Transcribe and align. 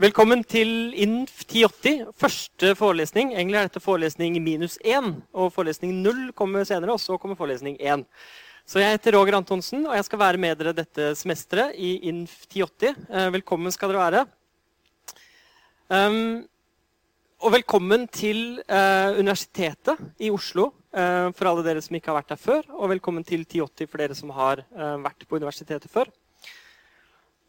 Velkommen 0.00 0.40
til 0.48 0.94
INF 0.96 1.42
1080, 1.44 2.06
første 2.16 2.70
forelesning. 2.78 3.34
Egentlig 3.36 3.58
er 3.60 3.66
dette 3.68 3.82
forelesning 3.84 4.38
minus 4.40 4.78
én, 4.80 5.18
og 5.36 5.50
forelesning 5.52 5.92
null 6.00 6.30
kommer 6.32 6.64
senere, 6.64 6.94
og 6.94 7.00
så 7.02 7.18
kommer 7.20 7.36
forelesning 7.36 7.76
1. 7.76 8.06
Så 8.64 8.80
jeg 8.80 8.94
heter 8.96 9.12
Roger 9.18 9.36
Antonsen, 9.36 9.84
og 9.84 9.92
jeg 9.98 10.06
skal 10.08 10.22
være 10.22 10.40
med 10.40 10.56
dere 10.56 10.72
dette 10.78 11.10
semesteret 11.20 11.76
i 11.76 11.98
INF 12.08 12.38
1080. 12.48 13.04
Eh, 13.04 13.28
velkommen 13.36 13.74
skal 13.76 13.92
dere 13.92 14.06
være. 14.06 14.24
Um, 15.92 16.40
og 17.44 17.52
velkommen 17.58 18.08
til 18.08 18.62
uh, 18.64 19.12
Universitetet 19.20 20.00
i 20.24 20.32
Oslo 20.32 20.70
uh, 20.72 21.28
for 21.36 21.52
alle 21.52 21.66
dere 21.68 21.84
som 21.84 22.00
ikke 22.00 22.14
har 22.14 22.22
vært 22.22 22.32
der 22.32 22.40
før. 22.40 22.64
Og 22.80 22.94
velkommen 22.96 23.28
til 23.28 23.44
1080 23.44 23.92
for 23.92 24.00
dere 24.00 24.16
som 24.16 24.32
har 24.40 24.64
uh, 24.72 24.96
vært 25.04 25.28
på 25.28 25.36
universitetet 25.36 25.92
før. 25.92 26.08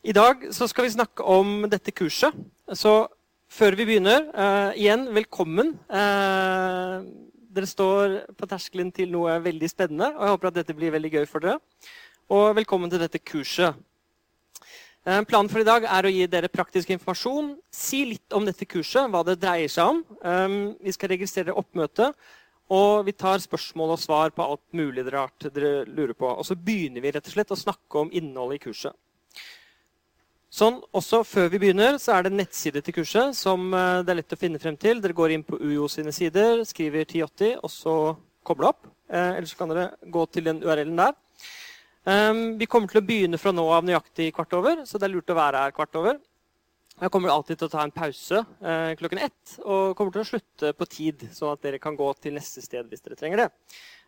I 0.04 0.12
dag 0.12 0.42
skal 0.52 0.84
vi 0.84 0.90
snakke 0.92 1.24
om 1.24 1.62
dette 1.72 1.94
kurset. 1.96 2.36
Så 2.76 3.06
før 3.48 3.76
vi 3.80 3.86
begynner, 3.88 4.26
igjen 4.76 5.06
velkommen. 5.16 5.70
dere 5.88 7.70
står 7.70 8.18
på 8.36 8.50
terskelen 8.52 8.90
til 8.92 9.14
noe 9.14 9.38
veldig 9.40 9.70
spennende, 9.72 10.10
og 10.12 10.26
jeg 10.26 10.34
håper 10.34 10.50
at 10.50 10.58
dette 10.58 10.76
blir 10.76 10.92
veldig 10.92 11.12
gøy 11.14 11.26
for 11.30 11.40
dere. 11.40 11.62
Og 12.28 12.52
velkommen 12.58 12.92
til 12.92 13.00
dette 13.00 13.22
kurset. 13.24 13.80
Eh, 15.08 15.22
planen 15.24 15.48
for 15.48 15.64
i 15.64 15.68
dag 15.68 15.88
er 15.88 16.04
å 16.04 16.12
gi 16.12 16.28
dere 16.28 16.52
praktisk 16.52 16.92
informasjon, 16.92 17.54
si 17.72 18.04
litt 18.12 18.36
om 18.36 18.44
dette 18.44 18.68
kurset, 18.68 19.08
hva 19.08 19.24
det 19.24 19.38
dreier 19.40 19.72
seg 19.72 19.88
om. 19.88 20.04
Vi 20.84 20.92
skal 20.92 21.14
registrere 21.16 21.56
oppmøte, 21.56 22.12
og 22.68 23.06
vi 23.08 23.16
tar 23.16 23.40
spørsmål 23.40 23.96
og 23.96 24.04
svar 24.04 24.36
på 24.36 24.44
alt 24.44 24.68
mulig 24.76 25.08
rart 25.16 25.48
dere 25.48 25.86
lurer 25.88 26.14
på. 26.14 26.28
Og 26.28 26.44
så 26.44 26.60
begynner 26.60 27.00
vi 27.00 27.16
rett 27.16 27.32
og 27.32 27.38
slett 27.38 27.56
å 27.56 27.62
snakke 27.64 28.04
om 28.04 28.12
innholdet 28.12 28.60
i 28.60 28.66
kurset. 28.68 29.00
Sånn, 30.54 30.78
også 30.94 31.24
Før 31.26 31.48
vi 31.50 31.60
begynner, 31.64 31.98
så 32.02 32.14
er 32.14 32.28
det 32.28 32.36
nettside 32.36 32.84
til 32.86 32.94
kurset 33.00 33.34
som 33.38 33.72
eh, 33.74 34.04
det 34.06 34.14
er 34.14 34.20
lett 34.22 34.36
å 34.36 34.40
finne 34.40 34.62
frem 34.62 34.78
til. 34.78 35.02
Dere 35.02 35.18
går 35.18 35.34
inn 35.34 35.46
på 35.48 35.58
UiO 35.58 35.88
sine 35.90 36.14
sider, 36.14 36.62
skriver 36.70 37.08
1080, 37.08 37.56
og 37.58 37.74
så 37.74 37.96
kobler 38.46 38.70
opp. 38.74 38.86
Eller 39.14 39.46
så 39.46 39.58
kan 39.60 39.70
dere 39.70 39.92
gå 40.10 40.24
til 40.34 40.48
den 40.48 40.62
URL-en 40.64 40.98
der. 40.98 41.18
Um, 42.04 42.58
vi 42.60 42.66
kommer 42.68 42.90
til 42.92 43.00
å 43.00 43.06
begynne 43.06 43.38
fra 43.40 43.54
nå 43.56 43.64
av 43.72 43.86
nøyaktig 43.88 44.32
kvart 44.36 44.56
over, 44.58 44.82
så 44.90 45.00
det 45.00 45.06
er 45.08 45.14
lurt 45.14 45.30
å 45.32 45.38
være 45.38 45.62
her 45.64 45.76
kvart 45.76 46.00
over. 46.00 46.18
Jeg 47.00 47.12
kommer 47.14 47.32
alltid 47.34 47.58
til 47.58 47.70
å 47.70 47.72
ta 47.74 47.84
en 47.84 47.94
pause 47.96 48.40
eh, 48.62 48.92
klokken 49.00 49.22
ett 49.26 49.54
og 49.64 49.96
kommer 49.98 50.14
til 50.14 50.22
å 50.22 50.28
slutte 50.28 50.74
på 50.78 50.88
tid, 50.92 51.24
sånn 51.34 51.56
at 51.56 51.64
dere 51.64 51.80
kan 51.82 51.98
gå 51.98 52.06
til 52.22 52.36
neste 52.36 52.62
sted 52.62 52.86
hvis 52.92 53.02
dere 53.02 53.18
trenger 53.18 53.42
det. 53.42 53.48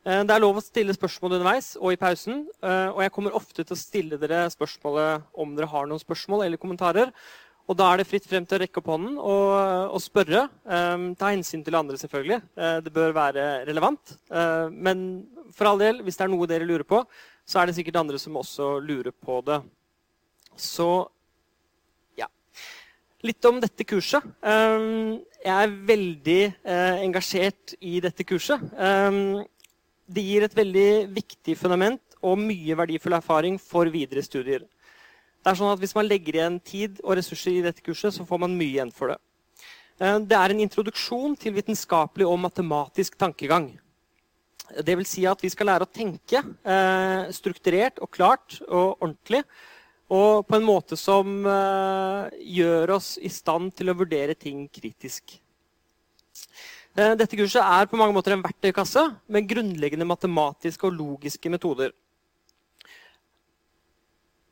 Uh, 0.06 0.22
det 0.22 0.36
er 0.36 0.44
lov 0.44 0.60
å 0.60 0.62
stille 0.62 0.94
spørsmål 0.94 1.40
underveis 1.40 1.72
og 1.80 1.96
i 1.96 1.98
pausen, 1.98 2.44
uh, 2.62 2.94
og 2.94 3.02
jeg 3.02 3.14
kommer 3.16 3.38
ofte 3.38 3.64
til 3.64 3.74
å 3.74 3.80
stille 3.80 4.20
dere 4.22 4.44
spørsmålet 4.54 5.26
om 5.34 5.56
dere 5.58 5.70
har 5.72 5.90
noen 5.90 6.02
spørsmål 6.02 6.46
eller 6.46 6.62
kommentarer. 6.62 7.10
Og 7.66 7.74
da 7.80 7.88
er 7.90 7.98
det 7.98 8.06
fritt 8.06 8.28
frem 8.30 8.46
til 8.46 8.60
å 8.60 8.62
rekke 8.62 8.78
opp 8.78 8.92
hånden 8.94 9.16
og, 9.18 9.54
og 9.90 10.02
spørre. 10.04 10.44
Ta 11.18 11.32
hensyn 11.32 11.64
til 11.66 11.74
andre, 11.74 11.98
selvfølgelig. 11.98 12.38
det 12.86 12.92
bør 12.94 13.16
være 13.18 13.46
relevant. 13.66 14.12
men 14.70 15.00
for 15.50 15.72
all 15.72 15.82
del, 15.82 16.04
hvis 16.06 16.20
det 16.20 16.28
er 16.28 16.30
noe 16.30 16.46
dere 16.46 16.68
lurer 16.70 16.86
på, 16.86 17.00
så 17.42 17.64
er 17.64 17.66
det 17.66 17.76
sikkert 17.80 17.98
andre 18.04 18.20
som 18.22 18.38
også 18.38 18.76
lurer 18.86 19.10
på 19.10 19.40
det. 19.48 19.58
Så 20.62 20.90
ja. 22.22 22.30
Litt 23.26 23.50
om 23.50 23.58
dette 23.64 23.90
kurset. 23.90 24.30
Jeg 24.46 25.56
er 25.56 25.76
veldig 25.90 26.40
eh, 26.46 27.02
engasjert 27.02 27.76
i 27.82 27.98
dette 28.04 28.26
kurset. 28.30 28.62
Det 30.06 30.22
gir 30.22 30.46
et 30.46 30.56
veldig 30.56 30.90
viktig 31.16 31.56
fundament 31.58 32.02
og 32.26 32.38
mye 32.42 32.78
verdifull 32.78 33.16
erfaring 33.18 33.58
for 33.62 33.90
videre 33.94 34.22
studier. 34.26 34.66
Det 35.46 35.52
er 35.52 35.58
sånn 35.58 35.74
at 35.74 35.82
Hvis 35.82 35.96
man 35.96 36.08
legger 36.08 36.40
igjen 36.40 36.60
tid 36.60 37.00
og 37.04 37.18
ressurser 37.18 37.54
i 37.54 37.64
dette 37.66 37.82
kurset, 37.86 38.14
så 38.14 38.26
får 38.26 38.40
man 38.42 38.58
mye 38.58 38.74
igjen 38.74 38.94
for 38.94 39.14
det. 39.14 39.20
Ehm, 40.02 40.26
det 40.26 40.38
er 40.38 40.52
en 40.52 40.64
introduksjon 40.64 41.36
til 41.38 41.54
vitenskapelig 41.54 42.26
og 42.26 42.40
matematisk 42.40 43.18
tankegang. 43.18 43.70
Det 44.82 44.98
vil 44.98 45.06
si 45.06 45.26
at 45.30 45.42
vi 45.42 45.52
skal 45.54 45.70
lære 45.70 45.86
å 45.86 45.94
tenke 45.94 46.42
eh, 46.42 47.30
strukturert 47.32 48.02
og 48.02 48.10
klart 48.10 48.60
og 48.66 48.98
ordentlig. 48.98 49.44
Og 50.10 50.46
på 50.46 50.58
en 50.58 50.66
måte 50.66 50.98
som 50.98 51.46
eh, 51.46 52.42
gjør 52.58 52.98
oss 52.98 53.16
i 53.22 53.30
stand 53.30 53.74
til 53.78 53.90
å 53.90 53.98
vurdere 53.98 54.34
ting 54.38 54.66
kritisk. 54.70 55.38
Eh, 56.96 57.12
dette 57.20 57.36
kurset 57.36 57.60
er 57.60 57.90
på 57.92 57.98
mange 58.00 58.16
måter 58.16 58.32
en 58.32 58.44
verktøykasse 58.44 59.02
med 59.28 59.48
grunnleggende 59.50 60.08
matematiske 60.08 60.88
og 60.88 60.96
logiske 60.96 61.52
metoder. 61.52 61.92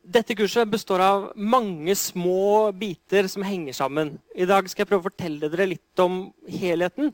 Dette 0.03 0.35
kurset 0.35 0.67
består 0.67 0.99
av 0.99 1.29
mange 1.39 1.95
små 1.95 2.73
biter 2.75 3.29
som 3.31 3.45
henger 3.47 3.77
sammen. 3.77 4.17
I 4.35 4.43
dag 4.49 4.67
skal 4.67 4.83
jeg 4.83 4.89
prøve 4.89 5.05
å 5.05 5.07
fortelle 5.07 5.47
dere 5.53 5.69
litt 5.71 6.03
om 6.03 6.25
helheten. 6.51 7.13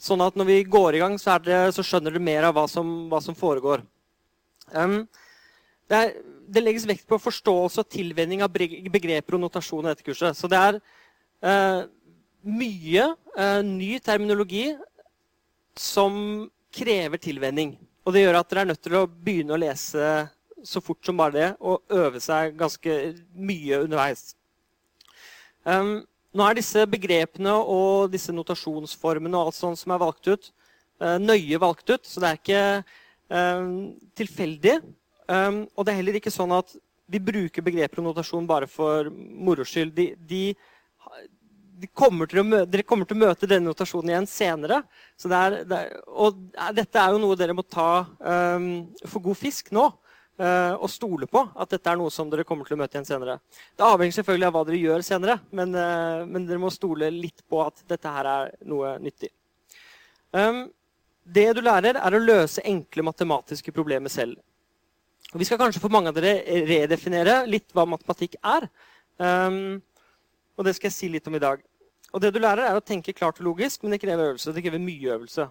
Sånn 0.00 0.24
at 0.24 0.38
når 0.40 0.48
vi 0.48 0.58
går 0.64 0.96
i 0.96 1.02
gang, 1.02 1.18
så, 1.20 1.36
det, 1.44 1.58
så 1.76 1.84
skjønner 1.84 2.16
du 2.16 2.22
mer 2.24 2.48
av 2.48 2.56
hva 2.56 2.64
som, 2.72 2.88
hva 3.12 3.20
som 3.20 3.36
foregår. 3.36 3.84
Um, 4.72 5.02
det, 5.92 5.98
er, 5.98 6.14
det, 6.48 6.64
legges 6.64 6.88
vekt 6.88 7.04
på 7.10 7.20
forståelse 7.20 7.84
og 7.84 7.92
tilvenning 7.92 8.40
av 8.40 8.48
begreper 8.48 9.36
og 9.36 9.44
notasjon 9.44 9.84
i 9.84 9.92
dette 9.92 10.08
kurset. 10.08 10.40
Så 10.40 10.48
det 10.48 10.64
er 10.70 10.80
uh, 10.80 11.84
mye 12.42 13.06
eh, 13.36 13.62
ny 13.66 13.98
terminologi 14.02 14.70
som 15.76 16.48
krever 16.74 17.20
tilvenning. 17.20 17.74
Og 18.06 18.14
det 18.14 18.24
gjør 18.24 18.40
at 18.40 18.50
dere 18.50 18.64
er 18.64 18.70
nødt 18.72 18.82
til 18.84 18.96
å 18.98 19.08
begynne 19.08 19.54
å 19.54 19.60
lese 19.60 20.04
så 20.64 20.80
fort 20.84 21.04
som 21.06 21.16
bare 21.16 21.34
det, 21.36 21.48
og 21.60 21.84
øve 21.88 22.20
seg 22.20 22.56
ganske 22.58 22.96
mye 23.32 23.80
underveis. 23.84 24.34
Um, 25.64 26.00
nå 26.36 26.46
er 26.46 26.58
disse 26.58 26.84
begrepene 26.88 27.52
og 27.58 28.10
disse 28.12 28.32
notasjonsformene 28.32 29.36
og 29.36 29.50
alt 29.50 29.58
sånt 29.58 29.80
som 29.80 29.94
er 29.94 30.02
valgt 30.02 30.28
ut, 30.28 30.50
uh, 31.02 31.16
nøye 31.20 31.60
valgt 31.60 31.90
ut. 31.90 32.04
Så 32.06 32.22
det 32.22 32.28
er 32.28 32.40
ikke 32.40 32.62
um, 33.32 33.72
tilfeldig. 34.16 34.78
Um, 35.30 35.64
og 35.74 35.86
det 35.86 35.94
er 35.94 36.00
heller 36.00 36.20
ikke 36.20 36.34
sånn 36.34 36.52
at 36.56 36.76
vi 37.10 37.20
bruker 37.22 37.64
begreper 37.66 38.00
og 38.02 38.10
notasjon 38.10 38.46
bare 38.48 38.68
for 38.70 39.10
moro 39.10 39.66
skyld. 39.66 39.94
De, 39.96 40.10
de, 40.30 40.44
de 41.80 41.88
kommer 41.96 42.28
møte, 42.28 42.66
dere 42.70 42.84
kommer 42.86 43.08
til 43.08 43.16
å 43.16 43.22
møte 43.22 43.48
denne 43.48 43.70
notasjonen 43.70 44.12
igjen 44.12 44.28
senere. 44.28 44.82
Det 45.22 45.36
er, 45.36 45.56
det 45.68 45.78
er, 45.78 45.98
og 46.08 46.38
dette 46.76 47.00
er 47.00 47.14
jo 47.14 47.20
noe 47.22 47.38
dere 47.38 47.56
må 47.56 47.64
ta 47.64 48.04
um, 48.18 48.70
for 49.06 49.24
god 49.30 49.40
fisk 49.40 49.72
nå. 49.76 49.88
Uh, 50.40 50.72
og 50.80 50.88
stole 50.88 51.26
på 51.28 51.42
at 51.60 51.68
dette 51.68 51.90
er 51.92 51.98
noe 52.00 52.08
som 52.08 52.30
dere 52.32 52.46
kommer 52.48 52.64
til 52.64 52.72
å 52.72 52.80
møte 52.80 52.96
igjen 52.96 53.04
senere. 53.04 53.34
Det 53.76 53.84
avhenger 53.84 54.16
selvfølgelig 54.16 54.46
av 54.48 54.54
hva 54.54 54.62
dere 54.64 54.78
gjør 54.80 55.02
senere, 55.04 55.34
men, 55.52 55.74
uh, 55.76 56.22
men 56.24 56.46
dere 56.48 56.62
må 56.62 56.70
stole 56.72 57.10
litt 57.12 57.44
på 57.44 57.60
at 57.60 57.82
dette 57.90 58.12
her 58.14 58.28
er 58.30 58.54
noe 58.64 58.94
nyttig. 59.04 59.28
Um, 60.32 60.62
det 61.28 61.44
du 61.58 61.60
lærer, 61.60 62.00
er 62.00 62.16
å 62.16 62.22
løse 62.22 62.64
enkle 62.64 63.04
matematiske 63.04 63.74
problemer 63.76 64.12
selv. 64.12 64.40
Vi 65.36 65.44
skal 65.44 65.60
kanskje 65.60 65.82
for 65.82 65.92
mange 65.92 66.08
av 66.10 66.16
dere 66.16 66.64
redefinere 66.66 67.42
litt 67.46 67.68
hva 67.76 67.84
matematikk 67.86 68.38
er. 68.40 68.70
Um, 69.20 69.76
og 70.56 70.66
det 70.66 70.74
skal 70.76 70.90
jeg 70.90 70.96
si 70.96 71.12
litt 71.12 71.28
om 71.28 71.36
i 71.36 71.42
dag. 71.42 71.60
Og 72.10 72.22
det 72.22 72.32
du 72.34 72.40
lærer, 72.42 72.66
er 72.66 72.78
å 72.78 72.84
tenke 72.84 73.14
klart 73.14 73.38
og 73.40 73.52
logisk, 73.52 73.82
men 73.82 73.94
det 73.94 74.00
krever 74.02 74.32
øvelse. 74.32 74.54
Det 74.54 74.64
krever 74.64 74.82
mye 74.82 75.12
øvelse. 75.14 75.46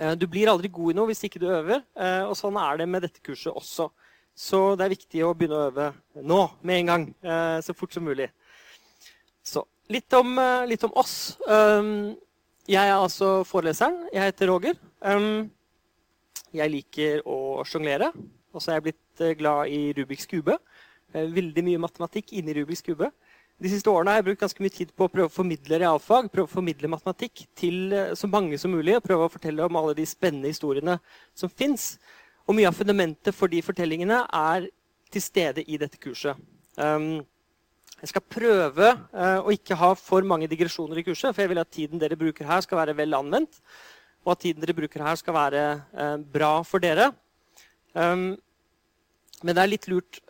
Eh, 0.00 0.14
du 0.16 0.26
blir 0.30 0.50
aldri 0.50 0.70
god 0.72 0.92
i 0.92 0.96
noe 0.96 1.10
hvis 1.10 1.26
ikke 1.28 1.42
du 1.42 1.50
øver, 1.52 1.82
eh, 2.00 2.22
og 2.24 2.34
sånn 2.38 2.56
er 2.60 2.80
det 2.80 2.88
med 2.88 3.04
dette 3.04 3.22
kurset 3.24 3.52
også. 3.52 3.90
Så 4.32 4.60
det 4.80 4.86
er 4.86 4.94
viktig 4.94 5.24
å 5.26 5.34
begynne 5.36 5.58
å 5.58 5.66
øve 5.68 5.88
nå, 6.24 6.40
med 6.64 6.80
en 6.80 6.92
gang. 6.92 7.08
Eh, 7.20 7.58
så 7.64 7.76
fort 7.76 7.92
som 7.92 8.06
mulig. 8.06 8.30
Så 9.44 9.66
litt 9.92 10.12
om, 10.16 10.38
litt 10.70 10.84
om 10.86 10.94
oss. 10.96 11.34
Jeg 11.44 12.78
er 12.78 12.94
altså 12.94 13.42
foreleseren. 13.44 14.06
Jeg 14.14 14.30
heter 14.30 14.48
Roger. 14.48 14.78
Jeg 16.54 16.72
liker 16.72 17.26
å 17.28 17.66
sjonglere. 17.66 18.12
Og 18.54 18.62
så 18.62 18.70
er 18.70 18.78
jeg 18.78 18.86
blitt 18.86 19.24
glad 19.40 19.74
i 19.74 19.90
Rubiks 19.98 20.30
kube. 20.30 20.56
Veldig 21.12 21.66
mye 21.66 21.82
matematikk 21.82 22.32
inni 22.38 22.54
Rubiks 22.56 22.86
kube. 22.86 23.10
De 23.62 23.70
siste 23.70 23.90
årene 23.92 24.10
har 24.10 24.18
jeg 24.18 24.26
brukt 24.26 24.40
ganske 24.42 24.62
mye 24.64 24.74
tid 24.74 24.88
på 24.90 25.06
å 25.06 25.10
prøve 25.10 25.28
å 25.28 25.30
formidle 25.30 25.78
realfag, 25.78 26.26
prøve 26.32 26.48
å 26.48 26.50
formidle 26.50 26.88
matematikk 26.90 27.44
til 27.54 27.92
eh, 27.94 28.14
så 28.18 28.26
mange 28.26 28.56
som 28.58 28.72
mulig. 28.74 28.96
og 28.96 29.04
Prøve 29.04 29.28
å 29.28 29.30
fortelle 29.30 29.68
om 29.68 29.76
alle 29.78 29.94
de 29.94 30.06
spennende 30.08 30.50
historiene 30.50 30.96
som 31.38 31.52
fins. 31.52 31.92
Og 32.42 32.56
mye 32.58 32.66
av 32.66 32.74
fundamentet 32.74 33.36
for 33.36 33.52
de 33.52 33.60
fortellingene 33.62 34.24
er 34.26 34.66
til 35.14 35.22
stede 35.22 35.62
i 35.62 35.78
dette 35.78 36.00
kurset. 36.02 36.40
Um, 36.74 37.20
jeg 38.00 38.10
skal 38.10 38.24
prøve 38.34 38.88
uh, 39.12 39.38
å 39.44 39.54
ikke 39.54 39.78
ha 39.78 39.92
for 40.00 40.26
mange 40.26 40.50
digresjoner 40.50 40.98
i 40.98 41.06
kurset, 41.06 41.30
for 41.30 41.44
jeg 41.44 41.52
vil 41.52 41.62
at 41.62 41.70
tiden 41.70 42.02
dere 42.02 42.18
bruker 42.18 42.48
her, 42.48 42.66
skal 42.66 42.80
være 42.80 42.96
vel 42.98 43.14
anvendt. 43.14 43.60
Og 44.26 44.34
at 44.34 44.42
tiden 44.42 44.64
dere 44.64 44.74
bruker 44.80 45.06
her, 45.06 45.22
skal 45.22 45.38
være 45.38 45.62
uh, 45.94 46.16
bra 46.34 46.50
for 46.66 46.82
dere. 46.82 47.12
Um, 47.94 48.32
men 49.46 49.54
det 49.54 49.62
er 49.62 49.70
litt 49.70 49.88
lurt 49.90 50.20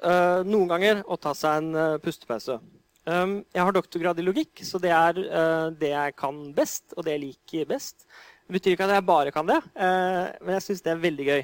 noen 0.48 0.70
ganger 0.70 1.02
å 1.04 1.18
ta 1.20 1.34
seg 1.36 1.58
en 1.60 1.98
pustepause. 2.00 2.56
Um, 3.02 3.40
jeg 3.50 3.64
har 3.66 3.74
doktorgrad 3.74 4.20
i 4.22 4.24
logikk, 4.24 4.60
så 4.62 4.78
det 4.78 4.92
er 4.94 5.16
uh, 5.18 5.74
det 5.74 5.90
jeg 5.90 6.14
kan 6.14 6.36
best, 6.54 6.92
og 6.94 7.02
det 7.02 7.16
jeg 7.16 7.22
liker 7.24 7.68
best. 7.72 8.04
Det 8.46 8.54
betyr 8.54 8.76
ikke 8.76 8.86
at 8.86 8.94
jeg 8.94 9.06
bare 9.08 9.32
kan 9.34 9.48
det, 9.48 9.58
uh, 9.74 10.30
men 10.38 10.54
jeg 10.54 10.64
syns 10.68 10.84
det 10.84 10.92
er 10.92 11.02
veldig 11.02 11.26
gøy. 11.26 11.42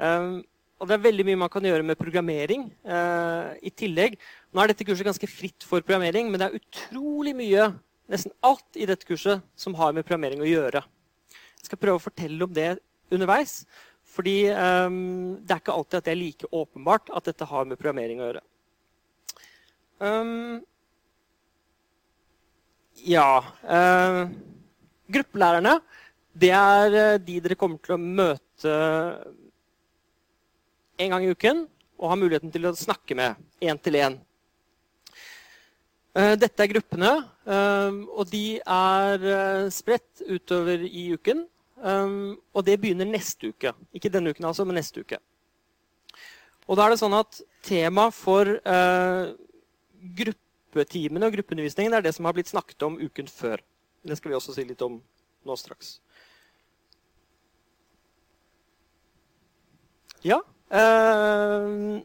Um, 0.00 0.38
og 0.80 0.88
det 0.88 0.96
er 0.96 1.04
veldig 1.04 1.26
mye 1.28 1.40
man 1.44 1.52
kan 1.52 1.68
gjøre 1.68 1.84
med 1.86 2.00
programmering 2.00 2.64
uh, 2.88 3.52
i 3.60 3.72
tillegg. 3.76 4.16
Nå 4.52 4.62
er 4.62 4.72
dette 4.72 4.86
kurset 4.88 5.06
ganske 5.06 5.28
fritt 5.28 5.68
for 5.68 5.84
programmering, 5.84 6.32
men 6.32 6.40
det 6.40 6.48
er 6.48 6.56
utrolig 6.62 7.36
mye, 7.36 7.68
nesten 8.10 8.32
alt 8.44 8.80
i 8.80 8.88
dette 8.88 9.08
kurset, 9.08 9.44
som 9.60 9.76
har 9.76 9.92
med 9.92 10.08
programmering 10.08 10.40
å 10.44 10.48
gjøre. 10.48 10.80
Jeg 11.60 11.68
skal 11.68 11.80
prøve 11.80 12.00
å 12.00 12.06
fortelle 12.06 12.40
om 12.44 12.56
det 12.56 12.78
underveis. 13.12 13.62
Fordi 14.14 14.46
um, 14.52 15.36
det 15.42 15.54
er 15.54 15.62
ikke 15.62 15.74
alltid 15.74 15.98
at 15.98 16.08
det 16.08 16.12
er 16.12 16.20
like 16.20 16.50
åpenbart 16.54 17.08
at 17.16 17.28
dette 17.28 17.48
har 17.50 17.64
med 17.66 17.80
programmering 17.80 18.20
å 18.20 18.28
gjøre. 18.28 18.42
Um, 20.02 20.58
ja 23.06 23.28
uh, 23.62 24.24
Gruppelærerne 25.06 25.76
det 26.34 26.50
er 26.50 26.96
uh, 26.96 27.20
de 27.22 27.38
dere 27.44 27.56
kommer 27.58 27.78
til 27.78 27.94
å 27.94 28.00
møte 28.00 28.74
en 30.98 31.14
gang 31.14 31.22
i 31.22 31.30
uken 31.30 31.64
og 32.00 32.10
har 32.10 32.18
muligheten 32.18 32.50
til 32.54 32.66
å 32.66 32.74
snakke 32.74 33.14
med 33.14 33.38
én 33.62 33.78
til 33.78 34.00
én. 34.00 34.18
Uh, 36.14 36.34
dette 36.38 36.62
er 36.62 36.70
gruppene, 36.70 37.12
og 37.44 38.28
de 38.30 38.58
er 38.58 39.68
spredt 39.74 40.22
utover 40.26 40.82
i 40.86 41.10
uken. 41.14 41.44
Um, 41.84 42.38
og 42.56 42.64
det 42.64 42.78
begynner 42.80 43.04
neste 43.04 43.50
uke. 43.52 43.74
Ikke 43.92 44.08
denne 44.12 44.32
uken, 44.32 44.46
altså, 44.48 44.64
men 44.64 44.78
neste 44.78 45.02
uke. 45.04 45.18
Og 46.64 46.78
da 46.78 46.86
er 46.86 46.94
det 46.94 47.00
sånn 47.02 47.16
at 47.18 47.42
tema 47.66 48.06
for 48.14 48.48
uh, 48.64 49.34
gruppetimene 50.04 51.28
og 51.28 51.36
gruppeundervisningen 51.36 51.94
er 51.96 52.04
det 52.04 52.14
som 52.16 52.28
har 52.28 52.36
blitt 52.36 52.50
snakket 52.50 52.82
om 52.86 52.98
uken 53.00 53.28
før. 53.30 53.62
Det 54.04 54.18
skal 54.18 54.32
vi 54.32 54.38
også 54.38 54.54
si 54.56 54.64
litt 54.68 54.82
om 54.84 54.98
nå 55.44 55.56
straks. 55.60 55.98
Ja. 60.24 60.40
Uh, 60.72 62.00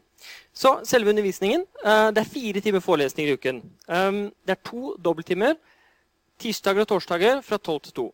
så 0.52 0.76
selve 0.84 1.12
undervisningen. 1.12 1.64
Uh, 1.80 2.12
det 2.12 2.22
er 2.22 2.32
fire 2.32 2.60
timer 2.60 2.84
forelesninger 2.84 3.32
i 3.32 3.36
uken. 3.40 3.62
Um, 3.88 4.22
det 4.44 4.56
er 4.56 4.64
to 4.68 4.94
dobbelttimer 5.00 5.56
tirsdager 6.40 6.84
og 6.84 6.88
torsdager 6.88 7.42
fra 7.44 7.58
12 7.58 7.80
til 7.88 7.96
2. 8.00 8.06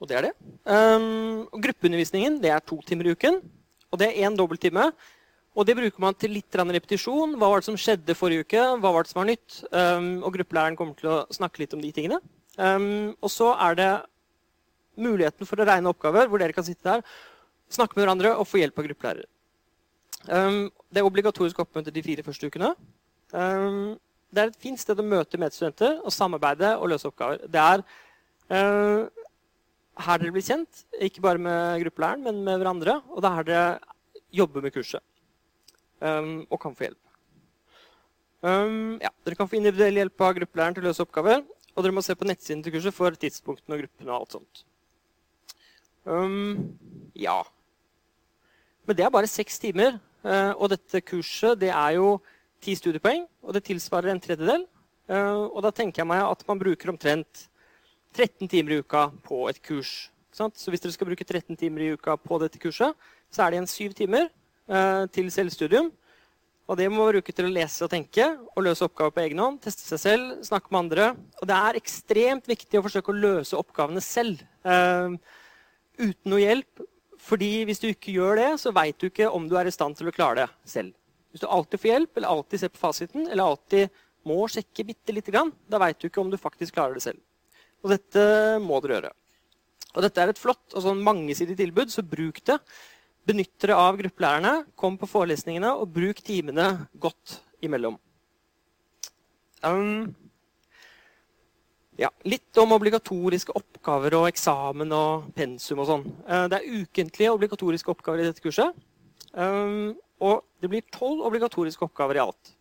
Og 0.00 0.08
det 0.08 0.16
er 0.16 0.26
det. 0.26 0.32
Gruppeundervisningen 1.64 2.38
det 2.42 2.50
er 2.52 2.64
to 2.64 2.78
timer 2.84 3.08
i 3.08 3.12
uken. 3.12 3.38
Og 3.92 4.00
det 4.00 4.08
er 4.08 4.26
én 4.26 4.36
dobbelttime. 4.36 4.88
Og 5.54 5.66
det 5.68 5.76
bruker 5.78 6.02
man 6.02 6.16
til 6.18 6.32
litt 6.34 6.56
repetisjon. 6.58 7.36
Hva 7.38 7.50
var 7.50 7.62
det 7.62 7.68
som 7.68 7.76
skjedde 7.78 8.16
forrige 8.18 8.42
uke? 8.42 8.62
Hva 8.82 8.90
var 8.90 9.04
det 9.04 9.12
som 9.12 9.20
var 9.20 9.28
nytt? 9.28 9.60
Um, 9.70 10.08
og 10.26 10.34
gruppelæreren 10.34 10.78
kommer 10.78 10.98
til 10.98 11.12
å 11.12 11.20
snakke 11.34 11.62
litt 11.62 11.76
om 11.76 11.82
de 11.82 11.92
tingene. 11.94 12.18
Um, 12.58 13.14
og 13.22 13.30
så 13.30 13.52
er 13.62 13.78
det 13.78 13.92
muligheten 14.98 15.46
for 15.46 15.62
å 15.62 15.66
regne 15.68 15.92
oppgaver, 15.92 16.26
hvor 16.30 16.42
dere 16.42 16.54
kan 16.54 16.66
sitte 16.66 16.86
der, 16.88 17.06
snakke 17.70 17.94
med 17.94 18.04
hverandre 18.04 18.34
og 18.34 18.48
få 18.50 18.60
hjelp 18.62 18.82
av 18.82 18.88
gruppelærer. 18.88 19.30
Um, 20.26 20.66
det 20.90 21.02
er 21.02 21.06
obligatorisk 21.06 21.62
oppmøte 21.62 21.94
de 21.94 22.02
fire 22.02 22.26
første 22.26 22.50
ukene. 22.50 22.74
Det 23.30 24.42
er 24.42 24.50
et 24.50 24.62
fint 24.62 24.78
sted 24.80 24.98
å 24.98 25.06
møte 25.06 25.38
medstudenter 25.38 26.00
og 26.02 26.14
samarbeide 26.14 26.74
og 26.80 26.90
løse 26.90 27.06
oppgaver. 27.10 27.46
Det 27.46 27.62
er 27.62 27.86
uh, 28.50 29.06
her 30.02 30.18
dere 30.18 30.34
blir 30.34 30.42
kjent, 30.42 30.86
ikke 30.98 31.22
bare 31.22 31.38
med 31.38 31.82
gruppelæreren, 31.86 32.26
men 32.26 32.42
med 32.42 32.58
hverandre. 32.58 32.98
Og 33.14 33.22
det 33.22 33.30
er 33.30 33.38
her 33.38 33.52
dere 33.52 33.74
jobber 34.34 34.66
med 34.66 34.74
kurset 34.74 35.02
um, 36.04 36.44
og 36.50 36.60
kan 36.62 36.76
få 36.76 36.88
hjelp. 36.88 37.00
Um, 38.44 39.00
ja, 39.00 39.10
dere 39.24 39.38
kan 39.38 39.48
få 39.48 39.56
individuell 39.58 40.02
hjelp 40.02 40.24
av 40.26 40.34
gruppelæreren 40.38 40.76
til 40.76 40.84
å 40.84 40.90
løse 40.90 41.04
oppgaver. 41.04 41.42
Og 41.74 41.82
dere 41.82 41.96
må 41.96 42.04
se 42.04 42.14
på 42.14 42.28
nettsiden 42.28 42.62
til 42.62 42.76
kurset 42.76 42.94
for 42.94 43.16
tidspunktene 43.18 43.76
og 43.76 43.84
gruppene. 43.84 44.10
og 44.12 44.20
alt 44.20 44.36
sånt. 44.36 44.64
Um, 46.04 46.76
ja. 47.16 47.40
Men 48.84 48.98
det 48.98 49.06
er 49.06 49.14
bare 49.14 49.30
seks 49.30 49.58
timer. 49.62 49.98
Uh, 50.24 50.52
og 50.56 50.70
dette 50.72 51.02
kurset 51.04 51.58
det 51.60 51.72
er 51.72 51.96
jo 51.98 52.18
ti 52.64 52.76
studiepoeng, 52.78 53.26
og 53.44 53.56
det 53.56 53.66
tilsvarer 53.66 54.12
en 54.12 54.22
tredjedel. 54.22 54.64
Og 55.04 55.58
da 55.60 55.68
tenker 55.68 56.00
jeg 56.00 56.08
meg 56.08 56.22
at 56.24 56.40
man 56.48 56.56
bruker 56.56 56.88
omtrent 56.88 57.42
13 58.14 58.48
timer 58.48 58.72
i 58.72 58.78
uka 58.80 59.10
på 59.26 59.42
et 59.50 59.58
kurs. 59.60 60.08
Så 60.32 60.70
hvis 60.70 60.80
dere 60.82 60.94
skal 60.94 61.10
bruke 61.10 61.26
13 61.26 61.58
timer 61.60 61.84
i 61.84 61.90
uka 61.94 62.16
på 62.16 62.38
dette 62.42 62.58
kurset, 62.62 62.94
så 63.30 63.42
er 63.42 63.50
det 63.50 63.58
igjen 63.58 63.70
syv 63.70 63.92
timer 63.98 64.24
eh, 64.24 64.32
til 65.14 65.28
selvstudium. 65.34 65.90
Og 66.64 66.78
det 66.80 66.86
må 66.88 67.02
man 67.02 67.10
bruke 67.12 67.32
til 67.36 67.44
å 67.44 67.52
lese 67.52 67.84
og 67.84 67.90
tenke 67.92 68.24
og 68.24 68.62
løse 68.64 68.86
oppgaver 68.86 69.12
på 69.12 69.22
egen 69.26 69.40
hånd. 69.42 69.58
Teste 69.66 69.84
seg 69.84 70.00
selv, 70.00 70.30
snakke 70.46 70.72
med 70.72 70.80
andre. 70.86 71.08
Og 71.42 71.48
det 71.50 71.58
er 71.58 71.78
ekstremt 71.80 72.48
viktig 72.48 72.80
å 72.80 72.84
forsøke 72.86 73.12
å 73.12 73.18
løse 73.18 73.58
oppgavene 73.58 74.00
selv. 74.04 74.40
Eh, 74.64 75.16
uten 76.00 76.32
noe 76.32 76.40
hjelp. 76.40 76.86
Fordi 77.24 77.50
hvis 77.68 77.80
du 77.80 77.90
ikke 77.90 78.14
gjør 78.16 78.40
det, 78.40 78.48
så 78.60 78.72
veit 78.76 78.96
du 79.00 79.10
ikke 79.10 79.28
om 79.32 79.48
du 79.48 79.58
er 79.60 79.68
i 79.68 79.74
stand 79.74 79.96
til 79.98 80.08
å 80.08 80.14
klare 80.14 80.44
det 80.44 80.72
selv. 80.72 80.96
Hvis 81.32 81.44
du 81.44 81.48
alltid 81.50 81.82
får 81.82 81.90
hjelp, 81.90 82.16
eller 82.16 82.32
alltid 82.32 82.62
ser 82.62 82.72
på 82.72 82.80
fasiten, 82.80 83.28
eller 83.28 83.44
alltid 83.44 84.00
må 84.28 84.38
sjekke 84.48 84.86
bitte 84.88 85.12
lite 85.12 85.32
grann, 85.34 85.52
da 85.68 85.80
veit 85.82 86.00
du 86.00 86.08
ikke 86.08 86.22
om 86.22 86.32
du 86.32 86.40
faktisk 86.40 86.76
klarer 86.76 86.96
det 86.96 87.04
selv. 87.04 87.20
Og 87.84 87.92
dette 87.92 88.24
må 88.64 88.80
dere 88.80 88.98
gjøre. 88.98 89.12
Og 89.94 90.04
dette 90.04 90.22
er 90.22 90.32
et 90.32 90.40
flott 90.40 90.74
og 90.74 90.84
sånn 90.84 91.02
mangesidig 91.04 91.56
tilbud, 91.58 91.92
så 91.92 92.04
bruk 92.06 92.40
det. 92.48 92.56
Benytt 93.24 93.54
dere 93.62 93.76
av 93.80 93.96
gruppelærerne, 93.96 94.52
kom 94.76 94.98
på 95.00 95.08
forelesningene, 95.08 95.70
og 95.80 95.92
bruk 95.94 96.20
timene 96.24 96.88
godt 97.00 97.38
imellom. 97.64 97.96
Um, 99.64 100.10
ja, 101.96 102.10
litt 102.28 102.60
om 102.60 102.74
obligatoriske 102.76 103.54
oppgaver 103.56 104.18
og 104.18 104.26
eksamen 104.28 104.92
og 104.92 105.30
pensum 105.36 105.80
og 105.80 105.88
sånn. 105.88 106.04
Uh, 106.28 106.44
det 106.52 106.58
er 106.58 106.82
ukentlige 106.82 107.32
obligatoriske 107.32 107.94
oppgaver 107.94 108.20
i 108.20 108.28
dette 108.28 108.44
kurset. 108.44 108.76
Um, 109.32 109.94
og 110.20 110.44
det 110.60 110.70
blir 110.70 110.84
tolv 110.94 111.24
obligatoriske 111.24 111.86
oppgaver 111.86 112.20
i 112.20 112.24
alt. 112.26 112.54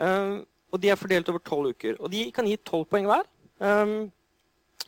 Um, 0.00 0.40
og 0.70 0.80
de 0.80 0.92
er 0.92 0.98
fordelt 1.00 1.28
over 1.32 1.42
tolv 1.42 1.74
uker. 1.74 1.98
Og 1.98 2.12
de 2.12 2.28
kan 2.34 2.46
gi 2.46 2.54
tolv 2.62 2.86
poeng 2.90 3.10
hver. 3.10 3.26
Um, 3.58 4.12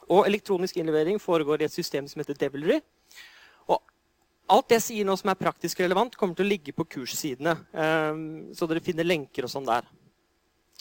og 0.06 0.26
elektronisk 0.28 0.78
innlevering 0.78 1.18
foregår 1.22 1.62
i 1.62 1.66
et 1.68 1.74
system 1.74 2.06
som 2.08 2.22
heter 2.22 2.38
Devilry. 2.38 2.78
Alt 4.52 4.68
det 4.68 4.80
jeg 4.80 4.84
sier 4.84 5.08
nå 5.08 5.14
som 5.16 5.30
er 5.32 5.40
praktisk 5.40 5.80
relevant, 5.80 6.16
kommer 6.18 6.36
til 6.36 6.44
å 6.44 6.50
ligge 6.50 6.74
på 6.76 6.84
kurssidene. 6.96 7.54
Um, 7.72 8.24
så 8.56 8.68
dere 8.68 8.82
finner 8.84 9.06
lenker 9.06 9.46
og 9.46 9.52
sånn 9.52 9.68
der. 9.68 9.86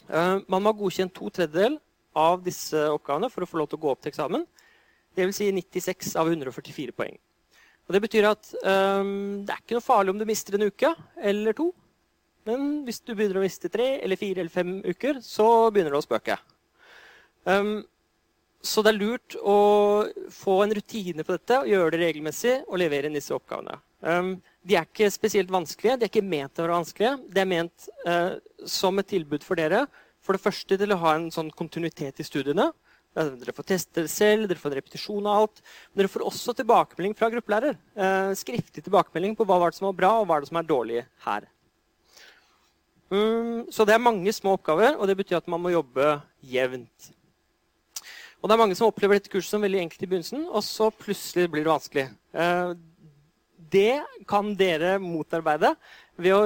Um, 0.09 0.41
man 0.51 0.59
må 0.59 0.71
ha 0.73 0.75
godkjent 0.75 1.13
to 1.15 1.29
tredjedel 1.31 1.77
av 2.18 2.41
disse 2.44 2.79
oppgavene 2.91 3.29
for 3.31 3.45
å 3.45 3.47
få 3.47 3.62
lov 3.62 3.69
til 3.71 3.79
å 3.79 3.83
gå 3.85 3.94
opp 3.94 4.01
til 4.03 4.12
eksamen. 4.12 4.44
Dvs. 5.15 5.39
Si 5.39 5.47
96 5.56 6.15
av 6.19 6.31
144 6.31 6.95
poeng. 6.95 7.15
Og 7.88 7.95
Det 7.95 8.01
betyr 8.03 8.27
at 8.29 8.51
um, 8.63 9.41
det 9.45 9.56
er 9.56 9.63
ikke 9.63 9.77
noe 9.77 9.85
farlig 9.85 10.13
om 10.13 10.19
du 10.19 10.27
mister 10.27 10.57
en 10.57 10.67
uke 10.67 10.91
eller 11.31 11.56
to. 11.56 11.69
Men 12.47 12.81
hvis 12.88 13.01
du 13.06 13.13
begynner 13.13 13.39
å 13.39 13.45
miste 13.45 13.71
tre 13.71 13.94
eller 14.01 14.19
fire 14.19 14.44
eller 14.44 14.51
fem 14.53 14.77
uker, 14.83 15.21
så 15.24 15.47
begynner 15.71 15.95
det 15.95 16.01
å 16.01 16.05
spøke. 16.05 16.38
Så 18.62 18.84
det 18.86 18.91
er 18.91 19.00
lurt 19.00 19.36
å 19.41 19.58
få 20.30 20.60
en 20.63 20.74
rutine 20.77 21.25
på 21.25 21.34
dette 21.34 21.58
og 21.63 21.70
gjøre 21.70 21.96
det 21.96 22.01
regelmessig 22.03 22.60
og 22.68 22.77
levere 22.82 23.10
inn 23.10 23.18
disse 23.18 23.34
oppgavene. 23.34 23.80
Um, 24.01 24.36
de 24.65 24.77
er 24.77 24.86
ikke 24.86 25.10
spesielt 25.13 25.50
vanskelige. 25.53 25.98
De 25.98 26.06
er 26.06 26.12
ikke 26.12 26.25
ment 26.25 26.60
å 26.60 26.65
være 26.65 26.77
vanskelige. 26.77 27.15
De 27.34 27.41
er 27.41 27.50
ment 27.50 27.88
uh, 28.06 28.38
som 28.70 29.01
et 29.01 29.10
tilbud 29.10 29.46
for 29.46 29.58
dere. 29.58 29.88
For 30.22 30.38
det 30.38 30.44
første 30.44 30.77
til 30.77 30.94
å 30.94 31.00
ha 31.01 31.15
en 31.18 31.32
sånn 31.34 31.50
kontinuitet 31.58 32.22
i 32.22 32.25
studiene. 32.25 32.70
Dere 33.12 33.51
får 33.51 33.65
teste 33.68 34.06
det 34.06 34.12
selv, 34.13 34.46
dere 34.48 34.62
får 34.62 34.72
en 34.72 34.77
repetisjon 34.77 35.25
av 35.27 35.39
alt. 35.41 35.63
Men 35.91 36.03
dere 36.03 36.12
får 36.13 36.25
også 36.30 36.56
tilbakemelding 36.60 37.15
fra 37.18 37.32
gruppelærer. 37.34 37.80
Uh, 37.98 38.30
skriftlig 38.38 38.86
tilbakemelding 38.86 39.34
på 39.39 39.48
hva 39.50 39.58
var 39.63 39.74
det 39.74 39.82
som 39.82 39.89
var 39.89 39.98
bra, 39.98 40.12
og 40.20 40.30
hva 40.30 40.38
er 40.38 40.46
det 40.46 40.51
som 40.51 40.62
er 40.62 40.70
dårlig 40.70 41.01
her. 41.25 41.50
Um, 43.12 43.65
så 43.74 43.84
det 43.89 43.98
er 43.98 44.06
mange 44.06 44.32
små 44.38 44.53
oppgaver, 44.56 44.94
og 44.96 45.10
det 45.10 45.18
betyr 45.20 45.41
at 45.41 45.50
man 45.51 45.65
må 45.65 45.74
jobbe 45.74 46.13
jevnt. 46.53 47.12
Og 48.41 48.50
det 48.50 48.55
er 48.55 48.62
mange 48.63 48.75
som 48.77 48.89
opplever 48.89 49.19
dette 49.19 49.29
kurset 49.29 49.53
som 49.53 49.62
veldig 49.62 49.83
enkelt 49.83 50.01
i 50.01 50.07
begynnelsen, 50.10 50.48
og 50.50 50.63
så 50.65 50.88
plutselig 50.89 51.45
blir 51.53 51.62
det 51.65 51.69
vanskelig. 51.69 52.05
Eh, 52.33 52.71
det 53.71 54.01
kan 54.27 54.50
dere 54.57 54.95
motarbeide 55.00 55.75
ved 56.21 56.33
å 56.33 56.39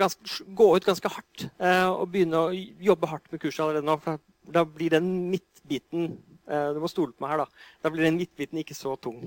ganske, 0.00 0.46
gå 0.56 0.68
ut 0.72 0.88
ganske 0.88 1.12
hardt 1.12 1.44
eh, 1.60 1.90
og 1.90 2.08
begynne 2.14 2.40
å 2.40 2.54
jobbe 2.88 3.10
hardt 3.12 3.28
med 3.30 3.42
kurset 3.44 3.66
allerede 3.66 3.86
nå. 3.86 3.98
For 4.00 4.22
da 4.56 4.64
blir 4.64 4.96
den 4.96 5.10
midtbiten 5.34 6.16
eh, 6.48 6.72
Du 6.72 6.80
må 6.80 6.88
stole 6.88 7.12
på 7.12 7.26
meg 7.26 7.34
her, 7.34 7.44
da. 7.44 7.68
Da 7.84 7.92
blir 7.92 8.08
den 8.08 8.16
midtbiten 8.16 8.64
ikke 8.64 8.78
så 8.78 8.96
tung. 8.96 9.20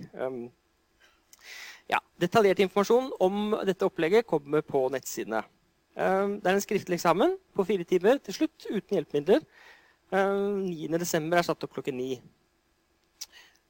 Ja, 1.90 2.02
detaljert 2.22 2.60
informasjon 2.66 3.14
om 3.22 3.56
dette 3.66 3.86
opplegget 3.86 4.28
kommer 4.30 4.66
på 4.66 4.88
nettsidene. 4.94 5.46
Det 6.00 6.48
er 6.48 6.56
en 6.56 6.62
skriftlig 6.64 6.96
eksamen 6.96 7.34
på 7.58 7.66
fire 7.68 7.84
timer 7.84 8.22
til 8.24 8.36
slutt 8.38 8.68
uten 8.70 8.94
hjelpemidler. 8.96 9.42
9.12. 10.12 11.32
Eh, 11.32 11.38
er 11.38 11.46
satt 11.46 11.66
opp 11.66 11.76
klokken 11.76 11.98
9. 12.00 12.20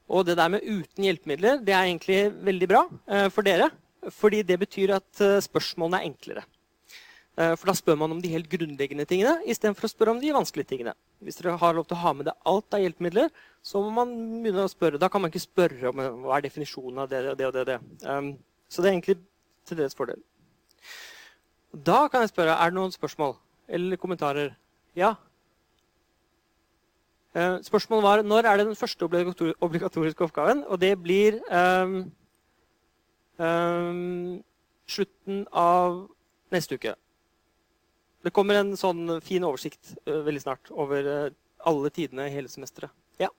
Og 0.10 0.26
det 0.26 0.38
der 0.40 0.50
med 0.50 0.66
uten 0.66 1.06
hjelpemidler 1.06 1.60
det 1.62 1.76
er 1.76 1.86
egentlig 1.86 2.22
veldig 2.46 2.70
bra 2.72 2.86
eh, 3.08 3.28
for 3.34 3.46
dere. 3.46 3.70
Fordi 4.16 4.42
det 4.48 4.56
betyr 4.62 4.96
at 4.96 5.22
eh, 5.22 5.42
spørsmålene 5.44 6.00
er 6.00 6.10
enklere. 6.12 6.46
For 7.40 7.70
da 7.70 7.72
spør 7.78 7.96
man 7.96 8.12
om 8.12 8.18
de 8.20 8.28
helt 8.34 8.50
grunnleggende 8.52 9.06
tingene 9.08 9.46
istedenfor 9.48 9.86
å 9.88 9.90
spørre 9.94 10.12
om 10.12 10.18
de 10.20 10.34
vanskelige 10.36 10.74
tingene. 10.74 10.92
Hvis 11.24 11.38
dere 11.40 11.54
har 11.62 11.78
lov 11.78 11.86
til 11.88 11.96
å 11.96 12.02
ha 12.02 12.12
med 12.12 12.28
deg 12.28 12.50
alt 12.52 12.76
av 12.76 12.82
hjelpemidler, 12.84 13.30
så 13.64 13.80
må 13.80 13.94
man 13.96 14.12
begynne 14.44 14.66
å 14.68 14.72
spørre. 14.72 15.00
Da 15.00 15.08
kan 15.08 15.24
man 15.24 15.32
ikke 15.32 15.46
spørre 15.46 15.94
om 15.94 16.02
hva 16.26 16.34
er 16.36 16.44
definisjonen 16.44 17.00
av 17.00 17.08
det, 17.08 17.22
og 17.32 17.38
det 17.40 17.48
og 17.48 17.56
det. 17.56 17.64
det. 17.70 17.78
Um, 18.04 18.34
så 18.68 18.84
det 18.84 18.90
er 18.90 18.98
egentlig 18.98 19.16
til 19.70 19.80
deres 19.80 19.96
fordel. 19.96 20.20
Da 21.72 22.02
kan 22.12 22.26
jeg 22.26 22.34
spørre, 22.34 22.58
er 22.60 22.74
det 22.74 22.80
noen 22.82 22.92
spørsmål 22.92 23.38
eller 23.72 24.02
kommentarer? 24.04 24.52
Ja? 25.00 25.14
Uh, 27.30 27.60
spørsmålet 27.62 28.04
var 28.04 28.22
når 28.26 28.48
er 28.50 28.58
det 28.58 28.66
den 28.66 28.76
første 28.76 29.06
obligatoriske 29.62 30.24
oppgaven? 30.24 30.64
Og 30.66 30.82
det 30.82 30.96
blir 30.98 31.36
um, 31.54 32.12
um, 33.38 34.40
slutten 34.90 35.44
av 35.54 36.08
neste 36.52 36.80
uke. 36.80 36.96
Det 38.26 38.34
kommer 38.34 38.58
en 38.58 38.74
sånn 38.78 39.20
fin 39.22 39.46
oversikt 39.46 39.94
uh, 40.08 40.24
veldig 40.26 40.42
snart 40.42 40.72
over 40.74 41.06
uh, 41.06 41.28
alle 41.70 41.92
tidene 41.94 42.26
i 42.26 42.34
hele 42.34 42.50
semesteret. 42.50 42.90
Ja. 43.22 43.30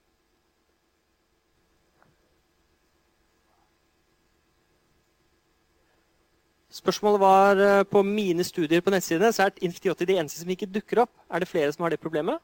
Spørsmålet 6.71 7.19
var 7.19 7.83
på 7.91 8.05
mine 8.07 8.47
studier 8.47 8.79
på 8.79 8.95
nettsidene 8.95 9.33
så 9.35 9.49
er 9.49 9.59
Inf80 9.59 10.07
de 10.07 10.15
eneste 10.15 10.39
som 10.39 10.55
ikke 10.55 10.71
dukker 10.79 11.03
opp. 11.03 11.11
Er 11.27 11.43
det 11.43 11.51
flere 11.51 11.75
som 11.75 11.83
har 11.83 11.91
det 11.91 11.99
problemet? 11.99 12.39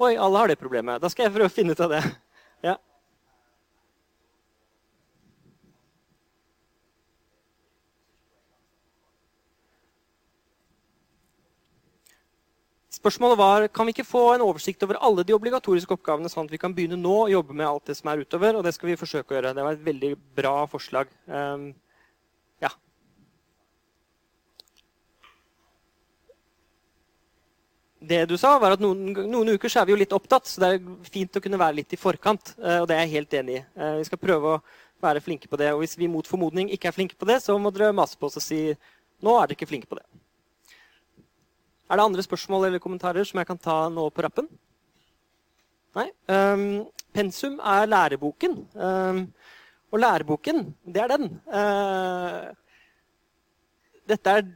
Oi, 0.00 0.16
alle 0.16 0.38
har 0.38 0.48
det 0.48 0.56
problemet. 0.56 1.02
Da 1.02 1.10
skal 1.12 1.26
jeg 1.26 1.34
prøve 1.34 1.50
å 1.50 1.52
finne 1.52 1.76
ut 1.76 1.82
av 1.84 1.92
det. 1.92 2.00
Ja. 2.64 2.76
Spørsmålet 12.92 13.38
var 13.38 13.68
kan 13.74 13.86
vi 13.86 13.94
ikke 13.96 14.06
få 14.06 14.24
en 14.36 14.44
oversikt 14.46 14.82
over 14.86 15.00
alle 15.02 15.24
de 15.26 15.34
obligatoriske 15.34 15.96
oppgavene, 15.96 16.30
sånn 16.30 16.46
at 16.46 16.54
vi 16.54 16.60
kan 16.62 16.74
begynne 16.74 16.98
nå 17.00 17.14
å 17.24 17.30
jobbe 17.32 17.54
med 17.58 17.66
alt 17.66 17.90
det 17.90 17.98
som 17.98 18.12
er 18.12 18.22
utover. 18.22 18.56
og 18.56 18.62
Det 18.62 18.74
skal 18.76 18.92
vi 18.92 18.98
forsøke 19.00 19.34
å 19.34 19.38
gjøre. 19.38 19.54
Det 19.58 19.66
var 19.66 19.78
et 19.78 19.88
veldig 19.90 20.12
bra 20.38 20.56
forslag. 20.70 21.10
Um, 21.26 21.72
det 28.02 28.22
du 28.30 28.34
sa, 28.40 28.56
var 28.58 28.74
at 28.74 28.82
noen, 28.82 29.12
noen, 29.14 29.52
uker 29.54 29.70
så 29.70 29.82
er 29.82 29.88
vi 29.88 29.94
jo 29.94 30.00
litt 30.00 30.14
opptatt, 30.16 30.48
så 30.48 30.62
det 30.62 30.70
er 30.74 31.10
fint 31.12 31.38
å 31.38 31.42
kunne 31.42 31.60
være 31.60 31.78
litt 31.80 31.94
i 31.94 32.00
forkant. 32.00 32.54
Eh, 32.58 32.80
og 32.82 32.88
det 32.90 32.96
er 32.96 33.04
jeg 33.04 33.14
helt 33.16 33.36
enig 33.38 33.60
i. 33.60 33.62
Eh, 33.76 33.98
vi 34.00 34.08
skal 34.08 34.20
prøve 34.22 34.56
å 34.56 34.62
være 35.02 35.22
flinke 35.22 35.50
på 35.50 35.58
det. 35.60 35.70
Og 35.74 35.82
hvis 35.82 35.94
vi 35.98 36.10
mot 36.10 36.26
formodning 36.28 36.70
ikke 36.74 36.90
er 36.90 36.96
flinke 36.96 37.18
på 37.18 37.28
det, 37.28 37.40
så 37.44 37.56
må 37.58 37.72
dere 37.74 37.94
mase 37.96 38.18
på 38.18 38.28
oss 38.28 38.40
og 38.40 38.44
si 38.44 38.64
nå 39.22 39.36
er 39.38 39.46
dere 39.46 39.58
ikke 39.58 39.70
flinke 39.70 39.90
på 39.90 39.98
det. 39.98 40.06
Er 41.90 42.00
det 42.00 42.06
andre 42.08 42.24
spørsmål 42.24 42.68
eller 42.68 42.82
kommentarer 42.82 43.26
som 43.28 43.38
jeg 43.40 43.48
kan 43.50 43.60
ta 43.60 43.76
nå 43.92 44.06
på 44.10 44.24
rappen? 44.24 44.48
Nei. 45.98 46.08
Um, 46.32 46.86
pensum 47.12 47.58
er 47.60 47.90
læreboken. 47.90 48.56
Um, 48.72 49.26
og 49.92 50.00
læreboken, 50.00 50.64
det 50.88 51.02
er 51.04 51.12
den. 51.12 51.28
Uh, 51.52 52.48
dette 54.08 54.38
er 54.38 54.48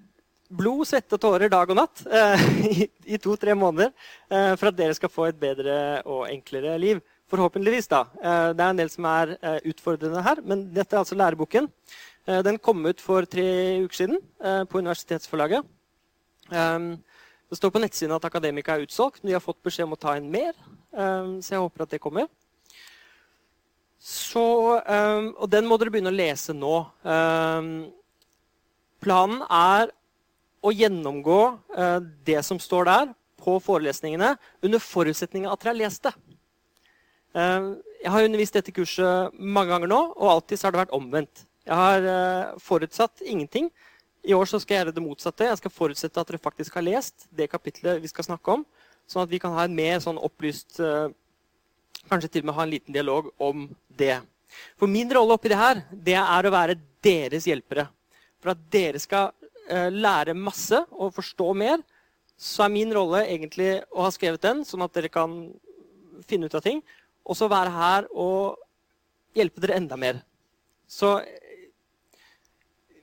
blod, 0.48 0.86
svette 0.88 1.16
og 1.16 1.22
tårer 1.22 1.50
dag 1.50 1.70
og 1.70 1.78
natt 1.78 2.02
eh, 2.06 2.46
i, 2.70 2.86
i 3.14 3.18
to-tre 3.22 3.54
måneder 3.58 3.92
eh, 4.30 4.52
for 4.54 4.70
at 4.70 4.78
dere 4.78 4.96
skal 4.96 5.12
få 5.12 5.28
et 5.30 5.38
bedre 5.40 5.76
og 6.04 6.26
enklere 6.30 6.76
liv. 6.80 7.02
Forhåpentligvis, 7.30 7.88
da. 7.90 8.04
Eh, 8.20 8.50
det 8.54 8.62
er 8.62 8.70
en 8.72 8.80
del 8.80 8.92
som 8.92 9.08
er 9.10 9.34
utfordrende 9.66 10.22
her, 10.22 10.42
men 10.46 10.68
dette 10.74 10.94
er 10.94 11.02
altså 11.02 11.18
læreboken. 11.18 11.70
Den 12.42 12.56
kom 12.58 12.80
ut 12.82 12.98
for 12.98 13.22
tre 13.30 13.44
uker 13.84 13.94
siden 13.94 14.16
på 14.66 14.80
Universitetsforlaget. 14.80 15.62
det 16.50 17.58
står 17.58 17.70
på 17.70 17.78
nettsiden 17.78 18.14
at 18.16 18.24
Akademika 18.26 18.74
er 18.74 18.82
utsolgt, 18.82 19.20
men 19.22 19.30
de 19.30 19.36
har 19.36 19.44
fått 19.44 19.62
beskjed 19.62 19.86
om 19.86 19.94
å 19.94 19.98
ta 20.02 20.16
inn 20.18 20.26
mer. 20.26 20.50
så 20.90 21.54
jeg 21.54 21.62
håper 21.62 21.84
at 21.84 21.92
det 21.94 22.00
kommer. 22.02 22.26
Så, 24.02 24.42
og 24.82 25.46
den 25.54 25.70
må 25.70 25.78
dere 25.78 25.94
begynne 25.94 26.10
å 26.10 26.18
lese 26.18 26.50
nå. 26.50 26.74
planen 29.06 29.46
er 29.46 29.94
å 30.66 30.74
gjennomgå 30.74 31.40
eh, 31.78 31.98
det 32.26 32.42
som 32.46 32.60
står 32.62 32.88
der, 32.90 33.14
på 33.46 33.58
forelesningene, 33.62 34.32
under 34.64 34.82
forutsetning 34.82 35.44
av 35.46 35.54
at 35.54 35.62
dere 35.62 35.72
har 35.72 35.80
lest 35.84 36.06
det. 36.06 36.12
Eh, 37.36 37.68
jeg 38.02 38.14
har 38.14 38.28
undervist 38.28 38.56
dette 38.58 38.74
kurset 38.74 39.36
mange 39.38 39.70
ganger 39.74 39.92
nå, 39.92 40.00
og 40.16 40.32
alltid 40.32 40.64
har 40.66 40.74
det 40.74 40.82
vært 40.84 40.96
omvendt. 40.96 41.44
Jeg 41.66 41.78
har 41.78 42.08
eh, 42.12 42.56
forutsatt 42.62 43.22
ingenting. 43.22 43.70
I 44.26 44.34
år 44.34 44.48
skal 44.50 44.64
jeg 44.66 44.80
gjøre 44.80 44.96
det 44.96 45.04
motsatte. 45.04 45.46
Jeg 45.46 45.60
skal 45.60 45.74
forutsette 45.74 46.22
at 46.22 46.32
dere 46.32 46.42
faktisk 46.42 46.78
har 46.78 46.86
lest 46.86 47.28
det 47.30 47.50
kapitlet 47.52 48.02
vi 48.02 48.10
skal 48.10 48.26
snakke 48.26 48.58
om, 48.58 48.66
sånn 49.06 49.22
at 49.22 49.30
vi 49.30 49.38
kan 49.42 49.54
ha 49.54 49.66
en 49.66 49.76
mer 49.76 50.02
sånn 50.02 50.18
opplyst 50.18 50.80
Kanskje 52.06 52.28
til 52.30 52.44
og 52.44 52.46
med 52.46 52.54
ha 52.54 52.62
en 52.62 52.70
liten 52.70 52.94
dialog 52.94 53.32
om 53.42 53.64
det. 53.98 54.20
For 54.78 54.86
min 54.90 55.10
rolle 55.10 55.34
oppi 55.34 55.50
det 55.50 55.58
her, 55.58 55.80
det 55.90 56.14
er 56.20 56.46
å 56.46 56.52
være 56.54 56.76
deres 57.02 57.48
hjelpere. 57.48 57.88
For 58.38 58.52
at 58.52 58.60
dere 58.70 59.00
skal 59.02 59.32
lære 59.66 60.34
masse 60.38 60.78
og 60.94 61.14
forstå 61.16 61.46
mer, 61.58 61.80
så 62.36 62.66
er 62.66 62.72
min 62.74 62.92
rolle 62.94 63.24
egentlig 63.24 63.80
å 63.90 64.04
ha 64.04 64.10
skrevet 64.14 64.42
den, 64.44 64.62
sånn 64.64 64.84
at 64.84 64.92
dere 64.94 65.10
kan 65.12 65.34
finne 66.28 66.46
ut 66.46 66.56
av 66.56 66.62
ting. 66.64 66.82
Og 67.26 67.38
så 67.38 67.48
være 67.50 67.72
her 67.74 68.08
og 68.12 68.60
hjelpe 69.36 69.62
dere 69.64 69.78
enda 69.80 69.98
mer. 70.00 70.20
Så 70.86 71.16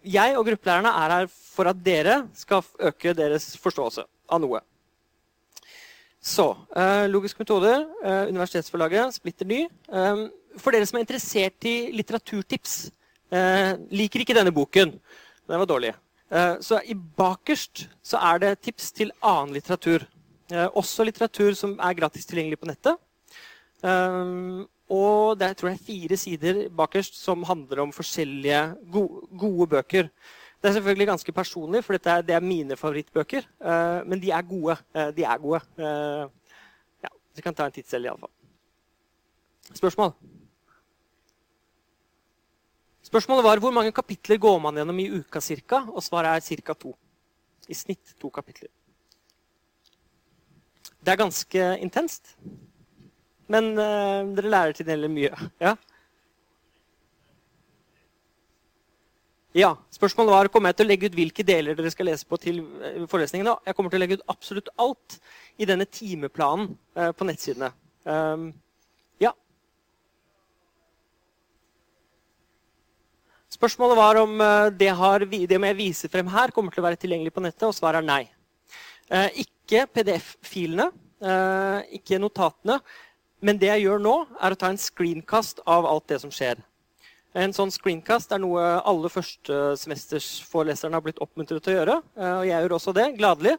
jeg 0.04 0.38
og 0.38 0.46
gruppelærerne 0.48 0.92
er 1.04 1.16
her 1.18 1.32
for 1.32 1.70
at 1.72 1.80
dere 1.84 2.24
skal 2.38 2.64
øke 2.80 3.16
deres 3.18 3.54
forståelse 3.62 4.06
av 4.30 4.42
noe. 4.44 4.62
Så 6.24 6.46
eh, 6.80 7.06
Logisk 7.12 7.42
metode, 7.42 7.72
eh, 8.04 8.30
universitetsforlaget, 8.32 9.18
splitter 9.18 9.48
ny. 9.50 9.66
Eh, 9.68 10.24
for 10.60 10.76
dere 10.76 10.88
som 10.88 11.00
er 11.00 11.04
interessert 11.04 11.68
i 11.68 11.92
litteraturtips, 11.96 12.78
eh, 13.34 13.74
liker 13.92 14.24
ikke 14.24 14.38
denne 14.38 14.54
boken. 14.56 14.94
Den 15.44 15.64
var 15.64 15.68
dårlig. 15.68 15.92
Eh, 16.34 16.56
så 16.66 16.80
i 16.90 16.96
bakerst 16.96 17.88
så 18.06 18.20
er 18.32 18.42
det 18.42 18.54
tips 18.66 18.92
til 18.98 19.12
annen 19.22 19.54
litteratur. 19.54 20.06
Eh, 20.52 20.68
også 20.74 21.06
litteratur 21.06 21.54
som 21.58 21.76
er 21.78 21.98
gratis 21.98 22.26
tilgjengelig 22.30 22.60
på 22.62 22.70
nettet. 22.72 22.98
Eh, 23.86 24.64
og 24.94 25.38
det 25.40 25.48
er, 25.48 25.58
tror 25.58 25.74
jeg, 25.74 25.84
fire 25.86 26.18
sider 26.20 26.64
bakerst 26.74 27.18
som 27.22 27.46
handler 27.48 27.86
om 27.86 27.94
forskjellige 27.94 28.64
gode, 28.92 29.28
gode 29.40 29.70
bøker. 29.78 30.10
Det 30.62 30.70
er 30.70 30.76
selvfølgelig 30.78 31.08
ganske 31.08 31.36
personlig, 31.36 31.84
for 31.84 31.96
dette 31.96 32.12
er, 32.12 32.22
det 32.26 32.36
er 32.36 32.44
mine 32.44 32.76
favorittbøker. 32.80 33.44
men 34.06 34.22
de 34.22 34.32
er 34.32 34.42
gode. 34.42 34.78
de 35.18 35.24
er 35.24 35.38
gode. 35.38 35.60
ja, 37.04 37.10
Vi 37.36 37.42
kan 37.42 37.54
ta 37.54 37.66
en 37.66 37.72
titt 37.72 37.90
selv, 37.90 38.06
iallfall. 38.06 38.32
Spørsmål? 39.74 40.14
Spørsmålet 43.14 43.46
var 43.46 43.60
hvor 43.62 43.70
mange 43.70 43.94
kapitler 43.94 44.40
går 44.42 44.56
man 44.58 44.74
gjennom 44.80 44.98
i 44.98 45.12
uka 45.20 45.38
cirka, 45.38 45.84
og 45.94 46.02
svaret 46.02 46.34
er 46.50 46.62
ca. 46.66 46.74
to. 46.74 46.96
I 47.70 47.76
snitt 47.78 48.16
to 48.18 48.32
kapitler. 48.34 48.72
Det 50.98 51.14
er 51.14 51.20
ganske 51.22 51.68
intenst. 51.86 52.34
Men 53.54 53.76
uh, 53.78 54.26
dere 54.34 54.50
lærer 54.50 54.74
til 54.74 54.90
det 54.90 55.12
mye. 55.14 55.30
Ja? 55.62 55.76
ja. 59.62 59.72
Spørsmålet 59.94 60.34
var 60.34 60.50
kommer 60.50 60.74
jeg 60.74 60.82
til 60.82 60.88
å 60.88 60.92
legge 60.96 61.12
ut 61.12 61.22
hvilke 61.22 61.46
deler 61.46 61.78
dere 61.78 61.94
skal 61.94 62.10
lese 62.10 62.26
på 62.26 62.42
til 62.42 62.64
eh, 62.82 63.06
forelesningene. 63.06 63.60
Jeg 63.68 63.78
kommer 63.78 63.94
til 63.94 64.02
å 64.02 64.06
legge 64.08 64.18
ut 64.18 64.30
absolutt 64.34 64.74
alt 64.82 65.20
i 65.62 65.70
denne 65.70 65.86
timeplanen 65.86 66.74
uh, 66.98 67.12
på 67.14 67.30
nettsidene. 67.30 67.76
Um, 68.10 68.50
Spørsmålet 73.64 73.96
var 73.96 74.18
om 74.20 74.42
eh, 74.44 74.70
det, 74.76 74.90
har, 74.92 75.24
det 75.24 75.56
jeg 75.56 75.76
viser 75.78 76.12
frem 76.12 76.28
her, 76.28 76.52
kommer 76.52 76.74
til 76.74 76.82
å 76.82 76.84
være 76.84 76.98
tilgjengelig 77.00 77.32
på 77.32 77.40
nettet, 77.46 77.64
og 77.64 77.72
svaret 77.78 78.02
er 78.02 78.04
nei. 78.10 78.26
Eh, 79.08 79.40
ikke 79.46 79.86
PDF-filene, 79.88 80.90
eh, 81.24 81.94
ikke 81.96 82.20
notatene. 82.20 82.82
Men 83.40 83.62
det 83.62 83.70
jeg 83.70 83.86
gjør 83.86 84.04
nå, 84.04 84.18
er 84.44 84.52
å 84.52 84.60
ta 84.60 84.68
en 84.68 84.82
screencast 84.84 85.64
av 85.64 85.88
alt 85.88 86.12
det 86.12 86.20
som 86.26 86.34
skjer. 86.36 86.60
En 87.40 87.56
sånn 87.56 87.72
screencast 87.72 88.36
er 88.36 88.44
noe 88.44 88.68
alle 88.84 89.08
førstesemestersforeleserne 89.16 91.00
har 91.00 91.08
blitt 91.08 91.24
oppmuntret 91.24 91.64
til 91.64 91.72
å 91.72 91.80
gjøre. 91.80 92.00
Og 92.20 92.46
jeg 92.50 92.68
gjør 92.68 92.76
også 92.82 92.98
det, 93.00 93.10
gladelig. 93.16 93.58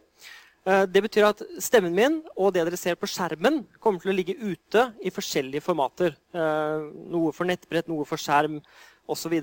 Det 0.64 1.02
betyr 1.04 1.30
at 1.30 1.40
stemmen 1.64 1.96
min 1.96 2.20
og 2.36 2.52
det 2.52 2.68
dere 2.68 2.78
ser 2.80 3.00
på 3.00 3.08
skjermen, 3.08 3.62
kommer 3.80 4.04
til 4.04 4.12
å 4.12 4.16
ligge 4.20 4.36
ute 4.36 4.90
i 5.04 5.12
forskjellige 5.12 5.64
formater. 5.64 6.14
Noe 6.32 7.32
for 7.36 7.48
nettbrett, 7.48 7.90
noe 7.90 8.06
for 8.08 8.20
skjerm 8.20 8.60
osv. 9.10 9.34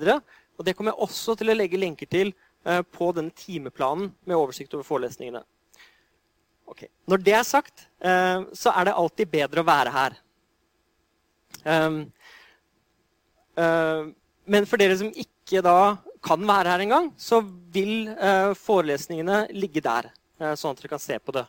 Og 0.58 0.66
Det 0.66 0.74
kommer 0.76 0.92
jeg 0.92 1.04
også 1.06 1.36
til 1.38 1.52
å 1.52 1.56
legge 1.56 1.80
lenker 1.80 2.08
til 2.10 2.32
eh, 2.66 2.82
på 2.82 3.10
denne 3.16 3.34
timeplanen 3.36 4.12
med 4.28 4.38
oversikt 4.38 4.74
over 4.76 4.86
forelesningene. 4.86 5.42
Okay. 6.72 6.88
Når 7.10 7.24
det 7.24 7.34
er 7.36 7.46
sagt, 7.46 7.86
eh, 8.00 8.44
så 8.56 8.72
er 8.72 8.88
det 8.88 8.96
alltid 8.96 9.32
bedre 9.32 9.62
å 9.62 9.68
være 9.68 9.92
her. 9.92 10.18
Um, 11.62 11.98
uh, 13.54 14.08
men 14.50 14.64
for 14.66 14.80
dere 14.80 14.96
som 14.98 15.12
ikke 15.12 15.60
da 15.62 15.98
kan 16.24 16.42
være 16.48 16.72
her 16.72 16.82
engang, 16.82 17.10
så 17.20 17.42
vil 17.74 18.08
forelesningene 18.56 19.44
ligge 19.54 19.82
der. 19.84 20.08
Sånn 20.58 20.72
at 20.72 20.80
dere 20.80 20.90
kan 20.94 21.02
se 21.02 21.18
på 21.18 21.34
det. 21.34 21.44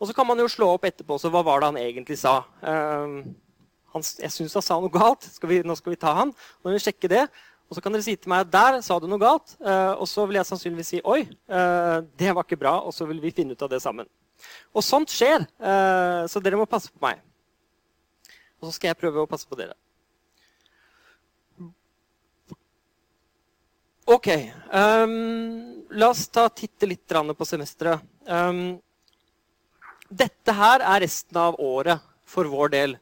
Og 0.00 0.08
så 0.08 0.14
kan 0.16 0.28
man 0.28 0.40
jo 0.40 0.48
slå 0.48 0.70
opp 0.76 0.86
etterpå 0.88 1.18
så 1.20 1.32
hva 1.32 1.42
var 1.44 1.60
det 1.60 1.70
han 1.72 1.80
egentlig 1.80 2.18
sa. 2.20 2.34
Han, 2.60 4.04
jeg 4.22 4.32
syns 4.32 4.56
han 4.58 4.64
sa 4.64 4.78
noe 4.80 4.92
galt. 4.92 5.26
Skal 5.34 5.50
vi, 5.50 5.60
nå 5.66 5.76
skal 5.78 5.94
vi 5.94 6.00
ta 6.00 6.12
han. 6.20 6.32
Nå 6.32 6.68
må 6.68 6.76
vi 6.76 6.82
sjekke 6.84 7.10
det. 7.10 7.24
Og 7.70 7.76
så 7.76 7.82
kan 7.84 7.94
dere 7.94 8.02
si 8.02 8.16
til 8.18 8.32
meg 8.32 8.42
at 8.42 8.50
der 8.50 8.80
sa 8.82 8.96
du 8.98 9.06
noe 9.06 9.22
galt. 9.22 9.54
Uh, 9.62 9.94
og 10.02 10.08
så 10.10 10.24
vil 10.26 10.40
jeg 10.40 10.48
sannsynligvis 10.48 10.88
si 10.96 11.02
oi, 11.06 11.20
uh, 11.54 12.00
det 12.18 12.32
var 12.34 12.42
ikke 12.42 12.58
bra. 12.58 12.80
Og 12.82 12.94
så 12.96 13.06
vil 13.06 13.22
vi 13.22 13.30
finne 13.34 13.54
ut 13.54 13.62
av 13.62 13.70
det 13.70 13.78
sammen. 13.84 14.08
Og 14.74 14.82
sånt 14.82 15.12
skjer. 15.14 15.46
Uh, 15.62 16.26
så 16.30 16.42
dere 16.42 16.58
må 16.58 16.66
passe 16.70 16.90
på 16.90 17.02
meg. 17.04 17.22
Og 18.58 18.68
så 18.68 18.74
skal 18.74 18.90
jeg 18.90 18.98
prøve 18.98 19.22
å 19.22 19.30
passe 19.30 19.46
på 19.46 19.58
dere. 19.60 19.78
OK. 24.10 24.28
Um, 24.74 25.86
la 25.94 26.10
oss 26.10 26.26
ta 26.34 26.48
titte 26.50 26.88
litt 26.90 27.06
på 27.06 27.46
semesteret. 27.46 28.02
Um, 28.26 28.80
dette 30.10 30.54
her 30.58 30.82
er 30.82 31.04
resten 31.04 31.38
av 31.38 31.54
året 31.62 32.02
for 32.26 32.50
vår 32.50 32.74
del. 32.74 32.96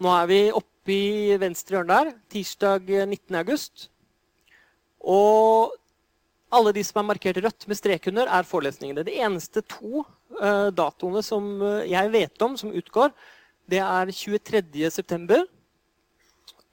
Nå 0.00 0.14
er 0.16 0.26
vi 0.30 0.40
oppe 0.48 0.94
i 0.94 1.36
venstre 1.36 1.76
hjørne 1.76 2.00
der, 2.00 2.14
tirsdag 2.32 2.88
19. 2.88 3.36
Og 5.00 5.74
alle 6.48 6.72
de 6.72 6.82
som 6.86 7.02
er 7.02 7.08
markert 7.10 7.40
rødt 7.44 7.66
med 7.68 7.78
strek 7.78 8.08
under, 8.10 8.28
er 8.28 8.46
forelesningene. 8.48 9.04
De 9.04 9.18
eneste 9.20 9.62
to 9.68 10.04
uh, 10.40 10.68
datoene 10.72 11.22
som 11.24 11.48
uh, 11.60 11.84
jeg 11.84 12.12
vet 12.12 12.44
om 12.44 12.56
som 12.56 12.72
utgår, 12.72 13.12
det 13.68 13.82
er 13.84 14.12
23.9. 14.14 15.42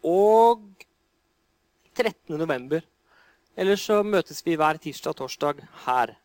og 0.08 0.63
13.11. 1.96 2.86
Ellers 3.55 3.84
så 3.88 4.01
møtes 4.03 4.41
vi 4.46 4.55
hver 4.60 4.79
tirsdag 4.79 5.12
og 5.12 5.20
torsdag 5.24 5.60
her. 5.86 6.15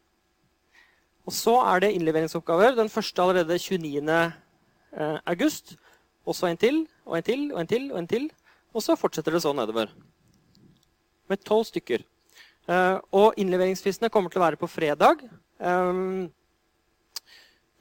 Og 1.26 1.35
så 1.35 1.57
er 1.62 1.83
det 1.83 1.92
innleveringsoppgaver. 1.95 2.75
Den 2.78 2.90
første 2.90 3.23
allerede 3.23 3.59
29. 3.59 4.21
Uh, 4.95 5.19
august. 5.26 5.75
Og 6.26 6.38
så 6.38 6.50
en 6.50 6.59
til, 6.61 6.85
og 7.07 7.19
en 7.19 7.26
til, 7.26 7.50
og 7.54 7.61
en 7.61 7.71
til, 7.71 7.90
og 7.92 7.99
en 7.99 8.11
til. 8.11 8.30
Og 8.75 8.83
så 8.83 8.95
fortsetter 8.99 9.35
det 9.35 9.42
sånn 9.42 9.59
nedover 9.59 9.90
med 11.30 11.44
tolv 11.46 11.68
stykker. 11.68 12.04
Uh, 12.70 13.00
og 13.16 13.38
innleveringsfristene 13.40 14.10
kommer 14.12 14.30
til 14.30 14.40
å 14.40 14.44
være 14.44 14.60
på 14.60 14.68
fredag. 14.70 15.25
Um, 15.58 16.28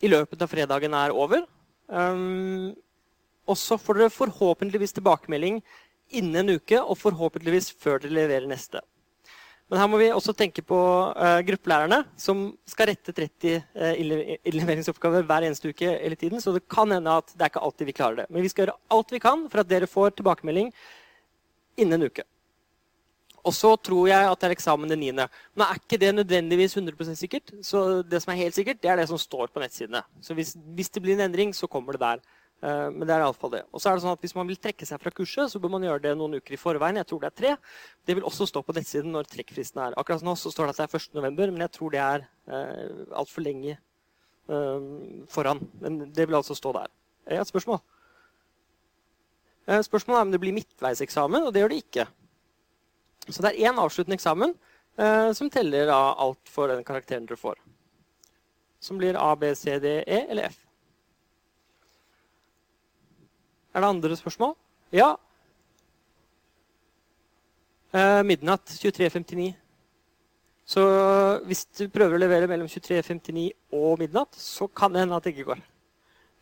I 0.01 0.09
løpet 0.09 0.41
av 0.41 0.49
fredagen 0.49 0.95
er 0.97 1.13
over. 1.13 1.43
Um, 1.87 2.71
og 3.49 3.57
så 3.57 3.77
får 3.81 3.99
dere 3.99 4.13
forhåpentligvis 4.13 4.95
tilbakemelding 4.97 5.59
innen 6.17 6.41
en 6.41 6.55
uke, 6.57 6.79
og 6.79 6.97
forhåpentligvis 6.97 7.69
før 7.77 8.01
dere 8.01 8.15
leverer 8.17 8.49
neste. 8.49 8.81
Men 9.69 9.83
her 9.83 9.89
må 9.91 9.99
vi 10.01 10.07
også 10.09 10.33
tenke 10.33 10.63
på 10.65 10.77
gruppelærerne, 11.45 11.99
som 12.17 12.47
skal 12.65 12.89
rette 12.89 13.13
30 13.13 13.59
uh, 13.77 13.91
innleveringsoppgaver 14.49 15.27
hver 15.29 15.45
eneste 15.45 15.69
uke. 15.69 15.85
hele 15.85 16.17
tiden, 16.17 16.41
Så 16.41 16.55
det 16.55 16.65
kan 16.65 16.89
hende 16.89 17.19
at 17.21 17.29
det 17.35 17.45
er 17.45 17.53
ikke 17.53 17.65
alltid 17.67 17.91
vi 17.91 17.97
klarer 17.99 18.23
det. 18.23 18.27
Men 18.29 18.41
vi 18.41 18.49
skal 18.49 18.65
gjøre 18.65 18.79
alt 18.97 19.13
vi 19.13 19.21
kan 19.21 19.45
for 19.51 19.61
at 19.61 19.69
dere 19.69 19.91
får 19.91 20.17
tilbakemelding 20.17 20.73
innen 21.77 22.01
en 22.01 22.09
uke. 22.09 22.25
Og 23.43 23.55
så 23.55 23.71
tror 23.79 24.09
jeg 24.09 24.31
at 24.31 24.41
det 24.41 24.49
er 24.49 24.55
eksamen 24.55 24.91
den 24.91 24.99
9. 24.99 25.13
Nå 25.19 25.65
er 25.65 25.79
ikke 25.79 25.99
det 26.01 26.11
nødvendigvis 26.15 26.75
100% 26.75 27.19
sikkert. 27.19 27.53
Så 27.65 28.01
det 28.03 28.21
som 28.23 28.33
er 28.33 28.41
helt 28.41 28.57
sikkert, 28.57 28.81
det 28.83 28.91
er 28.91 28.99
det 28.99 29.07
som 29.11 29.21
står 29.21 29.53
på 29.53 29.63
nettsidene. 29.63 30.03
Så 30.21 30.35
hvis, 30.37 30.55
hvis 30.75 30.91
det 30.91 31.03
blir 31.03 31.15
en 31.15 31.27
endring, 31.29 31.53
så 31.55 31.69
kommer 31.71 31.95
det 31.95 32.03
der. 32.03 32.23
Uh, 32.59 32.89
men 32.91 33.05
det 33.07 33.13
er 33.15 33.23
iallfall 33.23 33.53
det. 33.53 33.61
Og 33.71 33.79
så 33.79 33.87
er 33.87 33.95
det 33.95 34.03
sånn 34.03 34.17
at 34.17 34.23
Hvis 34.25 34.35
man 34.35 34.47
vil 34.49 34.57
trekke 34.59 34.83
seg 34.83 34.99
fra 34.99 35.13
kurset, 35.15 35.47
så 35.47 35.61
bør 35.63 35.71
man 35.77 35.85
gjøre 35.85 36.03
det 36.03 36.11
noen 36.19 36.35
uker 36.41 36.57
i 36.57 36.59
forveien. 36.59 36.99
Jeg 36.99 37.07
tror 37.07 37.21
det 37.23 37.29
er 37.29 37.37
tre. 37.37 37.53
Det 38.03 38.17
vil 38.17 38.27
også 38.27 38.49
stå 38.49 38.63
på 38.67 38.75
nettsiden 38.75 39.15
når 39.15 39.29
trekkfristen 39.31 39.79
er. 39.85 39.95
Akkurat 39.99 40.25
nå 40.27 40.35
så 40.35 40.51
står 40.51 40.67
det 40.67 40.75
at 40.75 40.81
det 40.81 40.99
er 40.99 41.05
1.11., 41.23 41.53
men 41.53 41.63
jeg 41.63 41.73
tror 41.77 41.95
det 41.95 42.01
er 42.03 42.25
uh, 42.51 43.05
altfor 43.21 43.45
lenge 43.45 43.77
uh, 44.51 44.91
foran. 45.31 45.63
Men 45.79 46.01
det 46.11 46.27
vil 46.27 46.39
altså 46.41 46.57
stå 46.57 46.75
der. 46.75 46.91
Jeg 47.29 47.39
har 47.39 47.47
et 47.47 47.53
spørsmål. 47.53 47.79
Uh, 49.69 49.79
spørsmålet 49.85 50.19
er 50.19 50.27
om 50.27 50.35
det 50.35 50.43
blir 50.43 50.57
midtveiseksamen, 50.59 51.47
og 51.47 51.55
det 51.55 51.63
gjør 51.63 51.71
det 51.71 51.83
ikke. 51.85 52.09
Så 53.29 53.45
det 53.45 53.53
er 53.53 53.69
én 53.69 53.79
avsluttende 53.81 54.17
eksamen 54.17 54.55
eh, 54.97 55.29
som 55.37 55.49
teller 55.53 55.91
av 55.93 56.17
alt 56.25 56.49
for 56.49 56.71
den 56.71 56.85
karakteren 56.87 57.27
dere 57.29 57.39
får. 57.39 57.59
Som 58.81 58.99
blir 58.99 59.17
A, 59.19 59.33
B, 59.35 59.53
C, 59.55 59.77
D, 59.83 59.99
E 60.07 60.25
eller 60.29 60.49
F. 60.49 60.59
Er 63.73 63.83
det 63.83 63.89
andre 63.93 64.17
spørsmål? 64.17 64.55
Ja. 64.95 65.13
Eh, 67.93 68.21
midnatt 68.25 68.69
23.59. 68.79 69.51
Så 70.69 70.81
hvis 71.49 71.63
du 71.79 71.87
prøver 71.89 72.17
å 72.17 72.21
levere 72.21 72.49
mellom 72.49 72.69
23.59 72.69 73.47
og 73.73 74.01
midnatt, 74.01 74.35
så 74.37 74.67
kan 74.69 74.93
det 74.93 75.01
hende 75.01 75.17
at 75.17 75.25
det 75.25 75.33
ikke 75.33 75.47
går. 75.47 75.63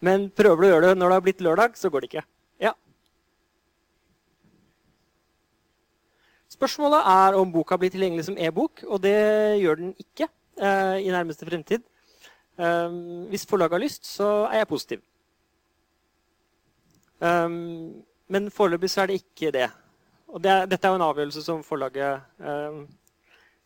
Men 0.03 0.27
prøver 0.35 0.59
du 0.59 0.67
å 0.67 0.71
gjøre 0.73 0.89
det 0.89 0.97
når 0.99 1.09
det 1.09 1.17
har 1.17 1.23
blitt 1.25 1.43
lørdag, 1.45 1.77
så 1.79 1.91
går 1.91 2.03
det 2.03 2.09
ikke. 2.11 2.23
Ja. 2.61 2.73
Spørsmålet 6.57 7.05
er 7.05 7.35
om 7.37 7.51
boka 7.53 7.77
blir 7.77 7.91
tilgjengelig 7.93 8.23
som 8.25 8.37
e-bok, 8.41 8.81
og 8.89 9.03
det 9.03 9.13
gjør 9.61 9.77
den 9.77 9.91
ikke 10.01 10.25
eh, 10.57 11.03
i 11.05 11.11
nærmeste 11.13 11.45
fremtid. 11.45 11.83
Um, 12.57 13.27
hvis 13.29 13.45
forlaget 13.45 13.75
har 13.77 13.83
lyst, 13.83 14.07
så 14.09 14.47
er 14.49 14.63
jeg 14.63 14.67
positiv. 14.71 15.03
Um, 17.21 18.01
men 18.27 18.49
foreløpig 18.51 18.89
så 18.89 19.03
er 19.03 19.11
det 19.11 19.19
ikke 19.21 19.51
det. 19.53 19.67
Og 20.27 20.41
det 20.41 20.51
er, 20.51 20.65
dette 20.65 20.87
er 20.87 20.95
jo 20.95 20.97
en 20.97 21.05
avgjørelse 21.05 21.43
som 21.45 21.61
forlaget 21.63 22.25
um, 22.41 22.87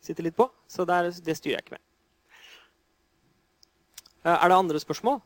sitter 0.04 0.28
litt 0.28 0.36
på, 0.36 0.50
så 0.68 0.84
det, 0.84 0.98
er, 0.98 1.24
det 1.24 1.36
styrer 1.38 1.56
jeg 1.56 1.64
ikke 1.64 1.78
med. 1.78 1.84
Uh, 4.20 4.36
er 4.36 4.52
det 4.52 4.58
andre 4.58 4.84
spørsmål? 4.84 5.22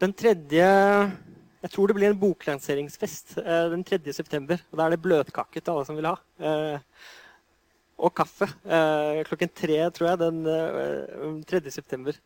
Den 0.00 0.14
tredje 0.14 0.70
jeg 1.64 1.72
tror 1.72 1.88
det 1.88 1.96
blir 1.96 2.10
en 2.12 2.20
boklanseringsfest 2.20 3.38
eh, 3.40 3.66
den 3.72 3.84
3. 3.88 4.00
september. 4.12 4.60
Og 4.68 4.76
da 4.76 4.84
er 4.84 4.94
det 4.94 5.04
bløtkake 5.04 5.62
til 5.62 5.72
alle 5.72 5.86
som 5.88 5.96
vil 5.96 6.10
ha. 6.10 6.18
Eh, 6.36 7.06
og 8.04 8.12
kaffe 8.18 8.50
eh, 8.68 9.22
klokken 9.24 9.52
tre, 9.54 9.78
tror 9.96 10.10
jeg, 10.10 10.20
den 10.20 10.42
eh, 10.50 11.38
3. 11.48 11.62
september. 11.72 12.18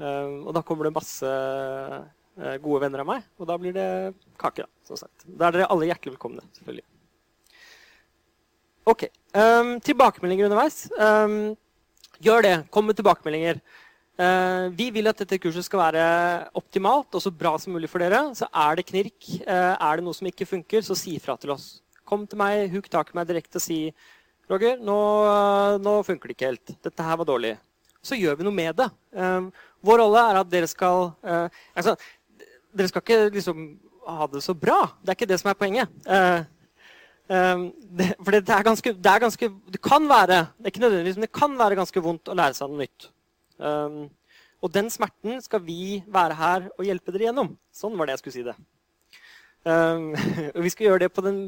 Eh, 0.00 0.32
og 0.42 0.50
da 0.56 0.64
kommer 0.66 0.88
det 0.88 0.96
masse 0.96 1.30
eh, 1.30 2.56
gode 2.64 2.82
venner 2.82 3.04
av 3.04 3.10
meg, 3.12 3.30
og 3.38 3.48
da 3.52 3.58
blir 3.60 3.76
det 3.76 3.86
kake. 4.40 4.66
Da, 4.66 4.88
som 4.90 4.98
sagt. 5.04 5.28
Da 5.28 5.46
er 5.46 5.60
dere 5.60 5.70
alle 5.70 5.92
hjertelig 5.92 6.16
velkomne. 6.16 6.42
selvfølgelig. 6.58 6.86
Ok. 8.86 9.08
Um, 9.34 9.76
tilbakemeldinger 9.82 10.50
underveis. 10.50 10.84
Um, 10.98 11.54
gjør 12.22 12.44
det. 12.46 12.56
Kom 12.74 12.86
med 12.90 12.98
tilbakemeldinger. 12.98 13.62
Uh, 14.16 14.72
vi 14.72 14.86
vil 14.94 15.10
at 15.10 15.18
dette 15.20 15.36
kurset 15.36 15.66
skal 15.66 15.82
være 15.90 16.04
optimalt 16.56 17.12
og 17.12 17.20
så 17.20 17.28
bra 17.28 17.52
som 17.60 17.74
mulig 17.76 17.90
for 17.92 18.00
dere. 18.00 18.22
Så 18.36 18.48
er 18.48 18.78
det 18.78 18.86
knirk, 18.88 19.16
uh, 19.44 19.74
er 19.76 19.98
det 19.98 20.04
noe 20.06 20.16
som 20.16 20.28
ikke 20.30 20.48
funker, 20.48 20.84
så 20.84 20.96
si 20.96 21.18
ifra 21.18 21.34
til 21.40 21.52
oss. 21.52 21.82
Kom 22.08 22.24
til 22.24 22.40
meg, 22.40 22.64
huk 22.72 22.88
tak 22.88 23.12
i 23.12 23.18
meg 23.18 23.28
direkte 23.28 23.60
og 23.60 23.64
si 23.66 23.80
Roger, 24.48 24.78
nå, 24.80 24.96
uh, 25.26 25.76
nå, 25.82 25.98
funker 26.06 26.30
det 26.30 26.36
ikke 26.36 26.48
helt. 26.48 26.72
Dette 26.86 27.04
her 27.04 27.18
var 27.20 27.28
dårlig. 27.28 27.56
Så 28.00 28.16
gjør 28.16 28.38
vi 28.38 28.46
noe 28.46 28.54
med 28.54 28.76
det. 28.78 28.86
vår 29.82 29.98
rolle 29.98 30.20
er 30.30 30.36
at 30.38 30.50
dere 30.50 30.68
skal 30.70 31.08
altså, 31.26 31.96
Dere 32.70 32.86
skal 32.86 33.02
ikke 33.02 33.32
liksom 33.34 33.64
ha 34.06 34.28
det 34.30 34.44
så 34.44 34.54
bra. 34.54 34.76
Det 35.02 35.10
er 35.10 35.18
ikke 35.18 35.28
det 35.32 35.40
som 35.40 35.50
er 35.50 35.58
poenget. 35.58 35.90
For 37.26 38.30
det, 38.30 38.44
er 38.46 38.62
ganske, 38.68 38.92
det, 38.94 39.10
er 39.10 39.24
ganske, 39.26 39.50
det 39.74 39.82
kan 39.82 40.06
være 40.06 40.38
det 40.54 40.68
er 40.68 40.70
ikke 40.70 40.84
nødvendigvis, 40.84 41.18
men 41.18 41.26
det 41.26 41.32
kan 41.34 41.58
være 41.58 41.80
ganske 41.80 42.04
vondt 42.06 42.30
å 42.30 42.38
lære 42.38 42.54
seg 42.54 42.70
noe 42.70 42.84
nytt. 42.84 43.10
Um, 43.58 44.06
og 44.64 44.72
den 44.72 44.88
smerten 44.92 45.40
skal 45.44 45.62
vi 45.64 46.00
være 46.12 46.36
her 46.36 46.70
og 46.74 46.86
hjelpe 46.86 47.12
dere 47.14 47.28
gjennom. 47.28 47.52
Sånn 47.74 47.96
var 47.98 48.08
det 48.08 48.16
jeg 48.16 48.24
skulle 48.24 48.36
si 48.38 48.46
det. 48.46 48.56
Um, 49.66 50.12
og 50.56 50.62
vi 50.64 50.72
skal 50.72 50.88
gjøre 50.88 51.04
det 51.04 51.12
på 51.14 51.24
den 51.26 51.40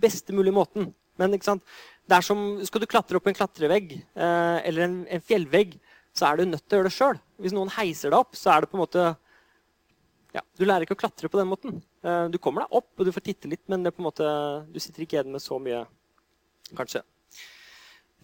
beste 0.00 0.34
mulige 0.36 0.56
måten. 0.56 0.90
Men 1.16 1.32
det 1.32 1.42
er 1.48 2.24
som, 2.24 2.40
skal 2.68 2.82
du 2.82 2.88
klatre 2.90 3.18
opp 3.18 3.28
en 3.28 3.36
klatrevegg 3.36 3.94
uh, 4.18 4.58
eller 4.60 4.84
en, 4.84 4.96
en, 5.08 5.24
fjellvegg, 5.24 5.78
så 6.16 6.28
er 6.28 6.38
du 6.40 6.50
nødt 6.50 6.64
til 6.64 6.76
å 6.76 6.80
gjøre 6.80 6.90
det 6.90 6.96
sjøl. 6.96 7.22
Hvis 7.40 7.56
noen 7.56 7.72
heiser 7.76 8.12
deg 8.12 8.20
opp, 8.20 8.36
så 8.36 8.52
er 8.52 8.62
det 8.64 8.70
på 8.72 8.78
en 8.78 8.84
måte 8.84 9.06
ja, 10.36 10.42
Du 10.58 10.66
lærer 10.66 10.84
ikke 10.84 10.96
å 10.96 11.00
klatre 11.00 11.30
på 11.32 11.40
den 11.40 11.48
måten. 11.48 11.80
Uh, 12.04 12.28
du 12.32 12.36
kommer 12.42 12.64
deg 12.64 12.78
opp, 12.78 12.92
og 12.96 13.08
du 13.08 13.12
får 13.14 13.24
titte 13.30 13.50
litt, 13.50 13.64
men 13.72 13.88
måte, 14.04 14.28
du 14.68 14.80
sitter 14.82 15.04
ikke 15.04 15.18
igjen 15.18 15.32
med 15.32 15.44
så 15.44 15.60
mye, 15.62 15.84
kanskje. 16.76 17.04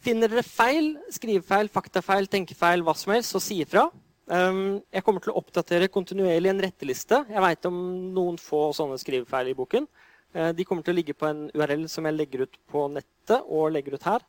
Finner 0.02 0.26
dere 0.32 0.42
feil, 0.42 0.96
skrivefeil, 1.14 1.68
faktafeil, 1.70 2.26
tenkefeil, 2.30 2.82
hva 2.82 2.94
som 2.98 3.12
helst, 3.14 3.30
så 3.30 3.40
si 3.42 3.60
ifra. 3.62 3.84
Um, 4.26 4.80
jeg 4.90 5.04
kommer 5.06 5.22
til 5.22 5.30
å 5.30 5.36
oppdatere 5.38 5.90
kontinuerlig 5.94 6.50
en 6.50 6.62
retteliste. 6.64 7.20
Jeg 7.30 7.44
veit 7.44 7.68
om 7.68 7.76
noen 8.16 8.38
få 8.40 8.64
sånne 8.74 8.98
skrivefeil 8.98 9.52
i 9.52 9.54
boken. 9.58 9.86
Uh, 10.34 10.50
de 10.58 10.66
kommer 10.66 10.82
til 10.82 10.94
å 10.94 10.98
ligge 10.98 11.14
på 11.14 11.28
en 11.28 11.44
URL 11.54 11.86
som 11.92 12.08
jeg 12.08 12.18
legger 12.18 12.48
ut 12.48 12.58
på 12.72 12.88
nettet 12.90 13.46
og 13.46 13.70
legger 13.76 13.94
ut 13.94 14.08
her. 14.08 14.26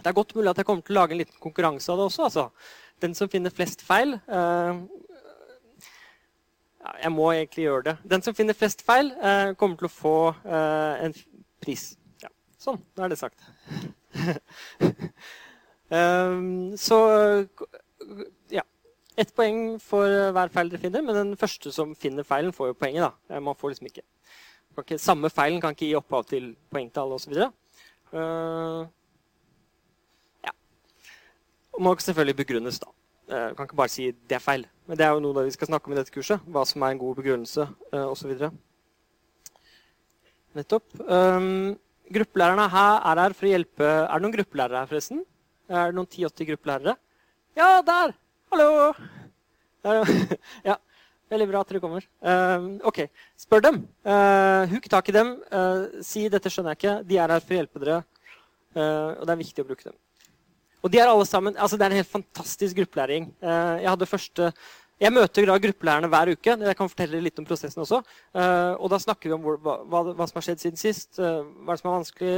Det 0.00 0.08
er 0.08 0.18
godt 0.18 0.34
mulig 0.34 0.50
at 0.50 0.58
jeg 0.58 0.66
kommer 0.66 0.86
til 0.86 0.96
å 0.96 1.00
lage 1.02 1.14
en 1.14 1.22
liten 1.22 1.42
konkurranse 1.46 1.92
av 1.92 2.02
det 2.02 2.08
også. 2.08 2.26
Altså. 2.26 2.74
Den 3.06 3.14
som 3.18 3.30
finner 3.30 3.54
flest 3.54 3.86
feil 3.86 4.16
uh, 4.30 4.82
Jeg 7.04 7.14
må 7.14 7.30
egentlig 7.36 7.68
gjøre 7.68 7.90
det. 7.92 7.98
Den 8.16 8.26
som 8.26 8.34
finner 8.34 8.58
flest 8.58 8.82
feil, 8.82 9.14
uh, 9.22 9.54
kommer 9.54 9.78
til 9.78 9.92
å 9.92 9.96
få 10.02 10.16
en 10.50 11.14
pris. 11.62 11.92
Ja. 12.24 12.34
Sånn, 12.58 12.82
da 12.96 13.06
er 13.06 13.12
det 13.14 13.22
sagt. 13.22 13.52
Um, 15.90 16.76
så 16.86 16.98
ja. 18.52 18.64
Ett 19.16 19.34
poeng 19.36 19.76
for 19.82 20.08
hver 20.32 20.52
feil 20.54 20.70
dere 20.72 20.80
finner, 20.80 21.04
men 21.04 21.18
den 21.18 21.36
første 21.36 21.72
som 21.74 21.92
finner 21.98 22.24
feilen, 22.24 22.52
får 22.52 22.72
jo 22.72 22.78
poenget. 22.80 23.04
da. 23.04 23.40
Man 23.40 23.58
får 23.58 23.74
liksom 23.74 23.90
ikke 23.90 24.06
Ikke, 24.78 24.96
samme 24.98 25.28
feilen 25.28 25.60
kan 25.60 25.74
ikke 25.74 25.84
gi 25.84 25.96
opphav 25.98 26.24
til 26.24 26.54
poengtall 26.72 27.12
osv. 27.12 27.34
Uh, 28.12 28.86
ja. 30.40 30.52
Og 31.76 31.82
må 31.84 31.92
selvfølgelig 32.00 32.36
begrunnes, 32.36 32.78
da. 32.80 32.88
Uh, 33.28 33.50
kan 33.56 33.66
ikke 33.66 33.76
bare 33.76 33.92
si 33.92 34.10
det 34.10 34.38
er 34.38 34.40
feil. 34.40 34.66
Men 34.86 34.98
det 34.98 35.06
er 35.06 35.12
jo 35.12 35.20
noe 35.20 35.44
vi 35.44 35.52
skal 35.54 35.68
snakke 35.68 35.88
om 35.88 35.92
i 35.92 35.98
dette 36.00 36.12
kurset. 36.14 36.40
Hva 36.48 36.64
som 36.64 36.82
er 36.82 36.94
en 36.94 37.00
god 37.00 37.14
begrunnelse 37.20 37.68
uh, 37.92 38.06
osv. 38.08 38.32
Nettopp. 40.56 40.84
Um, 41.00 41.78
gruppelærerne 42.14 42.68
her 42.72 43.00
er 43.10 43.20
her 43.24 43.34
for 43.36 43.48
å 43.48 43.52
hjelpe 43.52 43.88
Er 43.88 44.12
det 44.12 44.24
noen 44.24 44.36
gruppelærere 44.36 44.82
her, 44.82 44.90
forresten? 44.90 45.24
Er 45.72 45.90
det 45.90 45.98
noen 45.98 46.08
10-80 46.08 46.48
gruppelærere? 46.52 46.96
Ja, 47.58 47.68
der! 47.86 48.16
Hallo! 48.52 48.92
ja. 50.70 50.76
Veldig 51.32 51.48
bra 51.48 51.62
at 51.64 51.70
dere 51.72 51.80
kommer. 51.80 52.04
Uh, 52.20 52.76
ok, 52.88 53.06
Spør 53.40 53.62
dem. 53.64 53.78
Uh, 54.04 54.68
huk 54.74 54.88
tak 54.92 55.08
i 55.08 55.14
dem. 55.16 55.30
Uh, 55.48 56.02
si 56.04 56.26
'dette 56.28 56.50
skjønner 56.52 56.74
jeg 56.74 56.82
ikke'. 56.82 56.96
De 57.08 57.16
er 57.16 57.32
her 57.32 57.44
for 57.44 57.54
å 57.54 57.60
hjelpe 57.60 57.80
dere. 57.80 58.02
Uh, 58.76 59.16
og 59.16 59.24
det 59.24 59.32
er 59.32 59.40
viktig 59.40 59.64
å 59.64 59.68
bruke 59.70 59.86
dem. 59.88 59.96
Og 60.82 60.92
de 60.92 61.00
er 61.00 61.08
alle 61.08 61.24
sammen, 61.24 61.56
altså 61.56 61.78
Det 61.78 61.86
er 61.86 61.94
en 61.94 62.02
helt 62.02 62.10
fantastisk 62.10 62.76
gruppelæring. 62.76 63.30
jeg 63.40 63.88
hadde 63.88 64.06
første, 64.06 64.52
jeg 65.00 65.14
møter 65.14 65.46
da 65.48 65.58
gruppelærerne 65.58 66.10
hver 66.12 66.32
uke. 66.36 66.56
Jeg 66.68 66.76
kan 66.78 66.90
fortelle 66.90 67.22
litt 67.24 67.38
om 67.40 67.46
prosessen 67.48 67.82
også. 67.82 68.02
og 68.78 68.90
Da 68.92 68.98
snakker 69.02 69.30
vi 69.30 69.34
om 69.34 69.42
hva, 69.42 69.78
hva, 69.82 70.02
hva, 70.12 70.26
som 70.28 70.38
har 70.38 70.46
skjedd 70.46 70.62
siden 70.62 70.80
sist. 70.80 71.18
hva 71.18 71.74
som 71.78 71.90
er 71.90 71.96
vanskelig. 71.96 72.36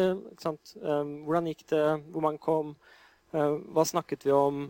hvordan 1.26 1.50
gikk 1.50 1.66
det? 1.74 1.84
Hvor 2.14 2.24
mange 2.24 2.40
kom? 2.40 2.74
hva 3.34 3.84
snakket 3.84 4.24
vi 4.24 4.32
om? 4.32 4.68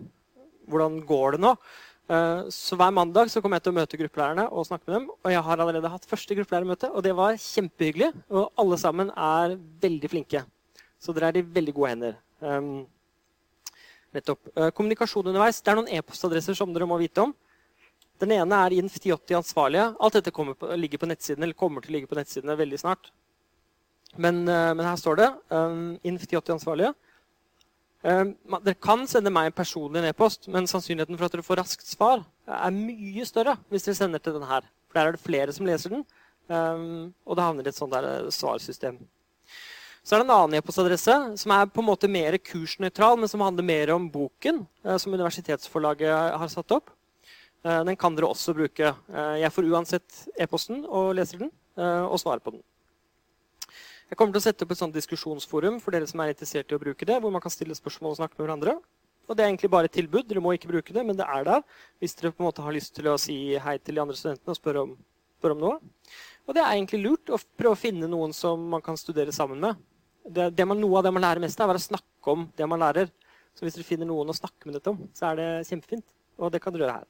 Hvordan 0.67 1.03
går 1.07 1.37
det 1.37 1.45
nå? 1.45 1.55
Eh, 2.05 2.49
så 2.53 2.77
hver 2.77 2.93
mandag 2.93 3.31
så 3.33 3.41
kommer 3.41 3.57
jeg 3.57 3.65
til 3.65 3.73
å 3.73 3.79
møte 3.79 3.99
gruppelærerne 4.01 4.45
og 4.53 4.67
snakke 4.69 4.89
med 4.89 4.97
dem. 4.99 5.07
Og 5.25 5.31
jeg 5.33 5.45
har 5.47 5.61
allerede 5.61 5.93
hatt 5.93 6.09
første 6.09 6.37
gruppelærermøte, 6.37 6.91
og 6.93 7.05
det 7.05 7.15
var 7.17 7.39
kjempehyggelig. 7.41 8.11
Og 8.31 8.51
alle 8.61 8.79
sammen 8.81 9.13
er 9.17 9.57
veldig 9.85 10.11
flinke. 10.13 10.45
Så 11.01 11.15
dere 11.17 11.33
er 11.33 11.41
i 11.41 11.47
veldig 11.57 11.75
gode 11.77 11.93
hender. 11.95 12.19
Nettopp. 14.15 14.53
Kommunikasjon 14.77 15.27
underveis. 15.27 15.61
Det 15.61 15.73
er 15.73 15.81
noen 15.81 15.91
e-postadresser 15.97 16.57
som 16.57 16.73
dere 16.73 16.89
må 16.89 17.01
vite 17.01 17.25
om. 17.25 17.33
Den 18.23 18.35
ene 18.37 18.61
er 18.67 18.77
INF1080 18.77 19.39
ansvarlige. 19.41 19.89
Alt 19.99 20.19
dette 20.19 20.33
på, 20.35 20.55
ligger 20.79 21.03
på 21.03 21.09
nettsiden, 21.11 21.43
eller 21.43 21.59
kommer 21.59 21.83
til 21.83 21.93
å 21.93 21.97
ligge 21.97 22.11
på 22.11 22.19
nettsidene 22.19 22.57
veldig 22.59 22.79
snart. 22.81 23.11
Men, 24.15 24.45
uh, 24.47 24.71
men 24.77 24.87
her 24.87 25.01
står 25.01 25.19
det 25.19 25.31
um, 25.51 25.97
INF1080 26.07 26.55
ansvarlige. 26.55 26.93
Um, 28.05 28.35
dere 28.61 28.77
kan 28.85 29.07
sende 29.09 29.33
meg 29.33 29.49
en 29.49 29.57
personlig 29.57 30.03
e-post, 30.11 30.47
men 30.53 30.69
sannsynligheten 30.69 31.17
for 31.17 31.27
at 31.27 31.35
dere 31.35 31.47
får 31.47 31.59
raskt 31.63 31.89
svar, 31.89 32.21
er 32.45 32.75
mye 32.77 33.25
større 33.25 33.57
hvis 33.73 33.87
dere 33.89 33.97
sender 33.97 34.21
til 34.21 34.37
den 34.37 34.45
her. 34.45 34.67
For 34.91 34.99
der 34.99 35.09
er 35.09 35.17
det 35.17 35.25
flere 35.25 35.55
som 35.57 35.65
leser 35.65 35.95
den, 35.97 36.05
um, 36.53 37.15
og 37.25 37.39
det 37.39 37.47
havner 37.47 37.67
i 37.67 37.73
et 37.73 37.79
sånt 37.79 37.95
der 37.97 38.11
eh, 38.11 38.29
svarsystem. 38.35 39.01
Så 40.05 40.15
er 40.15 40.21
det 40.21 40.27
en 40.27 40.35
annen 40.35 40.59
e-postadresse 40.59 41.17
som 41.41 41.55
er 41.57 41.71
på 41.73 41.81
en 41.81 41.89
måte 41.89 42.11
mer 42.13 42.37
kursnøytral, 42.45 43.17
men 43.17 43.31
som 43.33 43.41
handler 43.41 43.65
mer 43.65 43.95
om 43.97 44.11
boken 44.13 44.61
eh, 44.85 44.99
som 45.01 45.17
universitetsforlaget 45.17 46.13
har 46.13 46.53
satt 46.53 46.77
opp. 46.77 46.93
Eh, 47.65 47.83
den 47.89 47.97
kan 47.97 48.15
dere 48.17 48.29
også 48.29 48.55
bruke. 48.57 48.93
Jeg 49.41 49.53
får 49.57 49.69
uansett 49.73 50.23
e-posten 50.37 50.85
og 50.85 51.15
leser 51.17 51.47
den 51.47 51.53
og 51.75 52.21
svarer 52.23 52.39
på 52.45 52.53
den. 52.55 52.61
Jeg 54.11 54.19
kommer 54.21 54.37
til 54.37 54.43
å 54.43 54.45
sette 54.45 54.63
opp 54.63 54.71
et 54.75 54.79
sånt 54.79 54.95
diskusjonsforum 54.95 55.81
for 55.83 55.97
dere 55.97 56.07
som 56.07 56.21
er 56.23 56.31
interessert 56.31 56.71
i 56.71 56.77
å 56.77 56.79
bruke 56.79 57.09
det, 57.09 57.17
hvor 57.19 57.33
man 57.35 57.43
kan 57.43 57.51
stille 57.51 57.75
spørsmål 57.75 58.13
og 58.13 58.21
snakke 58.21 58.37
med 58.37 58.45
hverandre. 58.45 58.77
Og 59.29 59.37
Det 59.37 59.43
er 59.43 59.49
egentlig 59.49 59.71
bare 59.73 59.89
et 59.89 59.97
tilbud. 59.97 60.27
Dere 60.29 60.43
må 60.45 60.53
ikke 60.55 60.69
bruke 60.69 60.93
det, 60.93 61.05
men 61.07 61.17
det 61.17 61.25
er 61.25 61.45
der 61.49 61.65
hvis 61.99 62.15
dere 62.19 62.35
på 62.35 62.45
en 62.45 62.49
måte 62.51 62.63
har 62.63 62.77
lyst 62.77 62.95
til 62.95 63.09
å 63.09 63.17
si 63.21 63.57
hei 63.57 63.79
til 63.79 63.97
de 63.97 64.03
andre 64.05 64.17
studentene 64.19 64.53
og 64.53 64.59
spørre 64.61 64.85
om, 64.85 64.93
spør 65.41 65.57
om 65.57 65.65
noe. 65.65 65.79
Og 66.45 66.57
det 66.57 66.63
er 66.63 66.77
egentlig 66.77 67.01
lurt 67.07 67.33
å 67.33 67.41
prøve 67.57 67.73
å 67.73 67.81
finne 67.81 68.11
noen 68.11 68.37
som 68.37 68.61
man 68.75 68.85
kan 68.85 69.01
studere 69.01 69.33
sammen 69.33 69.63
med. 69.65 69.81
Det, 70.25 70.51
det 70.57 70.69
man, 70.69 70.81
noe 70.81 71.01
av 71.01 71.09
det 71.09 71.13
man 71.17 71.25
lærer 71.25 71.41
mest, 71.41 71.61
er 71.61 71.73
å 71.73 71.81
snakke 71.81 72.37
om 72.37 72.47
det 72.57 72.69
man 72.69 72.85
lærer. 72.85 73.11
Så 73.57 73.65
hvis 73.65 73.79
dere 73.79 73.89
finner 73.89 74.09
noen 74.09 74.29
å 74.29 74.37
snakke 74.37 74.69
med 74.69 74.77
dette 74.77 74.93
om, 74.93 75.01
så 75.17 75.31
er 75.31 75.41
det 75.41 75.49
kjempefint. 75.71 76.07
Og 76.37 76.53
det 76.53 76.61
kan 76.61 76.75
dere 76.75 76.87
gjøre 76.87 76.99
her. 77.01 77.09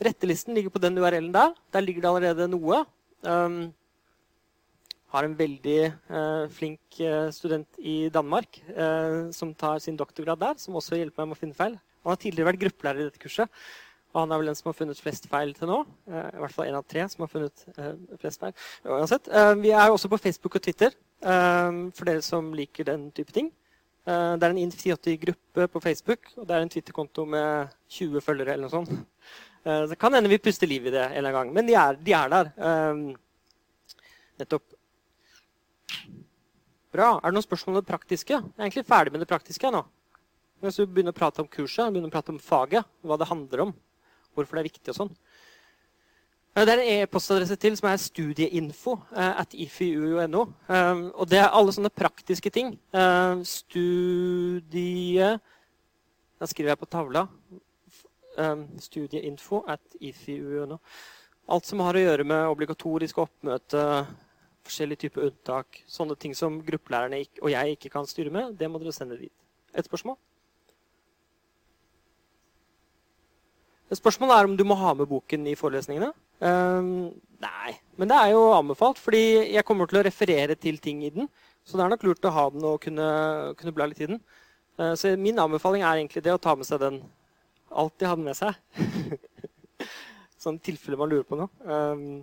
Rettelisten 0.00 0.56
ligger 0.56 0.72
på 0.72 0.80
den 0.82 0.98
URL-en 0.98 1.32
der. 1.34 1.54
Der 1.72 1.84
ligger 1.84 2.02
det 2.02 2.10
allerede 2.10 2.48
noe. 2.50 2.84
Um, 3.22 3.72
har 5.12 5.28
en 5.28 5.36
veldig 5.36 5.78
uh, 6.08 6.48
flink 6.52 7.00
eh, 7.04 7.28
student 7.36 7.78
i 7.78 8.08
Danmark 8.12 8.58
uh, 8.72 9.28
som 9.34 9.52
tar 9.54 9.82
sin 9.84 9.98
doktorgrad 9.98 10.40
der, 10.40 10.54
som 10.56 10.78
også 10.78 10.96
hjelper 10.96 11.20
meg 11.20 11.28
med 11.28 11.36
å 11.36 11.40
finne 11.42 11.58
feil. 11.58 11.76
Han 12.02 12.14
har 12.14 12.20
tidligere 12.22 12.48
vært 12.48 12.62
gruppelærer 12.62 13.02
i 13.02 13.08
dette 13.10 13.20
kurset. 13.20 13.62
Og 14.12 14.22
han 14.22 14.32
er 14.32 14.40
vel 14.40 14.50
den 14.50 14.56
som 14.58 14.68
har 14.68 14.76
funnet 14.76 15.00
flest 15.00 15.28
feil 15.28 15.52
til 15.56 15.68
nå. 15.68 15.78
Uh, 16.08 16.28
I 16.32 16.40
hvert 16.40 16.56
fall 16.56 16.70
en 16.70 16.80
av 16.80 16.88
tre 16.88 17.04
som 17.12 17.26
har 17.26 17.32
funnet 17.32 17.66
flest 18.24 18.40
feil. 18.40 18.56
Uansett, 18.88 19.28
vi 19.60 19.72
er 19.76 19.92
også 19.92 20.10
på 20.12 20.20
Facebook 20.20 20.56
og 20.58 20.64
Twitter 20.64 20.96
for 21.22 22.08
dere 22.08 22.24
som 22.26 22.48
liker 22.56 22.88
den 22.88 23.04
type 23.14 23.30
ting. 23.30 23.52
det 24.04 24.42
er 24.42 24.50
en 24.50 24.58
Inf1080-gruppe 24.58 25.68
på 25.70 25.82
Facebook, 25.84 26.32
og 26.34 26.48
det 26.48 26.56
er 26.56 26.64
en 26.64 26.72
Twitter-konto 26.72 27.24
med 27.24 27.70
20 27.94 28.24
følgere 28.26 28.56
eller 28.56 28.66
noe 28.66 28.74
sånt. 28.74 28.90
Det 29.62 29.98
kan 30.00 30.14
hende 30.14 30.30
vi 30.32 30.40
puster 30.42 30.66
liv 30.66 30.88
i 30.88 30.92
det 30.94 31.02
en 31.04 31.16
eller 31.20 31.30
annen 31.30 31.38
gang, 31.38 31.52
men 31.54 31.68
de 31.68 31.74
er, 31.78 31.98
de 32.02 32.14
er 32.18 32.32
der. 32.32 32.52
nettopp. 34.40 34.64
Bra. 36.92 37.14
Er 37.16 37.30
det 37.30 37.36
noen 37.36 37.46
spørsmål 37.46 37.76
om 37.76 37.80
det 37.80 37.88
praktiske? 37.88 38.36
Jeg 38.36 38.58
er 38.58 38.66
egentlig 38.66 38.88
ferdig 38.88 39.12
med 39.14 39.22
det 39.22 39.30
praktiske 39.30 39.70
nå. 39.72 39.84
Hvis 40.62 40.76
du 40.78 40.84
begynner 40.84 41.14
å 41.14 41.16
prate 41.16 41.40
om 41.42 41.48
kurset, 41.50 41.88
begynner 41.90 42.10
å 42.10 42.14
prate 42.14 42.34
om 42.34 42.42
faget, 42.42 42.86
hva 43.02 43.16
det 43.18 43.30
handler 43.30 43.64
om, 43.64 43.72
hvorfor 44.36 44.58
det 44.58 44.62
er 44.62 44.68
viktig 44.68 44.92
og 44.92 44.98
sånn. 44.98 45.14
Det 46.52 46.68
er 46.68 46.82
en 46.82 46.90
e-postadresse 47.00 47.56
til 47.56 47.78
som 47.78 47.88
er 47.88 47.96
studieinfo 47.96 48.98
eh, 49.16 49.40
at 49.40 49.54
ifiu.no. 49.56 50.42
Um, 50.68 51.06
og 51.16 51.30
det 51.32 51.38
er 51.40 51.48
alle 51.48 51.72
sånne 51.72 51.90
praktiske 51.96 52.52
ting. 52.52 52.74
Um, 52.92 53.40
studie 53.48 55.30
Da 56.36 56.48
skriver 56.50 56.74
jeg 56.74 56.82
på 56.82 56.90
tavla. 56.92 57.24
Um, 58.40 58.64
studieinfo 58.80 59.60
at 59.68 59.96
ifiu.no. 60.00 60.78
Alt 61.52 61.68
som 61.68 61.82
har 61.84 61.98
å 61.98 62.02
gjøre 62.02 62.24
med 62.24 62.48
obligatorisk 62.48 63.18
oppmøte, 63.20 63.82
forskjellige 64.64 65.06
typer 65.06 65.26
unntak. 65.28 65.82
Sånne 65.90 66.16
ting 66.16 66.36
som 66.38 66.60
gruppelærerne 66.64 67.20
og 67.42 67.50
jeg 67.52 67.76
ikke 67.76 67.90
kan 67.92 68.08
styre 68.08 68.32
med, 68.32 68.54
det 68.56 68.70
må 68.70 68.80
dere 68.80 68.94
sende 68.96 69.18
dit. 69.20 69.32
Et 69.76 69.84
spørsmål? 69.84 70.16
Et 73.92 74.00
spørsmål 74.00 74.32
er 74.32 74.48
om 74.48 74.56
du 74.56 74.64
må 74.64 74.76
ha 74.80 74.94
med 74.96 75.10
boken 75.10 75.50
i 75.50 75.56
forelesningene. 75.58 76.12
Um, 76.40 77.10
nei, 77.42 77.74
men 78.00 78.08
det 78.08 78.16
er 78.16 78.30
jo 78.32 78.46
anbefalt, 78.56 78.98
fordi 78.98 79.52
jeg 79.52 79.66
kommer 79.68 79.90
til 79.90 80.00
å 80.00 80.06
referere 80.06 80.56
til 80.56 80.78
ting 80.80 81.02
i 81.04 81.12
den. 81.12 81.28
Så 81.68 81.76
det 81.76 81.84
er 81.84 81.92
nok 81.92 82.06
lurt 82.08 82.24
å 82.26 82.32
ha 82.32 82.46
den 82.54 82.64
og 82.66 82.80
kunne, 82.82 83.08
kunne 83.58 83.74
bla 83.76 83.90
litt 83.90 84.00
i 84.00 84.08
den. 84.14 84.22
Uh, 84.80 84.94
så 84.96 85.12
min 85.20 85.38
anbefaling 85.42 85.84
er 85.84 86.00
egentlig 86.00 86.24
det 86.24 86.32
å 86.32 86.40
ta 86.40 86.56
med 86.56 86.70
seg 86.70 86.80
den. 86.80 87.02
Alltid 87.72 88.06
de 88.06 88.14
den 88.16 88.26
med 88.26 88.36
seg. 88.36 88.56
sånn 90.42 90.58
tilfelle 90.62 90.98
man 90.98 91.10
lurer 91.12 91.26
på 91.26 91.38
noe. 91.38 91.48
Um, 91.64 92.22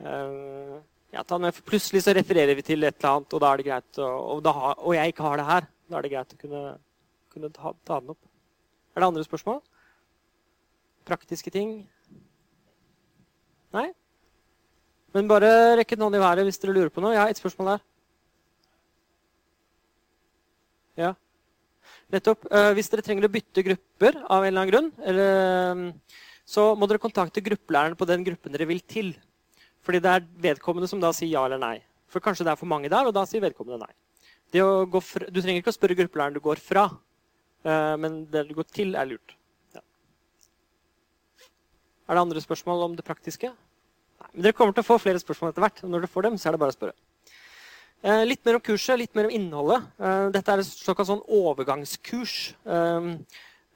um, 0.00 0.78
ja, 1.10 1.24
plutselig 1.66 2.04
så 2.04 2.14
refererer 2.14 2.54
vi 2.54 2.64
til 2.66 2.86
et 2.86 3.00
eller 3.00 3.16
annet, 3.16 3.34
og 3.34 3.42
da 3.42 3.50
er 3.50 3.60
det 3.60 3.66
greit 3.66 3.98
å, 3.98 4.08
og, 4.36 4.42
da, 4.46 4.54
og, 4.76 4.92
jeg 4.94 5.12
ikke 5.12 5.26
har 5.26 5.40
det 5.40 5.46
her. 5.48 5.68
Da 5.90 5.98
er 5.98 6.06
det 6.06 6.12
greit 6.12 6.34
å 6.34 6.40
kunne, 6.40 6.64
kunne 7.34 7.50
ta, 7.54 7.72
ta, 7.82 7.98
den 7.98 8.14
opp. 8.14 8.20
Er 8.94 9.02
det 9.02 9.08
andre 9.10 9.26
spørsmål? 9.26 9.58
Praktiske 11.08 11.50
ting? 11.54 11.80
Nei? 13.74 13.88
Men 15.14 15.30
bare 15.30 15.50
rekk 15.80 15.96
en 15.96 16.06
hånd 16.06 16.18
i 16.18 16.22
været 16.22 16.46
hvis 16.46 16.60
dere 16.62 16.76
lurer 16.76 16.92
på 16.94 17.02
noe. 17.02 17.16
Jeg 17.16 17.22
har 17.24 17.32
ett 17.32 17.42
spørsmål 17.42 17.72
der. 17.72 17.86
Ja. 21.00 21.14
Nettopp. 22.10 22.46
Uh, 22.50 22.72
hvis 22.74 22.90
dere 22.90 23.04
trenger 23.06 23.26
å 23.26 23.32
bytte 23.32 23.62
grupper 23.64 24.16
av 24.24 24.42
en 24.42 24.50
eller 24.50 24.64
annen 24.64 24.72
grunn, 24.72 24.88
um, 24.98 25.84
så 26.48 26.72
må 26.74 26.88
dere 26.90 27.02
kontakte 27.02 27.42
gruppelæreren 27.46 27.98
på 27.98 28.08
den 28.10 28.24
gruppen 28.26 28.54
dere 28.54 28.66
vil 28.66 28.82
til. 28.82 29.12
Fordi 29.86 30.00
det 30.02 30.12
er 30.12 30.26
vedkommende 30.48 30.90
som 30.90 31.00
da 31.02 31.12
sier 31.16 31.30
ja 31.30 31.44
eller 31.46 31.60
nei. 31.62 31.76
For 32.10 32.22
kanskje 32.24 32.48
det 32.48 32.52
er 32.52 32.58
for 32.58 32.70
mange 32.70 32.90
der, 32.90 33.06
og 33.06 33.14
da 33.14 33.22
sier 33.28 33.44
vedkommende 33.44 33.86
nei. 33.86 33.92
Fra, 34.50 35.28
du 35.30 35.38
trenger 35.38 35.60
ikke 35.62 35.70
å 35.70 35.76
spørre 35.76 35.96
gruppelæreren 36.00 36.34
du 36.34 36.42
går 36.42 36.58
fra, 36.62 36.88
uh, 36.90 37.94
men 38.02 38.24
det 38.32 38.48
du 38.48 38.56
går 38.58 38.66
til, 38.74 38.96
er 38.98 39.06
lurt. 39.12 39.36
Ja. 39.76 39.84
Er 42.10 42.18
det 42.18 42.24
andre 42.26 42.42
spørsmål 42.42 42.88
om 42.88 42.98
det 42.98 43.06
praktiske? 43.06 43.52
Nei, 43.54 44.32
men 44.32 44.48
Dere 44.48 44.58
kommer 44.58 44.74
til 44.74 44.82
å 44.82 44.90
få 44.90 44.98
flere 44.98 45.22
spørsmål 45.22 45.54
etter 45.54 45.68
hvert. 45.68 45.84
og 45.86 45.94
Når 45.94 46.02
dere 46.02 46.14
får 46.16 46.26
dem, 46.26 46.42
så 46.42 46.50
er 46.50 46.58
det 46.58 46.64
bare 46.64 46.74
å 46.74 46.80
spørre. 46.80 46.98
Uh, 48.00 48.24
litt 48.24 48.44
mer 48.46 48.56
om 48.56 48.64
kurset, 48.64 48.98
litt 48.98 49.14
mer 49.14 49.28
om 49.28 49.36
innholdet. 49.36 49.86
Uh, 50.00 50.28
dette 50.34 50.52
er 50.52 50.62
et 50.62 50.68
såkalt 50.70 51.10
sånn 51.10 51.24
overgangskurs. 51.26 52.36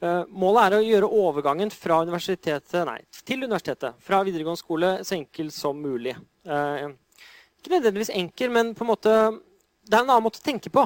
Eh, 0.05 0.25
målet 0.37 0.67
er 0.67 0.75
å 0.77 0.85
gjøre 0.85 1.09
overgangen 1.23 1.71
fra 1.73 2.03
universitetet, 2.05 2.83
nei, 2.85 2.99
til 3.25 3.47
universitetet 3.47 3.97
fra 4.05 4.19
videregående 4.27 4.61
skole 4.61 4.91
så 5.07 5.17
enkel 5.17 5.49
som 5.55 5.79
mulig. 5.81 6.13
Eh, 6.45 6.91
ikke 7.61 7.73
nødvendigvis 7.73 8.13
enkel, 8.13 8.53
men 8.53 8.75
på 8.77 8.85
en 8.85 8.91
måte, 8.91 9.15
det 9.87 9.97
er 9.97 10.03
en 10.03 10.11
annen 10.11 10.27
måte 10.27 10.43
å 10.43 10.45
tenke 10.45 10.73
på. 10.75 10.85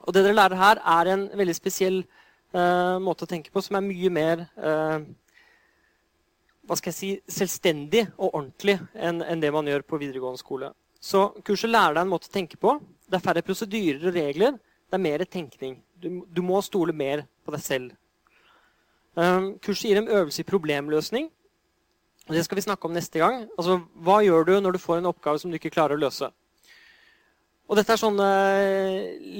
Og 0.00 0.16
det 0.16 0.24
dere 0.24 0.38
lærer 0.38 0.58
her, 0.58 0.82
er 0.82 1.12
en 1.12 1.28
veldig 1.38 1.54
spesiell 1.54 2.02
måte 2.50 3.22
å 3.22 3.30
tenke 3.30 3.52
på, 3.54 3.62
som 3.62 3.76
er 3.78 3.84
mye 3.86 4.08
mer 4.10 4.40
hva 6.66 6.74
skal 6.74 6.90
jeg 6.90 6.96
si, 6.96 7.10
selvstendig 7.30 8.08
og 8.16 8.32
ordentlig 8.32 8.74
enn 8.98 9.42
det 9.42 9.52
man 9.54 9.68
gjør 9.70 9.84
på 9.86 10.00
videregående 10.00 10.40
skole. 10.40 10.72
Så 11.00 11.30
kurset 11.46 11.72
lærer 11.72 11.96
deg 11.96 12.04
en 12.04 12.12
måte 12.12 12.28
å 12.28 12.34
tenke 12.34 12.58
på. 12.60 12.76
Det 13.08 13.18
er 13.18 13.24
færre 13.24 13.44
prosedyrer 13.44 14.10
og 14.10 14.16
regler. 14.16 14.58
Det 14.90 14.98
er 14.98 15.02
mer 15.02 15.24
tenkning. 15.24 15.78
Du, 15.96 16.22
du 16.28 16.40
må 16.44 16.60
stole 16.64 16.92
mer 16.96 17.24
på 17.44 17.54
deg 17.54 17.64
selv. 17.64 17.94
Um, 19.16 19.54
kurset 19.64 19.88
gir 19.90 20.00
en 20.00 20.10
øvelse 20.10 20.42
i 20.42 20.48
problemløsning. 20.48 21.30
Det 22.30 22.44
skal 22.46 22.60
vi 22.60 22.66
snakke 22.66 22.86
om 22.86 22.94
neste 22.94 23.18
gang. 23.18 23.46
Altså, 23.58 23.80
Hva 24.04 24.20
gjør 24.22 24.46
du 24.46 24.52
når 24.60 24.76
du 24.76 24.82
får 24.82 25.00
en 25.00 25.10
oppgave 25.10 25.40
som 25.42 25.50
du 25.50 25.58
ikke 25.58 25.72
klarer 25.74 25.96
å 25.96 26.04
løse? 26.04 26.28
Og 27.70 27.78
dette 27.78 27.94
er 27.94 28.02
sånne 28.02 28.28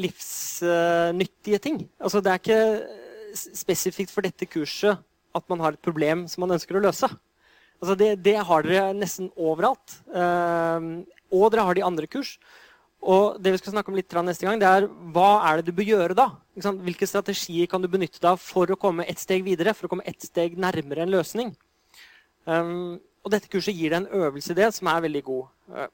livsnyttige 0.00 1.58
ting. 1.62 1.80
Altså, 1.98 2.22
det 2.22 2.32
er 2.32 2.42
ikke 2.42 3.46
spesifikt 3.58 4.12
for 4.14 4.26
dette 4.26 4.46
kurset 4.50 4.98
at 5.34 5.46
man 5.50 5.62
har 5.62 5.74
et 5.74 5.82
problem 5.82 6.24
som 6.30 6.44
man 6.44 6.56
ønsker 6.56 6.78
å 6.78 6.82
løse. 6.82 7.10
Altså, 7.80 7.96
det, 7.98 8.12
det 8.24 8.36
har 8.46 8.66
dere 8.66 8.94
nesten 8.94 9.30
overalt. 9.38 9.98
Uh, 10.10 11.02
og 11.30 11.50
dere 11.52 11.64
har 11.66 11.78
de 11.78 11.86
andre 11.86 12.10
kurs. 12.10 12.36
Og 13.00 13.38
det 13.40 13.54
vi 13.54 13.58
skal 13.62 13.72
snakke 13.72 13.88
om 13.88 13.96
litt 13.96 14.12
neste 14.12 14.44
gang, 14.44 14.58
det 14.60 14.68
er 14.68 14.86
hva 15.14 15.40
er 15.48 15.60
det 15.60 15.70
du 15.70 15.76
bør 15.76 15.88
gjøre 15.88 16.16
da? 16.16 16.26
Hvilke 16.60 17.08
strategier 17.08 17.66
kan 17.70 17.80
du 17.80 17.88
benytte 17.88 18.20
deg 18.20 18.34
av 18.34 18.42
for 18.42 18.68
å 18.68 18.76
komme 18.76 19.06
ett 19.08 19.22
steg 19.22 19.44
videre? 19.46 19.72
For 19.72 19.88
å 19.88 19.92
komme 19.94 20.04
ett 20.04 20.20
steg 20.20 20.58
nærmere 20.60 21.06
en 21.06 21.14
løsning? 21.14 21.54
Um, 22.44 23.00
og 23.24 23.32
dette 23.32 23.48
kurset 23.52 23.76
gir 23.76 23.94
deg 23.94 24.02
en 24.02 24.26
øvelse 24.26 24.52
i 24.52 24.58
det 24.58 24.68
som 24.76 24.90
er 24.92 25.00
veldig 25.06 25.24
god. 25.24 25.48
Uh, 25.72 25.88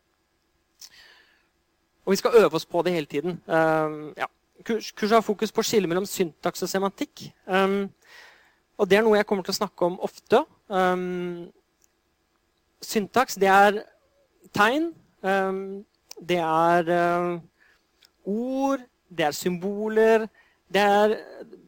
og 2.06 2.14
vi 2.14 2.18
skal 2.18 2.40
øve 2.42 2.58
oss 2.58 2.66
på 2.66 2.82
det 2.86 2.96
hele 2.96 3.10
tiden. 3.10 3.38
Um, 3.46 4.12
ja. 4.18 4.26
Kurs, 4.66 4.90
kurset 4.96 5.20
har 5.20 5.22
fokus 5.22 5.52
på 5.52 5.62
skille 5.62 5.86
mellom 5.86 6.06
syntaks 6.10 6.64
og 6.66 6.70
semantikk. 6.70 7.28
Um, 7.46 7.86
og 8.78 8.90
det 8.90 8.98
er 8.98 9.06
noe 9.06 9.18
jeg 9.18 9.26
kommer 9.30 9.46
til 9.46 9.54
å 9.54 9.60
snakke 9.62 9.86
om 9.86 9.98
ofte. 10.04 10.42
Syntaks, 12.82 13.38
det 13.40 13.48
er 13.48 13.78
tegn. 14.54 14.90
Det 16.30 16.38
er 16.40 16.90
uh, 16.90 17.38
ord. 18.26 18.84
Det 19.08 19.26
er 19.26 19.36
symboler. 19.36 20.26
Det 20.66 20.82
er 20.82 21.16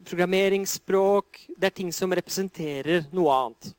programmeringsspråk. 0.09 1.45
Det 1.55 1.69
er 1.69 1.75
ting 1.75 1.93
som 1.95 2.13
representerer 2.15 3.07
noe 3.15 3.35
annet. 3.35 3.71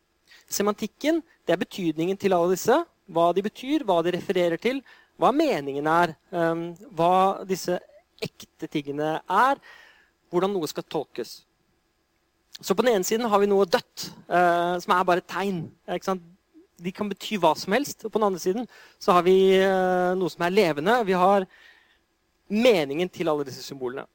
Semantikken 0.50 1.20
det 1.46 1.54
er 1.54 1.62
betydningen 1.64 2.18
til 2.18 2.34
alle 2.34 2.54
disse. 2.54 2.76
Hva 3.10 3.30
de 3.34 3.42
betyr, 3.42 3.82
hva 3.86 4.00
de 4.06 4.14
refererer 4.14 4.60
til, 4.62 4.80
hva 5.18 5.32
meningen 5.34 5.86
er, 5.90 6.14
um, 6.30 6.68
hva 6.94 7.42
disse 7.48 7.74
ekte 8.22 8.68
tingene 8.70 9.16
er, 9.20 9.60
hvordan 10.30 10.52
noe 10.54 10.68
skal 10.70 10.86
tolkes. 10.86 11.40
Så 12.60 12.76
på 12.76 12.84
den 12.84 12.94
ene 12.94 13.08
siden 13.08 13.26
har 13.32 13.40
vi 13.42 13.48
noe 13.50 13.66
dødt, 13.66 14.10
uh, 14.30 14.76
som 14.78 14.94
er 14.94 15.08
bare 15.08 15.24
et 15.24 15.30
tegn. 15.32 15.64
De 16.80 16.92
kan 16.94 17.08
bety 17.10 17.38
hva 17.40 17.52
som 17.58 17.74
helst. 17.76 18.04
Og 18.04 18.12
på 18.12 18.18
den 18.18 18.28
andre 18.30 18.42
siden 18.42 18.68
så 19.02 19.16
har 19.16 19.26
vi 19.26 19.36
uh, 19.58 20.16
noe 20.18 20.32
som 20.32 20.46
er 20.46 20.54
levende. 20.54 20.96
Vi 21.08 21.16
har 21.18 21.46
meningen 22.50 23.10
til 23.12 23.30
alle 23.30 23.46
disse 23.48 23.62
symbolene. 23.64 24.06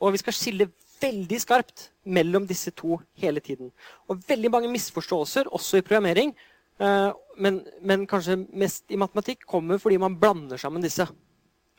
Og 0.00 0.14
vi 0.14 0.22
skal 0.22 0.36
skille 0.36 0.70
veldig 1.02 1.38
skarpt 1.42 1.88
mellom 2.16 2.48
disse 2.48 2.72
to 2.76 2.98
hele 3.20 3.42
tiden. 3.44 3.70
Og 4.08 4.22
veldig 4.28 4.50
mange 4.50 4.72
misforståelser, 4.72 5.50
også 5.52 5.78
i 5.78 5.86
programmering, 5.86 6.34
uh, 6.82 7.12
men, 7.36 7.62
men, 7.82 8.08
kanskje 8.10 8.40
mest 8.52 8.90
i 8.90 9.00
matematikk, 9.00 9.46
kommer 9.48 9.80
fordi 9.82 10.00
man 10.02 10.18
blander 10.20 10.60
sammen 10.60 10.84
disse. 10.84 11.06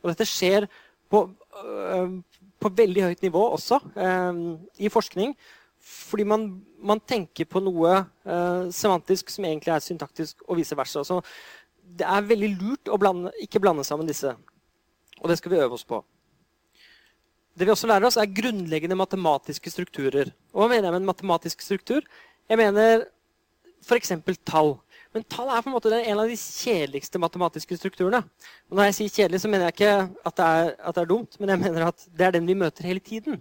Og 0.03 0.12
dette 0.12 0.27
skjer 0.29 0.67
på, 1.10 1.21
øh, 1.65 2.17
på 2.62 2.69
veldig 2.77 3.03
høyt 3.08 3.21
nivå 3.25 3.41
også 3.55 3.79
i 4.77 4.89
forskning. 4.89 5.31
Fordi 5.86 6.26
man, 6.26 6.48
man, 6.82 7.00
tenker 7.06 7.45
på 7.45 7.62
noe 7.62 7.91
øh, 8.02 8.71
semantisk 8.74 9.30
som 9.30 9.45
egentlig 9.45 9.76
er 9.76 9.84
syntaktisk, 9.86 10.41
og 10.48 10.58
vice 10.58 10.78
versa. 10.78 11.04
Så 11.06 11.19
det 11.86 12.08
er 12.10 12.26
veldig 12.26 12.50
lurt 12.58 12.89
å 12.89 12.98
blande, 12.98 13.34
ikke 13.43 13.62
blande 13.62 13.86
sammen 13.86 14.10
disse. 14.10 14.34
Og 15.21 15.30
det 15.30 15.38
skal 15.38 15.54
vi 15.54 15.62
øve 15.62 15.78
oss 15.78 15.86
på. 15.86 16.02
Det 17.56 17.67
vi 17.67 17.71
også 17.71 17.88
lærer 17.88 18.10
oss, 18.10 18.17
er 18.19 18.34
grunnleggende 18.34 18.98
matematiske 19.00 19.71
strukturer. 19.71 20.34
Og 20.52 20.63
hva 20.63 20.71
mener 20.71 20.89
jeg 20.89 20.95
med 20.95 21.04
en 21.04 21.12
matematisk 21.13 21.62
struktur? 21.63 22.02
Jeg 22.50 22.60
mener 22.60 23.06
f.eks. 23.86 24.12
tall. 24.43 24.76
Men 25.15 25.24
tall 25.32 25.54
er 25.54 25.62
på 25.63 25.69
en 25.69 25.76
måte 25.78 25.93
en 25.95 26.19
av 26.19 26.28
de 26.28 26.36
kjedeligste 26.36 27.21
matematiske 27.21 27.78
strukturene. 27.80 28.26
Og 28.67 28.76
når 28.76 28.89
jeg 28.89 28.98
sier 28.98 29.13
kjedelig, 29.19 29.43
så 29.45 29.52
mener 29.52 29.69
jeg 29.69 29.78
ikke 29.78 29.93
at 30.02 30.36
det, 30.36 30.48
er, 30.50 30.74
at 30.82 30.98
det 30.98 31.04
er 31.06 31.12
dumt, 31.13 31.38
men 31.39 31.54
jeg 31.54 31.62
mener 31.62 31.88
at 31.88 32.08
det 32.10 32.26
er 32.26 32.36
den 32.36 32.50
vi 32.50 32.58
møter 32.58 32.89
hele 32.89 33.00
tiden. 33.00 33.39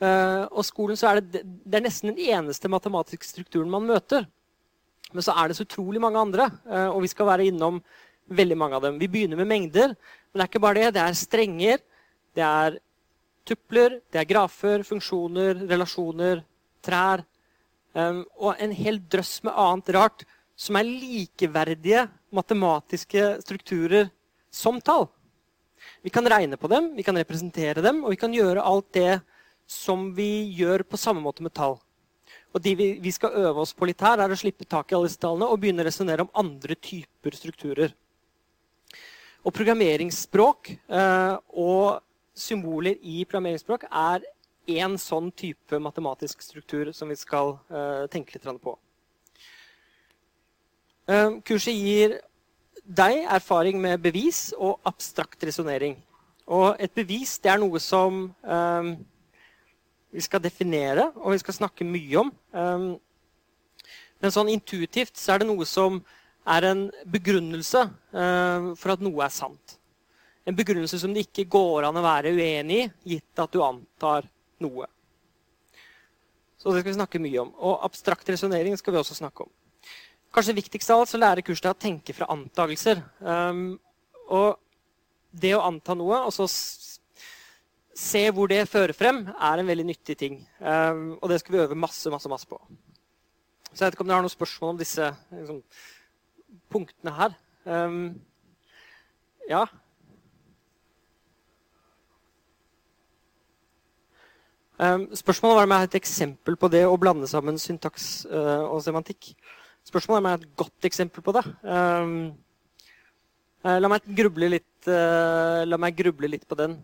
Uh, 0.00 0.46
og 0.48 0.64
skolen 0.64 0.96
så 0.96 1.10
er 1.10 1.20
det, 1.20 1.42
det 1.44 1.76
er 1.76 1.84
nesten 1.84 2.14
den 2.14 2.30
eneste 2.32 2.70
matematiske 2.72 3.26
strukturen 3.28 3.68
man 3.72 3.84
møter. 3.84 4.24
Men 5.12 5.24
så 5.26 5.34
er 5.36 5.50
det 5.50 5.58
så 5.58 5.66
utrolig 5.66 6.00
mange 6.00 6.20
andre, 6.20 6.46
uh, 6.70 6.88
og 6.94 7.02
vi 7.04 7.10
skal 7.12 7.28
være 7.28 7.50
innom 7.50 7.82
veldig 8.30 8.56
mange 8.56 8.78
av 8.78 8.86
dem. 8.86 9.00
Vi 9.00 9.10
begynner 9.10 9.36
med 9.40 9.50
mengder, 9.50 9.92
men 9.92 10.38
det 10.38 10.44
er 10.46 10.50
ikke 10.52 10.62
bare 10.64 10.78
det. 10.78 10.94
Det 10.96 11.02
er 11.04 11.18
strenger, 11.18 11.82
det 12.38 12.46
er 12.46 12.78
tupler, 13.48 13.98
det 14.08 14.22
er 14.22 14.30
grafer, 14.30 14.86
funksjoner, 14.86 15.66
relasjoner, 15.68 16.44
trær. 16.84 17.24
Um, 17.92 18.22
og 18.38 18.54
en 18.62 18.72
hel 18.72 19.00
drøss 19.10 19.40
med 19.44 19.56
annet 19.58 19.90
rart 19.96 20.24
som 20.60 20.76
er 20.78 20.88
likeverdige 20.88 22.06
matematiske 22.36 23.34
strukturer 23.42 24.08
som 24.52 24.80
tall. 24.80 25.08
Vi 26.04 26.12
kan 26.12 26.28
regne 26.28 26.56
på 26.60 26.68
dem, 26.70 26.92
vi 26.96 27.04
kan 27.04 27.18
representere 27.18 27.82
dem, 27.84 28.04
og 28.04 28.14
vi 28.14 28.20
kan 28.20 28.34
gjøre 28.34 28.64
alt 28.64 28.88
det 28.96 29.20
som 29.70 30.08
vi 30.16 30.50
gjør 30.58 30.82
på 30.82 30.98
samme 30.98 31.22
måte 31.22 31.44
med 31.46 31.54
tall. 31.54 31.78
Og 32.50 32.62
De 32.62 32.74
vi, 32.74 33.12
skal 33.14 33.36
øve 33.38 33.62
oss 33.62 33.72
på 33.74 33.86
litt 33.86 34.02
her, 34.02 34.18
er 34.18 34.32
å 34.32 34.38
slippe 34.38 34.66
tak 34.66 34.90
i 34.90 34.96
alle 34.96 35.06
disse 35.06 35.20
tallene 35.22 35.46
og 35.46 35.60
begynne 35.62 35.84
å 35.84 35.86
resonnere 35.86 36.26
om 36.26 36.32
andre 36.42 36.74
typer 36.74 37.36
strukturer. 37.38 37.94
Og 39.46 39.54
programmeringsspråk 39.54 40.72
eh, 40.74 41.36
og 41.54 42.02
symboler 42.36 42.98
i 43.00 43.22
programmeringsspråk 43.24 43.86
er 43.86 44.26
én 44.70 44.98
sånn 45.00 45.30
type 45.32 45.78
matematisk 45.82 46.42
struktur 46.44 46.90
som 46.96 47.10
vi 47.10 47.16
skal 47.18 47.54
eh, 47.70 48.04
tenke 48.12 48.34
litt 48.34 48.50
på. 48.64 48.74
Ehm, 51.10 51.40
kurset 51.46 51.74
gir 51.74 52.18
deg 52.84 53.24
erfaring 53.30 53.80
med 53.80 54.02
bevis 54.02 54.50
og 54.58 54.82
abstrakt 54.86 55.42
resonnering. 55.46 55.96
Og 56.50 56.74
et 56.82 56.92
bevis 56.94 57.38
det 57.38 57.54
er 57.54 57.62
noe 57.62 57.78
som 57.82 58.26
vi 60.10 60.22
skal 60.24 60.42
definere 60.42 61.10
og 61.16 61.34
vi 61.34 61.42
skal 61.42 61.56
snakke 61.56 61.86
mye 61.86 62.20
om. 62.20 62.32
Um, 62.54 62.88
men 64.20 64.34
sånn 64.34 64.50
intuitivt 64.52 65.16
så 65.16 65.34
er 65.34 65.42
det 65.42 65.50
noe 65.50 65.66
som 65.68 66.00
er 66.50 66.66
en 66.70 66.86
begrunnelse 67.08 67.84
uh, 67.86 68.72
for 68.78 68.94
at 68.94 69.04
noe 69.04 69.24
er 69.24 69.34
sant. 69.34 69.76
En 70.48 70.56
begrunnelse 70.56 70.98
som 70.98 71.12
det 71.14 71.28
ikke 71.28 71.48
går 71.52 71.86
an 71.88 72.00
å 72.00 72.04
være 72.04 72.32
uenig 72.34 72.82
i, 72.82 72.88
gitt 73.14 73.42
at 73.42 73.52
du 73.52 73.60
antar 73.64 74.26
noe. 74.64 74.88
Så 76.60 76.72
det 76.72 76.82
skal 76.82 76.90
vi 76.90 76.98
snakke 76.98 77.22
mye 77.22 77.40
om. 77.40 77.52
Og 77.56 77.84
abstrakt 77.86 78.28
resonnering 78.28 78.76
skal 78.76 78.96
vi 78.96 79.00
også 79.00 79.16
snakke 79.16 79.46
om. 79.46 79.52
Kanskje 80.34 80.56
viktigst 80.58 80.90
av 80.92 81.02
alt 81.02 81.10
så 81.10 81.20
lærer 81.20 81.44
kurset 81.44 81.64
deg 81.66 81.76
å 81.76 81.82
tenke 81.86 82.14
fra 82.14 82.28
antakelser. 82.32 83.00
Um, 83.24 83.78
og 84.30 84.58
det 85.30 85.54
å 85.56 85.64
anta 85.64 85.94
noe 85.96 86.24
og 86.26 86.34
så 86.34 86.46
se 87.96 88.22
hvor 88.34 88.50
det 88.50 88.68
fører 88.70 88.94
frem, 88.96 89.24
er 89.28 89.60
en 89.60 89.68
veldig 89.68 89.86
nyttig 89.90 90.16
ting. 90.18 90.40
Um, 90.60 91.18
og 91.20 91.28
det 91.30 91.40
skal 91.40 91.54
vi 91.54 91.62
øve 91.64 91.78
masse, 91.78 92.10
masse, 92.10 92.30
masse 92.30 92.48
på. 92.48 92.58
Så 93.72 93.84
jeg 93.84 93.86
vet 93.86 93.94
ikke 93.94 94.04
om 94.04 94.10
dere 94.10 94.18
har 94.18 94.26
noen 94.26 94.32
spørsmål 94.32 94.74
om 94.74 94.80
disse 94.80 95.10
liksom, 95.34 95.60
punktene 96.70 97.14
her. 97.14 97.36
Um, 97.66 98.02
ja? 99.50 99.64
Um, 104.80 105.10
spørsmålet 105.14 105.58
var 105.58 105.68
om 105.68 105.74
jeg 105.74 105.84
har 105.84 105.90
et 105.90 106.00
eksempel 106.00 106.56
på 106.56 106.70
det 106.72 106.86
å 106.88 106.98
blande 106.98 107.28
sammen 107.30 107.58
syntaks 107.60 108.24
uh, 108.30 108.70
og 108.70 108.80
semantikk. 108.86 109.34
Spørsmålet 109.86 110.16
er 110.16 110.22
om 110.22 110.30
jeg 110.30 110.38
har 110.38 110.44
et 110.46 110.58
godt 110.62 110.88
eksempel 110.88 111.24
på 111.26 111.34
det. 111.36 111.44
Um, 111.66 112.14
la, 113.64 113.88
meg 113.92 114.06
gruble 114.16 114.48
litt, 114.54 114.88
la 114.88 115.78
meg 115.80 115.96
gruble 115.98 116.28
litt 116.32 116.46
på 116.48 116.56
den. 116.56 116.78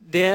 Det 0.00 0.32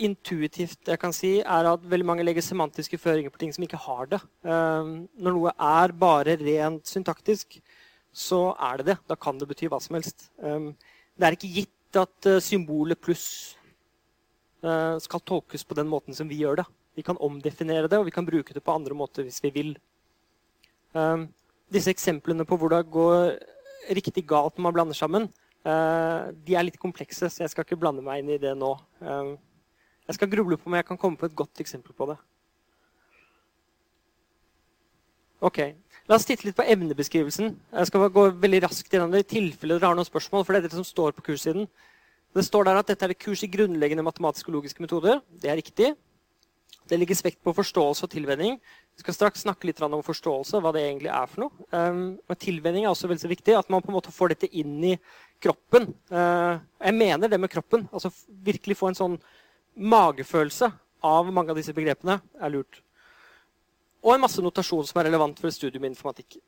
intuitivt 0.00 0.88
jeg 0.88 1.00
kan 1.00 1.12
si, 1.14 1.38
er 1.40 1.68
at 1.68 1.84
veldig 1.90 2.06
mange 2.06 2.24
legger 2.24 2.44
semantiske 2.44 2.98
føringer 3.00 3.32
på 3.32 3.40
ting 3.42 3.52
som 3.54 3.64
ikke 3.66 3.80
har 3.80 4.08
det. 4.12 4.20
Um, 4.46 5.08
når 5.18 5.36
noe 5.36 5.52
er 5.54 5.94
bare 5.98 6.38
rent 6.40 6.88
syntaktisk, 6.88 7.58
så 8.12 8.50
er 8.54 8.80
det 8.80 8.86
det. 8.90 8.98
Da 9.10 9.18
kan 9.18 9.38
det 9.38 9.48
bety 9.50 9.68
hva 9.70 9.80
som 9.82 9.98
helst. 9.98 10.30
det 10.40 11.26
er 11.26 11.36
ikke 11.36 11.54
gitt 11.60 11.98
at 12.00 12.30
uh, 12.30 12.42
symbolet 12.42 13.00
pluss 13.00 13.56
skal 14.60 15.22
tolkes 15.24 15.62
på 15.64 15.72
den 15.72 15.88
måten 15.88 16.12
som 16.12 16.28
vi 16.28 16.36
gjør 16.42 16.58
det. 16.60 16.66
Vi 16.92 17.00
kan 17.00 17.16
omdefinere 17.16 17.88
det, 17.88 17.96
og 17.96 18.04
vi 18.04 18.12
kan 18.12 18.26
bruke 18.28 18.52
det 18.52 18.60
på 18.60 18.74
andre 18.76 18.92
måter 18.92 19.24
hvis 19.24 19.40
vi 19.40 19.48
vil. 19.54 19.70
Disse 21.72 21.88
eksemplene 21.88 22.44
på 22.44 22.58
hvor 22.60 22.68
det 22.68 22.82
går 22.92 23.38
riktig 23.96 24.26
galt 24.28 24.58
når 24.58 24.66
man 24.66 24.76
blander 24.76 24.98
sammen, 24.98 25.30
de 25.64 26.56
er 26.56 26.64
litt 26.64 26.80
komplekse, 26.80 27.28
så 27.28 27.42
jeg 27.42 27.52
skal 27.52 27.66
ikke 27.66 27.78
blande 27.80 28.04
meg 28.04 28.22
inn 28.22 28.32
i 28.32 28.40
det 28.40 28.54
nå. 28.56 28.70
Um, 29.04 29.34
jeg 30.08 30.16
skal 30.16 30.30
gruble 30.32 30.56
på 30.56 30.70
om 30.70 30.76
jeg 30.78 30.86
kan 30.88 30.98
komme 31.00 31.20
på 31.20 31.28
et 31.28 31.36
godt 31.36 31.60
eksempel 31.60 31.92
på 31.96 32.08
det. 32.08 32.16
Ok, 35.44 35.60
La 36.10 36.16
oss 36.18 36.24
titte 36.26 36.42
litt 36.42 36.56
på 36.58 36.64
emnebeskrivelsen. 36.66 37.52
Jeg 37.54 37.86
skal 37.86 38.08
gå 38.10 38.24
veldig 38.42 38.64
raskt 38.64 38.90
gjennom 38.90 39.12
det 39.14 39.20
i 39.22 39.28
tilfelle 39.36 39.76
dere 39.76 39.92
har 39.92 39.94
noen 39.94 40.08
spørsmål. 40.08 40.42
for 40.42 40.52
Det 40.52 40.58
er 40.58 40.66
det 40.66 40.74
som 40.74 40.86
står 40.86 41.12
på 41.14 41.22
kurssiden. 41.28 41.68
Det 42.34 42.42
står 42.42 42.64
der 42.66 42.80
at 42.80 42.88
dette 42.90 43.04
er 43.06 43.14
et 43.14 43.18
kurs 43.22 43.44
i 43.46 43.50
grunnleggende 43.50 44.02
matematiske 44.02 44.50
og 44.50 44.56
logiske 44.56 44.82
metoder. 44.82 45.20
Det 45.30 45.50
er 45.50 45.54
riktig. 45.54 45.92
Det 46.90 46.98
legges 46.98 47.22
vekt 47.22 47.38
på 47.46 47.54
forståelse 47.54 48.02
og 48.02 48.10
tilvenning. 48.10 48.58
Vi 48.96 49.04
skal 49.04 49.14
straks 49.14 49.46
snakke 49.46 49.68
litt 49.68 49.80
om 49.86 50.02
forståelse, 50.02 50.58
hva 50.58 50.72
det 50.74 50.82
egentlig 50.82 51.14
er 51.14 51.30
for 51.30 51.44
noe. 51.44 52.18
Og 52.26 52.38
tilvenning 52.42 52.84
er 52.84 52.90
også 52.90 53.06
veldig 53.06 53.30
viktig. 53.30 53.54
At 53.54 53.70
man 53.70 53.80
på 53.80 53.94
en 53.94 53.98
måte 54.00 54.10
får 54.10 54.34
dette 54.34 54.50
inn 54.50 54.82
i 54.82 54.96
kroppen. 55.42 55.88
Uh, 56.12 56.60
jeg 56.80 56.96
mener 56.96 57.28
det 57.28 57.40
med 57.40 57.50
kroppen. 57.52 57.88
altså 57.92 58.12
Virkelig 58.28 58.78
få 58.78 58.90
en 58.90 58.98
sånn 58.98 59.18
magefølelse 59.80 60.70
av 61.06 61.32
mange 61.32 61.52
av 61.52 61.58
disse 61.58 61.74
begrepene 61.74 62.20
er 62.40 62.52
lurt. 62.52 62.82
Og 64.04 64.14
en 64.14 64.22
masse 64.22 64.42
notasjon 64.42 64.86
som 64.88 65.00
er 65.00 65.10
relevant 65.10 65.38
for 65.38 65.50
et 65.50 65.56
studium 65.56 65.84
i 65.84 65.90
informatikk. 65.92 66.38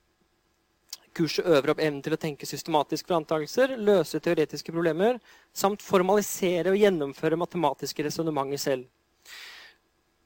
Kurset 1.12 1.44
øver 1.44 1.74
opp 1.74 1.80
evnen 1.84 2.00
til 2.04 2.14
å 2.16 2.20
tenke 2.20 2.48
systematisk 2.48 3.08
for 3.08 3.18
antakelser, 3.18 3.74
løse 3.76 4.20
teoretiske 4.24 4.72
problemer, 4.72 5.18
samt 5.52 5.84
formalisere 5.84 6.72
og 6.72 6.80
gjennomføre 6.80 7.36
matematiske 7.40 8.06
resonnementer 8.06 8.60
selv. 8.60 8.86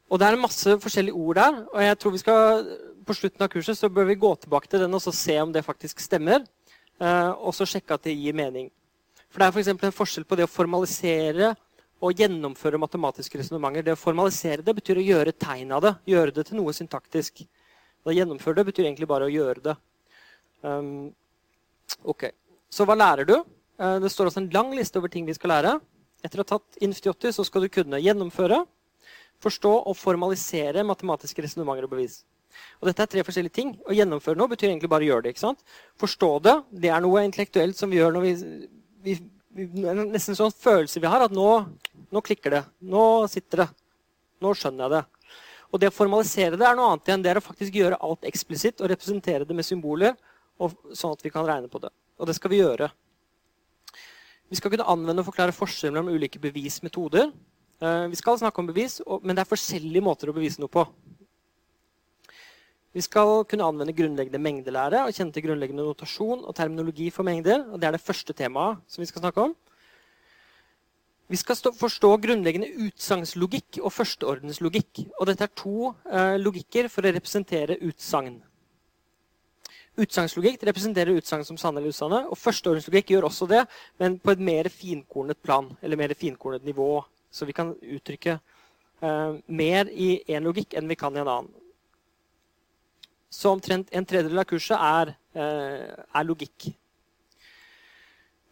Og 0.06 0.20
Det 0.20 0.26
er 0.28 0.38
masse 0.38 0.76
forskjellige 0.78 1.18
ord 1.18 1.34
der. 1.34 1.66
og 1.72 1.82
jeg 1.82 1.98
tror 1.98 2.10
vi 2.10 2.18
skal, 2.18 2.78
På 3.06 3.14
slutten 3.14 3.42
av 3.42 3.48
kurset 3.48 3.78
så 3.78 3.88
bør 3.88 4.04
vi 4.04 4.14
gå 4.14 4.34
tilbake 4.34 4.68
til 4.68 4.80
den 4.80 4.94
og 4.94 5.00
se 5.00 5.40
om 5.40 5.52
det 5.52 5.64
faktisk 5.64 6.00
stemmer. 6.00 6.42
Eh, 7.00 7.30
og 7.30 7.52
så 7.54 7.66
sjekke 7.68 7.96
at 7.96 8.06
det 8.06 8.16
gir 8.16 8.36
mening. 8.36 8.70
For 9.28 9.42
Det 9.42 9.46
er 9.46 9.52
for 9.52 9.86
en 9.86 9.98
forskjell 10.00 10.24
på 10.24 10.36
det 10.38 10.46
å 10.46 10.50
formalisere 10.50 11.54
og 12.00 12.16
gjennomføre 12.16 12.80
matematiske 12.80 13.38
resonnementer. 13.40 13.84
Det 13.84 13.96
å 13.96 14.00
formalisere 14.00 14.64
det 14.64 14.74
betyr 14.78 15.00
å 15.00 15.04
gjøre 15.04 15.32
tegn 15.32 15.72
av 15.72 15.82
det. 15.82 15.92
Gjøre 16.12 16.32
det 16.32 16.46
til 16.48 16.60
noe 16.60 16.72
syntaktisk. 16.76 17.44
Å 18.06 18.14
gjennomføre 18.14 18.60
det 18.60 18.66
betyr 18.70 18.86
egentlig 18.86 19.08
bare 19.08 19.26
å 19.26 19.32
gjøre 19.32 19.62
det. 19.64 19.76
Um, 20.62 21.12
ok, 22.04 22.30
Så 22.70 22.84
hva 22.84 22.96
lærer 22.96 23.26
du? 23.28 23.36
Uh, 23.80 23.98
det 24.00 24.10
står 24.10 24.30
også 24.30 24.40
en 24.42 24.52
lang 24.52 24.72
liste 24.74 24.98
over 24.98 25.08
ting 25.08 25.26
vi 25.26 25.34
skal 25.36 25.52
lære. 25.52 25.74
Etter 26.24 26.40
å 26.40 26.44
ha 26.44 26.56
tatt 26.56 26.78
INF80 26.80 27.36
så 27.36 27.44
skal 27.44 27.64
du 27.64 27.68
kunne 27.72 28.00
gjennomføre, 28.00 28.64
forstå 29.42 29.72
og 29.86 29.96
formalisere 29.96 30.84
matematiske 30.86 31.44
resonnementer 31.44 31.86
og 31.86 31.92
bevis. 31.92 32.22
Og 32.80 32.90
dette 32.90 33.04
er 33.04 33.10
tre 33.12 33.24
forskjellige 33.26 33.56
ting. 33.56 33.72
Å 33.88 33.96
gjennomføre 33.96 34.38
noe 34.38 34.52
betyr 34.52 34.70
egentlig 34.70 34.90
bare 34.92 35.06
å 35.06 35.10
gjøre 35.10 35.26
det. 35.26 35.34
ikke 35.34 35.44
sant? 35.44 35.64
Forstå 36.00 36.30
det, 36.44 36.54
det 36.84 36.92
er 36.92 37.02
noe 37.04 37.24
intellektuelt 37.26 37.78
som 37.78 37.92
vi 37.92 38.00
gjør 38.00 38.16
når 38.16 38.26
vi, 38.26 38.34
vi 39.06 39.16
nesten 39.56 40.34
en 40.34 40.40
sånn 40.42 40.54
følelse 40.54 41.00
vi 41.00 41.10
har 41.10 41.24
at 41.24 41.34
nå, 41.34 41.50
nå, 42.12 42.22
klikker 42.24 42.58
det. 42.58 42.62
Nå 42.84 43.04
sitter 43.32 43.64
det. 43.64 43.68
Nå 44.44 44.52
skjønner 44.56 44.86
jeg 44.86 44.94
det. 44.96 45.04
Og 45.72 45.82
det 45.82 45.90
å 45.90 45.96
formalisere 45.96 46.58
det 46.60 46.66
er 46.68 46.76
noe 46.78 46.92
annet 46.92 47.08
igjen. 47.08 47.24
Det 47.24 47.32
er 47.32 47.40
å 47.40 47.44
faktisk 47.44 47.80
gjøre 47.80 48.00
alt 48.04 48.28
eksplisitt 48.28 48.82
og 48.82 48.92
representere 48.92 49.48
det 49.48 49.56
med 49.56 49.66
symboler, 49.66 50.14
sånn 50.56 51.16
at 51.16 51.24
vi 51.24 51.32
kan 51.32 51.46
regne 51.48 51.70
på 51.72 51.80
det. 51.82 51.90
Og 52.20 52.28
det 52.28 52.36
skal 52.36 52.52
vi 52.52 52.60
gjøre. 52.60 52.90
Vi 54.46 54.58
skal 54.60 54.70
kunne 54.72 54.86
anvende 54.88 55.24
og 55.24 55.28
forklare 55.30 55.54
forskjellen 55.56 55.96
mellom 55.96 56.14
ulike 56.14 56.40
bevismetoder. 56.40 57.32
Eh, 57.82 58.04
vi 58.12 58.16
skal 58.16 58.38
snakke 58.38 58.62
om 58.62 58.68
bevis, 58.70 59.00
men 59.22 59.34
det 59.34 59.42
er 59.42 59.50
forskjellige 59.50 60.04
måter 60.04 60.30
å 60.30 60.36
bevise 60.36 60.62
noe 60.62 60.72
på. 60.72 60.84
Vi 62.96 63.02
skal 63.04 63.42
kunne 63.44 63.66
anvende 63.68 63.92
grunnleggende 63.92 64.40
mengdelære 64.40 65.02
og 65.04 65.12
kjenne 65.12 65.34
til 65.34 65.42
grunnleggende 65.44 65.84
notasjon 65.84 66.46
og 66.48 66.54
terminologi 66.56 67.10
for 67.12 67.28
mengder. 67.28 67.66
og 67.68 67.80
Det 67.80 67.88
er 67.88 67.92
det 67.92 68.00
første 68.00 68.32
temaet 68.32 68.78
som 68.88 69.02
vi 69.02 69.08
skal 69.10 69.20
snakke 69.20 69.42
om. 69.42 69.52
Vi 71.28 71.36
skal 71.36 71.74
forstå 71.76 72.14
grunnleggende 72.24 72.70
utsagnslogikk 72.86 73.82
og 73.82 73.92
førsteordenslogikk. 73.92 75.02
Og 75.20 75.28
dette 75.28 75.44
er 75.44 75.52
to 75.52 75.90
eh, 76.08 76.38
logikker 76.40 76.88
for 76.88 77.04
å 77.04 77.12
representere 77.12 77.76
utsagn. 77.84 78.38
Utsagnslogikk 80.00 80.64
representerer 80.64 81.20
utsagn 81.20 81.44
som 81.44 81.60
sanne 81.60 81.82
eller 81.82 81.92
usanne. 81.92 82.22
Og 82.32 82.40
førsteordenslogikk 82.40 83.12
gjør 83.12 83.28
også 83.28 83.50
det, 83.52 83.66
men 84.00 84.16
på 84.22 84.32
et 84.32 84.40
mer 84.40 84.70
finkornet 84.72 85.42
plan. 85.44 85.68
Eller 85.82 86.00
mer 86.00 86.16
finkornet 86.16 86.64
nivå. 86.64 87.04
Så 87.28 87.44
vi 87.44 87.52
kan 87.60 87.76
uttrykke 87.76 88.38
eh, 88.40 89.38
mer 89.52 89.92
i 89.92 90.10
én 90.32 90.48
logikk 90.48 90.80
enn 90.80 90.88
vi 90.88 90.96
kan 90.96 91.12
i 91.12 91.20
en 91.26 91.34
annen. 91.36 91.54
Så 93.32 93.50
omtrent 93.52 93.90
en 93.92 94.06
tredjedel 94.06 94.38
av 94.38 94.46
kurset 94.48 94.76
er, 94.78 95.14
eh, 95.34 95.94
er, 96.14 96.24
logikk. 96.24 96.70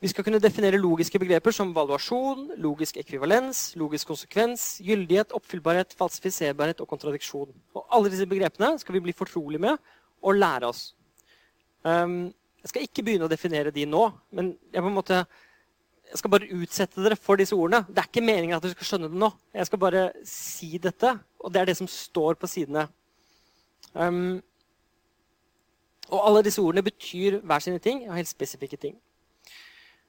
Vi 0.01 0.09
skal 0.09 0.25
kunne 0.25 0.43
definere 0.43 0.81
logiske 0.81 1.19
begreper 1.19 1.53
som 1.53 1.73
valuasjon, 1.73 2.59
logisk 2.61 2.99
ekvivalens, 3.01 3.75
logisk 3.77 4.07
konsekvens, 4.07 4.81
gyldighet, 4.85 5.33
oppfyllbarhet, 5.33 5.95
falsifiserbarhet 5.97 6.81
og 6.81 6.89
kontradiksjon. 6.89 7.55
Og 7.75 7.87
alle 7.89 8.11
disse 8.13 8.27
begrepene 8.29 8.79
skal 8.79 8.99
vi 8.99 9.01
bli 9.07 9.17
fortrolige 9.17 9.61
med 9.65 9.79
og 10.23 10.37
lære 10.37 10.69
oss. 10.69 10.95
Um, 11.85 12.35
jeg 12.61 12.69
skal 12.69 12.85
ikke 12.85 13.03
begynne 13.05 13.27
å 13.29 13.33
definere 13.33 13.73
de 13.73 13.87
nå, 13.89 14.05
men 14.33 14.55
jeg, 14.73 14.85
måte, 14.89 15.25
jeg 16.11 16.21
skal 16.21 16.31
bare 16.33 16.53
utsette 16.53 17.03
dere 17.05 17.17
for 17.17 17.41
disse 17.41 17.57
ordene. 17.57 17.85
Det 17.89 18.01
er 18.01 18.09
ikke 18.09 18.25
meningen 18.25 18.57
at 18.57 18.65
dere 18.65 18.77
skal 18.77 18.89
skjønne 18.89 19.11
det 19.13 19.21
nå. 19.21 19.31
Jeg 19.53 19.69
skal 19.69 19.83
bare 19.83 20.05
si 20.29 20.71
dette, 20.81 21.13
og 21.41 21.53
det 21.53 21.61
er 21.61 21.71
det 21.71 21.77
som 21.81 21.89
står 21.89 22.37
på 22.41 22.49
sidene. 22.51 22.87
Um, 23.93 24.43
og 26.11 26.21
alle 26.21 26.45
disse 26.45 26.63
ordene 26.63 26.85
betyr 26.85 27.41
hver 27.41 27.65
sine 27.65 27.81
ting 27.83 28.05
og 28.09 28.19
helt 28.19 28.29
spesifikke 28.29 28.79
ting. 28.81 28.97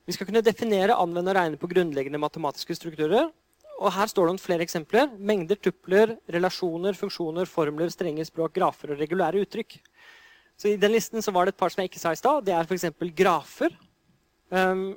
Vi 0.05 0.13
skal 0.13 0.27
kunne 0.27 0.43
definere, 0.45 0.97
anvende 1.01 1.31
og 1.31 1.37
regne 1.37 1.57
på 1.57 1.69
grunnleggende 1.71 2.21
matematiske 2.21 2.75
strukturer. 2.77 3.31
Og 3.79 3.91
Her 3.91 4.07
står 4.07 4.27
det 4.27 4.35
om 4.35 4.39
flere 4.39 4.63
eksempler. 4.63 5.09
Mengder, 5.17 5.57
tupler, 5.59 6.15
relasjoner, 6.31 6.95
funksjoner, 6.95 7.49
formler, 7.49 7.89
strenge 7.91 8.25
språk, 8.27 8.53
grafer 8.55 8.93
og 8.93 9.01
regulære 9.01 9.41
uttrykk. 9.43 9.79
Så 10.55 10.71
I 10.71 10.77
den 10.79 10.93
listen 10.93 11.23
så 11.25 11.33
var 11.35 11.45
det 11.45 11.55
et 11.55 11.59
par 11.59 11.73
som 11.73 11.81
jeg 11.81 11.91
ikke 11.91 11.99
sa 11.99 12.13
i 12.13 12.19
stad. 12.19 12.45
Det 12.45 12.53
er 12.55 12.69
f.eks. 12.69 12.85
grafer. 13.17 13.73
Um, 14.53 14.93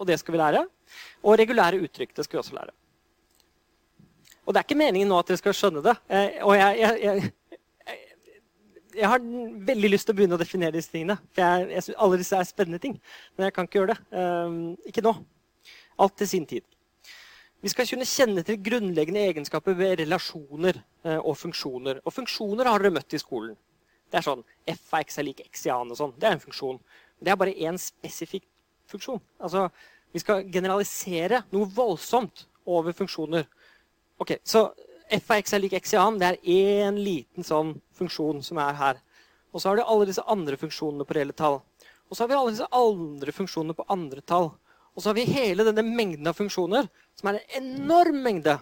og 0.00 0.08
det 0.08 0.16
skal 0.22 0.36
vi 0.36 0.40
lære. 0.40 0.62
Og 1.26 1.36
regulære 1.38 1.82
uttrykk. 1.82 2.14
Det 2.16 2.24
skal 2.24 2.38
vi 2.38 2.44
også 2.44 2.56
lære. 2.56 2.72
Og 4.46 4.54
det 4.54 4.62
er 4.62 4.66
ikke 4.66 4.78
meningen 4.78 5.10
nå 5.10 5.18
at 5.20 5.28
dere 5.28 5.42
skal 5.42 5.54
skjønne 5.54 5.82
det. 5.84 5.94
Eh, 6.10 6.40
og 6.42 6.56
jeg, 6.56 6.78
jeg, 6.80 7.02
jeg 7.02 7.32
jeg 8.94 9.08
har 9.08 9.22
veldig 9.68 9.90
lyst 9.92 10.08
til 10.08 10.14
å 10.14 10.18
begynne 10.18 10.36
å 10.36 10.40
definere 10.40 10.76
disse 10.76 10.92
tingene. 10.92 11.18
For 11.32 11.44
jeg, 11.44 11.70
jeg 11.72 11.86
synes 11.86 11.98
alle 12.04 12.20
disse 12.20 12.38
er 12.38 12.48
spennende 12.48 12.80
ting. 12.82 12.98
Men 13.36 13.48
jeg 13.48 13.56
kan 13.56 13.68
ikke 13.68 13.80
gjøre 13.80 13.96
det. 13.96 14.20
Um, 14.20 14.60
ikke 14.88 15.04
nå. 15.04 15.14
Alt 16.02 16.16
til 16.20 16.30
sin 16.30 16.46
tid. 16.48 16.66
Vi 17.62 17.70
skal 17.70 17.86
kunne 17.86 18.08
kjenne 18.08 18.42
til 18.46 18.58
grunnleggende 18.58 19.22
egenskaper 19.30 19.76
ved 19.78 20.00
relasjoner 20.02 20.80
uh, 21.06 21.20
og 21.20 21.36
funksjoner. 21.38 22.02
Og 22.02 22.14
funksjoner 22.14 22.70
har 22.70 22.82
dere 22.82 22.96
møtt 22.98 23.14
i 23.14 23.22
skolen. 23.22 23.54
Det 24.12 24.20
er 24.20 24.26
sånn 24.26 24.42
f 24.68 24.92
av 24.92 25.06
x 25.06 25.20
er 25.20 25.28
lik 25.28 25.44
x 25.46 25.66
i 25.68 25.72
annen 25.72 25.94
og 25.94 26.00
sånn. 26.00 26.14
Det 26.20 26.28
er 26.28 26.36
en 26.36 26.42
funksjon. 26.42 26.80
Men 27.16 27.28
det 27.28 27.32
er 27.32 27.40
bare 27.40 27.56
én 27.68 27.78
spesifikk 27.80 28.44
funksjon. 28.90 29.22
Altså, 29.40 29.68
vi 30.12 30.20
skal 30.20 30.44
generalisere 30.52 31.44
noe 31.54 31.70
voldsomt 31.72 32.44
over 32.68 32.92
funksjoner. 32.96 33.46
Ok, 34.20 34.36
så 34.44 34.66
f 35.12 35.30
av 35.30 35.42
x 35.42 35.52
er 35.52 35.60
lik 35.60 35.74
x 35.76 35.92
i 35.94 36.00
annen. 36.00 36.18
Det 36.20 36.28
er 36.30 36.52
én 36.54 36.98
liten 37.00 37.44
sånn 37.44 37.74
funksjon 37.98 38.40
som 38.44 38.60
er 38.62 38.76
her. 38.78 39.02
Og 39.52 39.60
så 39.60 39.68
har 39.68 39.78
du 39.78 39.84
alle 39.84 40.08
disse 40.08 40.24
andre 40.32 40.56
funksjonene 40.56 41.04
på 41.04 41.16
reelle 41.16 41.36
tall. 41.36 41.60
Og 42.08 42.16
så 42.16 42.24
har 42.24 42.30
vi 42.30 42.38
alle 42.38 42.54
disse 42.54 42.68
andre 42.72 43.34
funksjonene 43.36 43.76
på 43.76 43.86
andre 43.92 44.24
tall. 44.24 44.50
Og 44.92 45.02
så 45.02 45.10
har 45.10 45.16
vi 45.16 45.28
hele 45.28 45.64
denne 45.64 45.84
mengden 45.84 46.28
av 46.28 46.36
funksjoner, 46.36 46.88
som 47.16 47.30
er 47.30 47.40
en 47.40 47.62
enorm 47.62 48.18
mengde. 48.24 48.58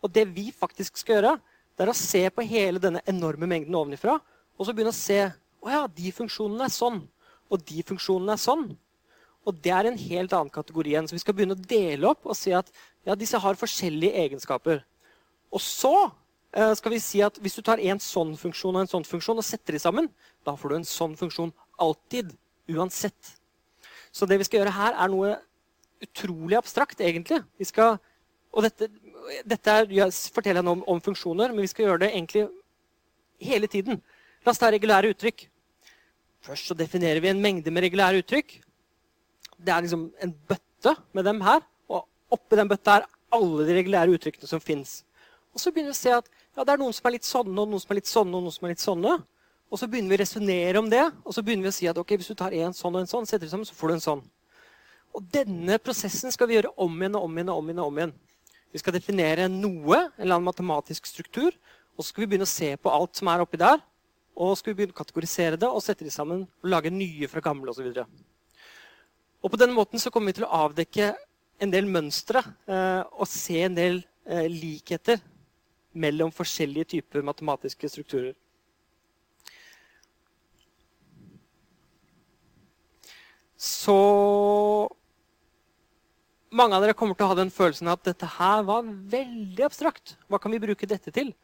Og 0.00 0.12
det 0.12 0.26
vi 0.32 0.48
faktisk 0.52 1.00
skal 1.00 1.18
gjøre, 1.18 1.36
det 1.76 1.86
er 1.86 1.92
å 1.92 1.96
se 1.96 2.22
på 2.32 2.44
hele 2.44 2.80
denne 2.82 3.00
enorme 3.08 3.48
mengden 3.48 3.76
ovenifra, 3.76 4.18
og 4.56 4.66
så 4.66 4.74
begynne 4.76 4.92
å 4.92 4.96
se 4.96 5.22
å 5.60 5.72
ja, 5.72 5.86
de 5.88 6.12
funksjonene 6.12 6.66
er 6.66 6.72
sånn, 6.72 7.00
og 7.48 7.64
de 7.68 7.84
funksjonene 7.88 8.36
er 8.36 8.40
sånn. 8.40 8.66
Og 9.48 9.56
det 9.64 9.72
er 9.72 9.88
en 9.88 9.96
helt 9.96 10.34
annen 10.36 10.52
kategori 10.52 10.92
igjen. 10.92 11.08
Så 11.08 11.16
vi 11.16 11.22
skal 11.22 11.36
begynne 11.36 11.56
å 11.56 11.68
dele 11.70 12.10
opp 12.10 12.28
og 12.28 12.36
si 12.36 12.52
at 12.56 12.68
ja, 13.08 13.16
disse 13.16 13.40
har 13.40 13.56
forskjellige 13.56 14.20
egenskaper. 14.26 14.82
Og 15.50 15.62
så 15.62 15.94
eh, 16.54 16.72
skal 16.78 16.94
vi 16.94 17.02
si 17.02 17.22
at 17.24 17.38
hvis 17.42 17.58
du 17.58 17.62
tar 17.66 17.82
en 17.82 18.00
sånn 18.02 18.36
funksjon 18.38 18.76
og 18.76 18.84
en 18.84 18.90
sånn 18.90 19.06
funksjon 19.06 19.40
og 19.40 19.46
setter 19.46 19.76
de 19.76 19.82
sammen, 19.82 20.08
da 20.46 20.54
får 20.56 20.72
du 20.72 20.78
en 20.78 20.88
sånn 20.88 21.16
funksjon 21.18 21.52
alltid. 21.80 22.32
Uansett. 22.70 23.34
Så 24.14 24.26
det 24.30 24.38
vi 24.38 24.46
skal 24.46 24.60
gjøre 24.60 24.74
her, 24.76 24.94
er 24.94 25.10
noe 25.10 25.34
utrolig 26.04 26.58
abstrakt, 26.58 27.00
egentlig. 27.02 27.40
Vi 27.58 27.66
skal, 27.68 27.98
og 28.54 28.66
dette, 28.66 28.88
dette 29.48 29.74
er, 29.74 29.90
jeg 29.94 30.14
forteller 30.34 30.62
jeg 30.62 30.68
nå 30.68 30.76
om, 30.78 30.84
om, 30.94 31.02
funksjoner, 31.02 31.52
men 31.52 31.64
vi 31.64 31.70
skal 31.70 31.88
gjøre 31.88 32.04
det 32.04 32.12
egentlig 32.14 32.46
hele 33.50 33.70
tiden. 33.70 34.00
La 34.44 34.54
oss 34.54 34.60
ta 34.60 34.70
regulære 34.72 35.12
uttrykk. 35.14 35.46
Først 36.46 36.70
så 36.70 36.76
definerer 36.76 37.20
vi 37.20 37.30
en 37.32 37.42
mengde 37.42 37.72
med 37.74 37.84
regulære 37.84 38.22
uttrykk. 38.22 38.56
Det 39.60 39.74
er 39.74 39.84
liksom 39.84 40.08
en 40.24 40.32
bøtte 40.48 40.94
med 41.16 41.26
dem 41.28 41.42
her. 41.44 41.60
Og 41.92 42.06
oppi 42.32 42.56
den 42.56 42.70
bøtta 42.70 43.00
er 43.00 43.08
alle 43.36 43.66
de 43.68 43.76
regulære 43.76 44.16
uttrykkene 44.16 44.48
som 44.48 44.62
fins. 44.62 45.02
Og 45.54 45.62
så 45.62 45.72
begynner 45.72 45.92
vi 45.92 45.98
å 45.98 46.00
se 46.00 46.14
at 46.14 46.28
ja, 46.56 46.64
det 46.64 46.72
er 46.74 46.80
noen 46.80 46.94
som 46.94 47.06
er 47.08 47.16
litt 47.16 47.26
sånne, 47.26 47.54
og 47.58 47.70
noen 47.70 47.82
som 47.82 47.94
er 47.94 48.00
litt 48.00 48.10
sånne, 48.10 48.36
og 48.36 48.46
noen 48.46 48.54
som 48.54 48.66
er 48.66 48.74
litt 48.74 48.82
sånne. 48.84 49.14
Og 49.70 49.78
så 49.78 49.86
begynner 49.86 50.10
vi 50.10 50.18
å 50.18 50.22
resonnere 50.24 50.82
om 50.82 50.88
det, 50.90 51.02
og 51.22 51.34
så 51.34 51.42
begynner 51.46 51.68
vi 51.68 51.70
å 51.70 51.76
si 51.76 51.88
at 51.90 51.98
ok, 52.00 52.16
hvis 52.18 52.32
du 52.32 52.38
tar 52.38 52.54
en 52.58 52.74
sånn 52.74 52.96
og 52.96 53.04
en 53.04 53.10
sånn, 53.10 53.28
setter 53.28 53.46
du 53.46 53.52
sammen, 53.52 53.68
så 53.68 53.76
får 53.78 53.92
du 53.92 53.96
en 53.96 54.06
sånn. 54.06 54.24
Og 55.14 55.26
denne 55.34 55.78
prosessen 55.82 56.34
skal 56.34 56.50
vi 56.50 56.56
gjøre 56.58 56.72
om 56.78 56.96
igjen 56.98 57.18
og 57.18 57.26
om 57.26 57.38
igjen. 57.38 57.50
og 57.50 57.62
om 57.62 57.70
igjen 57.70 57.82
og 57.82 57.90
om 57.90 58.00
igjen. 58.00 58.16
Vi 58.70 58.82
skal 58.82 58.94
definere 58.94 59.48
noe, 59.50 59.98
en 59.98 60.22
eller 60.22 60.36
annen 60.38 60.50
matematisk 60.50 61.06
struktur, 61.06 61.54
Og 61.98 62.04
så 62.04 62.14
skal 62.14 62.22
vi 62.22 62.26
begynne 62.30 62.46
å 62.46 62.48
se 62.48 62.68
på 62.80 62.88
alt 62.88 63.18
som 63.18 63.28
er 63.28 63.42
oppi 63.42 63.58
der. 63.60 63.82
Og 64.32 64.54
så 64.54 64.60
skal 64.60 64.72
vi 64.72 64.76
begynne 64.78 64.94
å 64.94 65.00
kategorisere 65.02 65.58
det 65.60 65.68
og 65.68 65.82
sette 65.84 66.06
de 66.06 66.10
sammen 66.10 66.46
og 66.46 66.68
lage 66.72 66.88
nye 66.88 67.28
fra 67.28 67.42
gamle 67.44 67.74
osv. 67.74 67.90
Og, 69.42 69.50
på 69.50 69.58
den 69.60 69.74
måten 69.76 70.00
så 70.00 70.08
kommer 70.08 70.32
vi 70.32 70.38
til 70.38 70.46
å 70.46 70.54
avdekke 70.64 71.10
en 71.60 71.74
del 71.74 71.84
mønstre 71.90 72.40
eh, 72.40 73.02
og 73.12 73.28
se 73.28 73.58
en 73.66 73.76
del 73.76 74.00
eh, 74.24 74.48
likheter 74.48 75.20
mellom 75.92 76.32
forskjellige 76.34 76.96
typer 76.96 77.24
matematiske 77.26 77.88
strukturer. 77.90 78.34
Så 83.60 83.96
mange 86.50 86.76
av 86.76 86.82
dere 86.82 86.96
kommer 86.96 87.14
til 87.14 87.26
å 87.26 87.32
ha 87.32 87.38
den 87.38 87.52
følelsen 87.52 87.90
at 87.92 88.02
dette 88.06 88.28
her 88.38 88.62
var 88.66 88.86
veldig 88.86 89.66
abstrakt. 89.66 90.16
Hva 90.30 90.40
kan 90.40 90.54
vi 90.54 90.62
bruke 90.62 90.88
dette 90.88 91.12
til? 91.14 91.34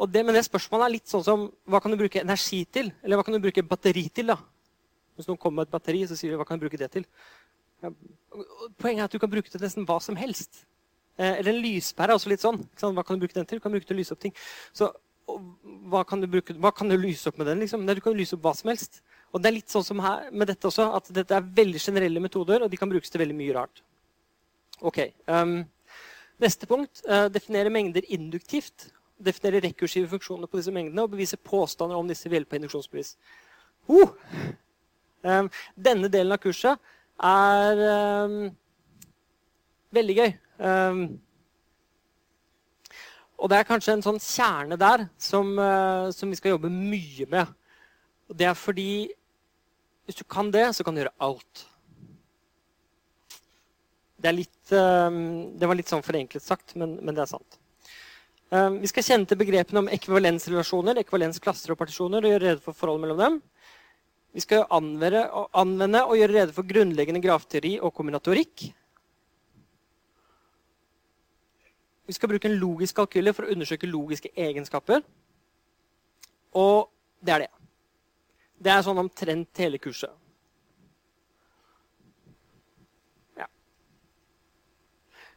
Og 0.00 0.08
det, 0.08 0.22
men 0.24 0.34
det 0.34 0.46
spørsmålet 0.46 0.86
er 0.86 0.94
litt 0.94 1.10
sånn 1.10 1.26
som 1.26 1.44
hva 1.68 1.82
kan 1.84 1.92
du 1.92 1.98
bruke 2.00 2.22
energi 2.22 2.62
til? 2.72 2.88
Eller 3.04 3.20
hva 3.20 3.26
kan 3.26 3.36
du 3.36 3.42
bruke 3.42 3.66
batteri 3.66 4.06
til? 4.08 4.32
da? 4.32 4.38
Hvis 5.18 5.28
noen 5.28 5.38
kommer 5.40 5.60
med 5.60 5.68
et 5.68 5.74
batteri, 5.74 6.00
så 6.08 6.16
sier 6.16 6.32
vi 6.32 6.40
hva 6.40 6.46
kan 6.48 6.56
du 6.56 6.64
bruke 6.64 6.80
det 6.80 6.88
til? 6.94 7.04
Poenget 8.80 9.02
er 9.02 9.06
at 9.10 9.12
du 9.12 9.20
kan 9.20 9.32
bruke 9.32 9.50
det 9.50 9.58
til 9.58 9.66
nesten 9.66 9.84
hva 9.88 9.98
som 10.00 10.16
helst. 10.16 10.62
Eh, 11.20 11.36
eller 11.40 11.52
en 11.52 11.60
lyspære 11.60 12.16
også 12.16 12.32
litt 12.32 12.42
sånn. 12.42 12.62
Hva 12.80 13.04
kan 13.04 13.18
du 13.18 13.26
bruke 13.26 13.36
den 13.36 13.48
til? 13.48 13.60
Du 13.60 13.64
kan 13.64 13.74
bruke 13.74 13.84
den 13.84 13.92
til 13.92 13.98
å 13.98 14.00
lyse 14.00 14.14
opp 14.16 14.22
ting. 14.22 14.36
Så 14.72 14.88
hva 15.90 16.02
kan 16.08 16.22
bruke, 16.24 16.56
hva 16.58 16.72
kan 16.74 16.88
du 16.90 16.96
lyse 16.98 17.28
opp 17.28 17.38
med 17.38 17.50
den? 17.50 17.60
Liksom? 17.62 17.84
du 17.86 18.00
kan 18.02 18.16
lyse 18.16 18.36
opp 18.36 18.46
hva 18.46 18.54
som 18.56 18.70
helst. 18.72 19.02
Og 19.30 19.42
det 19.42 19.50
er 19.50 19.58
litt 19.58 19.72
sånn 19.72 19.86
som 19.86 20.00
her 20.02 20.30
med 20.32 20.48
dette 20.50 20.66
også, 20.66 20.88
at 20.96 21.10
dette 21.14 21.36
er 21.36 21.50
veldig 21.60 21.82
generelle 21.82 22.22
metoder, 22.22 22.64
og 22.64 22.70
de 22.70 22.78
kan 22.80 22.90
brukes 22.90 23.12
til 23.12 23.22
veldig 23.22 23.36
mye 23.36 23.54
rart. 23.54 23.82
Ok. 24.80 24.98
Um, 25.28 25.60
neste 26.42 26.66
punkt. 26.70 27.04
Uh, 27.04 27.28
definere 27.30 27.70
mengder 27.70 28.06
induktivt. 28.10 28.88
Definere 29.20 29.60
rekursive 29.66 30.08
funksjoner 30.10 30.50
på 30.50 30.58
disse 30.58 30.74
mengdene 30.74 31.04
og 31.04 31.12
bevise 31.12 31.36
påstander 31.36 32.00
om 32.00 32.08
disse 32.08 32.26
ved 32.30 32.40
hjelp 32.40 32.56
av 32.56 32.62
induksjonsbevis. 32.62 33.14
Uh! 33.92 34.16
Um, 35.20 35.50
denne 35.76 36.08
delen 36.08 36.32
av 36.32 36.40
kurset 36.40 36.80
er 37.20 37.82
um, 38.24 38.38
veldig 39.94 40.16
gøy. 40.16 40.32
Um, 40.60 41.04
og 43.40 43.48
det 43.48 43.56
er 43.56 43.68
kanskje 43.68 43.94
en 43.96 44.04
sånn 44.04 44.20
kjerne 44.20 44.76
der 44.80 45.06
som, 45.20 45.54
uh, 45.56 46.10
som, 46.12 46.28
vi 46.28 46.36
skal 46.36 46.56
jobbe 46.56 46.72
mye 46.72 47.26
med. 47.32 47.54
Og 48.28 48.36
det 48.36 48.50
er 48.50 48.58
fordi 48.58 48.92
hvis 50.04 50.18
du 50.18 50.26
kan 50.28 50.50
det, 50.52 50.66
så 50.76 50.84
kan 50.84 50.94
du 50.94 51.00
gjøre 51.00 51.16
alt. 51.24 51.64
Det, 54.20 54.34
litt, 54.36 54.74
uh, 54.74 55.08
det 55.56 55.70
var 55.70 55.78
litt 55.78 55.88
sånn 55.88 56.04
forenklet 56.04 56.44
sagt, 56.44 56.76
men, 56.76 56.98
men 57.00 57.16
det 57.16 57.24
er 57.24 57.32
sant. 57.32 57.56
Uh, 58.52 58.68
vi 58.82 58.90
skal 58.90 59.06
kjenne 59.06 59.30
til 59.30 59.40
begrepene 59.40 59.84
om 59.84 59.88
ekvivalensrelasjoner, 59.94 61.00
ekvivalensklasser 61.00 61.72
og 61.72 61.80
partisjoner 61.80 62.26
og 62.26 62.34
gjøre 62.34 62.44
rede 62.50 62.64
for 62.64 62.76
forholdet 62.76 63.06
mellom 63.06 63.24
dem. 63.24 63.40
Vi 64.36 64.44
skal 64.44 64.68
anvende, 64.70 65.24
anvende 65.58 66.04
og 66.04 66.18
gjøre 66.20 66.36
rede 66.36 66.54
for 66.54 66.68
grunnleggende 66.68 67.22
grafteori 67.24 67.78
og 67.80 67.94
kombinatorikk. 67.96 68.68
Vi 72.10 72.14
skal 72.14 72.28
bruke 72.28 72.48
en 72.50 72.56
logisk 72.58 72.96
kalkyle 72.98 73.30
for 73.30 73.46
å 73.46 73.52
undersøke 73.54 73.86
logiske 73.86 74.32
egenskaper. 74.34 75.04
Og 76.58 76.88
det 77.22 77.34
er 77.36 77.44
det. 77.44 77.50
Det 78.58 78.72
er 78.72 78.82
sånn 78.82 78.98
omtrent 78.98 79.60
hele 79.62 79.78
kurset. 79.78 80.10
Ja. 83.38 83.46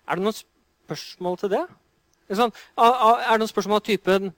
Er 0.10 0.18
det 0.18 0.26
noen 0.26 0.40
spørsmål 0.40 1.38
til 1.44 1.54
det? 1.54 1.62
Er 2.34 2.42
det, 2.42 2.50
noen 3.38 3.54
spørsmål 3.54 3.84
av 3.84 3.86
typen 3.92 4.34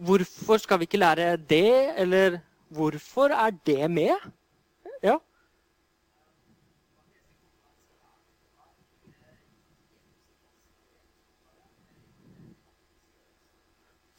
'Hvorfor 0.00 0.64
skal 0.64 0.80
vi 0.80 0.88
ikke 0.88 1.04
lære 1.04 1.36
det?' 1.36 2.00
eller 2.00 2.40
Hvorfor 2.72 3.28
er 3.28 3.50
det 3.66 3.90
med? 3.90 4.16
Ja. 5.02 5.18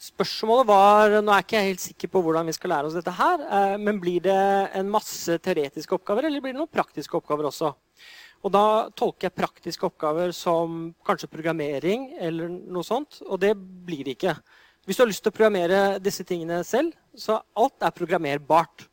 Spørsmålet 0.06 0.68
var 0.70 1.14
Nå 1.24 1.34
er 1.34 1.45
ikke 1.45 1.58
jeg 1.58 1.72
helt 1.72 1.84
sikker 1.84 2.12
på 2.14 2.22
hvordan 2.22 2.45
vi 2.49 2.53
skal 2.53 2.72
lære 2.76 2.89
oss 2.89 2.97
dette 2.97 3.14
her. 3.16 3.41
Eh, 3.58 3.76
men 3.82 3.99
blir 4.01 4.22
det 4.26 4.38
en 4.78 4.91
masse 4.91 5.39
teoretiske 5.41 5.97
oppgaver, 5.97 6.28
eller 6.28 6.43
blir 6.43 6.53
det 6.53 6.60
noen 6.60 6.72
praktiske 6.72 7.18
oppgaver 7.18 7.49
også? 7.49 7.72
Og 8.45 8.53
da 8.53 8.66
tolker 8.93 9.30
jeg 9.30 9.38
praktiske 9.39 9.88
oppgaver 9.88 10.34
som 10.36 10.91
kanskje 11.08 11.32
programmering 11.32 12.12
eller 12.22 12.51
noe 12.51 12.86
sånt. 12.86 13.24
Og 13.26 13.41
det 13.41 13.56
blir 13.58 14.06
det 14.06 14.18
ikke. 14.20 14.36
Hvis 14.86 14.99
du 14.99 15.01
har 15.01 15.10
lyst 15.10 15.26
til 15.26 15.34
å 15.34 15.38
programmere 15.39 15.80
disse 16.03 16.26
tingene 16.28 16.60
selv, 16.68 16.93
så 17.18 17.39
alt 17.58 17.82
er 17.82 17.95
programmerbart. 17.95 18.86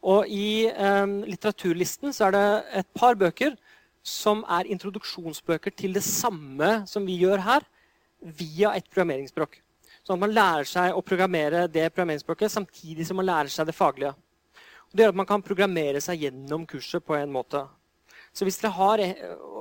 Og 0.00 0.30
i 0.32 0.70
eh, 0.70 1.16
litteraturlisten 1.28 2.16
så 2.16 2.30
er 2.30 2.38
det 2.38 2.46
et 2.80 2.94
par 2.96 3.18
bøker 3.20 3.58
som 4.00 4.46
er 4.48 4.70
introduksjonsbøker 4.72 5.74
til 5.76 5.92
det 5.92 6.06
samme 6.06 6.78
som 6.88 7.04
vi 7.04 7.20
gjør 7.20 7.44
her, 7.44 7.66
via 8.20 8.72
et 8.76 8.88
programmeringsspråk. 8.88 9.60
Sånn 10.10 10.18
at 10.18 10.24
man 10.24 10.32
lærer 10.34 10.66
seg 10.66 10.96
å 10.98 11.04
programmere 11.06 11.68
det 11.70 11.84
programmeringsspråket 11.92 12.50
samtidig 12.50 13.04
som 13.06 13.20
man 13.20 13.28
lærer 13.28 13.50
seg 13.54 13.68
det 13.68 13.76
faglige. 13.78 14.10
Og 14.90 14.96
det 14.98 15.04
gjør 15.04 15.12
at 15.12 15.18
man 15.20 15.28
kan 15.28 15.44
programmere 15.46 16.00
seg 16.02 16.24
gjennom 16.24 16.64
kurset 16.66 17.04
på 17.06 17.14
en 17.14 17.30
måte. 17.30 17.60
Så 18.34 18.42
hvis 18.42 18.58
dere 18.58 18.72
har... 18.74 19.02
Eh, 19.04 19.60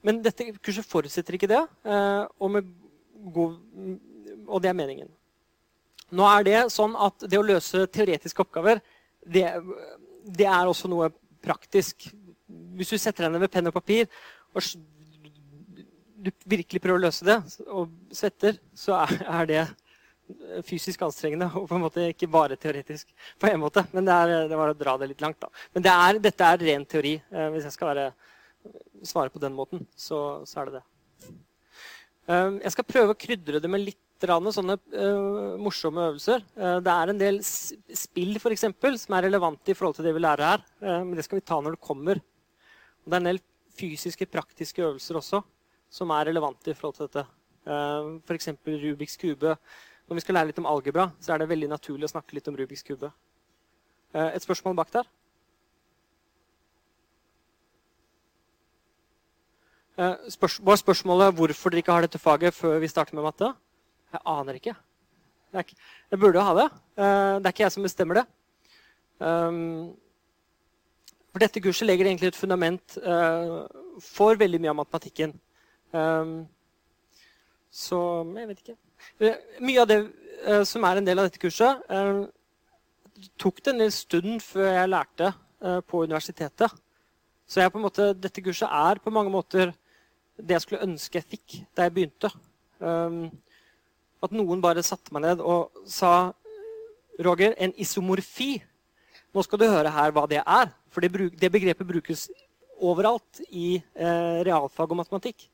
men 0.00 0.22
dette 0.24 0.46
kurset 0.64 0.88
forutsetter 0.88 1.36
ikke 1.36 1.50
det. 1.52 1.60
Eh, 1.84 2.22
og 2.40 2.56
god 3.36 3.60
og 4.46 4.64
det 4.64 4.72
er 4.72 4.80
meningen. 4.80 5.12
Nå 6.16 6.24
er 6.30 6.48
det 6.48 6.58
sånn 6.72 6.96
at 6.96 7.28
det 7.28 7.36
å 7.36 7.44
løse 7.44 7.84
teoretiske 7.92 8.46
oppgaver, 8.46 8.80
det, 9.20 9.44
det 10.24 10.48
er 10.48 10.72
også 10.72 10.88
noe 10.88 11.10
praktisk. 11.44 12.08
Hvis 12.48 12.96
du 12.96 12.96
setter 12.96 13.26
deg 13.26 13.36
ned 13.36 13.44
med 13.44 13.52
penn 13.52 13.68
og 13.68 13.76
papir 13.76 14.08
og 14.56 14.64
du 16.26 16.46
virkelig 16.56 16.82
prøver 16.82 17.00
å 17.00 17.04
løse 17.06 17.26
det, 17.26 17.36
og 17.66 17.92
svetter, 18.14 18.58
så 18.76 18.98
er, 19.06 19.48
det 19.50 19.64
fysisk 20.66 21.04
anstrengende 21.06 21.48
og 21.54 21.68
på 21.70 21.76
en 21.76 21.84
måte 21.84 22.08
ikke 22.10 22.28
bare 22.30 22.58
teoretisk. 22.58 23.12
på 23.38 23.50
en 23.50 23.60
måte, 23.62 23.86
Men 23.92 24.06
det, 24.06 24.14
er, 24.14 24.48
det 24.50 24.58
var 24.58 24.72
å 24.72 24.78
dra 24.78 24.96
det 24.98 25.10
litt 25.12 25.22
langt. 25.22 25.40
da. 25.40 25.50
Men 25.74 25.86
det 25.86 25.92
er, 25.92 26.18
dette 26.18 26.48
er 26.48 26.64
ren 26.70 26.84
teori. 26.84 27.14
Eh, 27.30 27.48
hvis 27.54 27.68
jeg 27.68 27.76
skal 27.76 27.92
være, 27.92 28.06
svare 29.02 29.30
på 29.30 29.42
den 29.42 29.54
måten, 29.54 29.86
så, 29.96 30.42
så 30.46 30.60
er 30.60 30.70
det 30.70 30.80
det. 30.80 30.84
Eh, 32.26 32.58
jeg 32.66 32.74
skal 32.74 32.88
prøve 32.88 33.14
å 33.14 33.20
krydre 33.26 33.62
det 33.62 33.70
med 33.70 33.84
litt 33.84 34.02
sånne 34.16 34.78
uh, 34.96 35.58
morsomme 35.60 36.06
øvelser. 36.08 36.40
Uh, 36.56 36.78
det 36.80 36.92
er 36.92 37.10
en 37.12 37.18
del 37.20 37.40
spill 37.44 38.38
for 38.40 38.54
eksempel, 38.54 38.96
som 38.96 39.12
er 39.12 39.26
relevante 39.28 39.68
i 39.68 39.76
forhold 39.76 39.98
til 39.98 40.06
det 40.08 40.14
vi 40.16 40.22
lærer 40.24 40.54
her. 40.54 40.64
Uh, 40.80 41.02
men 41.04 41.18
det 41.18 41.26
skal 41.26 41.36
vi 41.36 41.44
ta 41.44 41.58
når 41.60 41.76
det 41.76 41.84
kommer. 41.84 42.22
Og 43.04 43.12
det 43.12 43.12
er 43.12 43.20
en 43.20 43.28
del 43.28 43.42
fysiske, 43.76 44.24
praktiske 44.32 44.80
øvelser 44.80 45.20
også 45.20 45.42
som 45.90 46.10
er 46.14 46.30
relevante 46.30 46.72
i 46.72 46.76
forhold 46.76 46.96
til 46.98 47.08
dette. 47.08 47.26
Uh, 47.66 48.16
F.eks. 48.26 48.50
Rubiks 48.66 49.16
kube. 49.20 49.56
Når 50.06 50.18
vi 50.18 50.24
skal 50.24 50.38
lære 50.38 50.52
litt 50.52 50.62
om 50.62 50.68
algebra, 50.70 51.10
så 51.20 51.34
er 51.34 51.42
det 51.42 51.50
veldig 51.50 51.70
naturlig 51.72 52.06
å 52.06 52.14
snakke 52.14 52.36
litt 52.36 52.48
om 52.48 52.56
Rubiks 52.58 52.84
kube. 52.86 53.10
et 54.14 54.42
spørsmål 54.42 54.76
bak 54.78 54.92
der? 54.92 55.08
Spørs 60.30 60.60
var 60.62 60.76
spørsmålet 60.76 61.34
hvorfor 61.34 61.70
dere 61.70 61.82
ikke 61.82 61.92
har 61.92 62.04
dette 62.04 62.20
faget 62.22 62.54
før 62.54 62.78
vi 62.78 62.88
starter 62.88 63.16
med 63.16 63.24
matte? 63.24 63.50
Jeg 64.12 64.20
aner 64.24 64.54
ikke. 64.54 64.74
Jeg 65.56 66.18
burde 66.20 66.38
jo 66.38 66.44
ha 66.44 66.54
det. 66.58 66.66
Eh, 66.98 67.36
det 67.40 67.48
er 67.48 67.54
ikke 67.54 67.64
jeg 67.64 67.74
som 67.74 67.86
bestemmer 67.86 68.20
det. 68.20 68.26
Um, 69.18 69.94
for 71.32 71.40
dette 71.40 71.62
kurset 71.64 71.88
legger 71.88 72.08
egentlig 72.08 72.28
et 72.28 72.36
fundament 72.36 72.98
eh, 73.00 73.54
for 74.04 74.36
veldig 74.36 74.60
mye 74.60 74.72
av 74.74 74.78
matematikken. 74.82 75.32
Um, 75.92 76.46
så 77.70 78.00
jeg 78.38 78.50
vet 78.50 78.62
ikke. 78.64 78.76
Eh, 79.20 79.38
mye 79.60 79.82
av 79.82 79.90
det 79.90 80.00
som 80.68 80.84
er 80.84 80.98
en 80.98 81.06
del 81.06 81.18
av 81.18 81.26
dette 81.26 81.40
kurset, 81.40 81.80
tok 83.40 83.62
det 83.64 83.72
en 83.72 83.80
del 83.80 83.92
stund 83.94 84.42
før 84.44 84.66
jeg 84.68 84.90
lærte 84.92 85.30
på 85.88 86.02
universitetet. 86.04 86.74
Så 87.48 87.64
måte, 87.80 88.10
dette 88.12 88.42
kurset 88.44 88.68
er 88.68 89.00
på 89.00 89.10
mange 89.14 89.32
måter 89.32 89.72
det 90.36 90.56
jeg 90.56 90.64
skulle 90.64 90.84
ønske 90.84 91.20
jeg 91.20 91.28
fikk 91.30 91.58
da 91.74 91.86
jeg 91.86 91.94
begynte. 91.96 92.30
Um, 92.78 93.30
at 94.24 94.34
noen 94.36 94.62
bare 94.64 94.84
satte 94.84 95.14
meg 95.14 95.24
ned 95.24 95.44
og 95.44 95.84
sa 95.88 96.32
Roger, 97.22 97.54
en 97.56 97.72
isomorfi. 97.80 98.58
Nå 99.32 99.44
skal 99.44 99.60
du 99.60 99.66
høre 99.70 99.92
her 99.92 100.12
hva 100.12 100.26
det 100.28 100.42
er. 100.42 100.72
For 100.92 101.00
det, 101.04 101.52
begrepet 101.52 101.88
brukes 101.88 102.26
overalt 102.76 103.40
i 103.48 103.78
eh, 103.78 104.42
realfag 104.44 104.92
og 104.92 105.00
matematikk. 105.00 105.46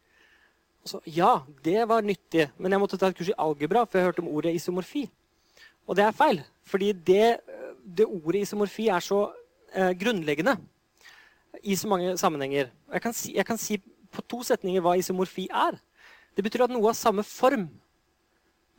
Så, 0.84 0.98
ja, 1.06 1.44
det 1.62 1.84
var 1.88 2.02
nyttig, 2.02 2.48
men 2.58 2.74
jeg 2.74 2.82
måtte 2.82 2.98
ta 2.98 3.10
et 3.10 3.18
kurs 3.18 3.30
i 3.30 3.38
algebra 3.38 3.84
for 3.86 4.00
jeg 4.00 4.08
hørte 4.08 4.24
om 4.24 4.32
ordet 4.32 4.54
isomorfi. 4.58 5.04
Og 5.86 5.98
det 5.98 6.04
er 6.06 6.16
feil, 6.16 6.42
fordi 6.66 6.90
det, 6.92 7.28
det 7.82 8.06
ordet 8.06 8.42
isomorfi 8.42 8.88
er 8.90 9.02
så 9.02 9.20
eh, 9.74 9.92
grunnleggende 9.98 10.56
i 11.62 11.76
så 11.78 11.90
mange 11.90 12.16
sammenhenger. 12.18 12.72
Jeg 12.92 13.02
kan, 13.02 13.14
si, 13.14 13.36
jeg 13.36 13.46
kan 13.46 13.60
si 13.60 13.78
på 14.12 14.24
to 14.26 14.42
setninger 14.46 14.82
hva 14.82 14.96
isomorfi 14.98 15.46
er. 15.48 15.78
Det 16.34 16.42
betyr 16.44 16.66
at 16.66 16.74
noe 16.74 16.88
har 16.88 16.98
samme 16.98 17.22
form 17.26 17.68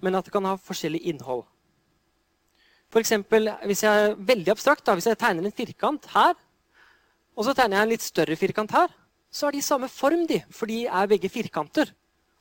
men 0.04 0.20
at 0.20 0.28
det 0.28 0.34
kan 0.36 0.46
ha 0.48 0.58
forskjellig 0.60 1.02
innhold. 1.12 1.46
For 2.92 3.02
eksempel, 3.02 3.50
hvis 3.66 3.84
jeg 3.86 4.16
veldig 4.20 4.52
abstrakt, 4.54 4.84
da, 4.86 4.96
hvis 4.98 5.08
jeg 5.10 5.20
tegner 5.20 5.48
en 5.48 5.56
firkant 5.56 6.10
her, 6.14 6.36
og 7.34 7.48
så 7.48 7.56
tegner 7.58 7.80
jeg 7.80 7.88
en 7.88 7.94
litt 7.96 8.06
større 8.06 8.38
firkant 8.38 8.76
her, 8.76 8.92
så 9.34 9.48
har 9.48 9.56
de 9.56 9.64
samme 9.66 9.90
form, 9.90 10.28
de, 10.30 10.40
for 10.54 10.70
de 10.70 10.84
er 10.86 11.10
begge 11.10 11.32
firkanter. 11.34 11.90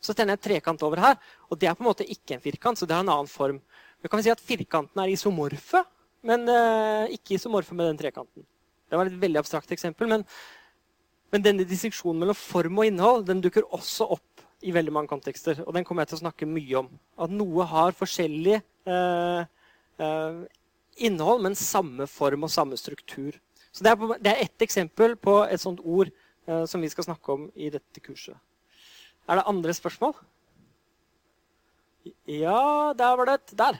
Så 0.02 0.12
tenner 0.12 0.34
jeg 0.34 0.40
en 0.40 0.46
trekant 0.48 0.82
over 0.84 1.00
her, 1.00 1.18
og 1.48 1.58
det 1.58 1.70
er 1.70 1.76
på 1.78 1.84
en 1.84 1.88
måte 1.88 2.04
ikke 2.04 2.36
en 2.36 2.42
firkant. 2.42 2.78
så 2.78 2.86
det 2.86 2.96
har 2.96 3.04
en 3.04 3.14
annen 3.14 3.30
form. 3.30 3.60
Da 4.02 4.10
kan 4.10 4.18
vi 4.18 4.26
si 4.26 4.32
at 4.34 4.42
Firkantene 4.42 5.04
er 5.04 5.12
isomorfe, 5.14 5.84
men 6.26 6.42
uh, 6.50 7.06
ikke 7.14 7.36
isomorfe 7.36 7.74
med 7.74 7.92
den 7.92 8.00
trekanten. 8.00 8.44
Det 8.90 8.98
var 8.98 9.08
et 9.08 9.20
veldig 9.22 9.40
abstrakt 9.40 9.70
eksempel, 9.72 10.10
men, 10.10 10.24
men 11.32 11.44
denne 11.44 11.66
distinksjonen 11.68 12.20
mellom 12.20 12.36
form 12.36 12.82
og 12.82 12.88
innhold 12.90 13.24
den 13.30 13.40
dukker 13.44 13.64
også 13.72 14.10
opp 14.18 14.42
i 14.62 14.74
veldig 14.74 14.92
mange 14.94 15.10
kontekster. 15.10 15.62
Og 15.64 15.72
den 15.74 15.86
kommer 15.86 16.02
jeg 16.02 16.12
til 16.12 16.20
å 16.20 16.24
snakke 16.26 16.50
mye 16.50 16.82
om. 16.82 16.90
At 17.16 17.32
noe 17.32 17.66
har 17.70 17.96
forskjellig 17.96 18.58
uh, 18.90 19.46
uh, 20.02 20.42
innhold, 20.98 21.46
men 21.46 21.56
samme 21.58 22.10
form 22.10 22.44
og 22.46 22.52
samme 22.52 22.78
struktur. 22.78 23.38
Så 23.72 23.86
Det 23.86 23.94
er, 23.94 23.96
på, 23.96 24.10
det 24.20 24.34
er 24.34 24.44
ett 24.44 24.66
eksempel 24.66 25.16
på 25.16 25.40
et 25.46 25.62
sånt 25.62 25.80
ord 25.80 26.10
som 26.66 26.82
vi 26.82 26.90
skal 26.90 27.06
snakke 27.06 27.34
om 27.36 27.46
i 27.54 27.68
dette 27.70 28.02
kurset. 28.02 28.34
Er 29.30 29.38
det 29.38 29.46
andre 29.46 29.74
spørsmål? 29.76 30.16
Ja, 32.26 32.92
der 32.98 33.16
var 33.16 33.28
det 33.28 33.34
et 33.34 33.56
Der. 33.58 33.78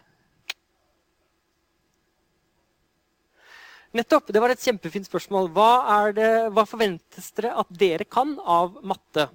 Nettopp. 3.93 4.31
Det 4.33 4.41
var 4.41 4.49
et 4.49 4.63
kjempefint 4.63 5.05
spørsmål. 5.05 5.51
Hva, 5.53 6.13
det, 6.17 6.29
hva, 6.55 6.65
forventes 6.65 7.29
dere 7.37 7.53
at 7.61 7.73
dere 7.77 8.07
kan 8.09 8.39
av 8.41 8.79
matte? 8.89 9.27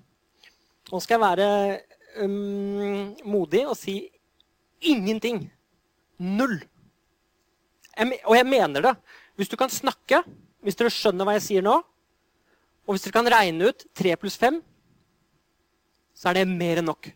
Nå 0.89 1.01
skal 1.03 1.17
jeg 1.17 1.25
være 1.25 1.49
um, 2.23 3.13
modig 3.27 3.61
og 3.67 3.75
si 3.77 3.99
ingenting. 4.81 5.43
Null. 6.17 6.57
Jeg, 7.93 8.17
og 8.25 8.33
jeg 8.39 8.49
mener 8.49 8.87
det. 8.87 8.95
Hvis 9.37 9.51
du 9.51 9.57
kan 9.59 9.69
snakke, 9.69 10.23
hvis 10.65 10.79
dere 10.79 10.93
skjønner 10.93 11.27
hva 11.27 11.37
jeg 11.37 11.45
sier 11.51 11.67
nå, 11.67 11.77
og 12.87 12.95
hvis 12.95 13.03
dere 13.03 13.17
kan 13.19 13.29
regne 13.29 13.69
ut 13.69 13.83
3 13.99 14.15
pluss 14.17 14.39
5 14.39 14.61
så 16.17 16.31
er 16.31 16.39
det 16.39 16.49
mer 16.49 16.79
enn 16.81 16.87
nok. 16.89 17.11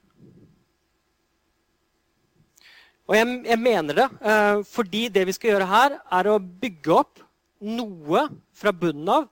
Og 3.09 3.15
jeg, 3.17 3.29
jeg 3.49 3.59
mener 3.59 3.97
det, 3.97 4.07
eh, 4.21 4.59
fordi 4.69 5.07
det 5.11 5.23
vi 5.27 5.33
skal 5.35 5.55
gjøre 5.55 5.69
her, 5.71 5.95
er 6.19 6.29
å 6.29 6.37
bygge 6.37 6.93
opp 6.93 7.23
noe 7.65 8.27
fra 8.55 8.73
bunnen 8.75 9.09
av. 9.09 9.25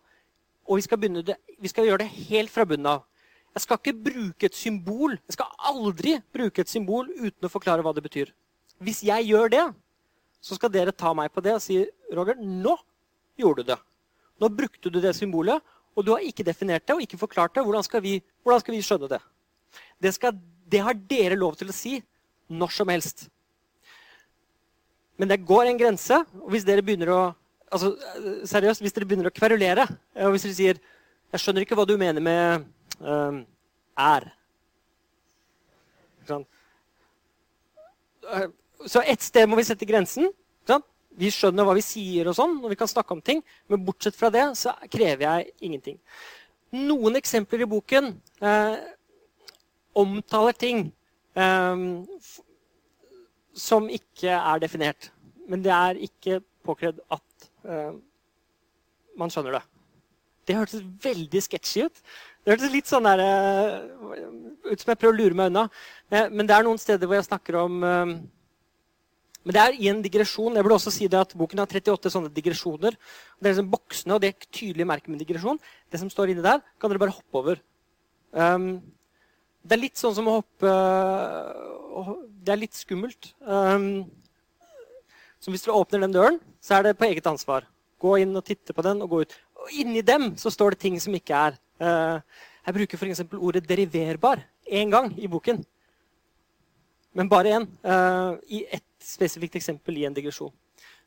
Og 0.65 0.79
vi 0.79 0.85
skal, 0.85 1.05
det, 1.21 1.37
vi 1.61 1.71
skal 1.71 1.85
gjøre 1.85 2.01
det 2.03 2.25
helt 2.31 2.51
fra 2.51 2.65
bunnen 2.67 2.89
av. 2.95 3.05
Jeg 3.53 3.65
skal 3.65 3.79
ikke 3.79 4.01
bruke 4.09 4.49
et 4.49 4.57
symbol. 4.57 5.15
Jeg 5.29 5.37
skal 5.37 5.53
aldri 5.69 6.17
bruke 6.33 6.65
et 6.65 6.71
symbol 6.71 7.07
uten 7.13 7.45
å 7.45 7.53
forklare 7.53 7.85
hva 7.85 7.93
det 7.95 8.05
betyr. 8.05 8.33
Hvis 8.81 9.03
jeg 9.05 9.29
gjør 9.29 9.53
det, 9.53 9.63
så 10.41 10.57
skal 10.57 10.71
dere 10.73 10.95
ta 10.95 11.13
meg 11.17 11.31
på 11.35 11.43
det 11.43 11.55
og 11.57 11.63
si 11.63 11.81
Roger, 12.15 12.39
nå 12.39 12.77
gjorde 13.39 13.63
du 13.63 13.71
det. 13.73 13.79
Nå 14.39 14.49
brukte 14.55 14.91
du 14.91 15.01
det 15.03 15.15
symbolet, 15.17 15.59
og 15.97 16.05
du 16.05 16.13
har 16.13 16.23
ikke 16.25 16.45
definert 16.47 16.85
det 16.87 16.95
og 16.95 17.03
ikke 17.03 17.19
forklart 17.19 17.55
det. 17.55 17.63
Hvordan 17.65 17.85
skal 17.85 18.03
vi, 18.03 18.19
hvordan 18.43 18.61
skal 18.63 18.75
vi 18.75 18.83
skjønne 18.85 19.09
det? 19.11 19.19
Det, 20.01 20.13
skal, 20.15 20.37
det 20.69 20.81
har 20.85 20.97
dere 21.09 21.37
lov 21.39 21.57
til 21.59 21.71
å 21.71 21.75
si 21.75 21.97
når 22.49 22.73
som 22.73 22.89
helst. 22.91 23.27
Men 25.19 25.31
det 25.31 25.43
går 25.45 25.67
en 25.67 25.79
grense. 25.79 26.21
og 26.41 26.49
hvis 26.53 26.65
dere 26.67 26.85
begynner 26.85 27.11
å 27.11 27.21
altså, 27.69 27.93
seriøst, 28.47 28.81
hvis 28.81 28.95
dere 28.95 29.07
begynner 29.09 29.29
å 29.29 29.35
kverulere, 29.35 29.85
og 30.15 30.33
hvis 30.33 30.47
dere 30.47 30.57
sier 30.57 30.79
'Jeg 31.29 31.41
skjønner 31.43 31.61
ikke 31.61 31.75
hva 31.77 31.85
du 31.85 31.97
mener 31.97 32.21
med 32.21 32.63
um, 33.05 33.45
er'. 33.93 34.31
Sånn. 36.25 36.45
Så 38.87 39.03
ett 39.05 39.21
sted 39.21 39.45
må 39.49 39.59
vi 39.59 39.65
sette 39.67 39.85
grensen. 39.85 40.31
Sånn. 40.65 40.81
Vi 41.19 41.31
skjønner 41.33 41.67
hva 41.67 41.75
vi 41.75 41.83
sier, 41.83 42.29
og 42.29 42.37
sånn, 42.37 42.59
og 42.63 42.71
vi 42.71 42.77
kan 42.79 42.89
snakke 42.89 43.15
om 43.15 43.23
ting, 43.25 43.41
men 43.67 43.83
bortsett 43.85 44.15
fra 44.15 44.31
det 44.33 44.45
så 44.59 44.73
krever 44.87 45.25
jeg 45.25 45.49
ingenting. 45.67 45.97
Noen 46.75 47.17
eksempler 47.19 47.65
i 47.65 47.69
boken 47.69 48.13
eh, 48.45 48.75
omtaler 49.99 50.55
ting 50.55 50.85
eh, 51.35 51.81
som 53.57 53.89
ikke 53.91 54.31
er 54.37 54.61
definert. 54.63 55.09
Men 55.49 55.65
det 55.65 55.73
er 55.73 56.03
ikke 56.05 56.39
påkrevd 56.65 57.01
at 57.11 57.49
eh, 57.65 57.93
man 59.19 59.33
skjønner 59.33 59.57
det. 59.57 59.63
Det 60.47 60.57
hørtes 60.57 60.85
veldig 61.03 61.41
sketchy 61.45 61.85
ut. 61.85 62.03
Det 62.41 62.53
hørtes 62.55 62.71
litt 62.73 62.89
sånn 62.89 63.05
der, 63.05 63.21
uh, 63.21 64.69
ut 64.71 64.81
som 64.81 64.89
jeg 64.89 64.97
prøver 64.97 65.13
å 65.13 65.17
lure 65.19 65.37
meg 65.37 65.51
unna. 65.51 65.67
Uh, 66.09 66.25
men 66.33 66.47
det 66.49 66.55
er 66.55 66.65
noen 66.65 66.79
steder 66.81 67.05
hvor 67.05 67.19
jeg 67.19 67.27
snakker 67.27 67.59
om 67.59 67.83
men 69.47 69.55
det 69.55 69.61
er 69.61 69.77
i 69.79 69.87
en 69.91 70.01
digresjon. 70.03 70.55
Jeg 70.57 70.65
burde 70.65 70.75
også 70.75 70.91
si 70.93 71.07
det 71.09 71.19
at 71.19 71.33
Boken 71.39 71.61
har 71.61 71.69
38 71.69 72.11
sånne 72.11 72.31
digresjoner. 72.35 72.97
Det 73.39 73.47
er 73.47 73.53
liksom 73.53 73.71
boksene, 73.71 74.15
og 74.15 74.23
det 74.23 74.33
er 74.33 74.47
tydelig 74.51 74.87
merke 74.87 75.11
med 75.11 75.21
digresjon. 75.23 75.59
Det 75.89 76.01
som 76.01 76.11
står 76.11 76.33
inni 76.33 76.43
der, 76.43 76.59
kan 76.79 76.91
dere 76.91 77.01
bare 77.01 77.15
hoppe 77.15 77.39
over. 77.39 77.61
Um, 78.35 78.81
det 79.63 79.77
er 79.77 79.83
litt 79.85 79.99
sånn 79.99 80.13
som 80.15 80.27
å 80.29 80.35
hoppe 80.37 80.73
Det 82.45 82.53
er 82.53 82.61
litt 82.61 82.77
skummelt. 82.77 83.31
Um, 83.41 84.05
så 85.39 85.53
hvis 85.53 85.63
dere 85.65 85.79
åpner 85.79 86.03
den 86.03 86.15
døren, 86.15 86.39
så 86.61 86.77
er 86.77 86.89
det 86.89 86.97
på 86.99 87.07
eget 87.07 87.27
ansvar. 87.31 87.67
Gå 87.99 88.17
inn 88.21 88.35
og 88.35 88.45
titte 88.47 88.75
på 88.75 88.83
den 88.85 89.01
og 89.03 89.11
gå 89.11 89.23
ut. 89.23 89.39
Og 89.63 89.73
inni 89.81 90.03
dem 90.05 90.33
så 90.39 90.51
står 90.51 90.75
det 90.75 90.83
ting 90.83 90.99
som 90.99 91.15
ikke 91.15 91.45
er. 91.47 91.59
Uh, 91.79 92.19
jeg 92.67 92.75
bruker 92.75 92.99
f.eks. 92.99 93.23
ordet 93.39 93.63
'deriverbar' 93.65 94.43
én 94.67 94.91
gang 94.91 95.13
i 95.17 95.31
boken. 95.31 95.63
Men 97.13 97.29
bare 97.31 97.55
én. 97.55 97.67
Uh, 97.83 98.37
I 98.47 98.65
ett 98.69 98.83
spesifikt 99.03 99.57
eksempel 99.59 99.97
i 99.97 100.05
en 100.07 100.15
digresjon. 100.15 100.53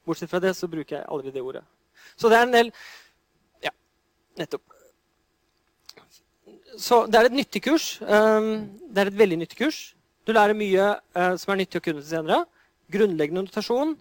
Bortsett 0.07 0.31
fra 0.31 0.41
det 0.43 0.55
så 0.59 0.69
bruker 0.71 0.99
jeg 0.99 1.09
aldri 1.09 1.33
det 1.35 1.43
ordet. 1.43 1.65
Så 2.17 2.29
det 2.29 2.39
er 2.39 2.49
en 2.49 2.55
del 2.55 2.73
Ja, 3.63 3.71
nettopp 4.39 4.73
så 6.79 7.05
det 7.07 7.19
er 7.19 7.29
et 7.29 7.37
nyttig 7.37 7.63
kurs. 7.67 7.99
Um, 8.01 8.69
det 8.93 9.03
er 9.03 9.11
et 9.11 9.19
veldig 9.19 9.43
nyttig 9.43 9.59
kurs. 9.59 9.81
Du 10.27 10.33
lærer 10.33 10.57
mye 10.57 10.93
uh, 11.17 11.35
som 11.41 11.53
er 11.53 11.63
nyttig 11.63 11.81
å 11.81 11.85
kunne 11.85 12.03
til 12.03 12.09
senere. 12.15 12.45
Grunnleggende 12.93 13.45
notasjon, 13.47 13.97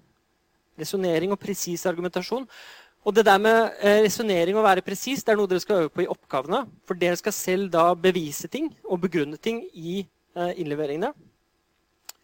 resonnering 0.79 1.33
og 1.33 1.39
presis 1.41 1.85
argumentasjon. 1.89 2.47
Og 3.01 3.15
det 3.15 3.25
der 3.25 3.41
med 3.41 3.59
uh, 3.81 3.99
resonnering 4.05 4.57
og 4.57 4.67
være 4.67 4.85
presis 4.85 5.25
det 5.25 5.33
er 5.33 5.41
noe 5.41 5.51
dere 5.51 5.63
skal 5.63 5.83
øve 5.83 5.93
på 5.93 6.05
i 6.05 6.09
oppgavene. 6.11 6.63
For 6.87 6.99
dere 6.99 7.19
skal 7.19 7.35
selv 7.35 7.71
da 7.73 7.89
bevise 7.97 8.51
ting 8.51 8.71
og 8.85 9.03
begrunne 9.03 9.39
ting 9.41 9.63
i 9.73 10.01
uh, 10.37 10.51
innleveringene. 10.55 11.11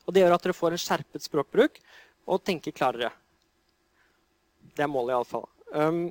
Og 0.07 0.15
det 0.15 0.23
gjør 0.23 0.37
at 0.37 0.45
dere 0.47 0.55
får 0.55 0.75
en 0.75 0.81
skjerpet 0.81 1.27
språkbruk 1.27 1.81
og 2.27 2.43
tenker 2.47 2.75
klarere. 2.75 3.11
Det 4.75 4.85
er 4.85 4.91
målet, 4.91 5.15
iallfall. 5.15 5.45
Um, 5.75 6.07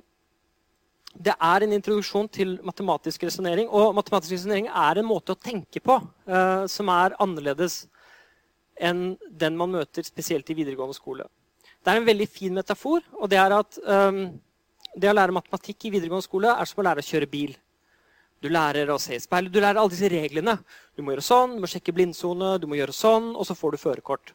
det 1.16 1.32
er 1.32 1.64
en 1.64 1.72
introduksjon 1.72 2.28
til 2.28 2.56
matematisk 2.66 3.24
resonnering. 3.24 3.70
Og 3.72 3.94
matematisk 3.96 4.36
resonnering 4.36 4.68
er 4.68 5.00
en 5.00 5.08
måte 5.08 5.32
å 5.32 5.40
tenke 5.40 5.80
på 5.80 5.96
uh, 6.02 6.64
som 6.68 6.92
er 6.92 7.16
annerledes 7.22 7.86
enn 8.76 9.14
den 9.32 9.56
man 9.56 9.72
møter 9.72 10.04
spesielt 10.04 10.50
i 10.52 10.58
videregående 10.58 10.96
skole. 10.96 11.24
Det 11.80 11.92
er 11.92 12.00
en 12.00 12.08
veldig 12.08 12.26
fin 12.28 12.52
metafor, 12.52 13.04
og 13.16 13.30
det 13.32 13.38
er 13.40 13.54
at 13.56 13.78
um, 13.86 14.26
det 14.96 15.08
å 15.08 15.14
lære 15.16 15.36
matematikk 15.36 15.86
i 15.86 15.92
videregående 15.94 16.26
skole 16.26 16.52
er 16.52 16.68
som 16.68 16.82
å 16.82 16.84
lære 16.84 17.04
å 17.04 17.06
kjøre 17.06 17.30
bil. 17.30 17.54
Du 18.46 18.52
lærer 18.54 18.86
å 18.94 18.98
se 19.02 19.16
i 19.16 19.18
speilet, 19.18 19.50
du 19.50 19.58
lærer 19.58 19.80
alle 19.80 19.90
disse 19.90 20.06
reglene. 20.12 20.52
Du 20.94 21.02
må 21.02 21.10
gjøre 21.10 21.24
sånn, 21.26 21.56
du 21.56 21.64
må 21.64 21.70
sjekke 21.70 21.90
blindsone, 21.96 22.52
du 22.62 22.68
må 22.70 22.76
gjøre 22.78 22.94
sånn, 22.94 23.32
og 23.34 23.42
så 23.48 23.56
får 23.58 23.74
du 23.74 23.80
førerkort. 23.82 24.30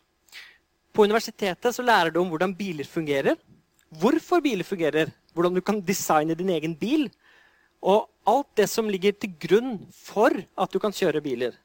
På 0.92 1.06
universitetet 1.08 1.72
så 1.72 1.86
lærer 1.86 2.12
du 2.12 2.20
om 2.20 2.28
hvordan 2.28 2.52
biler 2.58 2.90
fungerer, 2.92 3.40
hvorfor 4.02 4.44
biler 4.44 4.68
fungerer, 4.68 5.14
hvordan 5.32 5.56
du 5.56 5.62
kan 5.64 5.80
designe 5.88 6.36
din 6.36 6.52
egen 6.58 6.76
bil. 6.76 7.08
Og 7.80 8.10
alt 8.28 8.52
det 8.60 8.68
som 8.68 8.92
ligger 8.92 9.16
til 9.16 9.32
grunn 9.48 9.78
for 9.96 10.36
at 10.36 10.76
du 10.76 10.82
kan 10.84 10.92
kjøre 10.92 11.24
biler. 11.24 11.56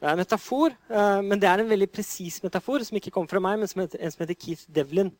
Det 0.00 0.08
er 0.08 0.16
en 0.16 0.22
metafor, 0.22 0.72
eh, 0.72 1.20
men 1.20 1.44
det 1.44 1.50
er 1.50 1.60
en 1.60 1.68
veldig 1.68 1.90
presis 1.92 2.40
metafor 2.40 2.80
som 2.88 2.96
ikke 2.96 3.12
kommer 3.12 3.28
fra 3.28 3.44
meg, 3.44 3.60
men 3.60 3.68
som 3.68 3.84
en 3.84 3.92
som 3.92 4.24
heter 4.24 4.38
Keith 4.46 4.64
Devlin. 4.64 5.12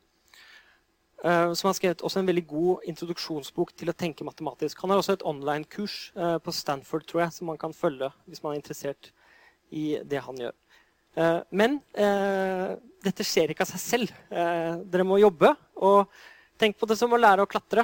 Eh, 1.25 1.53
som 1.53 1.69
har 1.69 1.77
skrevet 1.77 2.03
også 2.05 2.23
en 2.23 2.29
veldig 2.31 2.47
god 2.49 2.89
introduksjonsbok 2.89 3.75
til 3.77 3.93
å 3.93 3.97
tenke 3.97 4.25
matematisk. 4.25 4.81
Han 4.83 4.93
har 4.93 5.03
også 5.03 5.19
et 5.19 5.27
online-kurs 5.29 5.97
eh, 6.17 6.37
på 6.41 6.55
Stanford 6.57 7.05
tror 7.09 7.27
jeg, 7.27 7.37
som 7.37 7.51
man 7.53 7.61
kan 7.61 7.77
følge 7.77 8.09
hvis 8.27 8.43
man 8.45 8.55
er 8.55 8.63
interessert 8.63 9.13
i 9.71 10.01
det 10.03 10.25
han 10.25 10.41
gjør. 10.47 10.57
Men 11.51 11.81
dette 13.03 13.25
skjer 13.27 13.51
ikke 13.51 13.65
av 13.67 13.71
seg 13.73 13.81
selv. 13.83 14.13
Dere 14.31 15.07
må 15.07 15.17
jobbe. 15.19 15.51
og 15.83 16.07
Tenk 16.59 16.77
på 16.79 16.87
det 16.87 16.97
som 16.99 17.11
å 17.11 17.19
lære 17.19 17.43
å 17.43 17.51
klatre. 17.51 17.83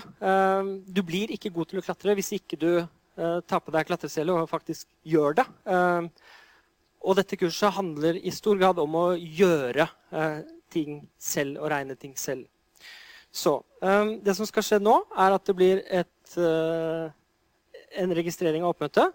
Du 0.87 1.01
blir 1.07 1.33
ikke 1.35 1.51
god 1.55 1.71
til 1.71 1.81
å 1.81 1.85
klatre 1.85 2.15
hvis 2.19 2.33
ikke 2.39 2.59
du 2.59 2.71
eh, 2.79 3.39
tar 3.47 3.63
på 3.63 3.75
deg 3.75 3.87
klatresele 3.89 4.35
og 4.35 4.51
faktisk 4.51 4.87
gjør 5.07 5.41
det. 5.41 5.47
Og 7.07 7.15
dette 7.15 7.39
kurset 7.39 7.75
handler 7.77 8.19
i 8.19 8.33
stor 8.35 8.59
grad 8.59 8.81
om 8.83 8.99
å 8.99 9.07
gjøre 9.15 9.87
eh, 10.11 10.39
ting 10.73 11.05
selv 11.19 11.61
og 11.63 11.71
regne 11.71 11.95
ting 11.99 12.17
selv. 12.19 12.49
Så 13.37 13.59
um, 13.85 14.17
det 14.25 14.35
som 14.39 14.49
skal 14.49 14.65
skje 14.65 14.81
nå, 14.81 14.97
er 15.13 15.37
at 15.37 15.45
det 15.45 15.55
blir 15.59 15.83
et, 15.93 16.37
uh, 16.41 17.13
en 18.01 18.15
registrering 18.17 18.65
av 18.65 18.73
oppmøtet. 18.73 19.13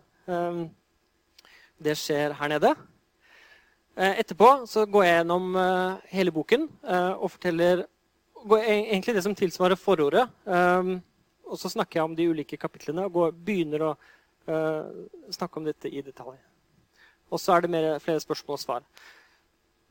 Det 1.81 1.95
skjer 1.97 2.35
her 2.37 2.51
nede. 2.51 2.75
Uh, 3.97 4.13
etterpå 4.13 4.51
så 4.69 4.85
går 4.85 5.07
jeg 5.07 5.15
gjennom 5.17 5.55
uh, 5.57 5.97
hele 6.13 6.33
boken 6.33 6.67
og 7.17 7.31
forteller 7.33 7.81
e-, 7.83 8.91
egentlig 8.93 9.17
det 9.17 9.25
som 9.25 9.35
tilsvarer 9.37 9.79
forordet. 9.79 10.27
Um, 10.45 10.99
og 11.49 11.57
så 11.59 11.73
snakker 11.73 11.99
jeg 11.99 12.05
om 12.05 12.13
de 12.15 12.29
ulike 12.31 12.59
kapitlene 12.61 13.07
og 13.09 13.17
går, 13.17 13.33
begynner 13.35 13.89
å 13.89 13.95
snakke 15.31 15.59
om 15.59 15.67
dette 15.67 15.89
i 15.91 16.01
detalj. 16.01 16.37
Og 17.31 17.39
så 17.39 17.53
er 17.53 17.63
det 17.63 17.69
mer, 17.71 17.85
flere 18.03 18.23
spørsmål 18.23 18.57
og 18.57 18.61
svar. 18.61 18.85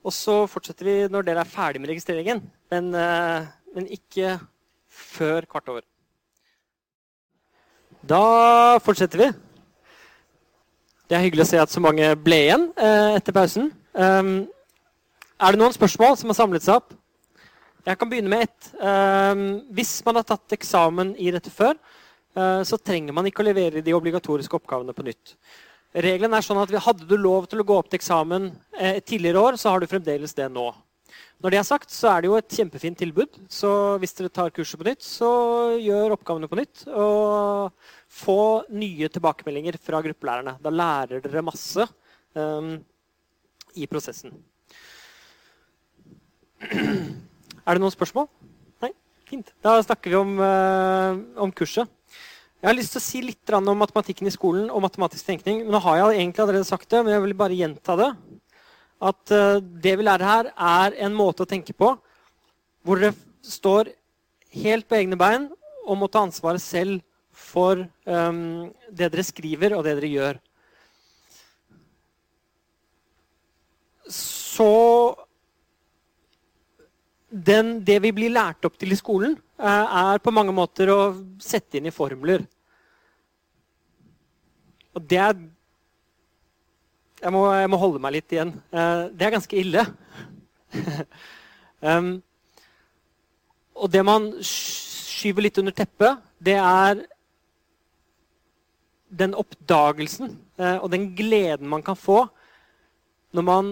Og 0.01 0.15
så 0.17 0.43
fortsetter 0.49 0.87
vi 0.87 0.97
når 1.13 1.27
dere 1.27 1.43
er 1.45 1.49
ferdig 1.49 1.83
med 1.83 1.93
registreringen, 1.93 2.41
men, 2.73 2.93
uh, 2.97 3.45
men 3.77 3.89
ikke 3.93 4.39
før 4.89 5.45
kvart 5.51 5.69
over. 5.69 5.85
Da 8.01 8.79
fortsetter 8.81 9.21
vi. 9.21 9.29
Det 11.11 11.19
er 11.19 11.25
hyggelig 11.27 11.45
å 11.45 11.51
se 11.51 11.61
at 11.61 11.73
så 11.73 11.83
mange 11.85 12.07
ble 12.23 12.39
igjen 12.47 12.71
uh, 12.79 13.19
etter 13.19 13.35
pausen. 13.37 13.69
Um, 13.93 14.47
er 15.41 15.53
det 15.53 15.61
noen 15.61 15.75
spørsmål 15.75 16.17
som 16.17 16.33
har 16.33 16.39
samlet 16.39 16.65
seg 16.65 16.81
opp? 16.81 16.95
Jeg 17.85 17.97
kan 17.99 18.11
begynne 18.11 18.33
med 18.33 18.47
ett. 18.47 18.71
Um, 18.81 19.43
hvis 19.75 19.99
man 20.07 20.21
har 20.21 20.29
tatt 20.29 20.57
eksamen 20.57 21.13
i 21.21 21.33
dette 21.35 21.53
før, 21.53 21.77
uh, 22.39 22.61
så 22.65 22.79
trenger 22.81 23.17
man 23.17 23.29
ikke 23.29 23.45
å 23.45 23.49
levere 23.51 23.85
de 23.85 23.97
obligatoriske 23.97 24.57
oppgavene 24.57 24.97
på 24.97 25.05
nytt. 25.11 25.35
Regelen 25.91 26.35
er 26.37 26.45
sånn 26.47 26.61
at 26.63 26.71
Hadde 26.85 27.09
du 27.09 27.17
lov 27.19 27.49
til 27.51 27.63
å 27.63 27.67
gå 27.67 27.77
opp 27.81 27.89
til 27.91 27.99
eksamen 27.99 28.53
eh, 28.79 29.01
tidligere 29.03 29.43
år, 29.43 29.59
så 29.59 29.73
har 29.73 29.83
du 29.83 29.91
fremdeles 29.91 30.37
det 30.39 30.47
nå. 30.53 30.69
Når 31.41 31.55
det 31.55 31.59
er 31.59 31.67
sagt, 31.67 31.91
så 31.91 32.11
er 32.13 32.21
det 32.21 32.29
jo 32.29 32.37
et 32.37 32.53
kjempefint 32.53 32.99
tilbud. 33.01 33.39
Så 33.51 33.71
hvis 33.99 34.13
dere 34.19 34.31
tar 34.31 34.53
kurset 34.55 34.79
på 34.79 34.87
nytt, 34.87 35.03
så 35.03 35.31
gjør 35.81 36.15
oppgavene 36.19 36.51
på 36.51 36.59
nytt. 36.61 36.85
Og 36.93 37.73
få 38.13 38.41
nye 38.77 39.09
tilbakemeldinger 39.09 39.79
fra 39.81 40.03
gruppelærerne. 40.05 40.59
Da 40.61 40.73
lærer 40.75 41.25
dere 41.25 41.43
masse 41.47 41.87
um, 42.37 42.75
i 43.73 43.89
prosessen. 43.89 44.37
Er 46.61 47.73
det 47.73 47.81
noen 47.81 47.97
spørsmål? 47.97 48.29
Nei? 48.85 48.93
Fint. 49.33 49.55
Da 49.65 49.79
snakker 49.81 50.13
vi 50.13 50.21
om, 50.21 50.37
uh, 50.45 51.25
om 51.41 51.57
kurset. 51.57 51.89
Jeg 52.61 52.69
har 52.69 52.77
lyst 52.77 52.93
til 52.93 53.01
å 53.01 53.05
si 53.07 53.21
litt 53.25 53.53
om 53.57 53.71
matematikken 53.81 54.29
i 54.29 54.33
skolen 54.35 54.67
og 54.69 54.83
matematisk 54.85 55.25
tenkning. 55.31 55.63
Nå 55.65 55.79
har 55.81 55.97
jeg 55.97 56.19
egentlig 56.19 56.43
allerede 56.45 56.69
sagt 56.69 56.91
det, 56.93 56.99
men 57.01 57.15
jeg 57.15 57.23
vil 57.25 57.39
bare 57.39 57.57
gjenta 57.57 57.95
det. 57.97 58.09
At 59.01 59.33
uh, 59.33 59.63
det 59.65 59.95
vi 59.97 60.05
lærer 60.05 60.29
her, 60.29 60.51
er 60.53 60.99
en 61.07 61.17
måte 61.17 61.47
å 61.47 61.49
tenke 61.49 61.73
på 61.73 61.95
hvor 62.85 63.01
dere 63.01 63.17
står 63.41 63.95
helt 64.61 64.85
på 64.89 64.99
egne 64.99 65.17
bein 65.17 65.49
og 65.87 65.99
må 66.03 66.11
ta 66.13 66.21
ansvaret 66.27 66.61
selv 66.61 67.01
for 67.33 67.81
um, 68.05 68.69
det 68.93 69.09
dere 69.09 69.25
skriver, 69.25 69.79
og 69.79 69.87
det 69.89 69.97
dere 69.97 70.13
gjør. 70.13 70.41
Så 74.13 74.69
den, 77.31 77.79
det 77.89 78.03
vi 78.05 78.13
blir 78.13 78.37
lært 78.37 78.69
opp 78.69 78.77
til 78.77 78.93
i 78.93 78.99
skolen, 79.01 79.39
eh, 79.39 79.50
er 79.61 80.23
på 80.23 80.33
mange 80.33 80.55
måter 80.57 80.91
å 80.93 80.99
sette 81.43 81.79
inn 81.79 81.89
i 81.91 81.95
formler. 81.95 82.47
Og 84.97 85.07
det 85.07 85.21
er 85.21 85.41
Jeg 87.21 87.35
må, 87.35 87.43
jeg 87.53 87.69
må 87.69 87.77
holde 87.77 88.01
meg 88.01 88.15
litt 88.15 88.33
igjen. 88.33 88.55
Eh, 88.73 89.03
det 89.13 89.27
er 89.27 89.33
ganske 89.35 89.57
ille. 89.61 89.83
um, 91.85 92.15
og 93.77 93.91
det 93.93 94.01
man 94.09 94.31
skyver 94.41 95.45
litt 95.45 95.61
under 95.61 95.75
teppet, 95.77 96.23
det 96.41 96.57
er 96.57 97.03
den 99.11 99.37
oppdagelsen 99.37 100.33
eh, 100.57 100.79
og 100.79 100.89
den 100.95 101.11
gleden 101.19 101.69
man 101.69 101.83
kan 101.85 101.99
få 101.99 102.23
når 103.35 103.47
man 103.47 103.71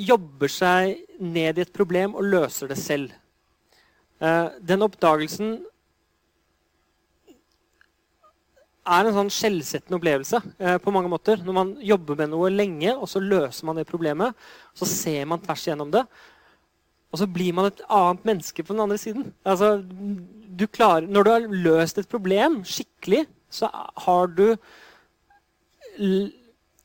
jobber 0.00 0.50
seg 0.50 1.04
ned 1.20 1.58
i 1.58 1.64
et 1.64 1.74
problem 1.76 2.16
og 2.16 2.26
løser 2.32 2.70
det 2.70 2.78
selv. 2.80 3.12
Eh, 4.20 4.46
den 4.60 4.84
oppdagelsen 4.84 5.54
er 8.90 9.06
en 9.06 9.14
sånn 9.14 9.30
skjellsettende 9.32 9.98
opplevelse 10.00 10.40
eh, 10.58 10.76
på 10.82 10.92
mange 10.94 11.10
måter. 11.12 11.40
Når 11.44 11.56
man 11.56 11.72
jobber 11.84 12.18
med 12.18 12.32
noe 12.32 12.50
lenge, 12.52 12.92
og 12.96 13.08
så 13.10 13.22
løser 13.22 13.68
man 13.68 13.80
det 13.80 13.88
problemet. 13.88 14.36
Så 14.76 14.88
ser 14.88 15.28
man 15.30 15.42
tvers 15.42 15.64
igjennom 15.66 15.92
det. 15.94 16.04
Og 17.10 17.20
så 17.20 17.26
blir 17.30 17.54
man 17.56 17.70
et 17.70 17.82
annet 17.90 18.26
menneske 18.28 18.64
på 18.64 18.74
den 18.74 18.84
andre 18.84 18.98
siden. 19.00 19.30
Altså, 19.44 19.78
du 19.82 20.66
klarer, 20.70 21.08
når 21.10 21.26
du 21.26 21.30
har 21.32 21.48
løst 21.66 21.98
et 21.98 22.10
problem 22.10 22.60
skikkelig, 22.66 23.24
så 23.50 23.70
har 24.06 24.30
du 24.30 24.56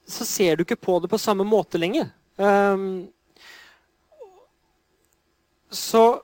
Så 0.05 0.25
ser 0.25 0.55
du 0.55 0.61
ikke 0.61 0.75
på 0.75 0.99
det 0.99 1.09
på 1.09 1.17
samme 1.17 1.45
måte 1.47 1.79
lenger. 1.79 2.09
Um, 2.38 3.07
så 5.71 6.21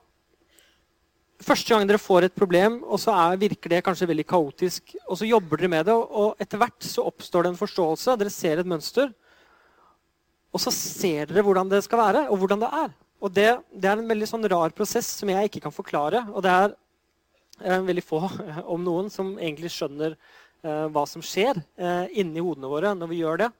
Første 1.42 1.72
gang 1.72 1.88
dere 1.88 1.98
får 1.98 2.28
et 2.28 2.34
problem, 2.36 2.80
og 2.84 3.00
så 3.02 3.14
er, 3.16 3.38
virker 3.40 3.72
det 3.72 3.82
kanskje 3.86 4.08
veldig 4.10 4.24
kaotisk, 4.30 4.94
og 5.08 5.18
så 5.18 5.26
jobber 5.26 5.58
dere 5.58 5.70
med 5.72 5.88
det, 5.88 5.94
og 5.96 6.42
etter 6.42 6.60
hvert 6.60 6.86
så 6.86 7.06
oppstår 7.08 7.46
det 7.46 7.52
en 7.52 7.58
forståelse. 7.58 8.16
Dere 8.20 8.32
ser 8.32 8.62
et 8.62 8.68
mønster. 8.68 9.10
Og 10.52 10.60
så 10.60 10.72
ser 10.74 11.30
dere 11.30 11.44
hvordan 11.46 11.70
det 11.72 11.80
skal 11.86 12.02
være, 12.02 12.26
og 12.28 12.42
hvordan 12.42 12.62
det 12.62 12.70
er. 12.82 12.92
Og 13.22 13.32
det, 13.32 13.48
det 13.72 13.88
er 13.88 14.00
en 14.00 14.10
veldig 14.10 14.28
sånn 14.28 14.48
rar 14.50 14.74
prosess 14.76 15.08
som 15.20 15.30
jeg 15.32 15.48
ikke 15.48 15.64
kan 15.64 15.74
forklare. 15.74 16.24
Og 16.34 16.44
det 16.44 16.52
er 16.52 16.74
eh, 17.62 17.84
veldig 17.88 18.04
få, 18.04 18.20
om 18.74 18.82
noen, 18.84 19.10
som 19.10 19.34
egentlig 19.38 19.72
skjønner 19.72 20.16
eh, 20.16 20.86
hva 20.92 21.06
som 21.08 21.24
skjer 21.24 21.58
eh, 21.58 22.18
inni 22.20 22.42
hodene 22.42 22.70
våre 22.70 22.92
når 22.98 23.12
vi 23.12 23.22
gjør 23.22 23.44
det. 23.44 23.50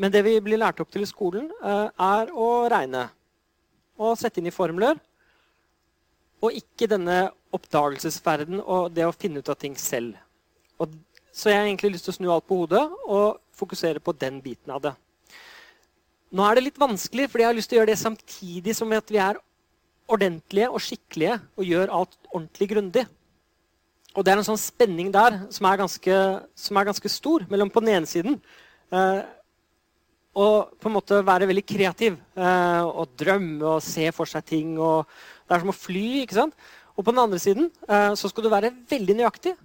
Men 0.00 0.12
det 0.12 0.24
vi 0.24 0.38
blir 0.40 0.60
lært 0.60 0.80
opp 0.80 0.90
til 0.92 1.04
i 1.04 1.08
skolen, 1.08 1.50
eh, 1.60 1.86
er 1.92 2.32
å 2.32 2.50
regne. 2.72 3.06
Og 4.00 4.16
sette 4.16 4.40
inn 4.40 4.48
i 4.48 4.54
formler. 4.54 4.96
Og 6.40 6.56
ikke 6.56 6.88
denne 6.88 7.28
oppdagelsesferden 7.52 8.62
og 8.62 8.90
det 8.94 9.04
å 9.06 9.14
finne 9.16 9.42
ut 9.42 9.50
av 9.52 9.58
ting 9.60 9.76
selv. 9.78 10.16
Og, 10.80 10.94
så 11.32 11.50
jeg 11.50 11.60
har 11.60 11.68
egentlig 11.68 11.94
lyst 11.94 12.08
til 12.08 12.14
å 12.14 12.18
snu 12.18 12.30
alt 12.32 12.46
på 12.48 12.62
hodet 12.62 12.82
og 13.06 13.40
fokusere 13.56 14.00
på 14.00 14.14
den 14.16 14.40
biten 14.44 14.72
av 14.72 14.82
det. 14.86 14.94
Nå 16.30 16.44
er 16.46 16.56
det 16.56 16.68
litt 16.68 16.80
vanskelig, 16.80 17.26
fordi 17.28 17.42
jeg 17.42 17.50
har 17.50 17.56
lyst 17.58 17.72
til 17.72 17.78
å 17.78 17.80
gjøre 17.80 17.90
det 17.90 18.00
samtidig 18.00 18.74
som 18.78 18.92
at 18.94 19.10
vi 19.10 19.18
er 19.20 19.40
ordentlige 20.10 20.70
og 20.70 20.82
skikkelige 20.82 21.40
og 21.58 21.66
gjør 21.66 21.96
alt 22.00 22.16
ordentlig 22.30 22.70
grundig. 22.70 23.04
Og 24.14 24.24
det 24.26 24.32
er 24.32 24.40
en 24.40 24.46
sånn 24.46 24.58
spenning 24.58 25.10
der 25.14 25.36
som 25.54 25.68
er 25.70 25.82
ganske, 25.82 26.16
som 26.58 26.78
er 26.78 26.88
ganske 26.88 27.12
stor 27.12 27.44
mellom 27.50 27.70
på 27.70 27.82
den 27.82 27.92
ene 27.94 28.10
siden 28.10 28.40
eh, 28.90 29.20
og 30.40 30.72
på 30.78 30.88
en 30.88 30.94
måte 30.94 31.20
være 31.26 31.48
veldig 31.50 31.64
kreativ 31.66 32.16
eh, 32.38 32.82
og 32.86 33.14
drømme 33.18 33.76
og 33.76 33.84
se 33.84 34.10
for 34.14 34.30
seg 34.30 34.46
ting. 34.46 34.78
og 34.78 35.06
Det 35.50 35.56
er 35.56 35.64
som 35.64 35.72
å 35.72 35.74
fly. 35.74 36.06
ikke 36.22 36.38
sant? 36.38 36.54
Og 36.94 37.02
på 37.02 37.10
den 37.10 37.22
andre 37.24 37.40
siden 37.42 37.66
eh, 37.88 38.12
så 38.14 38.30
skal 38.30 38.46
du 38.46 38.52
være 38.52 38.70
veldig 38.90 39.16
nøyaktig. 39.18 39.56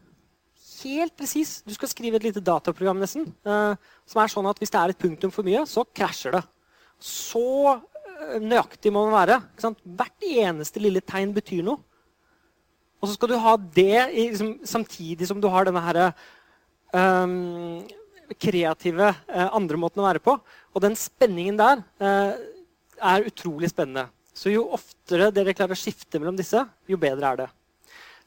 Helt 0.82 1.14
presis. 1.18 1.60
Du 1.62 1.74
skal 1.76 1.92
skrive 1.92 2.18
et 2.18 2.26
lite 2.26 2.42
dataprogram 2.42 2.98
nesten, 3.02 3.28
eh, 3.46 3.92
som 4.10 4.22
er 4.22 4.32
sånn 4.34 4.50
at 4.50 4.62
hvis 4.62 4.74
det 4.74 4.82
er 4.82 4.94
et 4.94 5.02
punktum 5.02 5.34
for 5.34 5.46
mye, 5.46 5.62
så 5.70 5.86
krasjer 5.86 6.40
det. 6.40 6.42
Så 6.98 7.46
eh, 7.70 8.40
nøyaktig 8.42 8.94
må 8.94 9.06
man 9.06 9.14
være. 9.14 9.38
ikke 9.54 9.68
sant? 9.68 9.84
Hvert 9.86 10.26
eneste 10.26 10.82
lille 10.82 11.06
tegn 11.06 11.36
betyr 11.38 11.62
noe. 11.70 11.78
Og 12.98 13.12
så 13.12 13.14
skal 13.20 13.30
du 13.30 13.38
ha 13.38 13.54
det 13.78 14.08
liksom, 14.16 14.56
samtidig 14.66 15.30
som 15.30 15.38
du 15.42 15.46
har 15.54 15.68
denne 15.68 15.84
herre 15.86 16.10
um, 16.96 17.84
kreative 18.42 19.12
uh, 19.12 19.50
andre 19.54 19.78
måten 19.78 20.02
å 20.02 20.08
være 20.08 20.24
på. 20.26 20.34
Og 20.74 20.82
den 20.82 20.98
spenningen 20.98 21.60
der 21.60 21.84
uh, 22.02 22.34
er 22.98 23.28
utrolig 23.30 23.70
spennende. 23.70 24.08
Så 24.36 24.52
jo 24.52 24.66
oftere 24.76 25.32
dere 25.32 25.56
klarer 25.56 25.78
å 25.78 25.80
skifte 25.80 26.20
mellom 26.20 26.36
disse, 26.36 26.60
jo 26.92 27.00
bedre 27.00 27.32
er 27.32 27.42
det. 27.46 27.48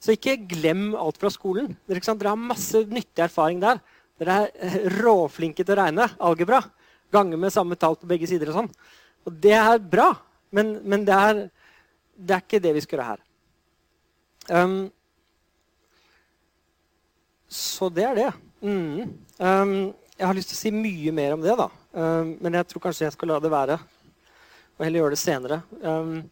Så 0.01 0.15
ikke 0.15 0.39
glem 0.49 0.93
alt 0.97 1.19
fra 1.21 1.31
skolen. 1.33 1.75
Dere, 1.89 2.01
dere 2.01 2.33
har 2.33 2.41
masse 2.41 2.85
nyttig 2.87 3.25
erfaring 3.27 3.61
der. 3.63 3.81
Dere 4.19 4.39
er 4.55 4.87
råflinke 4.99 5.67
til 5.67 5.75
å 5.75 5.81
regne. 5.83 6.07
Algebra. 6.23 6.63
Gange 7.13 7.39
med 7.41 7.53
samme 7.53 7.77
tall 7.81 7.99
på 7.99 8.09
begge 8.09 8.29
sider. 8.31 8.53
Og 8.53 8.61
sånn. 8.61 8.71
Og 9.27 9.41
det 9.43 9.57
er 9.59 9.83
bra, 9.83 10.13
men, 10.55 10.77
men 10.87 11.05
det, 11.07 11.17
er, 11.17 11.41
det, 12.15 12.31
er, 12.31 12.45
ikke 12.45 12.63
det 12.63 12.77
vi 12.77 12.85
skal 12.85 12.99
gjøre 12.99 13.11
her. 13.11 13.25
Um, 14.49 14.79
så 17.53 17.91
det 17.93 18.07
er 18.07 18.17
det. 18.17 18.31
Mm. 18.63 19.11
Um, 19.43 19.75
jeg 20.15 20.27
har 20.27 20.39
lyst 20.39 20.55
til 20.55 20.59
å 20.59 20.63
si 20.63 20.73
mye 20.75 21.13
mer 21.15 21.37
om 21.37 21.45
det, 21.45 21.59
da. 21.59 21.69
Um, 21.99 22.37
men 22.39 22.57
jeg 22.61 22.71
tror 22.71 22.87
kanskje 22.87 23.09
jeg 23.09 23.19
skal 23.19 23.35
la 23.35 23.43
det 23.43 23.53
være. 23.53 23.81
Og 24.79 24.85
heller 24.87 25.03
gjøre 25.03 25.16
det 25.16 25.20
senere. 25.20 25.61
Um, 25.83 26.22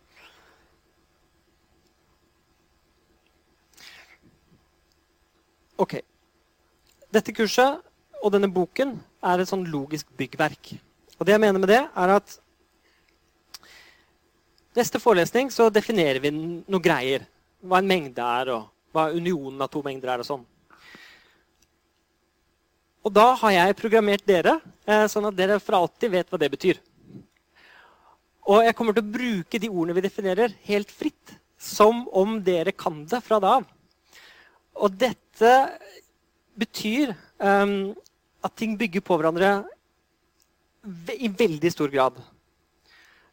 ok. 5.82 5.98
Dette 7.10 7.34
kurset 7.34 7.82
og 8.22 8.32
denne 8.34 8.50
boken 8.50 8.94
er 9.26 9.42
et 9.42 9.50
sånn 9.50 9.66
logisk 9.70 10.08
byggverk. 10.18 10.76
Og 11.18 11.26
det 11.26 11.34
jeg 11.34 11.42
mener 11.42 11.62
med 11.62 11.72
det, 11.72 11.82
er 11.82 12.14
at 12.14 12.36
neste 14.76 15.00
forelesning 15.02 15.50
så 15.50 15.68
definerer 15.72 16.22
vi 16.22 16.32
noen 16.34 16.82
greier. 16.82 17.26
Hva 17.66 17.80
en 17.80 17.88
mengde 17.88 18.22
er, 18.22 18.52
og 18.54 18.68
hva 18.94 19.08
unionen 19.14 19.62
av 19.64 19.72
to 19.72 19.82
mengder 19.82 20.14
er. 20.14 20.22
og 20.22 20.28
sånn. 20.28 20.44
Og 23.06 23.12
da 23.14 23.32
har 23.38 23.54
jeg 23.54 23.78
programmert 23.78 24.26
dere, 24.26 24.60
eh, 24.86 25.06
sånn 25.06 25.26
at 25.28 25.36
dere 25.38 25.58
for 25.62 25.78
alltid 25.78 26.10
vet 26.10 26.30
hva 26.30 26.38
det 26.38 26.50
betyr. 26.50 26.80
Og 28.46 28.62
jeg 28.62 28.76
kommer 28.78 28.94
til 28.94 29.02
å 29.02 29.14
bruke 29.16 29.58
de 29.58 29.70
ordene 29.70 29.96
vi 29.96 30.04
definerer, 30.04 30.54
helt 30.68 30.92
fritt. 30.94 31.34
Som 31.56 32.04
om 32.14 32.36
dere 32.44 32.74
kan 32.76 33.00
det 33.08 33.22
fra 33.24 33.38
da 33.42 33.56
av. 33.58 33.64
Og 34.76 34.92
dette 35.00 35.52
betyr 36.60 37.14
um, 37.40 37.94
at 38.44 38.54
ting 38.60 38.76
bygger 38.78 39.02
på 39.04 39.16
hverandre 39.16 39.50
i 41.16 41.30
veldig 41.32 41.72
stor 41.72 41.90
grad. 41.90 42.18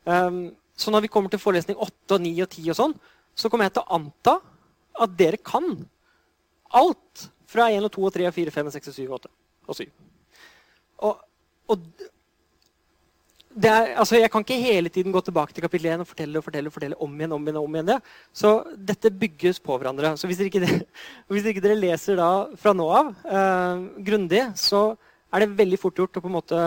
Um, 0.07 0.55
så 0.76 0.91
når 0.91 1.05
vi 1.05 1.11
kommer 1.11 1.30
til 1.30 1.41
forelesning 1.43 1.78
8 1.78 2.16
og 2.16 2.24
9 2.24 2.32
og 2.45 2.49
10, 2.49 2.72
og 2.72 2.80
sånn, 2.80 2.95
så 3.36 3.51
kommer 3.51 3.68
jeg 3.68 3.76
til 3.76 3.84
å 3.84 3.99
anta 3.99 4.38
at 5.03 5.14
dere 5.20 5.39
kan 5.41 5.68
alt 6.74 7.28
fra 7.49 7.70
1 7.70 7.86
og 7.86 7.93
2 7.93 8.07
og 8.07 8.16
3 8.16 8.28
og 8.30 8.36
4 8.39 8.55
5 8.55 8.72
6 8.80 8.89
og 8.89 8.97
7 8.97 9.03
og 9.03 9.16
8 9.20 9.32
og 9.68 9.78
7. 9.78 9.86
Og, 11.03 11.24
og 11.70 12.09
er, 13.62 13.91
altså 14.01 14.18
jeg 14.18 14.32
kan 14.34 14.41
ikke 14.41 14.58
hele 14.58 14.89
tiden 14.89 15.14
gå 15.14 15.22
tilbake 15.22 15.54
til 15.54 15.64
kapittel 15.66 15.91
1 15.93 16.04
og 16.04 16.08
fortelle 16.10 16.39
og 16.39 16.45
fortelle, 16.45 16.70
og 16.70 16.74
fortelle 16.74 16.97
om 17.06 17.12
igjen 17.20 17.36
om 17.36 17.43
igjen, 17.45 17.60
om 17.62 17.76
igjen 17.76 17.91
det. 17.91 17.97
Så 18.34 18.54
dette 18.74 19.12
bygges 19.14 19.60
på 19.62 19.78
hverandre. 19.78 20.16
Så 20.18 20.30
hvis 20.30 20.39
dere 20.41 20.49
ikke, 20.49 20.86
hvis 21.34 21.45
dere 21.45 21.78
leser 21.78 22.18
da 22.18 22.30
fra 22.60 22.74
nå 22.74 22.88
av 22.89 23.12
eh, 23.26 23.84
grundig, 24.10 24.41
så 24.58 24.86
er 25.34 25.43
det 25.43 25.58
veldig 25.60 25.80
fort 25.82 26.01
gjort 26.01 26.18
å 26.18 26.24
på 26.24 26.32
en 26.32 26.38
måte 26.38 26.64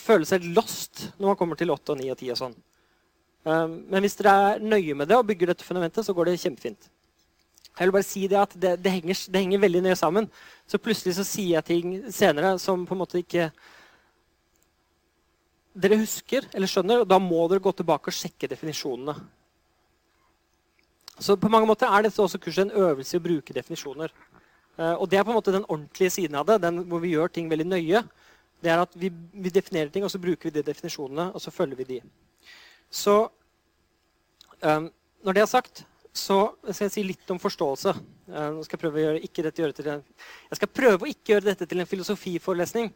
føle 0.00 0.28
seg 0.28 0.46
lost 0.56 1.10
når 1.18 1.30
man 1.30 1.38
kommer 1.40 1.60
til 1.60 1.72
8 1.72 1.94
og 1.94 2.00
9 2.00 2.10
og 2.12 2.18
10 2.20 2.34
og 2.34 2.40
sånn. 2.42 2.58
Eh, 3.48 3.78
men 3.92 4.04
hvis 4.04 4.18
dere 4.20 4.34
er 4.50 4.66
nøye 4.74 4.98
med 4.98 5.08
det 5.08 5.20
og 5.20 5.28
bygger 5.30 5.52
dette 5.52 5.66
fundamentet, 5.66 6.04
så 6.04 6.16
går 6.16 6.30
det 6.30 6.40
kjempefint. 6.42 6.90
Jeg 7.74 7.88
vil 7.88 7.94
bare 7.96 8.06
si 8.06 8.26
Det 8.30 8.38
at 8.38 8.52
det, 8.54 8.76
det, 8.84 8.90
henger, 8.92 9.18
det 9.32 9.40
henger 9.40 9.62
veldig 9.64 9.80
nøye 9.82 9.96
sammen. 9.98 10.28
Så 10.66 10.78
plutselig 10.78 11.16
så 11.16 11.24
sier 11.26 11.56
jeg 11.56 11.66
ting 11.66 11.96
senere 12.12 12.54
som 12.62 12.84
på 12.86 12.94
en 12.94 13.00
måte 13.02 13.18
ikke 13.18 13.48
dere 15.74 15.98
husker 15.98 16.46
eller 16.54 16.70
skjønner, 16.70 17.02
og 17.02 17.08
da 17.10 17.18
må 17.22 17.46
dere 17.50 17.62
gå 17.62 17.72
tilbake 17.74 18.10
og 18.10 18.16
sjekke 18.16 18.50
definisjonene. 18.50 19.14
Så 21.18 21.36
på 21.38 21.50
mange 21.50 21.68
måter 21.70 21.90
er 21.90 22.06
dette 22.06 22.22
også 22.22 22.40
kurset 22.42 22.66
en 22.66 22.86
øvelse 22.86 23.14
i 23.14 23.20
å 23.20 23.24
bruke 23.24 23.54
definisjoner. 23.54 24.14
Uh, 24.74 24.94
og 24.98 25.06
det 25.10 25.20
er 25.20 25.26
på 25.26 25.30
en 25.30 25.38
måte 25.38 25.54
den 25.54 25.66
ordentlige 25.68 26.10
siden 26.16 26.38
av 26.38 26.48
det, 26.48 26.58
den 26.64 26.82
hvor 26.90 27.02
vi 27.02 27.12
gjør 27.14 27.30
ting 27.30 27.50
veldig 27.50 27.68
nøye. 27.70 28.02
Det 28.64 28.72
er 28.72 28.82
at 28.82 28.94
vi, 28.98 29.10
vi 29.10 29.52
definerer 29.54 29.92
ting, 29.94 30.06
og 30.06 30.10
så 30.10 30.18
bruker 30.22 30.48
vi 30.48 30.56
de 30.56 30.64
definisjonene, 30.66 31.28
og 31.30 31.42
så 31.42 31.52
følger 31.54 31.78
vi 31.78 31.88
de. 31.92 32.00
Så 32.90 33.16
um, 34.62 34.88
når 35.22 35.36
det 35.36 35.44
er 35.44 35.50
sagt, 35.50 35.84
så 36.14 36.38
skal 36.70 36.86
jeg 36.86 36.94
si 36.94 37.02
litt 37.06 37.30
om 37.34 37.40
forståelse. 37.42 37.92
Nå 38.30 38.62
skal 38.64 38.76
jeg 38.76 38.82
prøve 38.84 39.00
å 39.00 39.02
gjøre, 39.02 39.22
ikke 39.26 39.42
dette, 39.44 39.60
gjøre 39.60 39.74
til 39.76 39.88
jeg 39.90 40.58
skal 40.60 40.70
prøve 40.70 41.04
å 41.04 41.10
ikke 41.10 41.34
gjøre 41.34 41.48
dette 41.48 41.66
til 41.68 41.82
en 41.82 41.88
filosofiforelesning. 41.90 42.92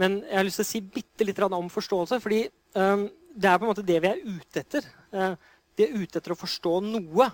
Men 0.00 0.20
jeg 0.24 0.36
har 0.38 0.46
lyst 0.46 0.60
til 0.60 0.66
å 0.66 0.70
si 0.72 0.80
bitte 0.96 1.26
litt 1.26 1.40
om 1.46 1.70
forståelse. 1.70 2.20
fordi 2.20 2.48
um, 2.74 3.08
det 3.34 3.50
er 3.50 3.58
på 3.58 3.66
en 3.66 3.70
måte 3.70 3.86
det 3.86 4.00
vi 4.02 4.10
er 4.10 4.22
ute 4.24 4.60
etter. 4.60 4.86
Uh, 5.14 5.34
vi 5.76 5.86
er 5.86 5.94
ute 5.94 6.18
etter 6.18 6.34
å 6.34 6.38
forstå 6.38 6.80
noe. 6.86 7.30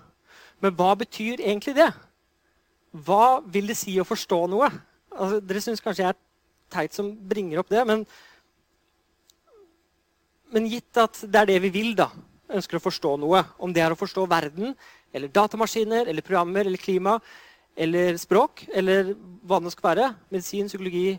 Men 0.61 0.75
hva 0.77 0.95
betyr 0.99 1.41
egentlig 1.41 1.77
det? 1.77 1.91
Hva 2.91 3.41
vil 3.47 3.71
det 3.71 3.79
si 3.79 3.95
å 4.01 4.07
forstå 4.09 4.41
noe? 4.53 4.69
Altså, 5.11 5.41
dere 5.41 5.63
syns 5.65 5.83
kanskje 5.85 6.05
jeg 6.05 6.15
er 6.15 6.21
teit 6.71 6.97
som 6.97 7.11
bringer 7.31 7.61
opp 7.61 7.71
det, 7.71 7.83
men, 7.87 8.05
men 10.55 10.69
gitt 10.71 11.01
at 11.01 11.19
det 11.27 11.41
er 11.41 11.49
det 11.51 11.59
vi 11.67 11.73
vil, 11.75 11.95
da, 11.99 12.09
ønsker 12.51 12.79
å 12.79 12.85
forstå 12.85 13.17
noe, 13.23 13.43
om 13.63 13.75
det 13.75 13.83
er 13.83 13.95
å 13.95 13.99
forstå 13.99 14.27
verden, 14.31 14.75
eller 15.15 15.33
datamaskiner, 15.35 16.07
eller 16.11 16.27
programmer, 16.27 16.67
eller 16.67 16.83
klima, 16.83 17.17
eller 17.75 18.19
språk, 18.21 18.65
eller 18.75 19.15
hva 19.47 19.59
det 19.63 19.75
skal 19.75 19.89
være, 19.91 20.09
medisin, 20.31 20.71
psykologi, 20.71 21.19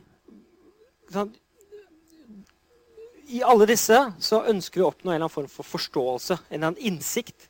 i 3.32 3.42
alle 3.48 3.68
disse 3.70 3.98
så 4.20 4.42
ønsker 4.52 4.82
vi 4.82 4.86
å 4.86 4.90
oppnå 4.92 5.12
en 5.12 5.16
eller 5.16 5.26
annen 5.26 5.34
form 5.34 5.50
for 5.52 5.68
forståelse, 5.68 6.38
en 6.50 6.58
eller 6.58 6.72
annen 6.72 6.88
innsikt, 6.92 7.48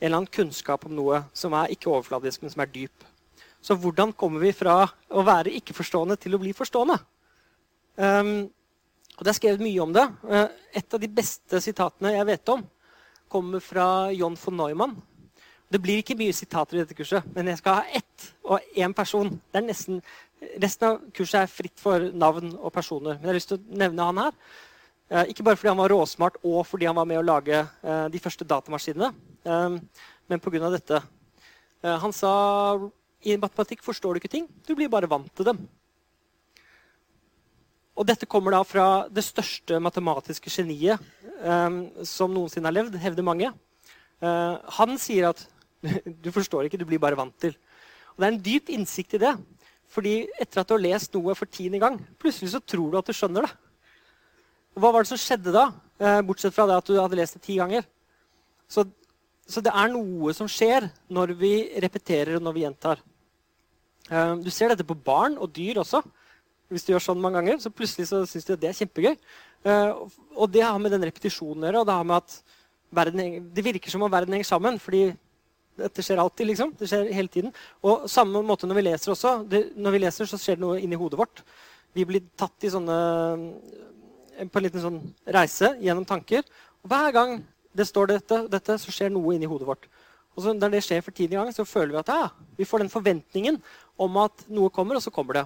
en 0.00 0.06
eller 0.06 0.18
annen 0.18 0.34
kunnskap 0.34 0.86
om 0.88 0.94
noe 0.96 1.22
som 1.36 1.54
er 1.54 1.74
ikke 1.74 1.90
overfladisk, 1.92 2.42
men 2.42 2.52
som 2.54 2.64
er 2.64 2.72
dyp. 2.74 3.06
Så 3.64 3.76
hvordan 3.80 4.12
kommer 4.12 4.42
vi 4.42 4.52
fra 4.52 4.82
å 4.84 5.24
være 5.24 5.54
ikke-forstående 5.60 6.18
til 6.20 6.36
å 6.36 6.40
bli 6.42 6.52
forstående? 6.56 6.98
Um, 7.96 8.50
og 9.14 9.22
Det 9.24 9.30
er 9.30 9.38
skrevet 9.38 9.62
mye 9.62 9.82
om 9.84 9.94
det. 9.94 10.04
Uh, 10.26 10.48
et 10.74 10.94
av 10.94 11.00
de 11.00 11.08
beste 11.08 11.60
sitatene 11.62 12.16
jeg 12.16 12.28
vet 12.28 12.52
om, 12.52 12.64
kommer 13.30 13.62
fra 13.64 13.86
John 14.12 14.36
von 14.36 14.58
Neumann. 14.58 14.96
Det 15.70 15.80
blir 15.82 16.02
ikke 16.02 16.18
mye 16.18 16.34
sitater 16.36 16.76
i 16.76 16.82
dette 16.82 16.94
kurset, 16.98 17.24
men 17.34 17.48
jeg 17.50 17.62
skal 17.62 17.80
ha 17.80 17.96
ett 17.98 18.26
og 18.44 18.76
én 18.76 18.92
person. 18.94 19.30
Det 19.50 19.62
er 19.62 19.64
nesten 19.64 20.02
Resten 20.60 20.88
av 20.88 21.02
kurset 21.14 21.40
er 21.42 21.50
fritt 21.50 21.80
for 21.80 22.10
navn 22.12 22.52
og 22.58 22.72
personer. 22.74 23.16
Men 23.16 23.26
jeg 23.26 23.32
har 23.32 23.38
lyst 23.38 23.52
til 23.52 23.60
å 23.60 23.82
nevne 23.84 24.08
han 24.10 24.22
her. 24.26 24.38
Eh, 25.12 25.30
ikke 25.30 25.44
bare 25.44 25.58
fordi 25.60 25.68
han 25.68 25.78
var 25.82 25.92
råsmart 25.92 26.38
og 26.42 26.62
fordi 26.64 26.88
han 26.88 26.96
var 26.96 27.06
med 27.08 27.20
å 27.20 27.26
lage 27.26 27.58
eh, 27.60 28.06
de 28.08 28.20
første 28.22 28.46
datamaskinene, 28.48 29.10
eh, 29.44 30.04
men 30.32 30.40
pga. 30.40 30.70
dette. 30.72 31.02
Han 31.84 32.14
sa 32.16 32.30
i 33.20 33.36
matematikk 33.36 33.82
forstår 33.84 34.14
du 34.14 34.22
ikke 34.22 34.32
ting, 34.32 34.46
du 34.64 34.72
blir 34.72 34.88
bare 34.88 35.08
vant 35.10 35.28
til 35.36 35.44
dem. 35.44 35.58
Og 37.94 38.06
dette 38.08 38.24
kommer 38.24 38.56
da 38.56 38.62
fra 38.64 38.86
det 39.12 39.20
største 39.22 39.76
matematiske 39.84 40.48
geniet 40.48 40.98
som 42.08 42.32
noensinne 42.32 42.70
har 42.70 42.74
levd, 42.78 42.96
hevder 42.96 43.26
mange. 43.28 43.52
han 44.24 44.96
sier 44.96 45.28
at 45.28 45.44
du 46.24 46.32
forstår 46.32 46.64
ikke, 46.64 46.80
du 46.80 46.88
blir 46.88 46.98
bare 46.98 47.20
vant 47.20 47.36
til. 47.36 47.52
Og 48.14 48.24
Det 48.24 48.26
er 48.26 48.32
en 48.32 48.42
dyp 48.48 48.72
innsikt 48.72 49.18
i 49.18 49.22
det. 49.26 49.34
Fordi 49.94 50.14
etter 50.40 50.62
at 50.62 50.68
du 50.68 50.74
har 50.74 50.82
lest 50.82 51.14
noe 51.14 51.36
for 51.38 51.50
tiende 51.50 51.78
gang, 51.82 52.00
plutselig 52.18 52.50
så 52.54 52.60
tror 52.60 52.90
du 52.90 52.98
at 52.98 53.06
du 53.06 53.14
skjønner 53.14 53.46
det. 53.46 53.52
Og 54.74 54.82
hva 54.82 54.90
var 54.90 55.04
det 55.04 55.12
som 55.12 55.20
skjedde 55.20 55.54
da, 55.54 55.68
eh, 56.02 56.20
bortsett 56.26 56.54
fra 56.54 56.66
det 56.66 56.80
at 56.80 56.90
du 56.90 56.98
hadde 56.98 57.18
lest 57.18 57.38
det 57.38 57.44
ti 57.46 57.58
ganger? 57.60 57.86
Så, 58.66 58.86
så 59.46 59.62
det 59.62 59.70
er 59.70 59.92
noe 59.92 60.34
som 60.34 60.50
skjer 60.50 60.88
når 61.14 61.36
vi 61.38 61.54
repeterer 61.84 62.40
og 62.40 62.42
når 62.42 62.56
vi 62.56 62.64
gjentar. 62.64 63.02
Eh, 64.10 64.34
du 64.42 64.50
ser 64.50 64.74
dette 64.74 64.86
på 64.86 64.98
barn 64.98 65.38
og 65.38 65.52
dyr 65.54 65.78
også. 65.84 66.02
Hvis 66.72 66.86
du 66.86 66.94
gjør 66.94 67.06
sånn 67.06 67.22
mange 67.22 67.38
ganger, 67.38 67.60
så 67.62 67.70
plutselig 67.70 68.08
så 68.10 68.24
syns 68.26 68.48
de 68.48 68.56
at 68.56 68.62
det 68.64 68.72
er 68.72 68.78
kjempegøy. 68.80 69.14
Eh, 69.64 69.92
og 70.34 70.50
det 70.50 70.64
har 70.64 70.80
med 70.82 70.90
den 70.96 71.06
repetisjonen 71.06 71.62
å 71.62 71.70
gjøre. 71.70 71.84
og 71.84 71.86
Det 71.86 71.98
har 72.00 72.08
med 72.10 72.16
at 72.18 72.38
verden, 72.94 73.52
det 73.54 73.64
virker 73.64 73.94
som 73.94 74.02
om 74.02 74.10
verden 74.10 74.34
henger 74.34 74.50
sammen. 74.50 74.80
fordi 74.82 75.12
dette 75.78 76.04
skjer 76.04 76.20
alltid. 76.22 76.46
liksom. 76.52 76.74
Det 76.78 76.88
skjer 76.90 77.12
hele 77.12 77.28
tiden. 77.28 77.54
Og 77.82 78.08
samme 78.10 78.42
måte 78.46 78.68
når 78.68 78.78
vi 78.78 78.86
leser 78.88 79.14
også. 79.14 79.36
Det, 79.48 79.64
når 79.76 79.96
vi 79.96 80.02
leser, 80.04 80.28
så 80.30 80.38
skjer 80.40 80.58
det 80.58 80.64
noe 80.64 80.80
inni 80.82 80.98
hodet 80.98 81.18
vårt. 81.18 81.42
Vi 81.94 82.06
blir 82.08 82.24
tatt 82.38 82.66
i 82.66 82.72
sånne, 82.72 82.98
eh, 84.36 84.46
på 84.46 84.60
en 84.60 84.66
liten 84.66 84.82
sånn 84.82 85.00
reise 85.26 85.74
gjennom 85.82 86.06
tanker. 86.06 86.46
Og 86.82 86.90
hver 86.90 87.12
gang 87.14 87.36
det 87.74 87.86
står 87.88 88.14
dette, 88.14 88.40
dette, 88.50 88.78
så 88.78 88.94
skjer 88.94 89.10
noe 89.10 89.34
inni 89.34 89.50
hodet 89.50 89.66
vårt. 89.66 89.88
Og 90.34 90.42
så 90.42 90.52
Når 90.54 90.70
det 90.70 90.82
skjer 90.82 91.02
for 91.02 91.14
tidlig 91.14 91.38
gang, 91.38 91.52
så 91.54 91.66
føler 91.66 91.94
vi 91.94 92.02
at 92.02 92.10
ja, 92.10 92.30
vi 92.58 92.66
får 92.66 92.82
den 92.82 92.90
forventningen 92.90 93.60
om 93.98 94.16
at 94.18 94.46
noe 94.50 94.70
kommer, 94.70 94.96
og 94.98 95.02
så 95.02 95.12
kommer 95.14 95.38
det. 95.38 95.44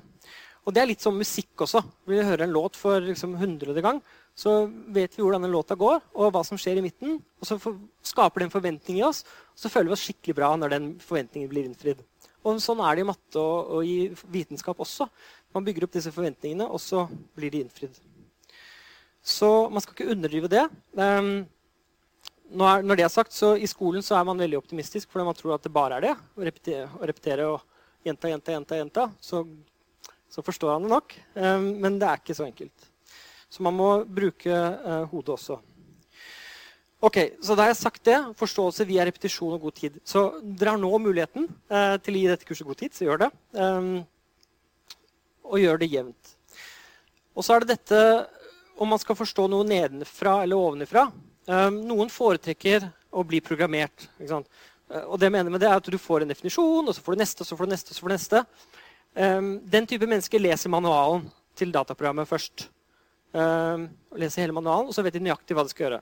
Og 0.69 0.75
det 0.77 0.83
er 0.83 0.91
litt 0.91 1.01
som 1.01 1.17
musikk 1.17 1.63
også. 1.65 1.81
Vi 2.05 2.19
hører 2.21 2.45
en 2.45 2.53
låt 2.53 2.77
for 2.77 3.01
liksom 3.01 3.39
hundrede 3.41 3.81
gang, 3.81 4.03
så 4.37 4.67
vet 4.93 5.15
vi 5.17 5.23
hvordan 5.25 5.47
den 5.47 5.55
låta 5.55 5.73
går, 5.81 6.03
og 6.13 6.35
hva 6.35 6.43
som 6.45 6.61
skjer 6.61 6.77
i 6.77 6.83
midten. 6.85 7.15
Og 7.41 7.49
så 7.49 7.57
skaper 8.05 8.43
det 8.43 8.49
en 8.51 8.53
forventning 8.53 8.99
i 9.01 9.07
oss, 9.07 9.23
og 9.25 9.63
så 9.63 9.71
føler 9.73 9.89
vi 9.89 9.97
oss 9.97 10.05
skikkelig 10.05 10.37
bra 10.37 10.51
når 10.61 10.75
den 10.75 10.91
forventningen 11.01 11.49
blir 11.49 11.65
innfridd. 11.71 12.03
Og 12.45 12.61
Sånn 12.63 12.83
er 12.85 12.99
det 12.99 13.07
i 13.07 13.09
matte 13.09 13.41
og, 13.41 13.79
og, 13.79 13.89
i 13.89 14.13
vitenskap 14.35 14.77
også. 14.85 15.09
Man 15.57 15.65
bygger 15.65 15.89
opp 15.89 15.97
disse 15.97 16.13
forventningene, 16.13 16.69
og 16.69 16.85
så 16.85 17.07
blir 17.37 17.55
de 17.55 17.65
innfridd. 17.65 17.97
Så 19.25 19.49
man 19.73 19.85
skal 19.85 19.97
ikke 19.97 20.13
underdrive 20.13 20.53
det. 20.53 20.67
Når, 22.49 22.85
når 22.85 23.01
det 23.01 23.09
er 23.09 23.13
sagt, 23.13 23.33
så 23.37 23.55
I 23.57 23.69
skolen 23.69 24.05
så 24.05 24.21
er 24.21 24.29
man 24.29 24.41
veldig 24.41 24.61
optimistisk 24.61 25.09
fordi 25.11 25.27
man 25.33 25.37
tror 25.37 25.57
at 25.57 25.65
det 25.65 25.73
bare 25.73 25.97
er 25.99 26.07
det. 26.11 26.15
Å 26.37 26.47
repetere, 26.49 26.87
å 26.93 27.09
repetere 27.09 27.49
og 27.57 28.07
gjenta, 28.07 28.31
gjenta, 28.31 28.55
gjenta. 28.55 28.79
gjenta. 28.85 29.09
Så, 29.21 29.43
så 30.29 30.45
forstår 30.45 30.75
han 30.75 30.87
det 30.87 30.93
nok. 30.93 31.17
Um, 31.35 31.73
men 31.83 31.99
det 32.01 32.09
er 32.09 32.23
ikke 32.23 32.37
så 32.37 32.47
enkelt. 32.47 32.89
Så 33.49 33.65
man 33.65 33.77
må 33.77 33.89
bruke 34.05 34.53
eh, 34.53 35.05
hodet 35.09 35.35
også. 35.39 35.59
Ok, 37.01 37.17
så 37.41 37.55
Da 37.55 37.63
har 37.63 37.71
jeg 37.71 37.81
sagt 37.81 38.05
det. 38.05 38.19
Forståelse 38.37 38.87
via 38.89 39.07
repetisjon 39.07 39.55
og 39.55 39.69
god 39.69 39.77
tid. 39.79 40.01
Så 40.05 40.41
dere 40.43 40.75
har 40.75 40.81
nå 40.83 40.91
muligheten 40.99 41.47
eh, 41.71 41.95
til 42.03 42.17
å 42.17 42.23
gi 42.23 42.31
dette 42.33 42.49
kurset 42.49 42.67
god 42.67 42.81
tid, 42.81 42.95
så 42.95 43.07
gjør 43.07 43.23
det. 43.23 43.31
Um, 43.55 44.03
og 45.49 45.63
gjør 45.63 45.79
det 45.81 45.89
jevnt. 45.93 46.35
Og 47.39 47.47
så 47.47 47.55
er 47.55 47.65
det 47.65 47.77
dette 47.77 48.03
om 48.79 48.91
man 48.91 49.01
skal 49.01 49.17
forstå 49.17 49.47
noe 49.49 49.67
nedenfra 49.67 50.43
eller 50.43 50.59
ovenifra. 50.59 51.07
Um, 51.47 51.79
noen 51.87 52.11
foretrekker 52.13 52.91
å 53.15 53.25
bli 53.25 53.41
programmert. 53.47 54.11
Uh, 54.19 54.43
og 55.07 55.17
det 55.17 55.31
jeg 55.31 55.37
mener 55.39 55.55
med 55.55 55.63
det 55.63 55.71
er 55.71 55.79
at 55.79 55.89
Du 55.89 55.97
får 56.03 56.27
en 56.27 56.35
definisjon, 56.35 56.83
og 56.83 56.93
så 56.93 57.01
får 57.01 57.15
du 57.15 57.23
neste, 57.23 57.47
og 57.47 57.49
så 57.49 57.57
får 57.57 57.71
du 57.71 57.77
neste. 57.77 57.95
og 57.95 57.97
så 57.97 58.05
får 58.05 58.13
du 58.13 58.17
neste. 58.19 58.45
Um, 59.19 59.57
den 59.67 59.87
type 59.91 60.07
mennesker 60.07 60.39
leser 60.39 60.71
manualen 60.71 61.25
til 61.59 61.73
dataprogrammet 61.75 62.29
først. 62.31 62.69
Uh, 63.35 63.89
leser 64.15 64.45
hele 64.45 64.55
manualen, 64.55 64.89
og 64.89 64.95
så 64.95 65.03
vet 65.03 65.17
de 65.17 65.25
nøyaktig 65.25 65.57
hva 65.59 65.67
de 65.67 65.75
skal 65.75 65.89
gjøre. 65.89 66.01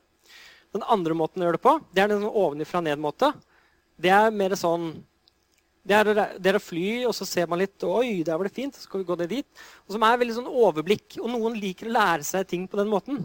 Den 0.76 0.84
andre 0.92 1.16
måten 1.16 1.40
å 1.40 1.46
gjøre 1.46 1.56
det 1.56 1.64
på, 1.64 1.76
det 1.96 2.02
er 2.02 2.10
den 2.12 2.20
sånn 2.20 2.40
ovenifra 2.44 2.82
ned-måte. 2.84 3.32
Det 3.96 4.12
er 4.12 4.34
mer 4.34 4.52
sånn 4.60 4.90
det 5.86 5.94
er, 5.94 6.56
å 6.58 6.62
fly, 6.62 6.88
og 7.06 7.12
så 7.14 7.24
ser 7.28 7.46
man 7.46 7.60
litt 7.60 7.84
Oi, 7.86 8.24
der 8.26 8.34
var 8.34 8.48
det 8.48 8.56
fint. 8.56 8.74
Så 8.74 8.88
skal 8.88 9.04
vi 9.04 9.06
gå 9.06 9.16
ned 9.20 9.30
dit. 9.30 9.46
Og 9.86 9.94
som 9.94 10.02
er 10.02 10.18
veldig 10.18 10.34
sånn 10.40 10.48
overblikk. 10.50 11.14
Og 11.20 11.30
noen 11.30 11.54
liker 11.62 11.86
å 11.86 11.94
lære 11.94 12.26
seg 12.26 12.48
ting 12.50 12.64
på 12.66 12.80
den 12.80 12.90
måten. 12.90 13.20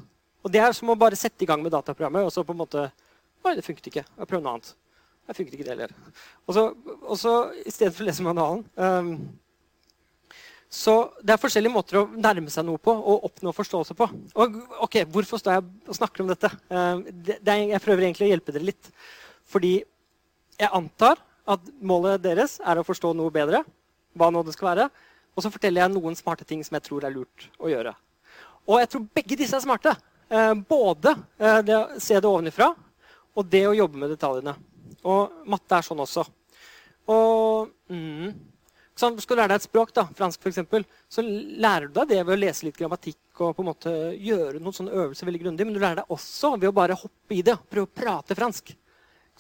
Og 0.46 0.54
det 0.54 0.62
er 0.62 0.76
som 0.78 0.92
å 0.94 0.98
bare 0.98 1.18
sette 1.18 1.42
i 1.42 1.50
gang 1.50 1.64
med 1.66 1.74
dataprogrammet, 1.74 2.28
og 2.28 2.30
så 2.34 2.46
på 2.46 2.54
en 2.54 2.62
måte 2.62 2.86
Oi, 3.42 3.56
det 3.58 3.66
funket 3.66 3.88
ikke. 3.90 4.04
Jeg 4.06 4.30
prøver 4.30 4.44
noe 4.46 4.54
annet. 4.54 4.76
Det 5.26 5.34
funket 5.40 5.56
ikke 5.58 5.66
det 5.66 5.74
heller. 5.74 5.94
Og 6.46 6.54
så, 6.54 6.68
og 7.02 7.18
så 7.18 7.32
i 7.58 7.74
stedet 7.74 7.96
for 7.96 8.06
å 8.06 8.10
lese 8.12 8.26
manualen 8.26 8.62
um, 8.78 9.16
Så 10.72 10.94
det 11.20 11.34
er 11.34 11.42
forskjellige 11.42 11.74
måter 11.74 11.98
å 12.00 12.06
nærme 12.16 12.52
seg 12.52 12.64
noe 12.64 12.80
på 12.80 12.94
og 12.96 13.26
oppnå 13.28 13.52
forståelse 13.52 13.96
på. 13.98 14.08
Og 14.40 14.54
ok, 14.86 15.02
Hvorfor 15.12 15.42
står 15.42 15.58
jeg 15.58 15.66
og 15.92 15.98
snakker 15.98 16.24
om 16.24 16.30
dette? 16.32 16.48
Um, 16.72 17.02
det, 17.12 17.42
det 17.44 17.58
jeg 17.74 17.84
prøver 17.84 18.08
egentlig 18.08 18.30
å 18.30 18.32
hjelpe 18.32 18.56
dere 18.56 18.70
litt. 18.70 18.92
Fordi 19.52 19.74
jeg 20.62 20.72
antar 20.72 21.20
at 21.52 21.72
målet 21.84 22.22
deres 22.24 22.56
er 22.64 22.80
å 22.80 22.86
forstå 22.88 23.12
noe 23.18 23.34
bedre. 23.34 23.66
hva 24.16 24.30
nå 24.32 24.44
det 24.44 24.54
skal 24.56 24.72
være, 24.72 24.90
Og 25.36 25.44
så 25.44 25.52
forteller 25.52 25.82
jeg 25.82 25.92
noen 25.94 26.16
smarte 26.16 26.44
ting 26.44 26.64
som 26.64 26.76
jeg 26.76 26.84
tror 26.84 27.06
er 27.08 27.14
lurt 27.16 27.46
å 27.60 27.70
gjøre. 27.72 27.94
Og 28.68 28.82
jeg 28.82 28.90
tror 28.92 29.06
begge 29.16 29.38
disse 29.40 29.56
er 29.56 29.64
smarte. 29.64 29.96
Eh, 30.28 30.54
både 30.54 31.16
eh, 31.40 31.62
det 31.64 31.76
å 31.76 32.00
se 32.00 32.20
det 32.20 32.28
ovenifra 32.28 32.68
og 33.36 33.48
det 33.48 33.64
å 33.68 33.76
jobbe 33.76 33.98
med 33.98 34.12
detaljene. 34.12 34.56
Og 35.08 35.48
matte 35.48 35.78
er 35.78 35.88
sånn 35.88 36.04
også. 36.04 36.26
Og 37.08 37.72
mm, 37.88 38.28
sånn, 39.02 39.18
Skal 39.22 39.38
du 39.38 39.42
lære 39.42 39.54
deg 39.54 39.62
et 39.62 39.68
språk, 39.68 39.94
da, 39.98 40.06
fransk 40.18 40.46
f.eks., 40.46 40.88
så 41.12 41.24
lærer 41.26 41.90
du 41.90 41.98
deg 42.00 42.14
det 42.14 42.22
ved 42.22 42.36
å 42.36 42.40
lese 42.40 42.68
litt 42.68 42.78
grammatikk 42.80 43.42
og 43.42 43.56
på 43.58 43.64
en 43.64 43.70
måte 43.72 43.94
gjøre 44.22 44.62
noen 44.62 44.76
sånne 44.78 44.94
øvelser 44.94 45.28
veldig 45.30 45.42
grundig. 45.44 45.68
Men 45.68 45.76
du 45.76 45.82
lærer 45.82 46.02
deg 46.02 46.14
også 46.16 46.54
ved 46.58 46.70
å 46.70 46.76
bare 46.78 46.98
hoppe 47.00 47.38
i 47.38 47.44
det 47.46 47.58
prøve 47.72 47.90
å 47.90 47.96
prate 48.02 48.38
fransk. 48.38 48.74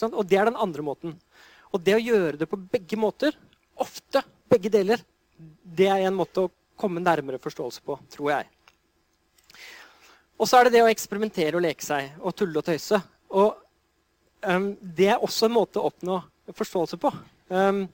Og 0.10 0.24
det 0.26 0.40
er 0.42 0.50
den 0.50 0.60
andre 0.60 0.86
måten. 0.86 1.16
Og 1.72 1.84
det 1.86 1.96
å 1.96 2.04
gjøre 2.04 2.40
det 2.42 2.50
på 2.50 2.60
begge 2.60 2.98
måter, 3.00 3.38
ofte 3.80 4.24
begge 4.52 4.72
deler, 4.74 5.04
det 5.64 5.88
er 5.90 6.08
en 6.08 6.18
måte 6.18 6.46
å 6.46 6.52
komme 6.82 7.04
nærmere 7.04 7.40
forståelse 7.42 7.84
på, 7.86 7.98
tror 8.12 8.32
jeg. 8.34 8.50
Og 10.42 10.50
så 10.50 10.58
er 10.58 10.68
det 10.68 10.78
det 10.78 10.86
å 10.86 10.90
eksperimentere 10.90 11.58
og 11.58 11.64
leke 11.64 11.86
seg 11.86 12.18
og 12.20 12.34
tulle 12.38 12.58
og 12.58 12.66
tøyse. 12.66 12.98
Og 13.38 13.54
um, 14.42 14.72
det 14.82 15.12
er 15.14 15.22
også 15.22 15.48
en 15.48 15.56
måte 15.60 15.80
å 15.80 15.92
oppnå 15.92 16.18
forståelse 16.58 16.98
på. 17.02 17.12
Um, 17.54 17.86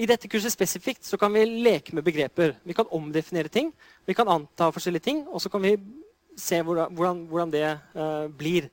I 0.00 0.06
dette 0.08 0.28
kurset 0.30 0.54
spesifikt 0.54 1.04
så 1.04 1.18
kan 1.20 1.34
vi 1.34 1.44
leke 1.44 1.92
med 1.92 2.04
begreper. 2.06 2.54
Vi 2.64 2.74
kan 2.76 2.88
omdefinere 2.96 3.52
ting, 3.52 3.72
vi 4.08 4.14
kan 4.16 4.28
anta 4.30 4.70
forskjellige 4.72 5.04
ting, 5.04 5.18
og 5.28 5.42
så 5.42 5.50
kan 5.52 5.60
vi 5.60 5.74
se 6.38 6.62
hvordan, 6.64 7.26
hvordan, 7.28 7.50
det 7.52 7.66
uh, 7.92 8.24
blir. 8.32 8.70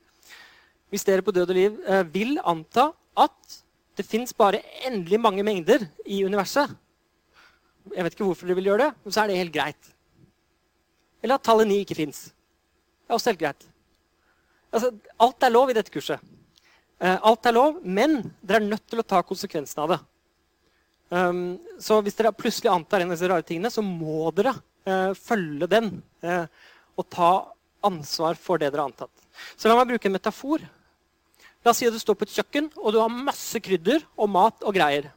Hvis 0.88 1.04
dere 1.04 1.22
på 1.22 1.34
død 1.36 1.52
og 1.52 1.58
liv 1.58 1.76
uh, 1.84 2.02
vil 2.08 2.38
anta 2.40 2.88
at 3.20 3.58
det 3.98 4.06
fins 4.08 4.32
bare 4.32 4.62
endelig 4.88 5.20
mange 5.20 5.44
mengder 5.44 5.84
i 6.06 6.22
universet, 6.24 6.72
jeg 7.92 8.04
vet 8.06 8.16
ikke 8.16 8.24
hvorfor 8.24 8.48
dere 8.48 8.56
vil 8.56 8.70
gjøre 8.70 8.86
det, 8.86 8.90
men 9.04 9.12
så 9.12 9.20
er 9.22 9.28
det 9.28 9.40
helt 9.42 9.54
greit. 9.54 9.90
Eller 11.20 11.36
at 11.36 11.44
tallet 11.44 11.68
9 11.68 11.82
ikke 11.84 11.98
fins 11.98 12.30
er 13.10 13.18
også 13.18 13.34
helt 13.34 13.42
greit. 13.42 13.66
Altså, 14.72 14.94
alt 15.20 15.44
er 15.44 15.52
lov 15.52 15.68
i 15.68 15.76
dette 15.76 15.92
kurset. 15.92 16.22
Uh, 16.96 17.18
alt 17.28 17.44
er 17.44 17.56
lov, 17.56 17.76
men 17.84 18.22
dere 18.40 18.62
er 18.62 18.70
nødt 18.72 18.88
til 18.88 19.02
å 19.02 19.04
ta 19.04 19.20
konsekvensen 19.26 19.84
av 19.84 19.92
det. 19.92 20.00
Um, 21.10 21.58
så 21.82 21.98
hvis 22.06 22.14
dere 22.18 22.30
plutselig 22.34 22.70
antar 22.70 23.02
en 23.02 23.10
av 23.10 23.16
disse 23.16 23.30
rare 23.30 23.46
tingene, 23.46 23.72
så 23.72 23.82
må 23.82 24.30
dere 24.36 24.54
uh, 24.86 25.10
følge 25.18 25.66
den 25.70 25.96
uh, 26.22 26.44
og 26.94 27.08
ta 27.10 27.30
ansvar 27.86 28.38
for 28.38 28.60
det 28.60 28.70
dere 28.70 28.84
har 28.84 28.92
antatt. 28.92 29.12
Så 29.58 29.68
la 29.68 29.78
meg 29.78 29.90
bruke 29.90 30.06
en 30.10 30.14
metafor. 30.14 30.62
La 31.64 31.72
oss 31.72 31.80
si 31.80 31.88
at 31.88 31.96
du 31.96 32.00
står 32.00 32.16
på 32.16 32.28
et 32.28 32.36
kjøkken 32.38 32.70
og 32.78 32.94
du 32.94 33.00
har 33.02 33.12
masse 33.12 33.58
krydder 33.62 34.04
og 34.16 34.30
mat 34.32 34.62
og 34.64 34.76
greier. 34.76 35.10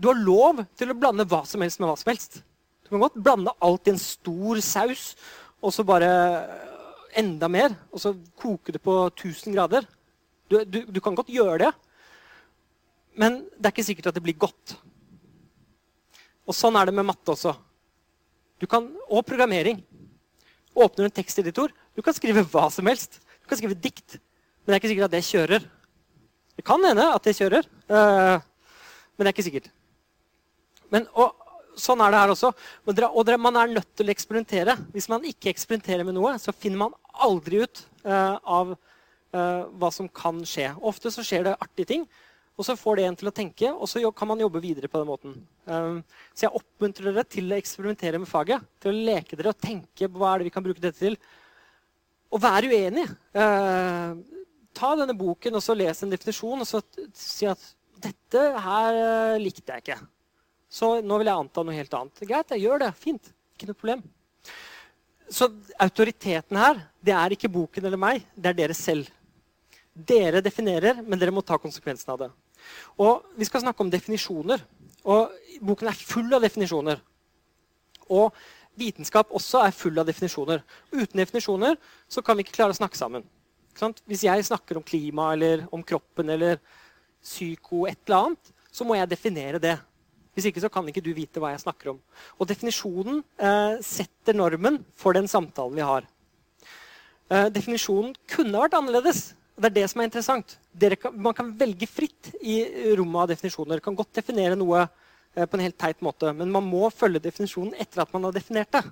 Du 0.00 0.08
har 0.08 0.18
lov 0.18 0.62
til 0.78 0.90
å 0.90 0.96
blande 0.96 1.26
hva 1.28 1.42
som 1.46 1.62
helst 1.62 1.80
med 1.82 1.90
hva 1.90 1.98
som 2.00 2.10
helst. 2.10 2.40
Du 2.82 2.94
kan 2.94 3.04
godt 3.04 3.20
blande 3.20 3.52
alt 3.62 3.86
i 3.86 3.92
en 3.92 4.00
stor 4.00 4.62
saus 4.64 5.12
og 5.60 5.74
så 5.76 5.84
bare 5.84 6.08
enda 7.20 7.50
mer, 7.52 7.74
og 7.92 8.00
så 8.00 8.14
koke 8.38 8.72
det 8.72 8.80
på 8.82 8.94
1000 9.10 9.54
grader. 9.54 9.86
Du, 10.50 10.62
du, 10.64 10.80
du, 10.88 11.00
kan 11.02 11.14
godt 11.14 11.30
gjøre 11.30 11.58
det, 11.66 11.70
men 13.18 13.40
det 13.56 13.68
er 13.68 13.74
ikke 13.74 13.86
sikkert 13.86 14.10
at 14.10 14.16
det 14.18 14.24
blir 14.24 14.38
godt. 14.38 14.76
Og 16.46 16.56
Sånn 16.56 16.76
er 16.78 16.88
det 16.88 16.94
med 16.96 17.06
matte 17.06 17.34
også. 17.34 17.54
Kan, 18.68 18.90
og 19.08 19.24
programmering. 19.24 19.80
Åpner 20.76 21.08
en 21.08 21.14
teksteditor, 21.14 21.72
du 21.96 22.02
kan 22.04 22.14
skrive 22.14 22.44
hva 22.52 22.68
som 22.72 22.86
helst. 22.86 23.18
Du 23.42 23.48
kan 23.50 23.58
skrive 23.58 23.78
dikt, 23.78 24.18
men 24.62 24.70
det 24.70 24.76
er 24.76 24.80
ikke 24.82 24.92
sikkert 24.92 25.08
at 25.08 25.16
det 25.16 25.26
kjører. 25.26 25.66
Det 26.58 26.64
kan 26.66 26.84
hende 26.84 27.06
at 27.10 27.26
det 27.26 27.34
kjører, 27.38 27.66
øh, 27.66 28.36
men 29.16 29.24
det 29.24 29.30
er 29.30 29.34
ikke 29.34 29.46
sikkert. 29.48 29.70
Men, 30.92 31.06
og, 31.18 31.40
sånn 31.80 32.02
er 32.04 32.12
det 32.12 32.20
her 32.20 32.32
også. 32.34 32.50
Og 32.86 33.32
man 33.40 33.58
er 33.58 33.74
nødt 33.74 33.90
til 33.96 34.10
å 34.10 34.14
eksperimentere. 34.14 34.76
Hvis 34.94 35.08
man 35.10 35.26
ikke 35.26 35.50
eksperimenterer 35.52 36.06
med 36.06 36.16
noe, 36.18 36.36
så 36.42 36.54
finner 36.54 36.84
man 36.84 36.96
aldri 37.20 37.62
ut 37.64 37.82
uh, 38.04 38.36
av 38.38 38.74
uh, 38.74 39.62
hva 39.80 39.90
som 39.94 40.08
kan 40.08 40.42
skje. 40.46 40.70
Ofte 40.80 41.12
så 41.14 41.24
skjer 41.26 41.46
det 41.46 41.58
artige 41.58 41.90
ting, 41.92 42.06
og 42.60 42.66
så 42.66 42.76
får 42.76 42.98
det 42.98 43.04
en 43.08 43.16
til 43.16 43.30
å 43.30 43.32
tenke, 43.32 43.70
og 43.72 43.88
så 43.88 44.02
kan 44.12 44.28
man 44.28 44.42
jobbe 44.42 44.60
videre 44.60 44.88
på 44.92 45.00
den 45.00 45.08
måten. 45.08 45.36
Um, 45.64 46.02
så 46.36 46.44
jeg 46.44 46.60
oppmuntrer 46.60 47.08
dere 47.08 47.24
til 47.24 47.48
å 47.48 47.56
eksperimentere 47.56 48.20
med 48.20 48.28
faget. 48.28 48.66
Til 48.84 48.92
å 48.92 49.04
leke 49.08 49.38
dere 49.38 49.54
og 49.54 49.62
tenke 49.64 50.10
hva 50.12 50.34
er 50.34 50.42
det 50.42 50.50
vi 50.50 50.52
kan 50.52 50.66
bruke 50.66 50.82
dette 50.82 51.00
til. 51.00 51.16
Og 52.28 52.42
vær 52.44 52.68
uenig. 52.68 53.06
Uh, 53.32 54.20
ta 54.76 54.92
denne 55.00 55.16
boken 55.16 55.56
og 55.56 55.64
så 55.64 55.76
les 55.78 56.04
en 56.04 56.12
definisjon 56.12 56.60
og 56.60 56.68
så 56.68 56.82
si 57.16 57.48
at 57.48 57.64
dette 58.00 58.44
her 58.66 59.40
likte 59.40 59.72
jeg 59.72 59.86
ikke. 59.86 59.98
Så 60.70 60.98
nå 61.00 61.18
vil 61.18 61.32
jeg 61.32 61.40
anta 61.40 61.64
noe 61.64 61.80
helt 61.80 61.96
annet. 61.96 62.24
Greit, 62.28 62.52
jeg 62.52 62.68
gjør 62.68 62.84
det. 62.84 62.92
Fint. 63.00 63.32
Ikke 63.56 63.72
noe 63.72 63.80
problem. 63.80 64.04
Så 65.30 65.48
autoriteten 65.78 66.58
her, 66.58 66.84
det 67.00 67.16
er 67.16 67.34
ikke 67.34 67.50
boken 67.52 67.86
eller 67.86 68.00
meg, 68.00 68.24
det 68.34 68.50
er 68.50 68.60
dere 68.64 68.76
selv. 68.76 69.08
Dere 69.94 70.42
definerer, 70.42 71.02
men 71.06 71.18
dere 71.20 71.34
må 71.34 71.42
ta 71.46 71.58
konsekvensen 71.60 72.10
av 72.14 72.24
det. 72.24 72.30
Og 72.98 73.26
Vi 73.36 73.44
skal 73.48 73.64
snakke 73.64 73.80
om 73.80 73.90
definisjoner. 73.90 74.64
Og 75.04 75.30
Boken 75.60 75.88
er 75.88 75.96
full 75.96 76.32
av 76.34 76.42
definisjoner. 76.44 77.00
Og 78.10 78.34
vitenskap 78.80 79.30
også 79.36 79.64
er 79.64 79.76
full 79.76 79.98
av 80.00 80.08
definisjoner. 80.08 80.62
Uten 80.92 81.20
definisjoner 81.20 81.76
så 82.08 82.22
kan 82.22 82.36
vi 82.36 82.46
ikke 82.46 82.58
klare 82.58 82.74
å 82.74 82.78
snakke 82.78 82.98
sammen. 82.98 83.26
Hvis 84.08 84.24
jeg 84.26 84.44
snakker 84.44 84.76
om 84.76 84.84
klima 84.84 85.30
eller 85.34 85.66
om 85.72 85.82
kroppen 85.86 86.32
eller 86.34 86.58
psyko 87.22 87.86
et 87.88 88.00
eller 88.06 88.26
annet, 88.26 88.52
så 88.72 88.84
må 88.86 88.96
jeg 88.96 89.10
definere 89.10 89.60
det. 89.62 89.76
Hvis 90.34 90.46
ikke 90.50 90.62
så 90.62 90.70
kan 90.72 90.86
ikke 90.88 91.02
du 91.04 91.10
vite 91.14 91.40
hva 91.42 91.52
jeg 91.54 91.62
snakker 91.64 91.92
om. 91.94 91.98
Og 92.38 92.48
definisjonen 92.48 93.22
eh, 93.40 93.80
setter 93.84 94.36
normen 94.36 94.78
for 94.98 95.16
den 95.16 95.28
samtalen 95.30 95.76
vi 95.76 95.86
har. 95.86 96.06
Eh, 97.30 97.48
definisjonen 97.52 98.14
kunne 98.30 98.62
vært 98.62 98.76
annerledes. 98.78 99.32
Det 99.60 99.68
er 99.68 99.76
det 99.76 99.88
som 99.92 100.00
er 100.00 100.08
interessant. 100.08 100.54
Kan, 101.02 101.16
man 101.20 101.36
kan 101.36 101.50
velge 101.58 101.88
fritt 101.90 102.30
i 102.40 102.62
rommet 102.96 103.26
av 103.26 103.32
definisjoner. 103.34 103.74
Dere 103.74 103.84
kan 103.84 103.98
godt 103.98 104.14
definere 104.16 104.56
noe 104.56 104.86
eh, 104.86 105.44
på 105.44 105.58
en 105.58 105.64
helt 105.66 105.76
teit 105.80 106.00
måte, 106.04 106.32
men 106.36 106.52
man 106.54 106.64
må 106.64 106.88
følge 106.94 107.20
definisjonen 107.26 107.76
etter 107.76 108.04
at 108.04 108.14
man 108.14 108.24
har 108.24 108.36
definert 108.36 108.72
det. 108.72 108.84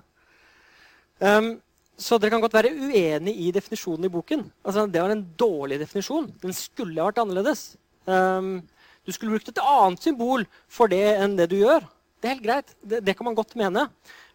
Um, 1.19 1.55
så 1.99 2.19
dere 2.19 2.31
kan 2.31 2.43
godt 2.43 2.55
være 2.55 2.71
uenig 2.71 3.33
i 3.43 3.49
definisjonen 3.55 4.07
i 4.07 4.11
boken. 4.13 4.45
Altså, 4.63 4.85
det 4.87 5.01
var 5.03 5.15
en 5.15 5.25
dårlig 5.39 5.79
definisjon. 5.81 6.29
Den 6.43 6.53
skulle 6.55 7.01
vært 7.09 7.19
annerledes. 7.23 7.73
Um, 8.05 8.59
du 9.03 9.11
skulle 9.15 9.33
brukt 9.33 9.49
et 9.49 9.63
annet 9.63 10.05
symbol 10.05 10.45
for 10.69 10.91
det 10.91 11.01
enn 11.17 11.33
det 11.39 11.49
du 11.51 11.57
gjør. 11.63 11.87
Det 12.19 12.29
er 12.29 12.35
helt 12.35 12.45
greit. 12.45 12.75
Det, 12.83 13.01
det, 13.07 13.17
kan 13.17 13.25
man 13.25 13.35
godt 13.35 13.57
mene. 13.59 13.87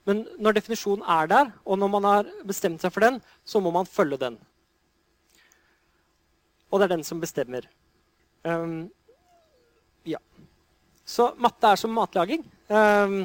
Men 0.05 0.25
når 0.43 0.59
definisjonen 0.59 1.07
er 1.09 1.31
der, 1.31 1.55
og 1.65 1.79
når 1.81 1.95
man 1.95 2.11
har 2.11 2.35
bestemt 2.49 2.83
seg 2.83 2.93
for 2.93 3.07
den, 3.07 3.23
så 3.47 3.63
må 3.63 3.73
man 3.73 3.89
følge 3.89 4.19
den. 4.21 4.37
Og 6.75 6.81
det 6.81 6.89
er 6.89 6.97
den 6.97 7.07
som 7.07 7.21
bestemmer. 7.23 7.69
Um, 8.43 8.89
ja. 10.11 10.19
Så 11.07 11.31
matte 11.39 11.71
er 11.71 11.79
som 11.79 11.95
matlaging. 11.95 12.43
Um, 12.67 13.21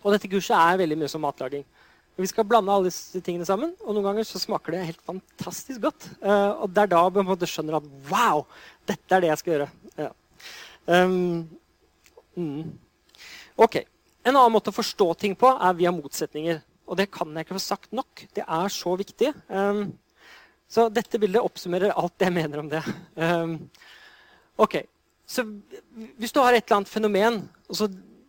og 0.00 0.14
dette 0.14 0.30
kurset 0.32 0.56
er 0.56 0.80
veldig 0.80 0.96
mye 0.96 1.10
som 1.12 1.20
matlaging. 1.20 1.66
Vi 2.18 2.26
skal 2.26 2.46
blande 2.48 2.72
alle 2.72 2.88
disse 2.88 3.20
tingene 3.22 3.46
sammen, 3.46 3.76
og 3.84 3.92
noen 3.92 4.08
ganger 4.08 4.26
så 4.26 4.40
smaker 4.42 4.74
det 4.74 4.86
helt 4.88 5.04
fantastisk 5.06 5.84
godt. 5.84 6.08
Uh, 6.22 6.64
og 6.64 6.72
det 6.72 6.86
er 6.86 6.90
da 6.94 7.04
man 7.04 7.14
på 7.14 7.22
en 7.22 7.28
måte 7.28 7.50
skjønner 7.50 7.78
at 7.78 7.92
wow, 8.08 8.42
dette 8.88 9.14
er 9.14 9.22
det 9.22 9.30
jeg 9.30 9.42
skal 9.42 9.54
gjøre. 9.54 9.68
Ja. 10.00 10.10
Um, 10.88 11.44
mm. 12.34 12.72
Ok. 13.60 13.82
En 14.24 14.34
annen 14.34 14.56
måte 14.56 14.72
å 14.72 14.78
forstå 14.80 15.12
ting 15.20 15.36
på 15.38 15.52
er 15.52 15.78
via 15.78 15.92
motsetninger. 15.94 16.62
Og 16.88 16.96
det 16.98 17.10
kan 17.12 17.30
jeg 17.36 17.44
ikke 17.44 17.58
få 17.58 17.66
sagt 17.68 17.92
nok. 17.94 18.24
Det 18.34 18.42
er 18.42 18.72
så 18.72 18.96
viktig. 18.98 19.34
Um, 19.52 19.90
så 20.68 20.88
dette 20.92 21.20
bildet 21.20 21.44
oppsummerer 21.44 21.96
alt 21.96 22.20
jeg 22.20 22.34
mener 22.34 22.60
om 22.60 22.68
det. 22.68 22.82
Um, 23.16 23.56
ok, 24.60 24.82
så 25.28 25.44
Hvis 26.16 26.32
du 26.32 26.40
har 26.40 26.52
et 26.52 26.64
eller 26.64 26.80
annet 26.80 26.92
fenomen, 26.92 27.42
og 27.68 27.76
så 27.76 27.88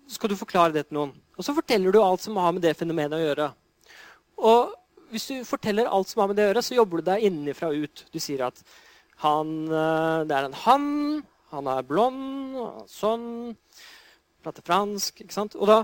skal 0.09 0.31
du 0.31 0.39
forklare 0.39 0.73
det 0.75 0.87
til 0.87 0.99
noen, 0.99 1.13
og 1.37 1.45
så 1.45 1.55
forteller 1.55 1.93
du 1.93 2.01
alt 2.01 2.23
som 2.23 2.37
har 2.39 2.51
med 2.55 2.63
det 2.63 2.75
fenomenet 2.79 3.15
å 3.15 3.21
gjøre. 3.23 3.49
Og 4.39 4.73
hvis 5.11 5.27
du 5.29 5.35
forteller 5.47 5.89
alt 5.89 6.09
som 6.09 6.23
har 6.23 6.31
med 6.31 6.39
det 6.39 6.45
å 6.45 6.49
gjøre, 6.51 6.63
så 6.65 6.77
jobber 6.77 7.01
du 7.01 7.09
deg 7.09 7.25
innenfra 7.27 7.71
og 7.71 7.85
ut. 7.85 8.03
Du 8.13 8.19
sier 8.23 8.43
at 8.47 8.59
han, 9.23 9.53
eh, 9.67 10.25
det 10.27 10.35
er 10.35 10.47
en 10.47 10.59
han, 10.63 10.89
han 11.51 11.71
er 11.71 11.87
blond, 11.87 12.59
sånn, 12.91 13.55
prater 14.43 14.63
fransk. 14.65 15.23
ikke 15.23 15.35
sant? 15.35 15.55
Og 15.59 15.67
da 15.67 15.81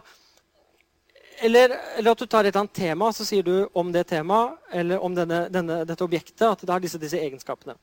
eller, 1.43 1.75
eller, 1.97 2.11
at 2.11 2.19
du 2.19 2.25
tar 2.25 2.43
et 2.43 2.51
eller 2.51 2.63
annet 2.63 2.77
tema 2.77 3.09
så 3.13 3.25
sier 3.27 3.43
du 3.43 3.67
om 3.73 3.91
det 3.91 4.05
temaet 4.09 4.75
eller 4.79 5.01
om 5.03 5.15
denne, 5.15 5.45
denne, 5.51 5.81
dette 5.87 6.05
objektet 6.05 6.45
at 6.47 6.61
det 6.61 6.71
har 6.71 6.83
disse, 6.83 6.99
disse 7.01 7.19
egenskapene. 7.19 7.75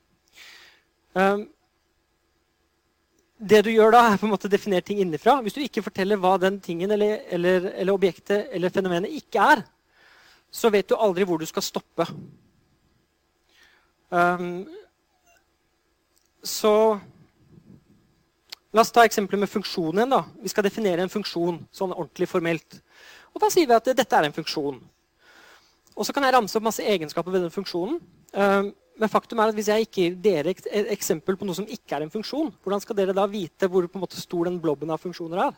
Um, 1.12 1.44
det 3.42 3.64
du 3.66 3.72
gjør 3.72 3.92
da, 3.92 4.02
er 4.06 4.20
på 4.20 4.28
en 4.28 4.32
måte 4.32 4.50
definere 4.50 4.84
ting 4.86 5.00
innenfra. 5.02 5.40
Hvis 5.42 5.56
du 5.56 5.62
ikke 5.64 5.82
forteller 5.82 6.20
hva 6.20 6.36
den 6.40 6.60
tingen 6.62 6.90
eller, 6.94 7.24
eller, 7.28 7.72
eller, 7.72 7.92
objektet 7.92 8.52
eller 8.54 8.70
fenomenet 8.70 9.16
ikke 9.18 9.48
er, 9.54 9.64
så 10.52 10.70
vet 10.70 10.88
du 10.88 10.94
aldri 10.96 11.26
hvor 11.26 11.40
du 11.40 11.46
skal 11.48 11.64
stoppe. 11.66 12.06
Um, 14.12 14.62
så 16.44 17.00
La 18.72 18.80
oss 18.80 18.92
ta 18.92 19.02
eksempelet 19.04 19.40
med 19.40 19.50
funksjonen. 19.52 20.08
da. 20.08 20.24
Vi 20.40 20.48
skal 20.48 20.64
definere 20.64 21.04
en 21.04 21.12
funksjon 21.12 21.58
sånn 21.76 21.92
ordentlig 21.92 22.24
formelt. 22.30 22.78
Og 23.32 23.40
da 23.40 23.48
sier 23.52 23.68
vi 23.68 23.76
at 23.76 23.92
dette 23.96 24.18
er 24.18 24.28
en 24.28 24.36
funksjon. 24.36 24.78
Og 25.92 26.06
så 26.06 26.14
kan 26.14 26.24
jeg 26.24 26.34
ramse 26.36 26.56
opp 26.56 26.64
masse 26.64 26.84
egenskaper 26.84 27.34
ved 27.34 27.44
den 27.46 27.52
funksjonen. 27.52 27.98
Ehm, 28.32 28.72
men 29.00 29.10
faktum 29.12 29.40
er 29.40 29.50
at 29.50 29.56
hvis 29.56 29.70
jeg 29.72 29.86
ikke 29.86 30.02
gir 30.04 30.16
dere 30.24 30.52
et 30.52 30.90
eksempel 30.92 31.36
på 31.36 31.48
noe 31.48 31.56
som 31.56 31.68
ikke 31.68 31.96
er 31.96 32.04
en 32.04 32.12
funksjon, 32.12 32.52
hvordan 32.62 32.82
skal 32.84 32.96
dere 32.96 33.16
da 33.16 33.24
vite 33.28 33.68
hvor 33.68 33.88
stor 34.12 34.48
den 34.48 34.60
blobben 34.60 34.92
av 34.92 35.00
funksjoner 35.00 35.46
er? 35.48 35.56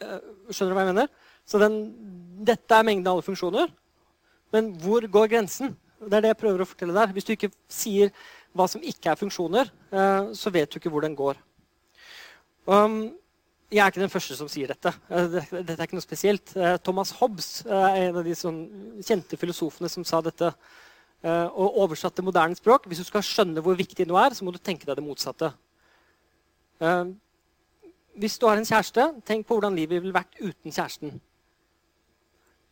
Eh, 0.00 0.18
skjønner 0.48 0.72
du 0.72 0.78
hva 0.78 0.84
jeg 0.86 0.92
mener? 0.94 1.12
Så 1.48 1.60
den, 1.60 1.78
dette 2.48 2.76
er 2.76 2.86
mengden 2.86 3.08
av 3.08 3.18
alle 3.18 3.26
funksjoner. 3.26 3.72
Men 4.54 4.72
hvor 4.82 5.04
går 5.04 5.30
grensen? 5.36 5.76
Det 6.00 6.16
er 6.16 6.24
det 6.24 6.32
jeg 6.32 6.40
prøver 6.40 6.64
å 6.64 6.68
fortelle 6.68 6.96
der. 6.96 7.12
Hvis 7.12 7.28
du 7.28 7.34
ikke 7.34 7.52
sier 7.70 8.12
hva 8.56 8.66
som 8.70 8.82
ikke 8.82 9.12
er 9.12 9.20
funksjoner, 9.20 9.70
eh, 9.92 10.32
så 10.36 10.52
vet 10.52 10.72
du 10.72 10.80
ikke 10.80 10.92
hvor 10.92 11.04
den 11.04 11.16
går. 11.18 11.38
Um, 12.68 13.12
jeg 13.70 13.84
er 13.84 13.92
ikke 13.92 14.02
den 14.02 14.10
første 14.10 14.34
som 14.34 14.48
sier 14.50 14.70
dette. 14.72 14.90
Eh, 15.14 15.36
dette 15.52 15.76
er 15.76 15.86
ikke 15.86 15.98
noe 15.98 16.04
spesielt. 16.04 16.52
Eh, 16.58 16.76
Thomas 16.82 17.12
Hobbes 17.20 17.62
eh, 17.62 17.84
er 17.86 18.08
en 18.08 18.18
av 18.18 18.26
de 18.26 18.34
sånn 18.34 18.58
kjente 19.06 19.38
filosofene 19.38 19.90
som 19.92 20.06
sa 20.06 20.22
dette. 20.26 20.52
Og 21.20 21.74
oversatt 21.82 22.14
til 22.16 22.24
moderne 22.24 22.56
språk. 22.56 22.86
Hvis 22.88 23.02
du 23.02 23.04
skal 23.04 23.20
skjønne 23.20 23.60
hvor 23.60 23.74
viktig 23.76 24.06
noe 24.08 24.22
er, 24.24 24.32
så 24.32 24.40
må 24.46 24.54
du 24.54 24.56
tenke 24.56 24.86
deg 24.88 24.96
det 24.96 25.04
motsatte. 25.04 25.50
Hvis 28.16 28.38
du 28.40 28.46
har 28.48 28.56
en 28.56 28.64
kjæreste, 28.64 29.04
tenk 29.28 29.44
på 29.44 29.58
hvordan 29.58 29.76
livet 29.76 30.00
ville 30.00 30.16
vært 30.16 30.40
uten 30.40 30.72
kjæresten. 30.72 31.20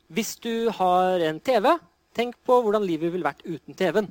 Hvis 0.09 0.33
du 0.41 0.71
har 0.79 1.27
en 1.29 1.43
TV, 1.45 1.69
tenk 2.17 2.41
på 2.41 2.57
hvordan 2.65 2.89
livet 2.89 3.13
ville 3.13 3.29
vært 3.29 3.45
uten 3.45 3.77
TV-en. 3.77 4.09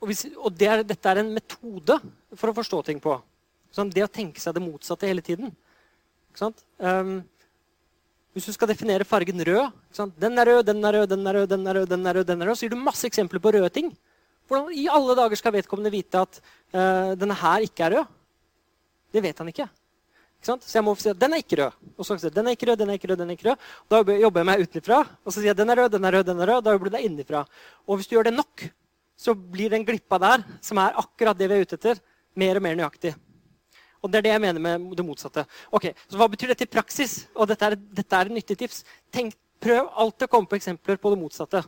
Og, 0.00 0.16
og 0.40 0.56
det 0.56 0.72
er, 0.72 0.86
dette 0.88 1.12
er 1.12 1.20
en 1.20 1.34
metode 1.36 2.00
for 2.32 2.48
å 2.48 2.56
forstå 2.56 2.80
ting 2.88 3.04
på. 3.04 3.18
Sånn, 3.74 3.92
det 3.92 4.04
å 4.04 4.10
tenke 4.10 4.42
seg 4.42 4.56
det 4.56 4.64
motsatte 4.64 5.08
hele 5.08 5.24
tiden. 5.24 5.54
Um, 6.78 7.22
hvis 8.36 8.48
du 8.48 8.52
skal 8.52 8.68
definere 8.68 9.06
fargen 9.08 9.40
rød 9.40 9.72
Den 10.20 10.36
er 10.36 10.50
rød, 10.50 10.66
den 10.68 10.84
er 10.84 10.98
rød, 10.98 11.08
den 11.08 11.24
er 11.24 11.38
rød, 11.38 11.48
den 11.48 11.64
er 11.64 11.78
rød, 11.78 11.88
den 11.88 12.06
er 12.06 12.14
rød, 12.18 12.26
den 12.28 12.42
er 12.42 12.50
rød, 12.50 12.58
så 12.58 12.66
gir 12.66 12.74
du 12.74 12.76
masse 12.76 13.08
eksempler 13.08 13.40
på 13.40 13.54
røde 13.56 13.70
ting. 13.72 13.88
Hvordan 14.46 14.76
i 14.76 14.84
alle 14.92 15.16
dager 15.16 15.40
skal 15.40 15.56
vedkommende 15.56 15.94
vite 15.94 16.20
at 16.20 16.38
uh, 16.76 17.16
denne 17.16 17.34
her 17.40 17.64
ikke 17.64 17.88
er 17.88 17.98
rød? 17.98 18.14
Det 19.16 19.24
vet 19.24 19.38
han 19.40 19.48
ikke. 19.48 19.64
ikke 19.64 19.86
så 20.46 20.54
jeg 20.78 20.84
må 20.84 20.94
si 21.00 21.10
at 21.10 21.18
den 21.18 21.34
er 21.34 21.42
ikke 21.42 21.58
rød. 21.58 21.76
Og 21.96 22.06
så 22.06 22.16
sier 22.20 22.34
den 22.34 22.46
er 22.46 22.56
ikke 22.56 22.68
rød, 22.70 22.78
den 22.78 22.92
er 22.92 22.98
ikke 23.00 23.10
rød, 23.10 23.18
den 23.18 23.30
er 23.32 23.38
ikke 23.38 23.48
rød. 23.48 23.68
Da 23.90 24.02
jobber 24.20 24.42
jeg 24.42 24.48
meg 24.50 24.62
utenfra. 24.62 24.98
Og 25.24 25.32
så 25.32 25.40
sier 25.40 25.50
jeg 25.50 25.58
den 25.58 25.72
er 25.72 25.80
rød, 25.82 25.92
den 25.96 26.06
er 26.06 26.16
rød, 26.18 26.26
den 26.28 26.42
er 26.42 26.52
rød. 26.52 26.64
Da 26.66 26.74
jobber 26.74 26.90
du 26.90 26.96
deg 26.96 27.06
innenfra. 27.08 27.42
Og 27.86 27.98
hvis 27.98 28.10
du 28.10 28.14
gjør 28.14 28.28
det 28.28 28.36
nok, 28.36 28.66
så 29.16 29.34
blir 29.34 29.72
den 29.72 29.86
glippa 29.88 30.20
der, 30.22 30.44
som 30.62 30.78
er 30.82 30.98
akkurat 31.00 31.38
det 31.38 31.48
vi 31.50 31.56
er 31.56 31.66
ute 31.66 31.78
etter, 31.80 32.02
mer 32.36 32.60
og 32.60 32.66
mer 32.66 32.76
nøyaktig. 32.78 33.14
Og 34.06 34.12
det 34.12 34.20
er 34.20 34.28
det 34.28 34.34
jeg 34.36 34.44
mener 34.44 34.62
med 34.62 34.86
det 34.96 35.04
motsatte. 35.06 35.42
Ok, 35.74 35.90
Så 36.06 36.20
hva 36.20 36.30
betyr 36.30 36.54
dette 36.54 36.64
i 36.64 36.70
praksis? 36.70 37.24
Og 37.34 37.50
dette 37.50 37.66
er, 37.66 37.74
dette 37.74 38.20
er 38.20 38.30
et 38.30 38.36
nyttig 38.38 38.58
tips. 38.60 38.84
Tenk, 39.12 39.34
prøv 39.62 39.88
alltid 39.90 40.28
å 40.28 40.32
komme 40.32 40.50
på 40.50 40.58
eksempler 40.60 41.00
på 41.02 41.10
det 41.12 41.18
motsatte. 41.20 41.64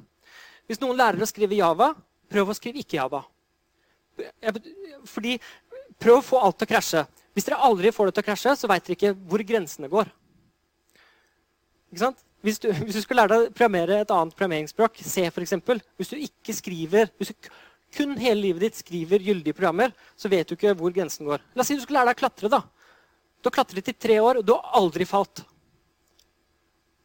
Hvis 0.70 0.80
noen 0.82 0.98
lærer 1.00 1.24
å 1.24 1.28
skrive 1.28 1.58
Java, 1.58 1.90
prøv 2.30 2.52
å 2.52 2.56
skrive 2.56 2.84
ikke 2.84 3.00
Java. 3.00 3.24
Fordi, 5.08 5.38
Prøv 5.98 6.20
å 6.20 6.22
få 6.24 6.40
alt 6.46 6.60
til 6.60 6.68
å 6.68 6.70
krasje. 6.70 7.02
Hvis 7.34 7.46
dere 7.48 7.60
aldri 7.66 7.90
får 7.94 8.08
det 8.08 8.16
til 8.16 8.24
å 8.24 8.28
krasje, 8.28 8.54
så 8.58 8.70
veit 8.70 8.84
dere 8.86 8.96
ikke 8.96 9.14
hvor 9.30 9.42
grensene 9.46 9.90
går. 9.90 10.10
Ikke 11.90 12.04
sant? 12.04 12.22
Hvis 12.44 12.60
du, 12.62 12.68
hvis 12.70 12.94
du 12.94 13.02
skal 13.02 13.18
lære 13.18 13.32
deg 13.32 13.48
å 13.48 13.54
programmere 13.54 14.02
et 14.04 14.12
annet 14.14 14.36
programmeringsspråk, 14.36 15.00
C 15.02 15.24
f.eks. 15.26 15.56
Hvis 15.98 16.12
du 16.12 16.20
ikke 16.22 16.54
skriver 16.54 17.10
hvis 17.18 17.32
du 17.32 17.50
kun 17.94 18.16
hele 18.20 18.40
livet 18.40 18.66
ditt 18.66 18.80
skriver 18.80 19.22
gyldige 19.24 19.56
programmer, 19.56 19.94
så 20.16 20.30
vet 20.32 20.48
du 20.48 20.56
ikke 20.56 20.74
hvor 20.78 20.92
grensen 20.94 21.28
går. 21.28 21.44
La 21.54 21.64
oss 21.64 21.70
si 21.70 21.76
du 21.78 21.84
skulle 21.84 22.00
lære 22.02 22.12
deg 22.12 22.18
å 22.18 22.22
klatre. 22.24 22.50
Da 22.52 22.62
Du 23.38 23.48
har 23.48 23.54
klatret 23.54 23.88
i 23.88 23.94
tre 23.94 24.18
år, 24.20 24.40
og 24.40 24.44
du 24.44 24.52
har 24.56 24.74
aldri 24.80 25.06
falt. 25.06 25.44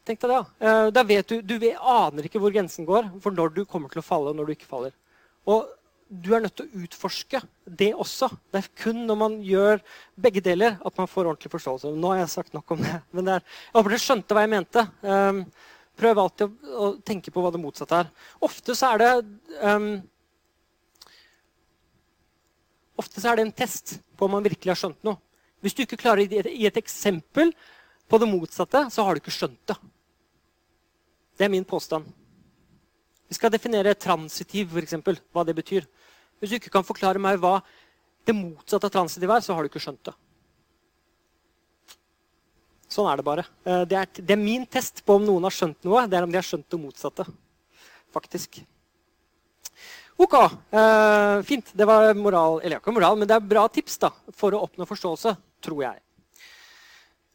Tenk 0.03 0.19
deg 0.19 0.33
det, 0.33 0.39
ja. 0.59 0.89
Da 0.91 1.03
vet 1.07 1.29
du, 1.29 1.39
du 1.41 1.55
aner 1.77 2.27
ikke 2.27 2.41
hvor 2.41 2.51
grensen 2.51 2.87
går 2.87 3.07
for 3.23 3.31
når 3.31 3.53
du 3.55 3.63
kommer 3.63 3.91
til 3.91 4.01
å 4.01 4.05
falle 4.05 4.33
og 4.33 4.39
når 4.39 4.49
du 4.49 4.55
ikke 4.57 4.67
faller. 4.67 4.91
Og 5.47 5.69
du 6.13 6.33
er 6.35 6.43
nødt 6.43 6.55
til 6.57 6.67
å 6.67 6.83
utforske 6.83 7.41
det 7.65 7.91
også. 7.95 8.29
Det 8.51 8.59
er 8.59 8.71
kun 8.83 9.03
når 9.07 9.17
man 9.17 9.37
gjør 9.45 9.81
begge 10.19 10.43
deler, 10.45 10.75
at 10.85 10.97
man 10.99 11.09
får 11.09 11.29
ordentlig 11.31 11.51
forståelse. 11.53 11.93
Nå 11.97 12.11
har 12.13 12.21
jeg 12.21 12.33
sagt 12.35 12.53
nok 12.53 12.75
om 12.75 12.83
det. 12.83 12.97
Men 13.15 13.29
det 13.29 13.37
er, 13.37 13.45
jeg 13.69 13.77
håper 13.79 13.95
dere 13.95 14.03
skjønte 14.03 14.37
hva 14.37 14.43
jeg 14.43 14.53
mente. 14.53 14.83
Um, 15.01 15.39
prøv 15.99 16.21
alltid 16.23 16.69
å, 16.73 16.89
tenke 17.05 17.33
på 17.33 17.43
hva 17.43 17.53
det 17.53 17.61
motsatte 17.63 18.03
er. 18.03 18.11
Ofte 18.45 18.75
så 18.77 18.93
er 18.93 19.01
det 19.01 19.11
um, 19.63 19.89
Ofte 23.03 23.19
er 23.27 23.37
det 23.37 23.47
en 23.47 23.55
test 23.55 23.97
på 24.15 24.27
om 24.27 24.37
man 24.37 24.45
virkelig 24.45 24.71
har 24.71 24.79
skjønt 24.79 25.03
noe. 25.03 25.19
Hvis 25.63 25.75
du 25.75 25.83
ikke 25.83 25.99
klarer 25.99 26.23
å 26.23 26.43
gi 26.47 26.67
et 26.67 26.79
eksempel 26.79 27.51
på 28.07 28.19
det 28.19 28.29
motsatte, 28.31 28.85
så 28.91 29.03
har 29.03 29.15
du 29.15 29.21
ikke 29.23 29.33
skjønt 29.35 29.59
det. 29.71 29.77
Det 31.39 31.47
er 31.47 31.51
min 31.51 31.67
påstand. 31.67 32.07
Vi 33.27 33.35
skal 33.35 33.51
definere 33.51 33.95
transitiv, 33.97 34.75
eksempel, 34.79 35.17
hva 35.33 35.43
det 35.47 35.55
betyr. 35.57 35.87
Hvis 36.39 36.51
du 36.51 36.57
ikke 36.59 36.71
kan 36.73 36.85
forklare 36.87 37.21
meg 37.21 37.39
hva 37.41 37.57
det 38.27 38.35
motsatte 38.37 38.87
av 38.87 38.93
transitiv 38.93 39.31
er, 39.31 39.43
så 39.43 39.55
har 39.55 39.63
du 39.63 39.71
ikke 39.71 39.81
skjønt 39.83 40.03
det. 40.11 40.13
Sånn 42.93 43.09
er 43.09 43.19
det 43.19 43.25
bare. 43.25 43.47
Eh, 43.65 43.83
det 43.89 44.35
er 44.35 44.39
min 44.39 44.67
test 44.69 45.01
på 45.03 45.17
om 45.17 45.25
noen 45.25 45.47
har 45.47 45.55
skjønt 45.55 45.87
noe. 45.87 46.05
Det 46.07 46.19
er 46.19 46.27
om 46.27 46.31
de 46.31 46.37
har 46.37 46.45
skjønt 46.45 46.69
det 46.69 46.79
motsatte. 46.79 47.25
Faktisk. 48.13 48.61
Ok, 50.23 50.33
uh, 50.33 51.41
fint. 51.43 51.71
Det 51.73 51.85
var 51.85 52.13
moral, 52.15 52.61
eller 52.63 52.79
ikke 52.79 52.93
moral, 52.95 53.17
men 53.19 53.27
det 53.27 53.35
er 53.35 53.43
bra 53.43 53.65
tips 53.67 53.97
da, 53.99 54.09
for 54.31 54.55
å 54.55 54.61
oppnå 54.63 54.85
forståelse, 54.87 55.33
tror 55.63 55.81
jeg. 55.83 55.97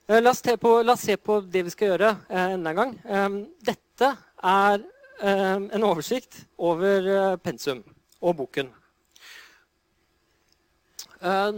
Uh, 0.08 0.16
la, 0.22 0.30
oss 0.30 0.40
på, 0.40 0.70
la, 0.80 0.94
oss 0.94 1.02
se 1.04 1.18
på 1.20 1.36
det 1.44 1.66
vi 1.66 1.72
skal 1.74 1.90
gjøre 1.90 2.14
uh, 2.16 2.46
enda 2.54 2.72
en 2.72 2.78
gang. 2.78 2.94
Um, 3.04 3.36
dette 3.66 4.08
er 4.40 4.80
um, 4.80 5.66
en 5.68 5.84
oversikt 5.84 6.40
over 6.56 7.36
pensum 7.44 7.82
og 8.22 8.38
boken. 8.38 8.72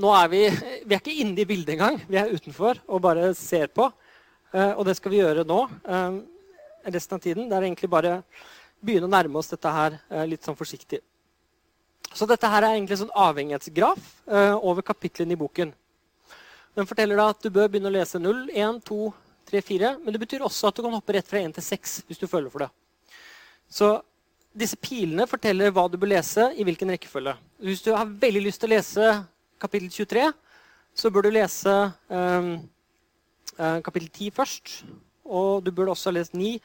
nå 0.00 0.10
er 0.16 0.28
vi, 0.32 0.40
vi 0.88 0.94
er 0.96 0.98
ikke 0.98 1.14
inne 1.22 1.42
i 1.42 1.46
bildet 1.46 1.74
engang. 1.76 2.00
Vi 2.08 2.16
er 2.16 2.32
utenfor 2.32 2.80
og 2.88 3.02
bare 3.04 3.30
ser 3.36 3.68
på. 3.68 3.86
og 4.56 4.80
det 4.88 4.94
skal 4.96 5.12
vi 5.12 5.20
gjøre 5.20 5.44
nå 5.44 5.58
resten 6.84 7.16
av 7.16 7.20
tiden. 7.20 7.48
Det 7.48 7.56
er 7.56 7.66
egentlig 7.68 7.90
bare 7.92 8.14
begynne 8.80 9.08
å 9.08 9.12
nærme 9.12 9.38
oss 9.38 9.52
dette 9.52 9.72
her 9.76 9.98
litt 10.26 10.44
sånn 10.44 10.56
forsiktig. 10.56 11.02
Så 12.11 12.26
dette 12.26 12.48
her 12.51 12.64
er 12.64 12.74
egentlig 12.74 12.96
en 12.96 13.05
sånn 13.05 13.18
avhengighetsgraf 13.28 14.07
uh, 14.30 14.57
over 14.57 14.84
kapitlene 14.86 15.36
i 15.36 15.40
boken. 15.40 15.72
Den 16.76 16.88
forteller 16.88 17.18
deg 17.18 17.32
at 17.34 17.42
du 17.44 17.51
bør 17.55 17.68
begynne 17.70 17.90
å 17.90 17.94
lese 17.94 18.20
0, 18.20 18.46
1, 18.55 18.80
2, 18.86 19.01
3, 19.51 19.62
4. 19.66 19.90
Men 20.05 20.14
det 20.14 20.22
betyr 20.22 20.44
også 20.46 20.70
at 20.70 20.78
du 20.78 20.84
kan 20.86 20.94
hoppe 20.96 21.16
rett 21.16 21.28
fra 21.28 21.42
1 21.42 21.55
til 21.59 21.66
6 21.66 21.96
hvis 22.09 22.20
du 22.20 22.26
føler 22.30 22.53
for 22.53 22.64
det. 22.64 22.70
Så 23.70 23.92
disse 24.51 24.78
pilene 24.82 25.28
forteller 25.30 25.70
hva 25.74 25.86
du 25.90 25.98
bør 26.01 26.12
lese 26.14 26.48
i 26.59 26.66
hvilken 26.66 26.90
rekkefølge. 26.94 27.36
Hvis 27.62 27.84
du 27.86 27.92
har 27.94 28.11
veldig 28.22 28.42
lyst 28.48 28.62
til 28.62 28.70
å 28.70 28.74
lese 28.74 29.12
kapittel 29.62 29.90
23, 29.94 30.26
så 30.98 31.11
bør 31.14 31.26
du 31.26 31.34
lese 31.36 31.74
um, 32.11 32.51
kapittel 33.86 34.11
10 34.11 34.34
først. 34.34 34.74
Og 35.30 35.62
du 35.62 35.70
burde 35.70 35.94
også 35.94 36.11
ha 36.11 36.18
lest 36.18 36.34
9 36.34 36.57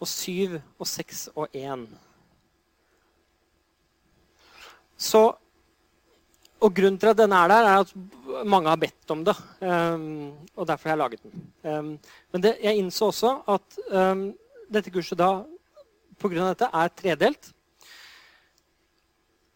og 0.00 0.08
7 0.08 0.58
og 0.60 0.86
6 0.88 1.28
og 1.34 1.56
1. 1.56 1.88
Så, 5.00 5.22
og 6.60 6.74
Grunnen 6.76 6.98
til 7.00 7.12
at 7.14 7.20
den 7.20 7.32
er 7.32 7.48
der, 7.48 7.68
er 7.68 7.84
at 7.86 7.92
mange 8.44 8.68
har 8.68 8.80
bedt 8.80 9.14
om 9.14 9.22
det. 9.24 9.36
Um, 9.64 10.32
og 10.54 10.66
derfor 10.68 10.90
har 10.90 10.96
jeg 10.96 11.00
laget 11.00 11.22
den. 11.24 11.46
Um, 11.64 11.88
men 12.32 12.44
det, 12.44 12.58
jeg 12.60 12.82
innså 12.82 13.08
også 13.08 13.32
at 13.48 13.80
um, 13.88 14.26
dette 14.68 14.92
kurset 14.92 15.18
da 15.18 15.30
pga. 16.20 16.50
dette 16.50 16.68
er 16.68 16.92
tredelt. 17.00 17.50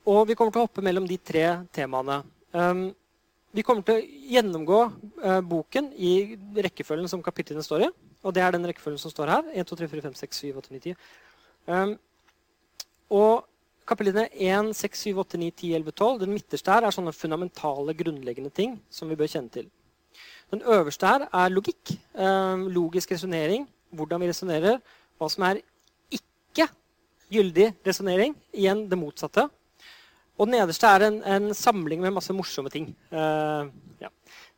Og 0.09 0.25
vi 0.29 0.37
kommer 0.37 0.53
til 0.53 0.65
å 0.65 0.67
hoppe 0.67 0.85
mellom 0.85 1.07
de 1.09 1.17
tre 1.17 1.45
temaene. 1.73 2.23
vi 3.53 3.63
kommer 3.63 3.83
til 3.83 4.01
å 4.01 4.09
gjennomgå 4.35 4.81
uh, 5.25 5.41
boken 5.41 5.93
i 5.97 6.37
rekkefølgen 6.57 7.09
som 7.09 7.23
kapitlene 7.23 7.63
står 7.65 7.87
i. 7.87 7.93
Og 8.25 8.33
det 8.33 8.43
er 8.43 8.53
den 8.53 8.65
rekkefølgen 8.65 9.01
som 9.01 9.13
står 9.13 9.29
her. 9.29 9.49
1, 9.53 9.69
2, 9.69 9.77
3, 9.77 9.89
4, 9.93 10.03
5, 10.09 10.15
6, 10.25 10.45
7, 10.49 10.57
8, 10.57 10.73
9, 10.73 10.95
10. 11.69 11.99
og 13.13 13.45
Kapitlene 13.85 14.31
1, 14.33 14.73
6, 14.73 15.01
7, 15.11 15.19
8, 15.21 15.39
9, 15.41 15.51
10, 15.61 15.73
11, 15.77 15.93
12. 15.93 16.21
Den 16.23 16.33
midterste 16.33 16.73
her 16.73 16.87
er 16.87 16.95
sånne 16.95 17.13
fundamentale, 17.13 17.93
grunnleggende 17.99 18.53
ting 18.55 18.79
som 18.89 19.11
vi 19.13 19.19
bør 19.21 19.29
kjenne 19.29 19.53
til. 19.53 19.67
Den 20.53 20.63
øverste 20.65 21.11
her 21.11 21.27
er 21.29 21.53
logikk. 21.53 21.93
Eh, 21.93 22.65
logisk 22.73 23.13
resonnering. 23.13 23.67
Hvordan 23.93 24.23
vi 24.23 24.31
resonnerer. 24.31 24.81
Hva 25.21 25.29
som 25.29 25.45
er 25.51 25.61
ikke 26.09 26.71
gyldig 27.35 27.75
resonnering. 27.85 28.33
Igjen 28.57 28.87
det 28.89 28.99
motsatte. 29.01 29.51
Og 30.39 30.49
den 30.49 30.57
nederste 30.57 30.89
er 30.89 31.07
en, 31.11 31.21
en 31.23 31.53
samling 31.55 32.01
med 32.01 32.17
masse 32.17 32.33
morsomme 32.33 32.73
ting. 32.73 32.89
Eh, 33.13 33.69
ja. 34.01 34.11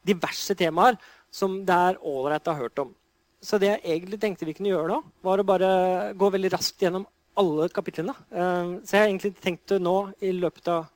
Diverse 0.06 0.54
temaer 0.54 1.00
som 1.34 1.58
det 1.66 1.82
er 1.90 1.98
ålreit 1.98 2.46
å 2.46 2.54
ha 2.54 2.62
hørt 2.62 2.78
om. 2.84 2.94
Så 3.42 3.58
det 3.60 3.72
jeg 3.74 3.82
egentlig 3.96 4.20
tenkte 4.22 4.46
vi 4.46 4.54
kunne 4.56 4.70
gjøre 4.70 4.88
nå, 4.94 5.02
var 5.26 5.42
å 5.42 5.46
bare 5.46 5.68
gå 6.16 6.30
veldig 6.32 6.54
raskt 6.54 6.80
gjennom 6.82 7.04
alle 7.40 7.68
kapitlene. 7.72 8.14
Eh, 8.30 8.70
så 8.84 8.96
jeg 8.96 9.02
har 9.02 9.10
egentlig 9.10 9.34
tenkt 9.42 9.74
nå 9.82 9.96
i 10.24 10.32
løpet 10.34 10.70
av 10.72 10.86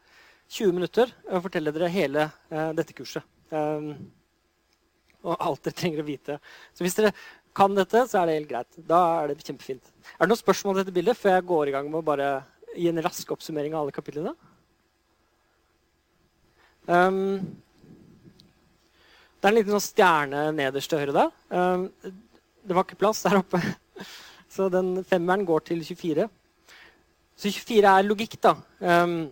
20 0.50 0.74
minutter 0.74 1.12
å 1.30 1.42
fortelle 1.44 1.72
dere 1.74 1.90
hele 1.92 2.26
eh, 2.50 2.70
dette 2.76 2.96
kurset. 2.96 3.26
Eh, 3.52 3.90
og 5.20 5.34
alt 5.36 5.62
dere 5.66 5.76
trenger 5.76 6.00
å 6.02 6.08
vite. 6.08 6.38
Så 6.72 6.84
hvis 6.84 6.96
dere 6.96 7.12
kan 7.56 7.74
dette, 7.76 8.06
så 8.08 8.20
er 8.20 8.28
det 8.28 8.38
helt 8.38 8.52
greit. 8.52 8.78
Da 8.88 9.00
er 9.20 9.30
det 9.30 9.44
kjempefint. 9.44 9.92
Er 10.16 10.24
det 10.24 10.30
noen 10.30 10.40
spørsmål 10.40 10.78
til 10.78 10.84
dette 10.84 10.96
bildet 10.96 11.18
før 11.18 11.36
jeg 11.36 11.48
går 11.50 11.68
i 11.68 11.74
gang 11.74 11.90
med 11.90 12.00
å 12.00 12.06
bare 12.06 12.30
gi 12.72 12.88
en 12.88 13.02
rask 13.04 13.34
oppsummering 13.34 13.74
av 13.74 13.82
alle 13.82 13.94
kapitlene? 13.96 14.32
Det 16.90 16.94
er 19.44 19.50
en 19.50 19.58
liten 19.58 19.74
sånn 19.76 19.84
stjerne 19.84 20.46
nederst 20.56 20.90
til 20.90 21.02
høyre 21.02 21.14
der. 21.14 21.28
Det 22.64 22.74
var 22.74 22.86
ikke 22.86 23.02
plass 23.02 23.20
der 23.26 23.42
oppe. 23.42 23.60
Så 24.50 24.68
den 24.72 25.04
femmeren 25.06 25.46
går 25.46 25.68
til 25.70 25.84
24. 25.84 26.26
Så 27.38 27.52
24 27.54 27.92
er 27.92 28.06
logikk, 28.06 28.34
da. 28.42 28.56
Um, 28.80 29.30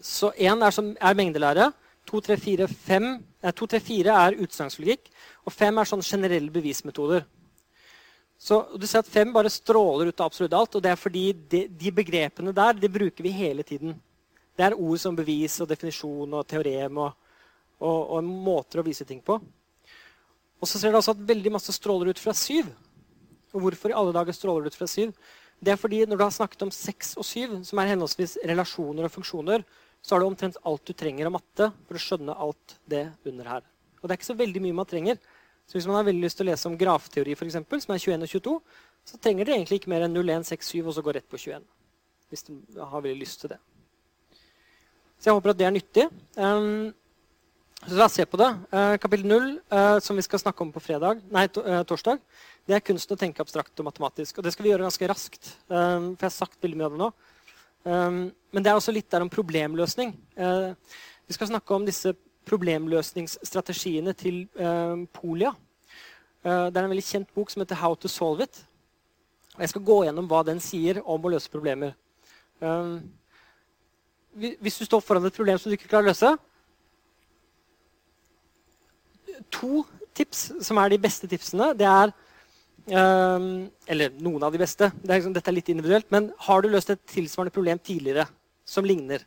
så 0.00 0.30
1 0.36 0.62
er, 0.62 0.78
er 1.00 1.18
mengdelære. 1.18 1.72
2, 2.08 2.20
3, 2.20 2.36
4, 2.40 2.68
5 2.68 3.08
nei, 3.42 3.52
2, 3.52 3.66
3, 3.74 3.80
4 3.84 4.14
er 4.14 4.38
utsagnslogikk. 4.44 5.10
Og 5.44 5.52
5 5.52 5.80
er 5.80 5.90
sånn 5.90 6.06
generelle 6.06 6.54
bevismetoder. 6.54 7.26
Så 8.38 8.60
du 8.78 8.86
ser 8.86 9.02
at 9.02 9.10
5 9.10 9.34
bare 9.34 9.50
stråler 9.50 10.12
ut 10.12 10.20
av 10.20 10.30
absolutt 10.30 10.54
alt. 10.54 10.78
Og 10.78 10.84
det 10.84 10.94
er 10.94 11.00
fordi 11.00 11.26
de, 11.34 11.64
de 11.68 11.92
begrepene 11.92 12.54
der 12.54 12.78
de 12.78 12.90
bruker 12.92 13.26
vi 13.26 13.34
hele 13.34 13.66
tiden. 13.66 13.96
Det 14.56 14.66
er 14.66 14.78
ord 14.78 14.98
som 15.02 15.16
bevis 15.18 15.58
og 15.62 15.68
definisjon 15.70 16.38
og 16.38 16.46
teorem 16.48 17.02
og, 17.02 17.12
og, 17.82 17.98
og 18.16 18.24
måter 18.24 18.80
å 18.80 18.86
vise 18.86 19.06
ting 19.06 19.20
på. 19.22 19.36
Og 20.58 20.66
så 20.66 20.78
ser 20.78 20.90
du 20.90 20.98
også 20.98 21.14
at 21.14 21.26
veldig 21.28 21.52
masse 21.54 21.74
stråler 21.74 22.10
ut 22.10 22.22
fra 22.22 22.34
syv. 22.34 22.70
Og 23.54 23.64
hvorfor 23.64 23.92
i 23.92 23.96
alle 23.96 24.14
dager 24.16 24.36
stråler 24.36 24.66
det 24.66 24.74
ut 24.74 24.78
fra 24.78 24.88
syv? 24.90 25.14
Det 25.58 25.72
er 25.72 25.80
fordi 25.80 26.04
når 26.06 26.20
du 26.20 26.24
har 26.24 26.34
snakket 26.34 26.62
om 26.66 26.72
seks 26.74 27.16
og 27.18 27.26
syv, 27.26 27.56
som 27.66 27.80
er 27.80 27.90
henholdsvis 27.92 28.36
relasjoner 28.46 29.08
og 29.08 29.14
funksjoner, 29.14 29.64
så 30.02 30.14
har 30.14 30.22
du 30.22 30.28
omtrent 30.28 30.60
alt 30.68 30.84
du 30.86 30.94
trenger 30.94 31.26
av 31.26 31.34
matte 31.34 31.70
for 31.88 31.98
å 31.98 32.02
skjønne 32.02 32.36
alt 32.38 32.76
det 32.86 33.08
under 33.26 33.50
her. 33.56 33.64
Og 33.98 34.06
det 34.06 34.14
er 34.14 34.20
ikke 34.20 34.30
så 34.30 34.38
veldig 34.38 34.62
mye 34.62 34.76
man 34.78 34.88
trenger. 34.88 35.18
Så 35.68 35.76
hvis 35.76 35.88
man 35.90 35.98
har 35.98 36.06
veldig 36.06 36.24
lyst 36.24 36.38
til 36.38 36.46
å 36.46 36.50
lese 36.52 36.68
om 36.70 36.76
grafteori, 36.80 37.34
for 37.36 37.48
eksempel, 37.48 37.80
som 37.82 37.92
er 37.92 38.00
21 38.00 38.22
og 38.24 38.30
22, 38.30 38.54
så 39.08 39.18
trenger 39.24 39.48
dere 39.48 39.58
egentlig 39.58 39.80
ikke 39.82 39.90
mer 39.92 40.06
enn 40.06 40.14
0, 40.16 40.30
1, 40.38 40.46
6, 40.48 40.70
7 40.78 40.86
og 40.86 40.94
så 40.96 41.04
gå 41.04 41.12
rett 41.16 41.28
på 41.28 41.40
21. 41.40 41.66
Hvis 42.30 42.46
du 42.46 42.54
har 42.78 43.02
veldig 43.02 43.18
lyst 43.20 43.42
til 43.42 43.52
det. 43.52 43.58
Så 45.18 45.28
jeg 45.28 45.36
håper 45.36 45.52
at 45.52 45.58
det 45.58 45.66
er 45.66 45.74
nyttig. 45.74 46.06
Um, 46.38 46.94
så 47.82 47.98
la 47.98 48.06
oss 48.06 48.16
se 48.18 48.26
på 48.28 48.38
det. 48.40 48.48
Uh, 48.72 48.94
kapittel 49.02 49.26
0, 49.28 49.50
uh, 49.74 49.98
som 50.04 50.18
vi 50.18 50.24
skal 50.26 50.40
snakke 50.42 50.64
om 50.64 50.70
på 50.74 50.82
fredag, 50.82 51.20
nei, 51.34 51.44
uh, 51.58 51.82
torsdag, 51.88 52.22
det 52.68 52.76
er 52.76 52.84
kunsten 52.84 53.16
å 53.16 53.20
tenke 53.20 53.40
abstrakt 53.40 53.80
og 53.80 53.86
matematisk. 53.88 54.38
Og 54.38 54.44
det 54.44 54.52
skal 54.52 54.66
vi 54.66 54.72
gjøre 54.74 54.84
ganske 54.84 55.08
raskt. 55.08 55.54
Um, 55.72 56.12
for 56.12 56.26
jeg 56.26 56.28
har 56.28 56.34
sagt 56.36 56.58
veldig 56.60 56.76
mye 56.76 56.88
av 56.90 56.94
det 56.94 57.00
nå. 57.00 57.10
Um, 57.88 58.18
men 58.52 58.64
det 58.64 58.70
er 58.70 58.76
også 58.76 58.92
litt 58.92 59.08
der 59.08 59.24
om 59.24 59.30
problemløsning. 59.32 60.12
vi 60.36 61.36
skal 61.36 61.48
snakke 61.48 61.74
om 61.74 61.86
disse 61.86 62.12
problemløsningsstrategiene 62.48 64.12
til 64.16 64.46
Polia. 65.12 65.52
det 66.42 66.76
er 66.76 66.84
en 66.84 66.92
veldig 66.92 67.04
kjent 67.04 67.34
bok 67.34 67.50
som 67.50 67.60
heter 67.60 67.76
'How 67.76 67.94
to 67.94 68.08
Solve 68.08 68.44
It'. 68.44 68.64
Og 69.54 69.60
jeg 69.60 69.68
skal 69.68 69.82
gå 69.82 70.04
gjennom 70.04 70.28
hva 70.28 70.44
den 70.44 70.60
sier 70.60 71.02
om 71.04 71.20
å 71.24 71.30
løse 71.30 71.50
problemer. 71.50 71.94
Hvis 74.34 74.78
du 74.78 74.84
står 74.84 75.00
foran 75.00 75.26
et 75.26 75.34
problem 75.34 75.58
som 75.58 75.70
du 75.70 75.76
ikke 75.76 75.88
klarer 75.88 76.08
å 76.08 76.12
løse 76.12 76.38
To 79.50 79.84
tips 80.14 80.64
som 80.66 80.78
er 80.78 80.88
de 80.88 80.98
beste 80.98 81.28
tipsene, 81.30 81.74
det 81.78 81.86
er 81.86 82.12
Eller 82.88 84.14
noen 84.22 84.44
av 84.46 84.54
de 84.54 84.60
beste. 84.60 84.90
Det 85.02 85.10
er, 85.10 85.18
liksom, 85.18 85.34
dette 85.36 85.50
er 85.50 85.56
litt 85.56 85.70
individuelt. 85.72 86.08
Men 86.14 86.30
har 86.46 86.62
du 86.62 86.70
løst 86.72 86.92
et 86.94 87.02
tilsvarende 87.10 87.54
problem 87.54 87.80
tidligere 87.82 88.28
som 88.68 88.86
ligner? 88.86 89.24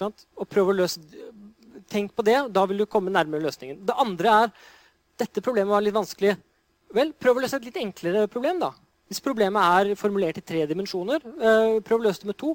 Og 0.00 0.48
prøv 0.48 0.72
å 0.72 0.78
løse 0.82 1.02
Tenk 1.92 2.14
på 2.16 2.24
det, 2.24 2.38
da 2.54 2.62
vil 2.64 2.78
du 2.80 2.86
komme 2.88 3.12
nærmere 3.12 3.42
løsningen. 3.44 3.82
Det 3.84 3.94
andre 4.00 4.30
er 4.32 4.52
dette 5.20 5.42
problemet 5.44 5.74
var 5.74 5.82
litt 5.84 5.96
vanskelig. 5.96 6.30
Vel, 6.96 7.10
prøv 7.12 7.36
å 7.36 7.42
løse 7.42 7.58
et 7.58 7.66
litt 7.68 7.80
enklere 7.82 8.22
problem. 8.32 8.60
da. 8.62 8.70
Hvis 9.10 9.20
problemet 9.20 9.60
er 9.60 9.98
formulert 10.00 10.38
i 10.40 10.44
tre 10.46 10.62
dimensjoner, 10.70 11.20
uh, 11.20 11.80
prøv 11.84 11.98
å 11.98 12.06
løse 12.06 12.22
det 12.22 12.30
med 12.30 12.38
to. 12.40 12.54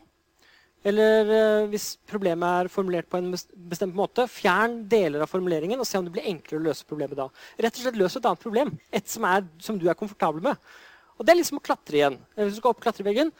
Eller 0.87 1.31
eh, 1.33 1.67
hvis 1.71 1.89
problemet 2.07 2.61
er 2.61 2.71
formulert 2.71 3.09
på 3.11 3.19
en 3.19 3.31
bestemt 3.33 3.95
måte, 3.97 4.27
fjern 4.31 4.79
deler 4.89 5.25
av 5.25 5.31
formuleringen 5.31 5.81
og 5.81 5.87
se 5.89 5.99
om 5.99 6.05
det 6.07 6.13
blir 6.15 6.29
enklere 6.29 6.61
å 6.61 6.67
løse 6.69 6.87
problemet 6.87 7.19
da. 7.19 7.27
Rett 7.59 7.79
og 7.79 7.83
slett 7.83 7.99
Løs 7.99 8.15
et 8.19 8.27
annet 8.29 8.43
problem. 8.43 8.75
Et 8.95 9.09
som, 9.11 9.25
er, 9.27 9.43
som 9.63 9.79
du 9.79 9.87
er 9.89 9.97
komfortabel 9.99 10.45
med. 10.45 10.69
Og 11.17 11.25
Det 11.25 11.33
er 11.33 11.39
liksom 11.39 11.59
å 11.59 11.65
klatre 11.65 11.99
igjen. 11.99 12.19
Hvis 12.37 12.55
du 12.55 12.61
skal 12.61 12.75
opp 12.75 12.83
klatreveggen, 12.85 13.33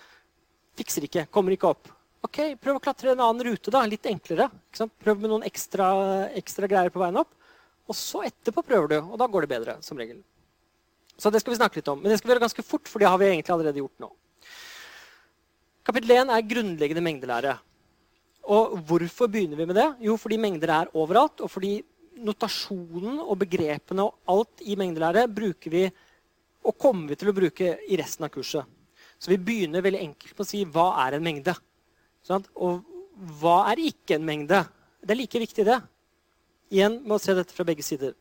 fikser 0.78 1.08
ikke, 1.08 1.28
kommer 1.34 1.56
ikke 1.56 1.72
opp. 1.72 1.94
Ok, 2.26 2.42
Prøv 2.60 2.80
å 2.80 2.84
klatre 2.84 3.14
en 3.14 3.22
annen 3.24 3.46
rute, 3.46 3.72
da, 3.72 3.86
litt 3.88 4.08
enklere. 4.10 4.50
Prøv 4.76 5.22
med 5.22 5.32
noen 5.32 5.46
ekstra, 5.48 5.88
ekstra 6.36 6.68
greier 6.70 6.92
på 6.92 7.02
veien 7.04 7.22
opp. 7.22 7.32
Og 7.88 7.96
så 7.96 8.26
etterpå 8.28 8.66
prøver 8.68 8.92
du, 8.92 8.98
og 9.06 9.20
da 9.22 9.30
går 9.32 9.46
det 9.46 9.54
bedre. 9.54 9.78
som 9.86 10.00
regel. 10.00 10.20
Så 11.18 11.32
det 11.32 11.42
skal 11.42 11.54
vi 11.54 11.60
snakke 11.62 11.80
litt 11.80 11.88
om. 11.88 12.02
Men 12.02 12.12
det 12.12 12.20
skal 12.20 12.30
vi 12.30 12.36
gjøre 12.36 12.46
ganske 12.46 12.66
fort, 12.66 12.90
for 12.90 13.00
det 13.00 13.08
har 13.08 13.18
vi 13.22 13.30
egentlig 13.30 13.54
allerede 13.54 13.80
gjort 13.80 14.04
nå. 14.04 14.10
Kapittel 15.88 16.18
1 16.18 16.32
er 16.36 16.44
grunnleggende 16.44 17.02
mengdelære. 17.06 17.54
Og 18.52 18.74
hvorfor 18.90 19.30
begynner 19.32 19.56
vi 19.56 19.68
med 19.70 19.78
det? 19.80 19.86
Jo, 20.04 20.18
fordi 20.20 20.40
mengder 20.44 20.74
er 20.74 20.90
overalt. 21.00 21.40
Og 21.40 21.52
fordi 21.52 21.78
notasjonen 22.28 23.22
og 23.22 23.38
begrepene 23.40 24.04
og 24.04 24.18
alt 24.34 24.66
i 24.68 24.76
mengdelære 24.76 25.24
bruker 25.32 25.72
vi 25.72 25.86
og 26.68 26.76
kommer 26.76 27.14
vi 27.14 27.16
til 27.16 27.32
å 27.32 27.36
bruke 27.38 27.78
i 27.88 28.00
resten 28.02 28.28
av 28.28 28.34
kurset. 28.34 28.68
Så 29.16 29.32
vi 29.32 29.40
begynner 29.40 29.86
veldig 29.86 30.04
enkelt 30.10 30.36
på 30.36 30.44
å 30.44 30.50
si 30.50 30.66
hva 30.68 30.90
er 31.06 31.16
en 31.16 31.24
mengde. 31.24 31.56
Sånn? 32.28 32.44
Og 32.60 32.84
hva 33.40 33.62
er 33.72 33.86
ikke 33.88 34.18
en 34.18 34.28
mengde? 34.28 34.66
Det 35.00 35.16
er 35.16 35.22
like 35.22 35.46
viktig, 35.48 35.70
det. 35.72 35.80
Igjen 36.76 37.00
med 37.06 37.16
å 37.16 37.24
se 37.24 37.32
dette 37.38 37.56
fra 37.56 37.64
begge 37.64 37.86
sider. 37.86 38.12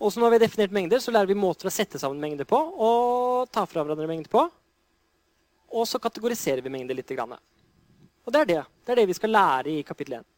Og 0.00 0.08
så 0.08 0.16
når 0.16 0.32
vi 0.32 0.40
har 0.40 0.48
definert 0.48 0.72
mengder, 0.72 1.04
så 1.04 1.12
lærer 1.12 1.28
vi 1.28 1.36
måter 1.36 1.68
å 1.68 1.76
sette 1.76 2.00
sammen 2.00 2.24
mengder 2.24 2.48
på 2.48 2.56
og 2.56 3.52
ta 3.52 3.68
fra 3.68 3.84
hverandre 3.84 4.08
mengder 4.08 4.32
på. 4.32 4.48
Og 5.74 5.88
så 5.90 5.98
kategoriserer 5.98 6.62
vi 6.62 6.72
mengder 6.72 6.96
litt. 6.96 7.10
Og 7.18 8.32
det 8.32 8.40
er 8.40 8.50
det. 8.50 8.62
Det 8.84 8.94
er 8.94 9.00
det 9.02 9.08
vi 9.10 9.18
skal 9.18 9.34
lære 9.34 9.74
i 9.74 9.82
kapittel 9.86 10.20
1. 10.20 10.28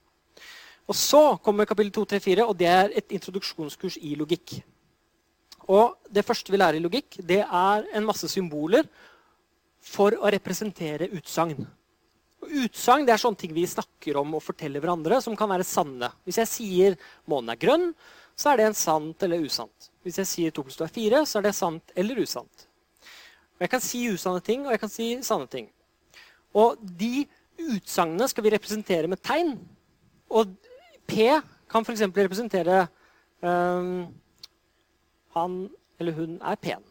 Og 0.87 0.95
så 0.95 1.23
kommer 1.43 1.67
kapittel 1.67 1.93
2, 1.93 2.05
3, 2.15 2.21
4, 2.23 2.47
og 2.47 2.57
det 2.59 2.69
er 2.71 2.93
et 2.95 3.13
introduksjonskurs 3.17 3.99
i 4.07 4.15
logikk. 4.19 4.61
Og 5.67 5.97
det 6.15 6.23
første 6.25 6.53
vi 6.55 6.61
lærer 6.61 6.79
i 6.79 6.83
logikk, 6.85 7.19
det 7.27 7.41
er 7.43 7.89
en 7.91 8.07
masse 8.07 8.29
symboler 8.31 8.87
for 9.83 10.15
å 10.15 10.31
representere 10.31 11.11
utsagn. 11.19 11.67
Utsagn 12.47 13.09
er 13.11 13.19
sånne 13.19 13.41
ting 13.41 13.55
vi 13.57 13.67
snakker 13.67 14.21
om 14.21 14.37
og 14.39 14.45
forteller 14.45 14.83
hverandre, 14.83 15.19
som 15.23 15.35
kan 15.39 15.51
være 15.51 15.67
sanne. 15.67 16.13
Hvis 16.27 16.39
jeg 16.43 16.53
sier 16.53 16.97
månen 17.27 17.51
er 17.55 17.61
grønn, 17.61 17.91
så 18.39 18.53
er 18.53 18.61
det 18.61 18.69
en 18.71 18.79
sant 18.79 19.27
eller 19.27 19.43
usant. 19.43 19.91
Hvis 20.07 20.21
jeg 20.23 20.31
sier 20.31 20.55
2 20.55 20.67
pluss 20.69 20.79
2 20.79 20.87
er 20.87 20.95
4, 20.95 21.23
så 21.27 21.41
er 21.41 21.49
det 21.49 21.57
sant 21.57 21.95
eller 21.99 22.23
usant. 22.23 22.69
Og 23.57 23.65
Jeg 23.65 23.73
kan 23.73 23.81
si 23.81 24.03
usanne 24.13 24.41
ting, 24.45 24.67
og 24.67 24.75
jeg 24.75 24.81
kan 24.83 24.93
si 24.93 25.09
sanne 25.25 25.49
ting. 25.49 25.71
Og 26.57 26.77
de 27.01 27.25
utsagnene 27.57 28.29
skal 28.29 28.45
vi 28.45 28.53
representere 28.53 29.09
med 29.09 29.23
tegn. 29.25 29.57
Og 30.29 30.53
P 31.09 31.31
kan 31.71 31.87
f.eks. 31.87 32.05
representere 32.17 32.87
um, 33.41 34.07
han 35.37 35.59
eller 36.01 36.13
hun 36.13 36.39
er 36.45 36.61
pen. 36.61 36.85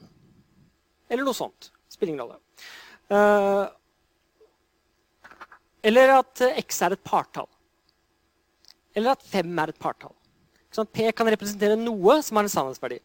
Eller 1.09 1.25
noe 1.25 1.37
sånt. 1.37 1.69
Spiller 1.91 2.15
ingen 2.15 2.25
rolle. 2.25 2.39
Uh, 3.09 3.69
eller 5.85 6.15
at 6.17 6.41
X 6.63 6.81
er 6.81 6.95
et 6.95 7.05
partall. 7.05 7.49
Eller 8.95 9.13
at 9.13 9.25
5 9.29 9.59
er 9.61 9.73
et 9.73 9.81
partall. 9.81 10.15
Sånn 10.73 10.89
P 10.89 11.11
kan 11.15 11.29
representere 11.29 11.77
noe 11.77 12.17
som 12.25 12.39
har 12.39 12.47
en 12.47 12.51
sannhetsverdi. 12.51 12.97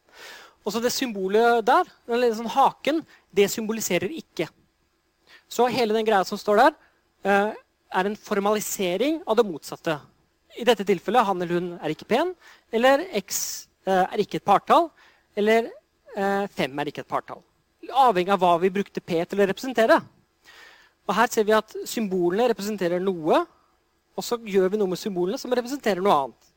Og 0.65 0.73
så 0.73 0.81
det 0.83 0.93
symbolet 0.93 1.65
der, 1.67 1.89
eller 2.09 2.35
sånn 2.37 2.51
haken, 2.53 3.01
det 3.35 3.49
symboliserer 3.51 4.11
ikke. 4.13 4.49
Så 5.51 5.67
hele 5.71 5.95
den 5.95 6.07
greia 6.07 6.25
som 6.27 6.39
står 6.39 6.57
der, 6.63 6.75
eh, 7.25 7.53
er 7.91 8.07
en 8.07 8.17
formalisering 8.17 9.23
av 9.27 9.37
det 9.37 9.47
motsatte. 9.47 10.01
I 10.59 10.65
dette 10.65 10.85
tilfellet 10.85 11.27
han 11.27 11.43
eller 11.43 11.55
hun 11.55 11.73
er 11.79 11.91
ikke 11.91 12.09
pen, 12.11 12.35
eller 12.73 13.07
X 13.19 13.69
eh, 13.87 14.07
er 14.07 14.19
ikke 14.19 14.39
et 14.39 14.45
partall, 14.45 14.91
eller 15.37 15.71
eh, 16.17 16.47
fem 16.47 16.79
er 16.79 16.91
ikke 16.91 17.03
et 17.05 17.11
partall. 17.11 17.43
Avhengig 17.91 18.31
av 18.35 18.43
hva 18.43 18.57
vi 18.63 18.71
brukte 18.71 19.03
P 19.03 19.25
til 19.25 19.41
å 19.41 19.47
representere. 19.47 20.01
Og 21.09 21.15
Her 21.15 21.27
ser 21.27 21.47
vi 21.47 21.57
at 21.57 21.75
symbolene 21.89 22.51
representerer 22.53 23.03
noe, 23.03 23.45
og 24.15 24.25
så 24.27 24.39
gjør 24.39 24.71
vi 24.71 24.79
noe 24.79 24.91
med 24.93 25.01
symbolene 25.01 25.39
som 25.41 25.51
representerer 25.51 26.03
noe 26.03 26.15
annet. 26.15 26.51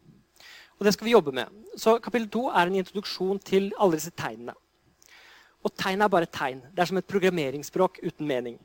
Og 0.77 0.85
det 0.85 0.93
skal 0.93 1.07
vi 1.07 1.15
jobbe 1.15 1.33
med. 1.33 1.49
Så 1.79 1.95
kapittel 2.03 2.27
2 2.29 2.43
er 2.51 2.69
en 2.69 2.77
introduksjon 2.81 3.39
til 3.39 3.71
alle 3.79 3.97
disse 3.97 4.13
tegnene. 4.17 4.53
Og 5.63 5.71
tegn 5.79 6.03
er 6.03 6.11
bare 6.11 6.27
tegn. 6.27 6.61
Det 6.75 6.83
er 6.83 6.89
som 6.89 6.99
et 6.99 7.07
programmeringsspråk 7.07 8.01
uten 8.03 8.27
mening. 8.27 8.57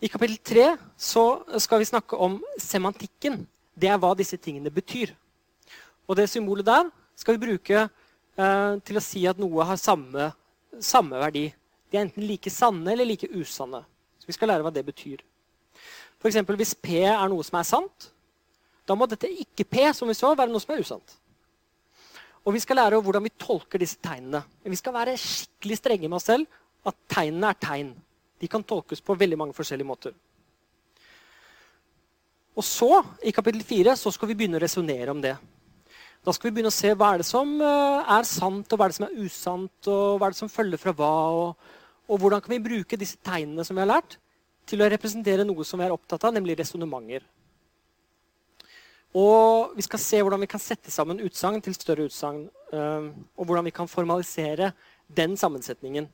I 0.00 0.08
kapittel 0.08 0.38
tre 0.40 0.66
skal 0.96 1.82
vi 1.82 1.88
snakke 1.90 2.16
om 2.16 2.38
semantikken. 2.56 3.42
Det 3.76 3.90
er 3.90 3.98
hva 4.00 4.14
disse 4.16 4.38
tingene 4.40 4.72
betyr. 4.72 5.12
Og 6.08 6.16
det 6.16 6.30
symbolet 6.30 6.66
der 6.66 6.88
skal 7.18 7.36
vi 7.36 7.44
bruke 7.44 7.82
eh, 7.84 8.72
til 8.86 8.96
å 8.96 9.04
si 9.04 9.26
at 9.28 9.40
noe 9.40 9.66
har 9.68 9.80
samme, 9.80 10.30
samme, 10.80 11.18
verdi. 11.20 11.50
De 11.90 11.98
er 11.98 12.06
enten 12.06 12.24
like 12.24 12.50
sanne 12.52 12.94
eller 12.94 13.08
like 13.08 13.28
usanne. 13.34 13.82
Så 14.18 14.30
vi 14.30 14.36
skal 14.38 14.52
lære 14.52 14.64
hva 14.64 14.72
det 14.72 14.86
betyr. 14.86 15.20
For 16.20 16.30
eksempel, 16.30 16.56
hvis 16.60 16.74
P 16.76 17.02
er 17.02 17.28
noe 17.32 17.44
som 17.44 17.58
er 17.60 17.68
sant, 17.68 18.10
da 18.88 18.96
må 18.96 19.06
dette 19.08 19.28
ikke 19.28 19.68
P 19.68 19.84
som 19.96 20.08
vi 20.08 20.16
så, 20.16 20.32
være 20.34 20.52
noe 20.52 20.62
som 20.62 20.74
er 20.74 20.82
usant. 20.82 21.19
Og 22.46 22.56
vi 22.56 22.62
skal 22.62 22.80
lære 22.80 23.00
hvordan 23.04 23.24
vi 23.26 23.34
tolker 23.38 23.82
disse 23.82 23.98
tegnene. 24.02 24.42
Vi 24.64 24.78
skal 24.78 24.94
være 24.96 25.18
skikkelig 25.20 25.76
strenge 25.80 26.08
med 26.08 26.16
oss 26.20 26.28
selv. 26.30 26.48
At 26.86 26.96
tegnene 27.12 27.50
er 27.52 27.58
tegn. 27.60 27.92
De 28.40 28.48
kan 28.48 28.64
tolkes 28.64 29.02
på 29.04 29.16
veldig 29.20 29.36
mange 29.38 29.56
forskjellige 29.56 29.88
måter. 29.88 30.14
Og 32.56 32.64
så, 32.66 33.02
i 33.24 33.32
kapittel 33.32 33.62
4, 33.64 33.96
så 33.96 34.12
skal 34.12 34.30
vi 34.30 34.36
begynne 34.38 34.58
å 34.58 34.62
resonnere 34.62 35.12
om 35.12 35.20
det. 35.22 35.34
Da 36.24 36.32
skal 36.36 36.50
vi 36.50 36.56
begynne 36.56 36.72
å 36.72 36.76
se 36.76 36.90
hva 36.92 37.12
er 37.14 37.22
det 37.22 37.28
som 37.28 37.52
eh, 37.64 38.10
er 38.16 38.26
sant, 38.28 38.68
og 38.68 38.80
hva 38.80 38.86
er 38.86 38.92
det 38.92 38.98
som 38.98 39.06
er 39.06 39.20
usant, 39.24 39.88
og 39.88 40.18
hva 40.18 40.28
er 40.28 40.34
det 40.34 40.40
som 40.40 40.52
følger 40.52 40.80
fra 40.80 40.92
hva, 40.96 41.12
og, 41.36 41.70
og 42.10 42.20
hvordan 42.20 42.42
kan 42.44 42.52
vi 42.56 42.64
bruke 42.64 42.98
disse 43.00 43.20
tegnene 43.24 43.64
som 43.64 43.78
vi 43.78 43.84
har 43.84 43.92
lært, 43.92 44.18
til 44.68 44.82
å 44.84 44.88
representere 44.92 45.46
noe 45.46 45.64
som 45.64 45.80
vi 45.80 45.86
er 45.86 45.94
opptatt 45.94 46.26
av, 46.28 46.34
nemlig 46.36 46.58
resonnementer. 46.60 47.24
Og 49.16 49.72
vi 49.74 49.82
skal 49.82 49.98
se 50.02 50.20
hvordan 50.22 50.42
vi 50.44 50.50
kan 50.50 50.62
sette 50.62 50.92
sammen 50.94 51.22
utsagn 51.24 51.58
til 51.64 51.74
større 51.74 52.06
utsagn. 52.06 52.44
Eh, 52.70 53.10
og 53.36 53.48
hvordan 53.48 53.66
vi 53.66 53.74
kan 53.74 53.90
formalisere 53.90 54.70
den 55.10 55.36
sammensetningen. 55.36 56.06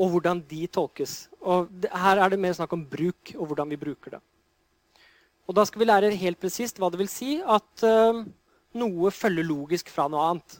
Og 0.00 0.14
hvordan 0.14 0.40
de 0.48 0.66
tolkes. 0.72 1.26
Og 1.42 1.68
her 1.92 2.22
er 2.22 2.32
det 2.32 2.40
mer 2.40 2.56
snakk 2.56 2.72
om 2.72 2.86
bruk 2.86 3.34
og 3.36 3.50
hvordan 3.50 3.68
vi 3.74 3.80
bruker 3.80 4.16
det. 4.16 4.22
Og 5.48 5.56
da 5.56 5.64
skal 5.64 5.80
vi 5.80 5.88
lære 5.88 6.16
helt 6.20 6.40
presist 6.40 6.78
hva 6.80 6.90
det 6.92 7.00
vil 7.00 7.08
si 7.08 7.38
at 7.40 7.84
uh, 7.84 8.20
noe 8.76 9.12
følger 9.12 9.46
logisk 9.48 9.88
fra 9.88 10.04
noe 10.12 10.26
annet. 10.30 10.58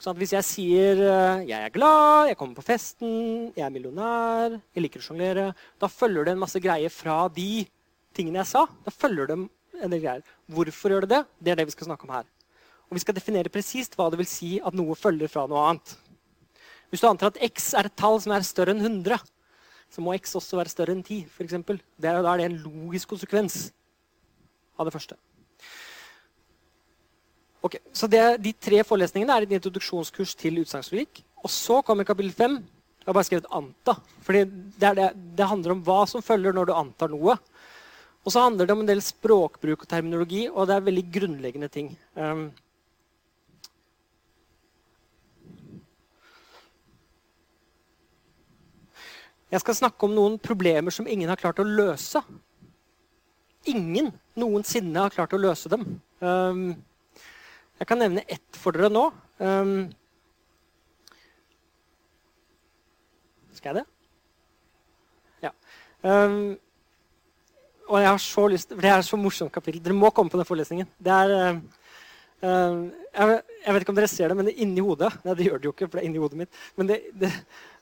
Sånn 0.00 0.16
hvis 0.16 0.32
jeg 0.32 0.44
sier 0.48 1.02
uh, 1.04 1.44
'jeg 1.44 1.60
er 1.60 1.72
glad', 1.72 2.28
'jeg 2.28 2.38
kommer 2.40 2.56
på 2.56 2.64
festen', 2.64 3.52
'jeg 3.52 3.64
er 3.64 3.72
millionær', 3.72 4.56
'jeg 4.72 4.82
liker 4.82 5.00
å 5.00 5.04
sjonglere', 5.04 5.52
da 5.80 5.92
følger 5.92 6.24
det 6.24 6.32
en 6.32 6.40
masse 6.40 6.60
greier 6.60 6.88
fra 6.88 7.28
de 7.28 7.66
tingene 8.16 8.40
jeg 8.40 8.48
sa. 8.48 8.64
Da 8.84 8.90
følger 8.90 9.28
det 9.28 9.38
en 9.82 9.92
del 9.92 10.02
greier. 10.02 10.24
Hvorfor 10.50 10.92
gjør 10.92 11.06
det 11.06 11.12
det? 11.14 11.22
Det 11.40 11.52
er 11.52 11.60
det 11.60 11.68
vi 11.68 11.76
skal 11.76 11.90
snakke 11.90 12.08
om 12.08 12.14
her. 12.16 12.26
Og 12.86 12.98
vi 12.98 13.02
skal 13.02 13.16
definere 13.16 13.52
presist 13.52 13.96
hva 13.98 14.08
det 14.10 14.20
vil 14.20 14.28
si 14.30 14.56
at 14.62 14.76
noe 14.76 14.94
følger 14.98 15.30
fra 15.30 15.46
noe 15.50 15.64
annet. 15.70 15.96
Hvis 16.90 17.02
du 17.02 17.08
antar 17.08 17.32
at 17.32 17.40
x 17.42 17.72
er 17.74 17.88
et 17.88 17.96
tall 17.98 18.20
som 18.22 18.34
er 18.34 18.46
større 18.46 18.74
enn 18.74 18.84
100, 18.84 19.18
så 19.90 20.02
må 20.02 20.14
x 20.18 20.36
også 20.38 20.58
være 20.58 20.72
større 20.72 20.94
enn 20.94 21.02
10. 21.02 21.24
For 21.32 21.46
eksempel. 21.46 21.80
da 21.98 22.14
er 22.18 22.38
det 22.38 22.50
en 22.50 22.60
logisk 22.62 23.10
konsekvens 23.14 23.70
av 24.78 24.86
det 24.86 24.94
første. 24.94 25.16
Ok, 27.66 27.80
så 27.92 28.06
det, 28.06 28.22
De 28.42 28.52
tre 28.52 28.82
forelesningene 28.86 29.34
er 29.34 29.46
et 29.46 29.56
introduksjonskurs 29.58 30.36
til 30.38 30.60
utsagnslogikk. 30.62 31.24
Og 31.42 31.50
så 31.50 31.80
kommer 31.82 32.06
kapittel 32.06 32.32
5. 32.32 32.58
Jeg 33.06 33.10
har 33.10 33.14
bare 33.14 33.24
skrevet 33.24 33.50
'anta'. 33.50 34.00
fordi 34.20 34.44
det, 34.78 34.96
det, 34.96 35.10
det 35.38 35.46
handler 35.46 35.72
om 35.72 35.82
hva 35.82 36.06
som 36.06 36.22
følger 36.22 36.52
når 36.52 36.66
du 36.66 36.72
antar 36.74 37.08
noe. 37.08 37.38
Og 38.26 38.32
så 38.34 38.42
handler 38.42 38.66
det 38.66 38.74
om 38.74 38.80
en 38.82 38.88
del 38.88 39.00
språkbruk 39.06 39.84
og 39.84 39.90
terminologi, 39.90 40.48
og 40.50 40.66
det 40.66 40.74
er 40.74 40.86
veldig 40.88 41.04
grunnleggende 41.14 41.68
ting. 41.70 41.92
Um, 42.18 42.48
jeg 49.54 49.62
skal 49.62 49.78
snakke 49.78 50.08
om 50.08 50.16
noen 50.18 50.40
problemer 50.42 50.90
som 50.90 51.06
ingen 51.06 51.30
har 51.30 51.38
klart 51.38 51.62
å 51.62 51.68
løse. 51.68 52.24
Ingen 53.70 54.10
noensinne 54.34 55.06
har 55.06 55.14
klart 55.14 55.38
å 55.38 55.42
løse 55.46 55.70
dem. 55.70 55.86
Um, 56.18 56.66
jeg 57.78 57.86
kan 57.86 58.02
nevne 58.02 58.26
ett 58.26 58.58
for 58.58 58.74
dere 58.74 58.90
nå. 58.90 59.06
Um, 59.38 59.86
skal 63.54 63.70
jeg 63.70 63.84
det? 63.84 63.88
Ja. 65.46 65.54
Um, 66.02 66.56
og 67.86 68.00
jeg 68.02 68.08
har 68.10 68.18
så 68.22 68.46
lyst, 68.50 68.70
Det 68.70 68.84
er 68.84 68.98
et 68.98 69.04
så 69.04 69.16
morsomt 69.16 69.52
kapittel. 69.52 69.82
Dere 69.82 69.94
må 69.94 70.10
komme 70.10 70.30
på 70.30 70.38
den 70.38 70.48
forelesningen. 70.48 70.88
Det 70.98 71.12
er, 71.12 71.60
uh, 72.42 72.90
jeg, 73.14 73.42
jeg, 73.66 73.74
vet 73.74 73.84
ikke 73.84 73.94
om 73.94 73.98
dere 73.98 74.10
ser 74.10 74.28
det, 74.28 74.36
men 74.36 74.48
det 74.48 74.54
er 74.54 74.62
inni 74.64 74.82
hodet. 74.84 75.12
Nei, 75.24 75.36
det 75.38 75.46
gjør 75.46 75.62
det 75.62 75.68
jo 75.68 75.72
ikke, 75.74 75.88
for 75.88 75.98
det 75.98 76.02
er 76.02 76.08
inni 76.08 76.22
hodet 76.22 76.40
mitt. 76.42 76.60
Men 76.76 76.90
det, 76.90 76.98
det, 77.20 77.30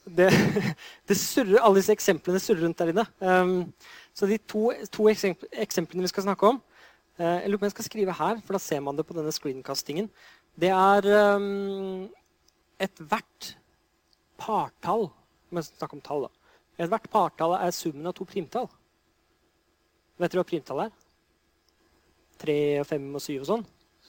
det, 0.05 0.29
det 1.09 1.17
surrer, 1.19 1.59
alle 1.61 1.81
disse 1.81 1.97
eksemplene 1.97 2.43
surrer 2.43 2.67
rundt 2.67 2.79
der 2.83 2.93
inne. 2.93 3.07
Um, 3.21 3.57
så 4.15 4.29
de 4.31 4.39
to, 4.39 4.69
to 4.93 5.09
eksemplene 5.09 6.05
vi 6.05 6.13
skal 6.13 6.29
snakke 6.29 6.53
om 6.53 6.61
uh, 6.61 7.41
Jeg 7.41 7.49
lurer 7.49 7.59
på 7.59 7.65
om 7.65 7.71
jeg 7.71 7.77
skal 7.79 7.89
skrive 7.89 8.21
her, 8.21 8.45
for 8.45 8.59
da 8.59 8.63
ser 8.63 8.85
man 8.85 9.01
det 9.01 9.09
på 9.09 9.17
denne 9.17 9.33
screencastingen. 9.35 10.13
Det 10.61 10.71
er 10.71 11.11
um, 11.35 12.07
ethvert 12.79 13.55
partall 14.39 15.09
Om 15.51 15.59
jeg 15.59 15.73
snakker 15.73 15.99
om 15.99 16.05
tall, 16.05 16.29
da. 16.29 16.55
Ethvert 16.85 17.11
partall 17.11 17.57
er 17.59 17.75
summen 17.75 18.07
av 18.11 18.17
to 18.19 18.27
primtall. 18.27 18.69
Vet 20.21 20.31
dere 20.31 20.43
hva 20.43 20.49
primtall 20.49 20.85
er? 20.85 20.93
Tre 22.39 22.59
og 22.83 22.87
fem 22.87 23.09
og 23.15 23.23
syv 23.23 23.43
og 23.43 23.49
sånn. 23.51 23.65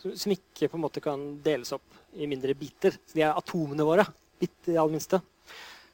Som 0.05 0.33
ikke 0.35 0.69
på 0.69 0.77
en 0.77 0.83
måte 0.83 1.01
kan 1.01 1.21
deles 1.45 1.73
opp 1.73 1.97
i 2.13 2.27
mindre 2.29 2.53
biter. 2.57 2.97
Så 3.05 3.17
de 3.17 3.23
er 3.25 3.33
atomene 3.33 3.87
våre. 3.87 4.05
Bitt 4.39 4.69
i 4.69 4.77
all 4.77 4.91
minste. 4.93 5.21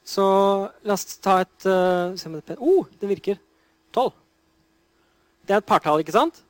Så 0.03 0.23
la 0.83 0.97
oss 0.97 1.19
ta 1.21 1.38
et 1.43 1.67
uh, 1.69 2.17
Se 2.17 2.27
om 2.27 2.35
det 2.39 2.57
oh, 2.57 2.89
det 2.99 3.09
virker. 3.11 3.39
Tolv. 3.93 4.15
Det 5.45 5.55
er 5.55 5.61
et 5.61 5.67
partall, 5.67 6.01
ikke 6.01 6.15
sant? 6.15 6.41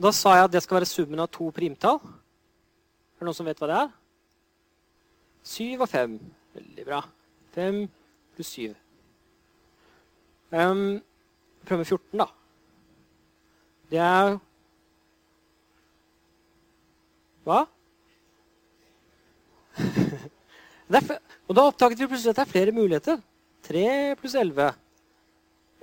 Da 0.00 0.10
sa 0.14 0.34
jeg 0.36 0.48
at 0.48 0.54
det 0.54 0.62
skal 0.64 0.80
være 0.80 0.90
summen 0.90 1.22
av 1.22 1.30
to 1.32 1.48
primtall. 1.54 2.00
Er 2.02 3.22
det 3.22 3.28
noen 3.28 3.36
som 3.36 3.46
vet 3.48 3.60
hva 3.62 3.70
det 3.70 3.76
er? 3.78 3.92
Syv 5.44 5.84
og 5.84 5.90
fem. 5.90 6.16
Veldig 6.56 6.86
bra. 6.86 7.00
Fem 7.54 7.84
pluss 8.34 8.50
syv. 8.56 8.74
Um, 10.54 11.00
prøve 11.66 11.82
med 11.82 11.90
14, 11.90 12.20
da. 12.20 12.28
Det 13.92 14.00
er 14.00 14.36
Hva? 17.44 17.58
og 21.44 21.52
da 21.58 21.64
oppdaget 21.66 22.00
vi 22.00 22.08
plutselig 22.08 22.32
at 22.32 22.38
det 22.38 22.44
er 22.46 22.52
flere 22.54 22.72
muligheter. 22.72 23.18
3 23.68 23.84
pluss 24.20 24.36
11. 24.40 24.70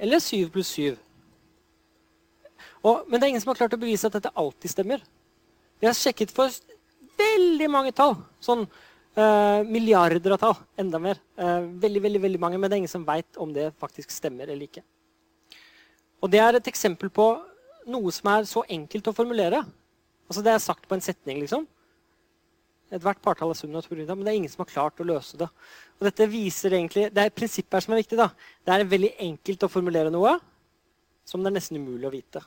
Eller 0.02 0.24
7 0.24 0.50
pluss 0.54 0.72
7. 0.74 0.96
Og, 2.82 3.04
men 3.08 3.20
det 3.20 3.26
er 3.26 3.32
ingen 3.34 3.44
som 3.44 3.52
har 3.54 3.60
klart 3.60 3.76
å 3.78 3.82
bevise 3.82 4.10
at 4.10 4.16
dette 4.18 4.34
alltid 4.34 4.74
stemmer. 4.74 5.04
Vi 5.82 5.90
har 5.90 5.98
sjekket 5.98 6.34
for 6.34 6.50
veldig 7.22 7.70
mange 7.70 7.94
tall. 7.94 8.16
Sånn 8.42 8.64
uh, 8.66 9.60
milliarder 9.68 10.34
av 10.36 10.42
tall. 10.42 10.58
Enda 10.82 11.02
mer. 11.02 11.22
Uh, 11.38 11.70
veldig, 11.84 12.02
veldig, 12.08 12.24
veldig 12.26 12.42
mange, 12.42 12.58
Men 12.58 12.70
det 12.70 12.78
er 12.78 12.84
ingen 12.84 12.96
som 12.96 13.06
veit 13.06 13.38
om 13.42 13.54
det 13.54 13.70
faktisk 13.82 14.14
stemmer 14.14 14.50
eller 14.50 14.66
ikke. 14.66 14.86
Og 16.22 16.30
det 16.30 16.42
er 16.42 16.58
et 16.58 16.70
eksempel 16.70 17.10
på 17.14 17.28
noe 17.92 18.14
som 18.14 18.30
er 18.34 18.50
så 18.50 18.64
enkelt 18.70 19.10
å 19.10 19.16
formulere. 19.16 19.64
Altså 20.30 20.44
Det 20.46 20.54
er 20.54 20.64
sagt 20.64 20.88
på 20.88 20.96
en 20.96 21.04
setning, 21.04 21.42
liksom. 21.42 21.66
Ethvert 22.92 23.22
partall 23.24 23.54
er 23.54 23.58
summen 23.58 23.80
av 23.80 23.86
to 23.86 23.96
grunnlag, 23.96 24.18
men 24.18 24.28
det 24.28 24.32
er 24.34 24.40
ingen 24.42 24.52
som 24.52 24.66
har 24.66 24.72
klart 24.72 25.00
å 25.00 25.08
løse 25.08 25.40
det. 25.40 25.48
Og 26.00 26.08
dette 26.08 26.28
viser 26.30 26.76
egentlig, 26.76 27.10
Det 27.14 27.24
er 27.24 27.30
prinsippet 27.30 27.74
her 27.74 27.82
som 27.82 27.94
er 27.94 28.04
viktig. 28.04 28.18
da. 28.18 28.30
Det 28.66 28.74
er 28.74 28.84
veldig 28.84 29.14
enkelt 29.18 29.64
å 29.64 29.72
formulere 29.72 30.12
noe 30.12 30.40
som 31.26 31.42
det 31.42 31.52
er 31.52 31.60
nesten 31.60 31.78
umulig 31.78 32.08
å 32.08 32.12
vite. 32.12 32.42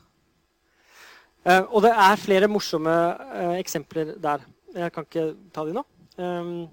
Eh, 1.44 1.60
og 1.60 1.82
det 1.84 1.92
er 1.92 2.16
flere 2.16 2.48
morsomme 2.48 2.92
eh, 3.36 3.58
eksempler 3.60 4.14
der. 4.20 4.44
Jeg 4.74 4.92
kan 4.92 5.04
ikke 5.04 5.36
ta 5.52 5.64
de 5.64 5.72
nå. 5.72 5.84
Eh, 6.18 6.68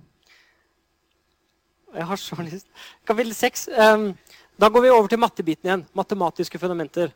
jeg 1.92 2.08
har 2.08 2.16
så 2.16 2.36
lyst 2.40 2.68
Kapittel 3.06 3.34
6 3.36 3.68
da 4.62 4.70
går 4.70 4.86
vi 4.86 4.94
over 4.94 5.10
til 5.10 5.22
mattebiten 5.22 5.68
igjen. 5.68 5.84
Matematiske 5.98 6.60
fundamenter. 6.62 7.14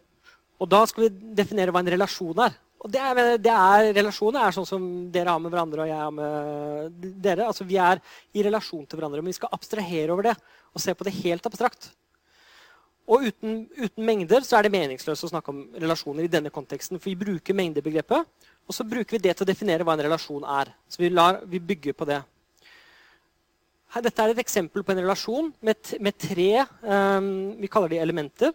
Og 0.57 0.69
da 0.71 0.81
skal 0.89 1.05
vi 1.05 1.33
definere 1.37 1.73
hva 1.73 1.83
en 1.83 1.91
relasjon 1.93 2.39
er. 2.41 2.55
Og 2.85 2.91
det 2.93 3.01
er, 3.01 3.19
det 3.41 3.51
er, 3.51 3.91
Relasjoner 3.97 4.45
er 4.45 4.53
sånn 4.53 4.67
som 4.69 4.87
dere 5.13 5.33
har 5.33 5.41
med 5.41 5.53
hverandre 5.53 5.85
og 5.85 5.89
jeg 5.89 5.97
har 5.97 6.11
med 6.13 7.05
dere. 7.23 7.47
Altså 7.49 7.65
Vi 7.65 7.77
er 7.81 8.01
i 8.33 8.43
relasjon 8.45 8.85
til 8.85 8.99
hverandre, 8.99 9.23
men 9.23 9.33
vi 9.33 9.37
skal 9.39 9.53
abstrahere 9.55 10.13
over 10.13 10.29
det 10.29 10.35
og 10.75 10.83
se 10.83 10.93
på 10.93 11.07
det 11.07 11.15
helt 11.21 11.45
abstrakt. 11.49 11.89
Og 13.05 13.27
uten, 13.29 13.57
uten, 13.77 14.01
mengder 14.05 14.45
så 14.45 14.57
er 14.57 14.65
det 14.65 14.73
meningsløst 14.73 15.27
å 15.27 15.29
snakke 15.29 15.53
om 15.53 15.63
relasjoner 15.81 16.25
i 16.25 16.31
denne 16.31 16.51
konteksten. 16.53 16.97
For 16.97 17.11
vi 17.11 17.17
bruker 17.19 17.57
mengdebegrepet, 17.57 18.29
og 18.65 18.73
så 18.73 18.85
bruker 18.85 19.17
vi 19.17 19.23
det 19.27 19.35
til 19.37 19.45
å 19.45 19.49
definere 19.49 19.85
hva 19.85 19.93
en 19.93 20.05
relasjon 20.07 20.45
er. 20.57 20.73
Så 20.89 21.03
vi, 21.03 21.11
lar, 21.13 21.43
vi 21.45 21.61
bygger 21.61 21.93
på 21.97 22.09
det. 22.09 22.23
Dette 24.05 24.23
er 24.23 24.33
et 24.33 24.41
eksempel 24.43 24.83
på 24.83 24.91
en 24.91 24.99
relasjon 24.99 25.51
med, 25.63 25.91
med 26.03 26.17
tre 26.19 26.49
um, 26.83 27.55
vi 27.61 27.69
kaller 27.71 27.93
de 27.93 28.01
elementer. 28.03 28.51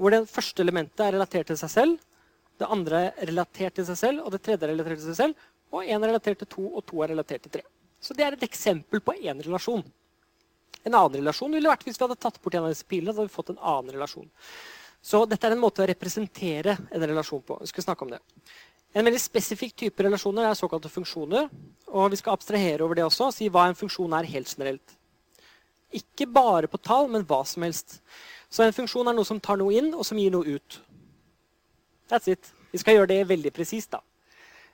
Hvor 0.00 0.14
det 0.14 0.24
første 0.30 0.64
elementet 0.64 1.04
er 1.04 1.14
relatert 1.14 1.50
til 1.50 1.58
seg 1.60 1.72
selv. 1.72 1.98
Det 2.58 2.70
andre 2.70 3.08
er 3.10 3.28
relatert 3.28 3.76
til 3.76 3.86
seg 3.86 3.98
selv, 3.98 4.22
og 4.24 4.32
det 4.34 4.40
tredje 4.46 4.64
er 4.64 4.72
relatert 4.72 5.00
til 5.02 5.10
seg 5.10 5.18
selv. 5.20 5.50
Og 5.74 5.84
én 5.84 5.98
er 5.98 6.08
relatert 6.08 6.40
til 6.42 6.50
to, 6.50 6.64
og 6.70 6.86
to 6.86 7.02
er 7.02 7.12
relatert 7.12 7.44
til 7.44 7.58
tre. 7.58 7.64
Så 8.00 8.16
det 8.16 8.24
er 8.24 8.36
et 8.36 8.46
eksempel 8.46 9.02
på 9.04 9.16
én 9.16 9.42
relasjon. 9.42 9.84
En 10.84 10.94
annen 10.94 11.18
relasjon 11.20 11.52
ville 11.54 11.70
vært 11.70 11.86
hvis 11.86 11.98
vi 11.98 12.04
hadde 12.04 12.20
tatt 12.20 12.40
bort 12.42 12.56
en 12.56 12.66
av 12.66 12.72
disse 12.74 12.86
pilene. 12.88 13.12
så 13.12 13.22
hadde 13.22 13.30
vi 13.30 13.36
fått 13.36 13.54
en 13.54 13.62
annen 13.62 13.94
relasjon. 13.96 14.28
Så 15.04 15.24
dette 15.28 15.48
er 15.48 15.56
en 15.56 15.60
måte 15.60 15.84
å 15.84 15.88
representere 15.88 16.76
en 16.90 17.04
relasjon 17.04 17.42
på. 17.44 17.58
Vi 17.60 17.70
skal 17.72 17.86
snakke 17.88 18.06
om 18.06 18.12
det. 18.14 18.20
En 18.94 19.02
veldig 19.02 19.18
spesifikk 19.18 19.74
type 19.82 20.04
relasjoner 20.06 20.46
er 20.46 20.58
såkalte 20.58 20.90
funksjoner. 20.92 21.48
og 21.88 22.10
Vi 22.10 22.16
skal 22.16 22.36
abstrahere 22.36 22.84
over 22.84 22.94
det 22.94 23.04
også 23.04 23.26
og 23.26 23.34
si 23.34 23.48
hva 23.48 23.66
en 23.68 23.74
funksjon 23.74 24.12
er 24.14 24.30
helt 24.30 24.48
generelt. 24.48 24.96
Ikke 25.92 26.26
bare 26.26 26.70
på 26.70 26.78
tall, 26.78 27.08
men 27.10 27.26
hva 27.26 27.44
som 27.46 27.62
helst. 27.62 28.00
Så 28.50 28.62
en 28.62 28.72
funksjon 28.72 29.08
er 29.08 29.14
noe 29.14 29.26
som 29.26 29.40
tar 29.40 29.58
noe 29.58 29.74
inn, 29.74 29.92
og 29.94 30.06
som 30.06 30.18
gir 30.18 30.30
noe 30.30 30.46
ut. 30.46 30.80
That's 32.10 32.30
it. 32.30 32.52
Vi 32.70 32.78
skal 32.78 32.94
gjøre 32.94 33.10
det 33.10 33.28
veldig 33.28 33.52
presist. 33.52 33.90
da. 33.90 34.00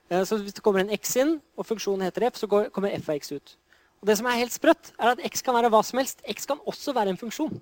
Eh, 0.09 0.23
så 0.25 0.37
hvis 0.37 0.53
det 0.53 0.61
kommer 0.61 0.81
en 0.81 0.93
x 0.93 1.15
inn, 1.15 1.41
og 1.57 1.65
funksjonen 1.65 2.05
heter 2.05 2.27
f, 2.29 2.37
så 2.37 2.47
kommer 2.47 2.93
f 2.93 3.09
av 3.09 3.15
x 3.15 3.31
ut. 3.31 3.57
Og 4.01 4.07
det 4.07 4.17
som 4.17 4.25
er 4.25 4.41
helt 4.41 4.53
sprøtt, 4.53 4.93
er 4.99 5.13
at 5.13 5.25
x 5.25 5.41
kan 5.41 5.55
være 5.55 5.69
hva 5.69 5.81
som 5.85 5.97
helst. 6.01 6.21
X 6.25 6.45
kan 6.45 6.61
også 6.65 6.93
være 6.93 7.13
en 7.13 7.17
funksjon. 7.21 7.61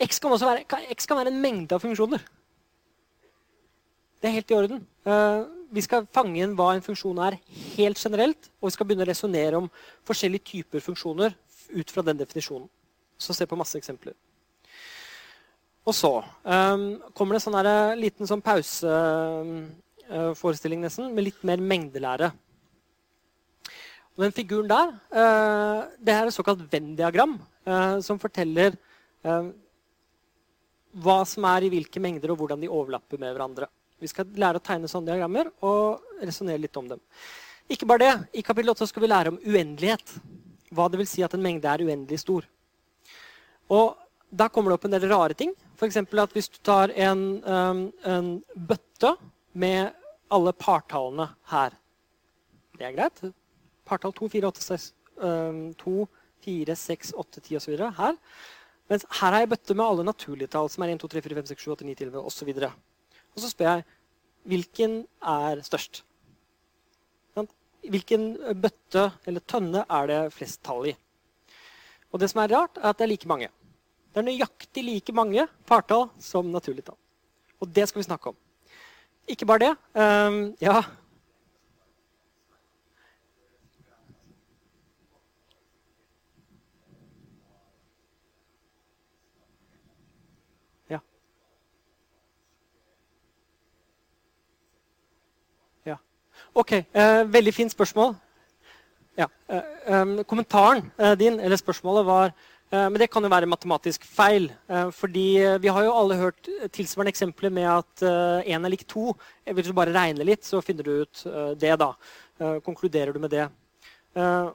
X 0.00 0.20
kan, 0.20 0.30
være, 0.30 0.64
x 0.94 1.06
kan 1.06 1.16
være 1.16 1.32
en 1.32 1.40
mengde 1.40 1.74
av 1.74 1.80
funksjoner. 1.80 2.20
Det 4.18 4.26
er 4.28 4.34
helt 4.34 4.50
i 4.50 4.56
orden. 4.56 4.80
Eh, 5.06 5.44
vi 5.70 5.82
skal 5.84 6.06
fange 6.14 6.40
inn 6.42 6.56
hva 6.58 6.72
en 6.74 6.82
funksjon 6.82 7.18
er 7.22 7.36
helt 7.76 7.98
generelt, 8.00 8.48
og 8.58 8.66
vi 8.68 8.72
skal 8.74 8.86
begynne 8.88 9.04
å 9.06 9.10
resonnere 9.10 9.56
om 9.60 9.68
forskjellige 10.08 10.48
typer 10.52 10.80
funksjoner 10.82 11.30
ut 11.68 11.90
fra 11.92 12.02
den 12.06 12.18
definisjonen. 12.18 12.68
Så 13.18 13.34
se 13.36 13.46
på 13.46 13.58
masse 13.58 13.78
eksempler. 13.78 14.14
Og 15.88 15.94
så 15.96 16.12
um, 16.18 17.00
kommer 17.16 17.32
det 17.34 17.38
en 17.40 17.46
sånn 17.46 17.60
eh, 17.62 18.00
liten 18.00 18.26
sånn 18.28 18.44
pauseforestilling 18.44 20.80
uh, 20.82 20.86
nesten, 20.86 21.14
med 21.14 21.24
litt 21.28 21.42
mer 21.46 21.58
mengdelære. 21.62 22.28
Og 24.16 24.20
den 24.26 24.36
figuren 24.36 24.68
der 24.68 24.88
uh, 25.14 25.80
det 26.02 26.12
er 26.14 26.24
et 26.26 26.36
såkalt 26.36 26.62
Venn-diagram, 26.72 27.32
uh, 27.70 27.96
som 28.04 28.16
forteller 28.20 28.70
hva 30.98 31.18
som 31.26 31.44
er 31.50 31.62
i 31.66 31.72
hvilke 31.72 32.00
mengder, 32.00 32.30
og 32.32 32.38
hvordan 32.40 32.60
de 32.62 32.72
overlapper 32.72 33.18
med 33.20 33.32
hverandre. 33.34 33.66
Vi 33.98 34.10
skal 34.10 34.28
lære 34.38 34.60
å 34.60 34.64
tegne 34.64 34.90
sånne 34.90 35.10
diagrammer 35.10 35.50
og 35.66 36.22
resonnere 36.22 36.62
litt 36.62 36.76
om 36.78 36.88
dem. 36.92 37.00
Ikke 37.68 37.86
bare 37.88 38.04
det. 38.04 38.12
I 38.40 38.44
kapittel 38.46 38.72
8 38.72 38.86
skal 38.88 39.04
vi 39.04 39.10
lære 39.10 39.32
om 39.32 39.40
uendelighet. 39.42 40.14
Hva 40.72 40.86
det 40.88 41.00
vil 41.00 41.08
si 41.10 41.24
at 41.24 41.34
en 41.34 41.42
mengde 41.44 41.68
er 41.68 41.82
uendelig 41.84 42.22
stor. 42.22 42.46
Og 43.68 43.96
da 44.30 44.48
kommer 44.52 44.70
det 44.70 44.78
opp 44.78 44.86
en 44.88 44.94
del 44.94 45.08
rare 45.10 45.36
ting. 45.36 45.54
F.eks. 45.76 45.98
at 45.98 46.36
hvis 46.36 46.50
du 46.52 46.60
tar 46.64 46.92
en, 46.96 47.24
um, 47.44 47.82
en, 48.04 48.30
bøtte 48.54 49.14
med 49.52 49.92
alle 50.30 50.52
partallene 50.52 51.28
her 51.52 51.76
Det 52.78 52.86
er 52.86 52.94
greit. 52.94 53.20
Partall 53.88 54.12
2, 54.14 54.28
4, 54.28 54.48
8, 54.52 54.62
6, 54.62 54.88
um, 55.24 55.62
2, 55.80 56.06
4, 56.44 56.76
6, 56.76 57.12
8, 57.18 57.40
10 57.40 57.56
osv. 57.58 57.78
her. 57.98 58.18
Mens 58.88 59.04
her 59.20 59.32
har 59.34 59.42
jeg 59.42 59.50
bøtte 59.50 59.74
med 59.74 59.84
alle 59.84 60.04
naturlige 60.06 60.52
tall, 60.52 60.70
som 60.70 60.84
er 60.84 60.94
1, 60.94 61.00
2, 61.02 61.10
3, 61.16 61.24
4, 61.26 61.38
5, 61.40 61.48
6, 61.52 61.64
7, 61.64 61.72
8, 61.74 61.88
9 61.88 61.96
til 61.98 62.20
osv. 62.22 62.52
Og, 63.38 63.44
så 63.44 63.52
spør 63.52 63.76
jeg 63.76 63.84
hvilken 64.48 64.94
er 65.22 65.60
størst. 65.62 66.02
Hvilken 67.88 68.32
bøtte 68.58 69.04
eller 69.30 69.44
tønne 69.46 69.84
er 69.86 70.08
det 70.10 70.18
flest 70.34 70.58
tall 70.66 70.90
i? 70.90 70.94
Og 72.10 72.18
det 72.20 72.28
som 72.32 72.42
er 72.42 72.50
rart, 72.50 72.80
er 72.80 72.90
at 72.90 72.98
det 72.98 73.06
er 73.06 73.12
like 73.12 73.30
mange. 73.30 73.48
Det 74.10 74.18
er 74.18 74.26
nøyaktig 74.26 74.82
like 74.82 75.14
mange 75.14 75.46
partall 75.68 76.08
som 76.18 76.50
naturlig 76.50 76.82
tall. 76.88 76.98
Og 77.62 77.70
det 77.70 77.86
skal 77.88 78.02
vi 78.02 78.08
snakke 78.08 78.32
om. 78.32 78.36
Ikke 79.28 79.46
bare 79.46 79.58
det. 79.68 79.74
Um. 79.94 80.56
Ja. 80.60 80.82
Ja. 95.86 95.96
OK. 96.54 96.72
eh, 96.72 97.24
veldig 97.26 97.54
fint 97.54 97.72
spørsmål. 97.72 98.14
Ja. 99.18 99.26
Um, 99.88 100.20
kommentaren 100.24 100.92
uh, 101.00 101.14
din, 101.18 101.40
eller 101.40 101.56
spørsmålet, 101.56 102.06
var 102.06 102.32
Eh, 102.68 102.88
men 102.92 102.98
det 103.00 103.08
kan 103.08 103.24
jo 103.24 103.30
være 103.32 103.48
matematisk 103.48 104.04
feil. 104.04 104.50
Eh, 104.68 104.90
fordi 104.92 105.28
vi 105.62 105.70
har 105.72 105.86
jo 105.86 105.94
alle 105.96 106.18
hørt 106.20 106.50
tilsvarende 106.74 107.14
eksempler 107.14 107.52
med 107.52 107.68
at 107.70 108.04
én 108.44 108.64
er 108.64 108.72
lik 108.72 108.84
to. 108.86 109.14
Hvis 109.44 109.70
du 109.70 109.76
bare 109.76 109.94
regner 109.94 110.28
litt, 110.28 110.44
så 110.44 110.60
finner 110.64 110.84
du 110.84 111.02
ut 111.02 111.24
det. 111.56 111.76
da. 111.78 111.94
Konkluderer 112.64 113.12
du 113.12 113.18
med 113.18 113.30
det. 113.30 113.48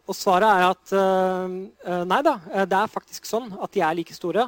Og 0.07 0.15
svaret 0.15 0.49
er 0.49 0.63
at 0.69 2.05
nei 2.07 2.21
da, 2.25 2.33
det 2.65 2.77
er 2.77 2.91
faktisk 2.91 3.25
sånn 3.25 3.51
at 3.61 3.71
de 3.71 3.81
er 3.81 3.95
like 3.95 4.13
store. 4.13 4.47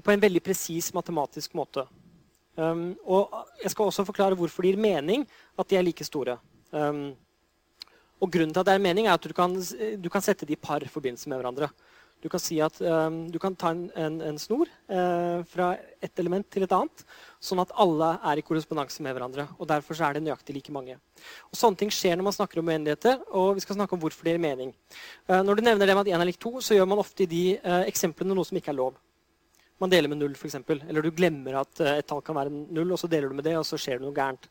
På 0.00 0.12
en 0.12 0.22
veldig 0.22 0.42
presis 0.42 0.92
matematisk 0.94 1.54
måte. 1.54 1.86
Og 2.56 3.34
jeg 3.62 3.72
skal 3.72 3.90
også 3.90 4.04
forklare 4.04 4.36
hvorfor 4.36 4.62
det 4.62 4.74
gir 4.74 4.80
mening 4.80 5.26
at 5.58 5.68
de 5.68 5.76
er 5.76 5.84
like 5.86 6.04
store. 6.04 6.38
Og 6.74 8.28
grunnen 8.28 8.52
til 8.52 8.60
at 8.60 8.68
det 8.68 8.74
er 8.76 8.82
mening, 8.84 9.06
er 9.08 9.16
at 9.16 9.24
du 9.24 9.32
kan, 9.34 9.54
du 9.56 10.08
kan 10.12 10.22
sette 10.24 10.46
de 10.46 10.52
i 10.52 10.60
par 10.60 10.84
forbindelse 10.92 11.28
med 11.28 11.40
hverandre. 11.40 11.70
Du 12.20 12.28
kan 12.28 12.40
si 12.42 12.58
at 12.60 12.76
um, 12.84 13.22
du 13.32 13.38
kan 13.40 13.54
ta 13.56 13.70
en, 13.72 13.86
en, 13.96 14.18
en 14.28 14.38
snor 14.38 14.68
uh, 14.92 15.40
fra 15.48 15.70
et 16.04 16.20
element 16.20 16.44
til 16.52 16.66
et 16.66 16.74
annet, 16.76 17.04
sånn 17.40 17.62
at 17.62 17.72
alle 17.80 18.10
er 18.28 18.40
i 18.40 18.44
korrespondanse 18.44 19.00
med 19.04 19.16
hverandre. 19.16 19.46
og 19.56 19.68
Derfor 19.70 19.96
er 20.04 20.18
det 20.18 20.24
nøyaktig 20.26 20.58
like 20.58 20.74
mange. 20.74 20.98
Og 21.48 21.56
Sånne 21.56 21.80
ting 21.80 21.92
skjer 21.94 22.18
når 22.18 22.28
man 22.28 22.36
snakker 22.36 22.60
om 22.60 22.68
uendeligheter, 22.68 23.22
og 23.32 23.54
vi 23.56 23.64
skal 23.64 23.78
snakke 23.78 23.96
om 23.96 24.02
hvorfor 24.02 24.28
det 24.28 24.36
gir 24.36 24.44
mening. 24.44 24.74
Uh, 25.30 25.40
når 25.40 25.56
du 25.56 25.64
nevner 25.64 25.88
det 25.88 25.96
med 25.96 26.04
at 26.04 26.12
én 26.12 26.20
er 26.20 26.28
lik 26.28 26.40
to, 26.42 26.58
så 26.60 26.76
gjør 26.76 26.90
man 26.92 27.00
ofte 27.00 27.24
i 27.24 27.30
de 27.30 27.44
uh, 27.64 27.86
eksemplene 27.88 28.36
noe 28.36 28.48
som 28.48 28.60
ikke 28.60 28.74
er 28.74 28.80
lov. 28.82 29.00
Man 29.80 29.88
deler 29.88 30.12
med 30.12 30.20
null, 30.20 30.36
f.eks. 30.36 30.60
Eller 30.60 31.00
du 31.00 31.14
glemmer 31.16 31.62
at 31.62 31.80
et 31.88 32.04
tall 32.04 32.20
kan 32.20 32.36
være 32.36 32.52
null, 32.52 32.90
og 32.92 33.00
så 33.00 33.08
deler 33.08 33.32
du 33.32 33.38
med 33.38 33.48
det, 33.48 33.56
og 33.56 33.64
så 33.64 33.80
skjer 33.80 33.96
det 33.96 34.04
noe 34.04 34.12
gærent. 34.12 34.50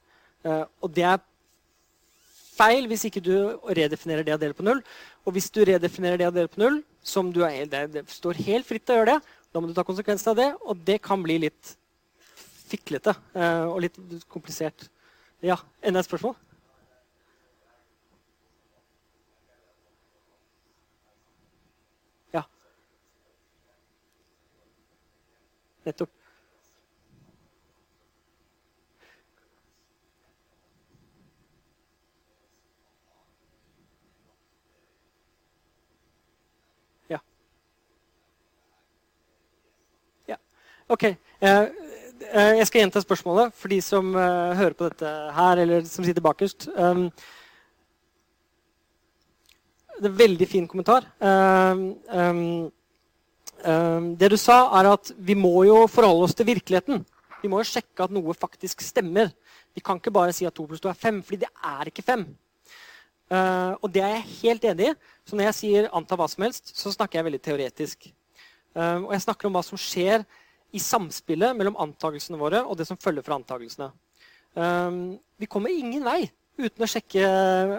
og 0.82 0.90
det 0.90 1.04
er 1.06 1.20
feil 2.60 2.88
hvis 2.92 3.08
ikke 3.08 3.24
du 3.24 3.34
redefinerer 3.66 4.26
det 4.28 4.36
å 4.36 4.42
dele 4.42 4.58
på 4.58 4.66
null. 4.68 4.82
Og 5.26 5.36
hvis 5.36 5.50
du 5.54 5.62
redefinerer 5.68 6.20
det 6.20 6.30
å 6.30 6.36
dele 6.36 6.52
på 6.52 6.62
null, 6.62 6.82
som 7.06 7.32
du 7.34 7.42
er, 7.48 7.66
det, 7.70 8.06
står 8.12 8.42
helt 8.46 8.68
fritt 8.68 8.86
til 8.86 8.98
å 8.98 9.02
gjøre 9.02 9.16
det, 9.16 9.36
da 9.50 9.62
må 9.62 9.70
du 9.70 9.76
ta 9.78 9.86
konsekvensen 9.88 10.34
av 10.34 10.40
det, 10.40 10.50
og 10.62 10.84
det 10.86 11.00
kan 11.06 11.24
bli 11.24 11.40
litt 11.48 11.74
fiklete 12.70 13.16
uh, 13.34 13.66
og 13.72 13.82
litt 13.88 13.98
komplisert. 14.30 14.90
Ja, 15.42 15.58
enda 15.82 16.04
et 16.04 16.10
spørsmål? 16.10 16.36
Ja. 22.36 22.46
Nettopp. 25.88 26.19
Ok. 40.90 41.04
Eh, 41.04 41.16
eh, 42.34 42.56
jeg 42.58 42.66
skal 42.66 42.82
gjenta 42.82 43.02
spørsmålet 43.04 43.54
for 43.54 43.70
de 43.70 43.78
som 43.86 44.08
eh, 44.18 44.56
hører 44.58 44.74
på 44.74 44.88
dette 44.88 45.12
her, 45.36 45.62
eller 45.62 45.84
som 45.86 46.06
sitter 46.06 46.24
bakerst. 46.26 46.66
Um, 46.74 47.12
det 50.00 50.08
er 50.08 50.10
en 50.10 50.18
veldig 50.24 50.48
fin 50.50 50.66
kommentar. 50.72 51.06
Um, 51.22 51.84
um, 52.10 54.08
det 54.18 54.32
du 54.34 54.38
sa, 54.42 54.64
er 54.80 54.90
at 54.96 55.14
vi 55.14 55.38
må 55.38 55.62
jo 55.68 55.84
forholde 55.92 56.26
oss 56.26 56.34
til 56.34 56.50
virkeligheten. 56.50 57.06
Vi 57.44 57.54
må 57.54 57.62
jo 57.62 57.70
sjekke 57.70 58.08
at 58.08 58.16
noe 58.16 58.34
faktisk 58.34 58.82
stemmer. 58.82 59.30
Vi 59.76 59.86
kan 59.86 60.02
ikke 60.02 60.16
bare 60.16 60.34
si 60.34 60.50
at 60.50 60.58
2 60.58 60.66
pluss 60.72 60.82
2 60.82 60.90
er 60.90 61.02
5, 61.06 61.24
fordi 61.30 61.44
det 61.46 61.54
er 61.70 61.94
ikke 61.94 62.08
5. 62.10 62.26
Uh, 63.30 63.78
og 63.78 63.94
det 63.94 64.02
er 64.02 64.16
jeg 64.18 64.30
helt 64.42 64.70
enig 64.74 64.90
i. 64.90 64.98
Så 65.22 65.38
når 65.38 65.52
jeg 65.52 65.62
sier 65.62 65.94
'anta 65.94 66.18
hva 66.18 66.26
som 66.26 66.50
helst', 66.50 66.74
så 66.74 66.90
snakker 66.90 67.20
jeg 67.20 67.30
veldig 67.30 67.46
teoretisk. 67.46 68.14
Uh, 68.74 69.06
og 69.06 69.14
jeg 69.14 69.28
snakker 69.30 69.46
om 69.46 69.54
hva 69.54 69.62
som 69.62 69.78
skjer 69.78 70.26
i 70.76 70.82
samspillet 70.82 71.58
mellom 71.58 71.78
antakelsene 71.82 72.40
våre 72.40 72.62
og 72.66 72.78
det 72.78 72.88
som 72.90 73.00
følger 73.00 73.26
fra 73.26 73.40
antakelsene. 73.40 73.90
Um, 74.54 75.18
vi 75.40 75.50
kommer 75.50 75.74
ingen 75.74 76.06
vei 76.06 76.24
uten 76.60 76.84
å 76.84 76.90
sjekke 76.90 77.26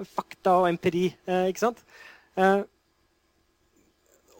fakta 0.09 0.57
og 0.63 0.69
empiri. 0.71 1.11
Uh, 1.29 1.47
ikke 1.51 1.65
sant? 1.65 1.83
Uh, 2.39 2.63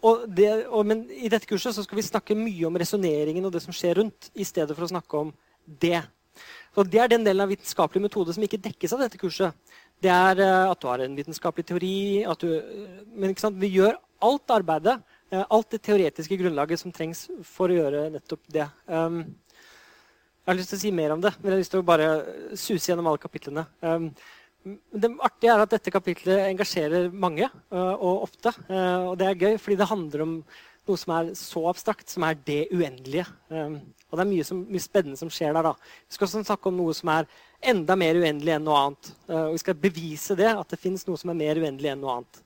og 0.01 0.25
det, 0.33 0.49
og, 0.65 0.81
men 0.89 1.05
i 1.13 1.29
dette 1.29 1.47
kurset 1.47 1.77
skal 1.77 1.99
vi 1.99 2.07
snakke 2.07 2.37
mye 2.37 2.65
om 2.67 2.79
resonneringen 2.81 3.45
og 3.45 3.53
det 3.53 3.61
som 3.63 3.75
skjer 3.75 3.99
rundt, 4.01 4.31
i 4.33 4.47
stedet 4.47 4.73
for 4.73 4.87
å 4.87 4.91
snakke 4.91 5.23
om 5.27 5.29
det. 5.83 6.01
Så 6.73 6.87
Det 6.87 7.01
er 7.03 7.11
den 7.11 7.27
delen 7.27 7.43
av 7.43 7.51
vitenskapelig 7.51 8.07
metode 8.07 8.33
som 8.33 8.43
ikke 8.43 8.63
dekkes 8.63 8.95
av 8.95 9.05
dette 9.05 9.19
kurset. 9.21 9.55
Det 10.01 10.11
er 10.11 10.41
uh, 10.41 10.71
at 10.73 10.81
du 10.81 10.89
har 10.89 11.05
en 11.05 11.15
vitenskapelig 11.15 11.67
teori. 11.71 11.95
Du, 12.41 12.47
men 13.15 13.35
vi 13.61 13.75
gjør 13.77 13.99
alt 14.21 14.53
arbeidet 14.53 14.99
Eh, 14.99 15.20
alt 15.31 15.69
det 15.71 15.79
teoretiske 15.85 16.35
grunnlaget 16.41 16.81
som 16.81 16.91
trengs 16.91 17.27
for 17.47 17.71
å 17.71 17.77
gjøre 17.77 18.09
nettopp 18.17 18.43
det. 18.51 18.67
Um, 18.87 19.23
Jeg 20.41 20.49
har 20.49 20.57
lyst 20.57 20.71
til 20.73 20.79
å 20.79 20.81
si 20.81 20.91
mer 20.91 21.13
om 21.13 21.21
det, 21.21 21.31
men 21.37 21.51
jeg 21.51 21.53
har 21.53 21.61
lyst 21.61 21.71
til 21.75 21.83
å 21.83 21.85
bare 21.87 22.07
suse 22.57 22.89
gjennom 22.89 23.07
alle 23.11 23.21
kapitlene. 23.21 23.63
Um, 23.85 24.09
det 24.91 25.09
artige 25.23 25.53
er 25.53 25.63
at 25.63 25.71
dette 25.73 25.93
kapitlet 25.93 26.47
engasjerer 26.49 27.13
mange 27.13 27.47
uh, 27.47 27.93
og 27.95 28.27
ofte. 28.27 28.51
Uh, 28.67 29.11
og 29.11 29.15
det 29.21 29.29
er 29.29 29.39
gøy, 29.39 29.55
fordi 29.61 29.77
det 29.79 29.87
handler 29.89 30.25
om 30.25 30.35
noe 30.89 30.97
som 30.99 31.13
er 31.15 31.31
så 31.37 31.63
abstrakt, 31.69 32.09
som 32.09 32.25
er 32.27 32.35
det 32.49 32.65
uendelige. 32.73 33.27
Um, 33.53 33.79
og 34.09 34.17
det 34.17 34.25
er 34.25 34.31
mye, 34.33 34.49
som, 34.49 34.65
mye, 34.67 34.83
spennende 34.83 35.21
som 35.21 35.31
skjer 35.31 35.55
der. 35.55 35.71
da. 35.71 35.95
Vi 36.09 36.17
skal 36.17 36.27
også 36.27 36.43
snakke 36.43 36.69
om 36.69 36.77
noe 36.81 36.97
som 36.97 37.13
er 37.13 37.29
enda 37.71 37.95
mer 37.95 38.19
uendelig 38.19 38.57
enn 38.57 38.65
noe 38.65 38.83
annet. 38.83 39.15
Og 39.31 39.53
vi 39.53 39.61
skal 39.61 39.77
bevise 39.79 40.35
det, 40.35 40.49
at 40.51 40.73
det 40.73 40.81
fins 40.81 41.05
noe 41.07 41.21
som 41.21 41.31
er 41.31 41.37
mer 41.45 41.61
uendelig 41.61 41.93
enn 41.93 42.01
noe 42.01 42.17
annet. 42.17 42.41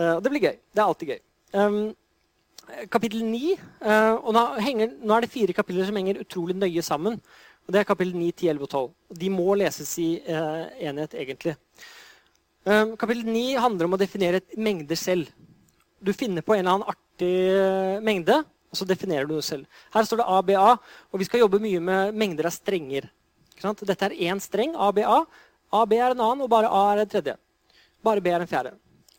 og 0.00 0.24
det 0.24 0.32
blir 0.32 0.48
gøy. 0.48 0.56
Det 0.58 0.80
er 0.80 0.88
alltid 0.88 1.12
gøy. 1.12 1.20
Um, 1.52 1.92
kapittel 2.90 3.24
9. 3.26 3.54
Uh, 3.82 4.16
og 4.22 4.34
nå, 4.36 4.42
henger, 4.62 4.92
nå, 5.00 5.14
er 5.14 5.26
det 5.26 5.32
fire 5.32 5.54
kapitler 5.56 5.88
som 5.88 5.98
henger 5.98 6.22
utrolig 6.22 6.56
nøye 6.58 6.82
sammen. 6.86 7.18
og 7.66 7.74
Det 7.74 7.80
er 7.80 7.88
kapittel 7.88 8.14
9, 8.16 8.30
10, 8.32 8.52
11 8.54 8.66
og 8.66 8.70
12. 8.70 8.86
De 9.22 9.32
må 9.34 9.48
leses 9.58 9.90
i 10.02 10.10
uh, 10.28 10.70
enhet, 10.78 11.16
egentlig. 11.18 11.56
Um, 12.66 12.96
kapittel 13.00 13.26
9 13.26 13.44
handler 13.64 13.88
om 13.88 13.96
å 13.96 14.00
definere 14.00 14.42
et 14.42 14.58
mengde 14.60 14.98
selv. 14.98 15.30
Du 16.00 16.12
finner 16.16 16.44
på 16.44 16.54
en 16.54 16.62
eller 16.62 16.76
annen 16.78 16.92
artig 16.92 17.34
uh, 17.56 18.00
mengde, 18.04 18.42
og 18.70 18.78
så 18.78 18.86
definerer 18.86 19.26
du 19.26 19.34
det 19.34 19.46
selv. 19.48 19.80
Her 19.94 20.06
står 20.06 20.22
det 20.22 20.28
ABA, 20.30 20.74
og 21.10 21.20
vi 21.20 21.26
skal 21.26 21.42
jobbe 21.42 21.62
mye 21.62 21.80
med 21.82 22.14
mengder 22.14 22.46
av 22.48 22.54
strenger. 22.54 23.10
Dette 23.60 24.06
er 24.06 24.20
én 24.30 24.38
streng, 24.40 24.76
ABA. 24.78 25.24
AB 25.76 25.92
er 25.98 26.14
en 26.14 26.22
annen, 26.22 26.44
og 26.46 26.52
bare 26.52 26.70
A 26.70 26.84
er 26.94 27.02
en 27.02 27.10
tredje. 27.10 27.34
Bare 28.02 28.22
B 28.22 28.30
er 28.32 28.44
en 28.44 28.48
fjerde. 28.48 28.72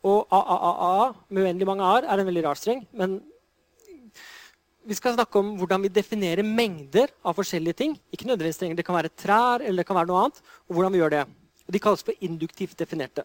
Og 0.04 0.26
AAAA 0.34 1.12
med 1.30 1.44
uendelig 1.44 1.68
mange 1.70 1.86
a-er 1.86 2.08
er 2.10 2.22
en 2.22 2.30
veldig 2.30 2.44
rar 2.48 2.58
streng, 2.58 2.82
men 2.98 3.20
vi 4.82 4.98
skal 4.98 5.14
snakke 5.14 5.38
om 5.38 5.54
hvordan 5.60 5.84
vi 5.84 5.92
definerer 5.94 6.46
mengder 6.46 7.12
av 7.22 7.36
forskjellige 7.38 7.78
ting. 7.84 7.94
Ikke 8.10 8.26
nødvendigvis 8.26 8.58
trenger 8.58 8.76
Det 8.76 8.86
kan 8.86 8.98
være 8.98 9.14
trær 9.14 9.62
eller 9.62 9.84
det 9.84 9.86
kan 9.88 9.96
være 9.96 10.10
noe 10.10 10.24
annet. 10.24 10.42
og 10.68 10.74
hvordan 10.74 10.94
vi 10.94 10.98
gjør 10.98 11.10
det. 11.10 11.26
Og 11.68 11.74
de 11.74 11.80
kalles 11.80 12.04
for 12.04 12.14
induktivt 12.22 12.80
definerte. 12.80 13.24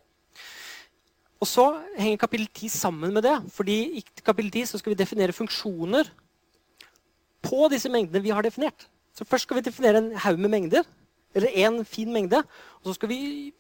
Og 1.41 1.47
så 1.47 1.83
henger 1.97 2.17
kapittel 2.17 2.49
10 2.49 2.69
sammen 2.69 3.13
med 3.13 3.23
det. 3.23 3.53
fordi 3.53 3.99
I 3.99 4.05
kapittel 4.25 4.51
10 4.51 4.79
skal 4.79 4.91
vi 4.91 4.95
definere 4.95 5.33
funksjoner 5.33 6.05
på 7.43 7.69
disse 7.71 7.89
mengdene 7.89 8.23
vi 8.23 8.31
har 8.31 8.43
definert. 8.43 8.89
Så 9.15 9.25
Først 9.25 9.43
skal 9.43 9.57
vi 9.57 9.61
definere 9.61 9.99
en 9.99 10.17
haug 10.17 10.39
med 10.39 10.49
mengder, 10.49 10.83
eller 11.35 11.49
en 11.49 11.85
fin 11.85 12.13
mengde. 12.13 12.37
Og 12.83 12.85
så 12.85 12.93
skal 12.93 13.09
vi 13.09 13.53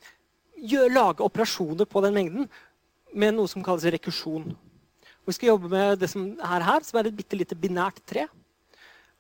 gjøre, 0.57 0.93
lage 0.93 1.25
operasjoner 1.25 1.85
på 1.85 2.01
den 2.01 2.15
mengden 2.15 2.49
med 3.17 3.37
noe 3.37 3.51
som 3.51 3.65
kalles 3.65 3.87
rekursjon. 3.97 4.51
Vi 5.27 5.35
skal 5.35 5.55
jobbe 5.55 5.71
med 5.73 5.99
det 5.99 6.11
som 6.13 6.29
er 6.37 6.65
her, 6.67 6.85
som 6.87 7.01
er 7.01 7.09
et 7.09 7.17
bitte 7.17 7.39
lite 7.39 7.57
binært 7.59 7.99
tre. 8.07 8.27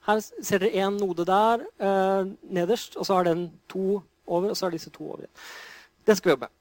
Her 0.06 0.20
ser 0.23 0.62
dere 0.62 0.85
én 0.85 1.01
node 1.01 1.24
der 1.27 1.64
eh, 1.82 2.28
nederst, 2.47 2.94
og 2.94 3.09
så 3.09 3.18
har 3.18 3.27
den 3.27 3.48
to 3.70 4.02
over, 4.27 4.52
og 4.52 4.59
så 4.59 4.68
er 4.68 4.77
disse 4.77 4.93
to 4.94 5.09
over. 5.09 5.24
igjen. 5.24 5.35
Det 6.06 6.16
skal 6.16 6.28
vi 6.28 6.35
jobbe 6.36 6.47
med. 6.47 6.55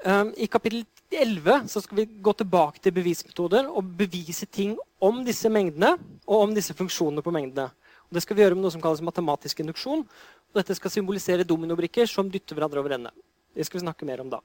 Um, 0.00 0.30
I 0.36 0.46
kapittel 0.48 0.86
11 1.12 1.66
så 1.68 1.82
skal 1.84 1.98
vi 1.98 2.06
gå 2.24 2.32
tilbake 2.32 2.80
til 2.80 2.94
bevismetoder 2.96 3.66
og 3.68 3.90
bevise 3.98 4.46
ting 4.46 4.78
om 5.02 5.18
disse 5.26 5.50
mengdene 5.52 5.90
og 6.24 6.46
om 6.46 6.54
disse 6.56 6.72
funksjonene 6.78 7.24
på 7.26 7.34
mengdene. 7.34 7.66
Og 8.08 8.16
det 8.16 8.22
skal 8.24 8.38
vi 8.38 8.46
gjøre 8.46 8.56
med 8.56 8.64
noe 8.64 8.72
som 8.72 8.80
kalles 8.80 9.02
matematisk 9.04 9.60
induksjon. 9.60 10.06
Og 10.06 10.62
dette 10.62 10.78
skal 10.78 10.94
symbolisere 10.94 11.44
dominobrikker 11.44 12.08
som 12.08 12.30
dytter 12.30 12.56
hverandre 12.56 12.80
over 12.80 12.96
ende. 12.96 13.12
Det 13.52 13.66
skal 13.66 13.80
vi 13.80 13.84
snakke 13.84 14.08
mer 14.08 14.22
om 14.22 14.32
da 14.32 14.40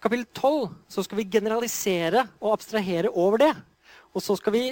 kapittel 0.00 0.26
12 0.32 0.70
så 0.88 1.04
skal 1.04 1.20
vi 1.20 1.28
generalisere 1.28 2.24
og 2.40 2.54
abstrahere 2.54 3.12
over 3.12 3.42
det. 3.42 3.52
Og 4.14 4.24
så 4.24 4.36
skal 4.38 4.54
vi, 4.54 4.62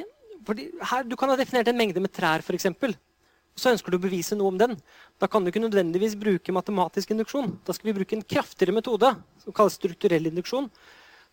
her, 0.48 1.04
Du 1.04 1.16
kan 1.16 1.30
ha 1.30 1.36
definert 1.36 1.68
en 1.68 1.78
mengde 1.78 2.00
med 2.00 2.12
trær, 2.12 2.42
f.eks. 2.42 2.66
Så 3.58 3.72
ønsker 3.74 3.90
du 3.90 3.98
å 3.98 4.02
bevise 4.02 4.36
noe 4.38 4.52
om 4.52 4.58
den. 4.58 4.76
Da 5.18 5.26
kan 5.26 5.42
du 5.42 5.50
ikke 5.50 5.62
nødvendigvis 5.64 6.14
bruke 6.18 6.54
matematisk 6.54 7.10
induksjon. 7.10 7.56
Da 7.66 7.74
skal 7.74 7.90
vi 7.90 7.96
bruke 7.98 8.14
en 8.14 8.22
kraftigere 8.22 8.76
metode 8.76 9.10
som 9.42 9.54
kalles 9.54 9.74
strukturell 9.80 10.30
induksjon. 10.30 10.70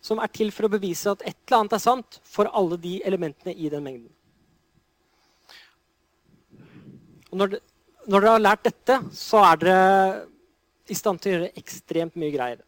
Som 0.02 0.18
er 0.22 0.30
til 0.34 0.50
for 0.54 0.66
å 0.66 0.72
bevise 0.72 1.12
at 1.12 1.22
et 1.22 1.38
eller 1.46 1.62
annet 1.62 1.76
er 1.78 1.84
sant 1.86 2.18
for 2.26 2.50
alle 2.50 2.78
de 2.82 2.98
elementene 3.06 3.54
i 3.54 3.70
den 3.70 3.86
mengden. 3.86 4.10
Og 7.30 7.38
når, 7.40 7.58
når 8.06 8.26
dere 8.26 8.34
har 8.34 8.42
lært 8.42 8.66
dette, 8.66 8.98
så 9.14 9.42
er 9.46 9.62
dere 9.62 9.80
i 10.90 10.98
stand 10.98 11.22
til 11.22 11.30
å 11.30 11.36
gjøre 11.36 11.54
ekstremt 11.62 12.18
mye 12.18 12.34
greier. 12.34 12.62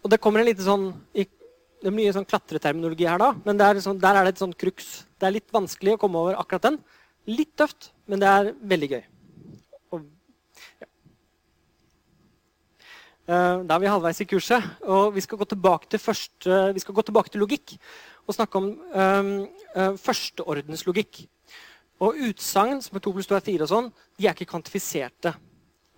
Og 0.00 0.12
det 0.12 0.20
kommer 0.22 0.42
en 0.42 0.48
liten 0.48 0.66
sånn 0.66 0.86
Det 1.14 1.88
er 1.88 1.96
mye 1.96 2.12
sånn 2.12 2.28
klatreterminologi 2.28 3.06
her, 3.08 3.20
da, 3.20 3.30
men 3.44 3.60
er 3.64 3.80
sånn, 3.80 4.00
der 4.00 4.18
er 4.18 4.26
det 4.26 4.34
et 4.34 4.42
sånn 4.42 4.52
crux. 4.52 4.88
Det 5.16 5.28
er 5.28 5.32
litt 5.38 5.52
vanskelig 5.52 5.94
å 5.94 6.00
komme 6.02 6.20
over 6.20 6.36
akkurat 6.36 6.66
den. 6.66 6.76
Litt 7.30 7.54
tøft, 7.56 7.88
men 8.04 8.20
det 8.20 8.28
er 8.28 8.50
veldig 8.68 8.88
gøy. 8.90 9.00
Og, 9.96 10.02
ja. 10.82 10.88
uh, 13.32 13.62
da 13.64 13.78
er 13.78 13.80
vi 13.80 13.88
halvveis 13.88 14.20
i 14.20 14.26
kurset, 14.28 14.66
og 14.84 15.14
vi 15.16 15.24
skal 15.24 15.40
gå 15.40 15.48
tilbake 15.54 15.88
til, 15.88 16.02
første, 16.04 16.58
gå 16.76 17.06
tilbake 17.08 17.32
til 17.32 17.40
logikk. 17.46 17.72
Og 18.28 18.36
snakke 18.36 18.60
om 18.60 18.68
um, 18.76 19.32
førsteordenslogikk. 20.04 21.22
Og 22.04 22.20
utsagn 22.28 22.80
som 22.84 22.96
er 22.96 23.04
2 23.04 23.14
pluss 23.16 23.28
2 23.28 23.38
er 23.38 23.46
4 23.48 23.64
og 23.64 23.72
sånn, 23.72 23.88
de 24.20 24.28
er 24.28 24.36
ikke 24.36 24.52
kvantifiserte. 24.52 25.32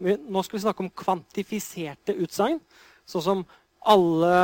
Nå 0.02 0.46
skal 0.46 0.58
vi 0.58 0.62
snakke 0.64 0.82
om 0.82 0.94
kvantifiserte 1.02 2.16
utsagn, 2.22 2.58
sånn 3.06 3.26
som 3.26 3.44
alle 3.88 4.34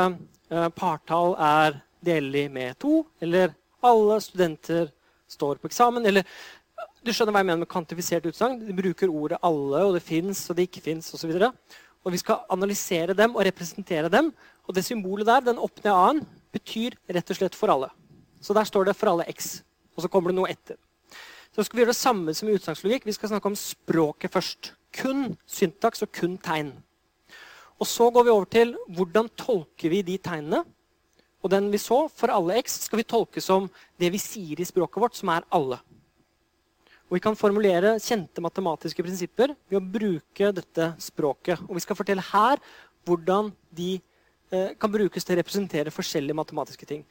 eh, 0.49 0.69
partall 0.75 1.35
er 1.39 1.79
delelig 2.05 2.47
med 2.51 2.79
to, 2.79 3.03
eller 3.21 3.53
alle 3.85 4.19
studenter 4.23 4.89
står 5.29 5.59
på 5.59 5.69
eksamen, 5.69 6.05
eller 6.05 6.25
Du 6.99 7.13
skjønner 7.15 7.31
hva 7.31 7.39
jeg 7.39 7.47
mener 7.47 7.61
med 7.61 7.69
kvantifisert 7.71 8.25
utsagn. 8.27 8.57
De 8.59 8.73
bruker 8.75 9.07
ordet 9.07 9.37
'alle', 9.39 9.85
og 9.87 9.93
det 9.95 10.01
fins 10.03 10.49
og 10.49 10.57
det 10.57 10.65
ikke 10.67 10.81
fins 10.83 11.13
osv. 11.15 11.31
Og, 11.31 11.53
og 12.03 12.11
vi 12.11 12.19
skal 12.19 12.43
analysere 12.51 13.15
dem 13.15 13.37
og 13.37 13.45
representere 13.47 14.09
dem. 14.11 14.33
Og 14.67 14.75
det 14.75 14.83
symbolet 14.83 15.27
der, 15.27 15.39
den 15.39 15.61
opp 15.63 15.79
ned 15.79 15.93
a-en, 15.93 16.19
betyr 16.51 16.97
rett 17.07 17.31
og 17.31 17.39
slett 17.39 17.55
'for 17.55 17.71
alle'. 17.71 17.91
Så 18.41 18.53
der 18.53 18.67
står 18.67 18.83
det 18.83 18.97
'for 18.97 19.11
alle 19.11 19.31
x'. 19.31 19.63
Og 19.95 20.01
så 20.01 20.07
kommer 20.07 20.29
det 20.29 20.35
noe 20.35 20.51
etter. 20.51 20.75
Så 21.55 21.63
skal 21.63 21.77
vi 21.77 21.81
gjøre 21.81 21.95
det 21.95 21.95
samme 21.95 22.33
som 22.33 22.49
i 22.49 22.53
utsagnslogikk. 22.55 23.05
Vi 23.05 23.11
skal 23.11 23.29
snakke 23.29 23.45
om 23.45 23.55
språket 23.55 24.31
først. 24.31 24.73
Kun 24.93 25.37
syntaks 25.47 26.01
og 26.01 26.11
kun 26.11 26.37
tegn. 26.37 26.73
Og 27.79 27.87
så 27.87 28.09
går 28.11 28.25
vi 28.27 28.33
over 28.33 28.49
til 28.51 28.73
hvordan 28.95 29.29
tolker 29.39 29.91
vi 29.91 30.01
de 30.03 30.17
tegnene. 30.19 30.65
Og 31.39 31.51
den 31.53 31.69
vi 31.71 31.79
så, 31.79 32.01
for 32.11 32.31
alle 32.33 32.57
x, 32.59 32.81
skal 32.85 32.99
vi 32.99 33.07
tolke 33.07 33.41
som 33.43 33.69
det 33.99 34.09
vi 34.11 34.19
sier 34.19 34.59
i 34.59 34.67
språket 34.67 34.99
vårt, 34.99 35.15
som 35.15 35.31
er 35.31 35.47
alle. 35.55 35.79
Og 37.09 37.15
Vi 37.17 37.23
kan 37.23 37.37
formulere 37.39 37.95
kjente 38.03 38.43
matematiske 38.43 39.01
prinsipper 39.01 39.55
ved 39.69 39.79
å 39.79 39.85
bruke 39.95 40.51
dette 40.53 40.91
språket. 41.01 41.63
Og 41.65 41.79
vi 41.79 41.85
skal 41.85 41.97
fortelle 41.97 42.25
her 42.33 42.59
hvordan 43.07 43.49
de 43.73 43.95
eh, 44.51 44.75
kan 44.77 44.91
brukes 44.91 45.25
til 45.25 45.33
å 45.33 45.39
representere 45.39 45.95
forskjellige 45.95 46.37
matematiske 46.37 46.85
ting. 46.85 47.01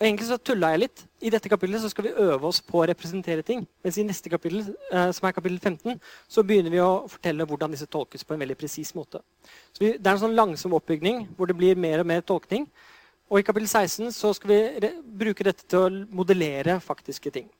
Og 0.00 0.06
egentlig 0.06 0.30
så 0.30 0.38
tulla 0.40 0.70
jeg 0.72 0.80
litt. 0.80 1.00
I 1.20 1.28
dette 1.28 1.50
kapittelet 1.52 1.82
så 1.82 1.90
skal 1.92 2.06
vi 2.06 2.12
øve 2.24 2.48
oss 2.48 2.62
på 2.64 2.78
å 2.80 2.86
representere 2.88 3.42
ting. 3.44 3.66
Mens 3.84 3.98
i 4.00 4.04
neste 4.08 4.30
kapittel, 4.32 4.62
eh, 4.88 5.10
som 5.12 5.26
er 5.28 5.34
kapittel 5.36 5.58
15, 5.60 6.00
så 6.24 6.40
begynner 6.40 6.72
vi 6.72 6.80
å 6.80 7.04
fortelle 7.04 7.44
hvordan 7.44 7.74
disse 7.74 7.84
tolkes 7.84 8.24
på 8.24 8.32
en 8.32 8.40
veldig 8.40 8.56
presis 8.56 8.94
måte. 8.96 9.20
Så 9.76 9.84
det 9.84 10.00
er 10.00 10.14
en 10.14 10.22
sånn 10.22 10.38
langsom 10.38 10.72
oppbygning 10.72 11.26
hvor 11.36 11.52
det 11.52 11.58
blir 11.58 11.76
mer 11.76 12.00
og 12.00 12.08
mer 12.08 12.24
tolkning. 12.24 12.64
Og 13.28 13.42
i 13.42 13.44
kapittel 13.44 13.68
16 13.68 14.08
så 14.16 14.32
skal 14.32 14.48
vi 14.48 14.90
bruke 15.20 15.44
dette 15.44 15.68
til 15.68 15.78
å 15.84 15.92
modellere 16.08 16.80
faktiske 16.80 17.30
ting. 17.36 17.50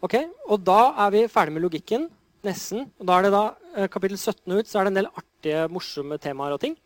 Ok, 0.00 0.14
Og 0.46 0.62
da 0.62 0.94
er 1.06 1.10
vi 1.10 1.26
ferdig 1.26 1.54
med 1.54 1.66
logikken. 1.66 2.06
Nesten. 2.44 2.86
Og 3.00 3.06
da 3.08 3.18
er 3.18 3.22
det 3.22 3.32
da 3.32 3.44
eh, 3.74 3.88
kapittel 3.88 4.18
17 4.20 4.52
ut, 4.52 4.68
så 4.68 4.78
er 4.78 4.84
det 4.84 4.92
en 4.92 4.98
del 5.02 5.10
artige, 5.10 5.68
morsomme 5.72 6.20
temaer 6.20 6.54
og 6.54 6.60
ting. 6.60 6.76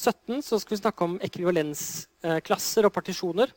17 0.00 0.40
så 0.44 0.58
skal 0.60 0.76
vi 0.76 0.80
snakke 0.80 1.04
om 1.04 1.18
ekvivalensklasser 1.20 2.88
og 2.88 2.94
partisjoner. 2.94 3.52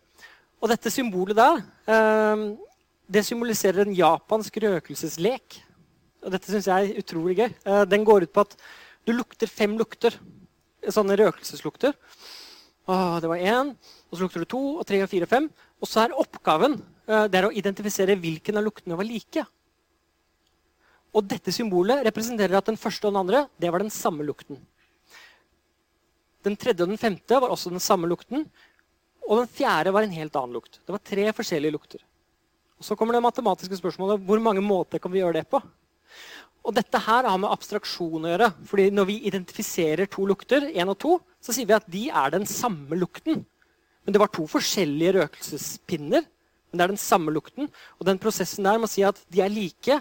Og 0.60 0.72
dette 0.72 0.92
symbolet 0.92 1.38
der 1.40 1.62
eh, 1.88 2.44
det 3.14 3.24
symboliserer 3.28 3.84
en 3.84 3.96
japansk 3.96 4.60
røkelseslek. 4.64 5.60
Og 6.24 6.32
dette 6.36 6.52
syns 6.52 6.68
jeg 6.68 6.90
er 6.90 7.00
utrolig 7.00 7.38
gøy. 7.40 7.50
Eh, 7.52 7.84
den 7.88 8.04
går 8.08 8.28
ut 8.28 8.34
på 8.36 8.44
at 8.44 8.56
du 9.08 9.14
lukter 9.16 9.52
fem 9.52 9.78
lukter. 9.80 10.16
Sånne 10.84 11.16
røkelseslukter. 11.20 11.96
Åh, 12.92 13.20
det 13.24 13.30
var 13.32 13.40
én, 13.40 13.70
og 14.12 14.18
så 14.18 14.26
lukter 14.26 14.44
du 14.44 14.50
to, 14.52 14.62
og 14.82 14.88
tre, 14.88 15.00
og 15.04 15.08
fire 15.08 15.24
og 15.24 15.32
fem. 15.32 15.46
Og 15.80 15.88
så 15.88 16.04
er 16.04 16.16
oppgaven 16.20 16.76
eh, 16.76 17.28
det 17.32 17.40
er 17.40 17.48
å 17.48 17.56
identifisere 17.56 18.20
hvilken 18.20 18.60
av 18.60 18.68
luktene 18.68 19.00
var 19.00 19.08
like. 19.08 19.46
Og 21.14 21.24
dette 21.30 21.54
symbolet 21.56 22.04
representerer 22.08 22.58
at 22.58 22.68
den 22.68 22.80
første 22.80 23.08
og 23.08 23.14
den 23.14 23.22
andre 23.22 23.46
det 23.62 23.72
var 23.72 23.84
den 23.84 23.94
samme 23.94 24.26
lukten. 24.28 24.60
Den 26.44 26.58
tredje 26.60 26.84
og 26.84 26.92
den 26.92 27.00
femte 27.00 27.40
var 27.40 27.54
også 27.54 27.72
den 27.72 27.84
samme 27.84 28.10
lukten. 28.12 28.48
Og 29.24 29.44
den 29.44 29.52
fjerde 29.52 29.94
var 29.96 30.04
en 30.04 30.16
helt 30.16 30.36
annen 30.36 30.58
lukt. 30.58 30.82
Det 30.84 30.92
var 30.92 31.04
tre 31.04 31.30
forskjellige 31.36 31.76
lukter. 31.76 32.04
Og 32.80 32.88
Så 32.88 32.98
kommer 33.00 33.16
det 33.16 33.24
matematiske 33.24 33.80
spørsmålet 33.80 34.26
hvor 34.28 34.42
mange 34.44 34.62
måter 34.62 35.00
kan 35.00 35.12
vi 35.12 35.22
gjøre 35.22 35.40
det 35.40 35.48
på. 35.48 35.62
Og 36.64 36.76
dette 36.76 37.00
her 37.00 37.28
har 37.28 37.40
med 37.40 37.52
abstraksjon 37.52 38.24
å 38.24 38.34
gjøre. 38.34 38.52
fordi 38.68 38.90
Når 38.92 39.06
vi 39.08 39.22
identifiserer 39.28 40.08
to 40.12 40.26
lukter, 40.26 40.70
én 40.72 40.90
og 40.90 41.00
to, 41.00 41.20
så 41.40 41.56
sier 41.56 41.68
vi 41.68 41.76
at 41.76 41.88
de 41.92 42.10
er 42.10 42.32
den 42.32 42.46
samme 42.46 42.96
lukten. 42.96 43.46
Men 44.04 44.16
det 44.16 44.20
var 44.20 44.32
to 44.32 44.48
forskjellige 44.48 45.16
røkelsespinner. 45.20 46.24
Men 46.72 46.80
det 46.80 46.84
er 46.84 46.94
den 46.96 47.00
samme 47.00 47.32
lukten. 47.32 47.70
Og 48.00 48.08
den 48.08 48.20
prosessen 48.20 48.68
der 48.68 48.80
må 48.80 48.88
si 48.92 49.04
at 49.04 49.20
de 49.32 49.44
er 49.44 49.52
like. 49.52 50.00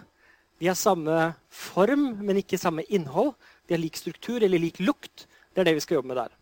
De 0.59 0.71
har 0.71 0.79
samme 0.79 1.35
form, 1.51 2.17
men 2.23 2.39
ikke 2.39 2.59
samme 2.59 2.87
innhold. 2.89 3.35
De 3.67 3.75
har 3.75 3.83
lik 3.83 3.99
struktur 3.99 4.43
eller 4.43 4.63
lik 4.63 4.79
lukt. 4.83 5.27
Det 5.53 5.63
er 5.63 5.69
det 5.69 5.77
vi 5.77 5.85
skal 5.85 6.01
jobbe 6.01 6.13
med 6.13 6.19
der. 6.21 6.33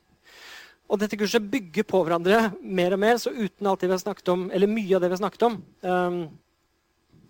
Og 0.91 0.99
dette 0.99 1.19
kurset 1.19 1.45
bygger 1.53 1.87
på 1.87 2.01
hverandre 2.03 2.49
mer 2.63 2.97
og 2.97 3.03
mer, 3.03 3.19
så 3.23 3.31
uten 3.31 3.69
alt 3.71 3.83
det 3.83 3.91
vi 3.91 3.95
har 3.95 4.03
snakket 4.03 4.31
om, 4.33 4.49
eller 4.51 4.71
mye 4.71 4.97
av 4.97 5.03
det 5.03 5.11
vi 5.11 5.17
har 5.17 5.23
snakket 5.23 5.45
om 5.47 5.59
um, 5.87 6.23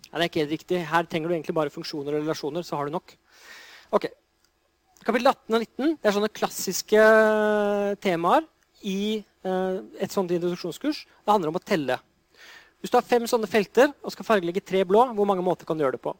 ja, 0.07 0.15
Det 0.15 0.23
er 0.23 0.29
ikke 0.29 0.41
helt 0.41 0.55
riktig. 0.55 0.79
Her 0.89 1.05
trenger 1.09 1.29
du 1.29 1.35
egentlig 1.35 1.57
bare 1.57 1.73
funksjoner 1.73 2.15
og 2.15 2.23
relasjoner, 2.23 2.65
så 2.65 2.79
har 2.79 2.89
du 2.89 2.95
nok. 2.95 3.13
Ok. 3.93 4.09
Kapittel 5.05 5.29
18 5.29 5.57
og 5.57 5.61
19 5.61 5.93
det 5.93 6.09
er 6.09 6.15
sånne 6.15 6.33
klassiske 6.33 7.03
temaer 8.01 8.47
i 8.85 9.21
uh, 9.45 9.77
et 10.01 10.13
sånt 10.13 10.33
introduksjonskurs. 10.33 11.03
Det 11.05 11.33
handler 11.33 11.53
om 11.53 11.61
å 11.61 11.63
telle. 11.63 11.99
Hvis 12.81 12.93
du 12.93 12.97
har 12.97 13.05
fem 13.05 13.27
sånne 13.29 13.49
felter 13.49 13.93
og 14.01 14.13
skal 14.13 14.25
fargelegge 14.25 14.65
tre 14.65 14.81
blå, 14.89 15.05
hvor 15.13 15.29
mange 15.29 15.45
måter 15.45 15.69
kan 15.69 15.77
du 15.77 15.85
gjøre 15.85 15.99
det 15.99 16.05
på? 16.05 16.15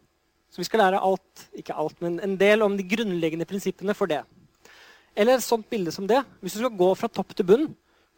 Så 0.51 0.61
vi 0.61 0.67
skal 0.67 0.83
lære 0.83 1.01
alt, 1.01 1.47
ikke 1.57 1.73
alt, 1.79 1.97
men 2.05 2.19
en 2.21 2.37
del 2.37 2.61
om 2.61 2.75
de 2.77 2.85
grunnleggende 2.85 3.47
prinsippene 3.49 3.95
for 3.97 4.11
det. 4.11 4.21
Eller 5.15 5.37
et 5.37 5.45
sånt 5.45 5.67
bilde 5.69 5.91
som 5.93 6.07
det. 6.07 6.21
Hvis 6.39 6.55
du 6.55 6.61
skal 6.61 6.77
gå 6.77 6.91
fra 6.97 7.09
topp 7.11 7.33
til 7.35 7.47
bunn, 7.47 7.65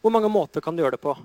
hvor 0.04 0.14
mange 0.14 0.30
måter 0.32 0.62
kan 0.62 0.76
du 0.76 0.84
gjøre 0.84 0.98
det 0.98 1.04
på? 1.04 1.16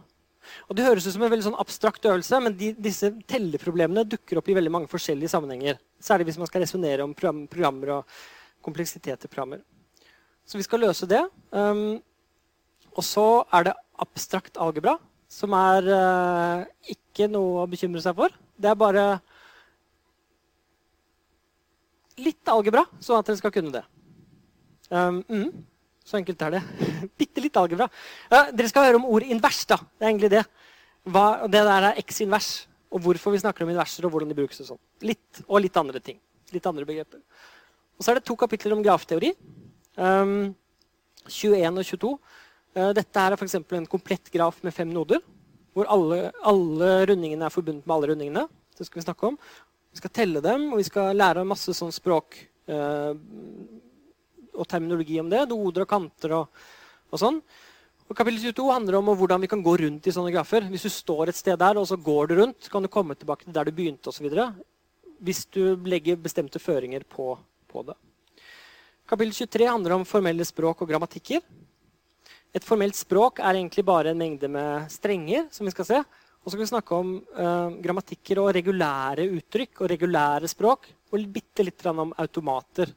Og 0.69 0.77
Det 0.77 0.85
høres 0.87 1.07
ut 1.07 1.13
som 1.13 1.25
en 1.27 1.33
veldig 1.33 1.49
sånn 1.51 1.61
abstrakt 1.61 2.07
øvelse, 2.09 2.41
men 2.41 2.55
de, 2.57 2.71
disse 2.79 3.11
telleproblemene 3.29 4.07
dukker 4.09 4.41
opp 4.41 4.49
i 4.49 4.57
veldig 4.57 4.73
mange 4.73 4.91
forskjellige 4.91 5.33
sammenhenger. 5.33 5.81
Særlig 6.01 6.31
hvis 6.31 6.39
man 6.41 6.49
skal 6.49 6.65
resonnere 6.65 7.05
om 7.05 7.13
program, 7.17 7.43
programmer 7.51 7.99
og 7.99 8.19
kompleksitet 8.65 9.27
i 9.27 9.31
programmer. 9.31 9.61
Så 10.49 10.57
vi 10.57 10.65
skal 10.65 10.81
løse 10.87 11.09
det. 11.11 11.21
Um, 11.53 11.99
og 12.97 13.05
så 13.05 13.27
er 13.55 13.69
det 13.69 13.77
abstrakt 14.01 14.57
algebra, 14.57 14.97
som 15.29 15.53
er 15.59 15.91
uh, 15.93 16.65
ikke 16.89 17.29
noe 17.29 17.65
å 17.65 17.69
bekymre 17.69 18.01
seg 18.03 18.17
for. 18.17 18.33
Det 18.57 18.71
er 18.71 18.79
bare 18.79 19.05
litt 22.19 22.51
algebra, 22.51 22.87
sånn 22.99 23.21
at 23.21 23.29
dere 23.29 23.39
skal 23.39 23.55
kunne 23.55 23.75
det. 23.77 23.85
Um, 24.89 25.21
mm, 25.29 25.49
så 26.09 26.17
enkelt 26.19 26.43
er 26.47 26.57
det. 26.57 26.63
Bitte 27.21 27.45
litt 27.45 27.59
algebra. 27.61 27.89
Ja, 28.33 28.47
dere 28.51 28.71
skal 28.71 28.89
høre 28.89 29.01
om 29.01 29.07
ordet 29.09 29.29
invers. 29.35 29.65
da. 29.69 29.77
Det 29.77 30.07
er 30.07 30.13
egentlig 30.13 30.33
det. 30.33 30.45
Hva, 31.09 31.25
det 31.49 31.63
der 31.69 31.91
er 31.91 32.01
x-invers, 32.03 32.51
og 32.93 33.05
hvorfor 33.05 33.35
vi 33.35 33.43
snakker 33.43 33.65
om 33.65 33.73
inverser, 33.73 34.07
og 34.07 34.15
hvordan 34.15 34.33
de 34.33 34.37
brukes. 34.39 34.61
Og 34.65 34.73
sånn. 34.73 34.83
Litt, 35.05 35.43
og 35.47 35.63
litt 35.65 35.77
andre 35.81 36.01
ting. 36.05 36.21
Litt 36.55 36.69
andre 36.69 36.89
begreper. 36.89 37.21
Og 37.99 38.05
så 38.05 38.13
er 38.13 38.21
det 38.21 38.29
to 38.29 38.37
kapitler 38.39 38.77
om 38.77 38.85
grafteori. 38.85 39.35
Um, 39.99 40.55
21 41.29 41.83
og 41.83 41.89
22. 41.91 42.13
Uh, 42.79 42.93
dette 42.97 43.25
her 43.25 43.35
er 43.35 43.41
f.eks. 43.41 43.59
en 43.61 43.91
komplett 43.91 44.31
graf 44.33 44.63
med 44.65 44.77
fem 44.77 44.89
noder. 44.93 45.21
Hvor 45.77 45.91
alle, 45.93 46.31
alle 46.47 46.93
rundingene 47.11 47.47
er 47.47 47.55
forbundet 47.55 47.85
med 47.85 47.97
alle 47.97 48.13
rundingene. 48.13 48.47
Det 48.79 48.87
skal 48.87 49.03
Vi 49.03 49.09
snakke 49.09 49.33
om. 49.33 49.37
Vi 49.93 50.01
skal 50.01 50.15
telle 50.15 50.41
dem, 50.45 50.71
og 50.73 50.81
vi 50.81 50.87
skal 50.87 51.17
lære 51.17 51.45
masse 51.49 51.75
sånn 51.75 51.93
språk 51.95 52.37
uh, 52.71 53.13
og 54.59 54.69
terminologi 54.69 55.21
om 55.23 55.31
det. 55.31 55.47
Doder 55.51 55.87
og 55.87 55.91
kanter 55.91 56.35
og, 56.41 56.63
og 57.09 57.23
sånn. 57.23 57.41
Og 58.09 58.17
Kapittel 58.17 58.41
22 58.49 58.67
handler 58.73 58.97
om 58.99 59.11
hvordan 59.13 59.43
vi 59.45 59.51
kan 59.53 59.63
gå 59.63 59.75
rundt 59.83 60.07
i 60.09 60.13
sånne 60.15 60.33
grafer. 60.33 60.65
Hvis 60.73 60.87
du 60.87 60.93
står 60.93 61.29
et 61.29 61.39
sted 61.39 61.59
der, 61.61 61.77
og 61.77 61.87
så 61.91 61.99
går 62.01 62.31
du 62.31 62.39
rundt, 62.41 62.69
kan 62.73 62.85
du 62.85 62.89
komme 62.93 63.17
tilbake 63.19 63.45
til 63.45 63.57
der 63.57 63.69
du 63.69 63.75
begynte 63.77 64.09
osv. 64.09 64.29
Hvis 65.21 65.45
du 65.53 65.77
legger 65.85 66.17
bestemte 66.21 66.63
føringer 66.63 67.05
på, 67.05 67.35
på 67.69 67.85
det. 67.85 67.97
Kapittel 69.09 69.35
23 69.45 69.69
handler 69.69 69.97
om 69.99 70.09
formelle 70.09 70.45
språk 70.45 70.85
og 70.85 70.91
grammatikker. 70.91 71.45
Et 72.57 72.65
formelt 72.65 72.97
språk 72.97 73.43
er 73.45 73.59
egentlig 73.59 73.85
bare 73.85 74.15
en 74.15 74.21
mengde 74.21 74.49
med 74.49 74.89
strenger. 74.93 75.47
som 75.51 75.69
vi 75.69 75.73
skal 75.77 75.89
se. 75.89 76.01
Og 76.01 76.49
så 76.49 76.55
skal 76.55 76.65
vi 76.65 76.71
snakke 76.71 76.97
om 76.97 77.15
eh, 77.19 77.77
grammatikker 77.85 78.41
og 78.41 78.55
regulære 78.57 79.29
uttrykk 79.37 79.83
og 79.83 79.91
regulære 79.93 80.49
språk. 80.49 80.89
Og 81.13 81.29
bitte 81.29 81.65
litt 81.65 81.85
om 81.93 82.13
automater. 82.17 82.93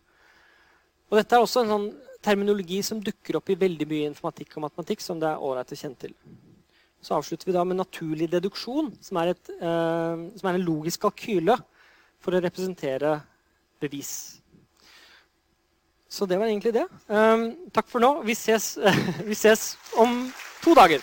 Og 1.11 1.19
dette 1.19 1.35
er 1.35 1.43
også 1.43 1.65
en 1.65 1.73
sånn 1.73 1.89
terminologi 2.23 2.79
som 2.85 3.01
dukker 3.03 3.35
opp 3.39 3.51
i 3.51 3.59
veldig 3.59 3.87
mye 3.89 4.07
informatikk 4.07 4.55
og 4.55 4.67
matematikk. 4.69 5.01
som 5.01 5.19
det 5.19 5.27
er 5.27 5.43
ålreit 5.43 5.73
å 5.73 5.75
kjenne 5.75 5.99
til. 5.99 6.13
Så 7.01 7.17
avslutter 7.17 7.45
vi 7.45 7.51
da 7.51 7.63
med 7.65 7.77
naturlig 7.77 8.29
deduksjon, 8.29 8.93
som 9.01 9.17
er, 9.17 9.33
et, 9.33 9.49
eh, 9.49 10.21
som 10.37 10.47
er 10.47 10.53
en 10.53 10.65
logisk 10.65 11.01
kalkyle 11.01 11.57
for 12.19 12.31
å 12.31 12.41
representere 12.41 13.21
bevis. 13.81 14.39
Så 16.07 16.27
det 16.27 16.37
var 16.37 16.45
egentlig 16.45 16.73
det. 16.73 16.87
Eh, 17.09 17.51
takk 17.73 17.89
for 17.89 17.99
nå. 17.99 18.23
Vi 18.23 18.31
ses, 18.31 18.77
vi 19.29 19.33
ses 19.33 19.75
om 19.97 20.31
to 20.61 20.75
dager. 20.75 21.01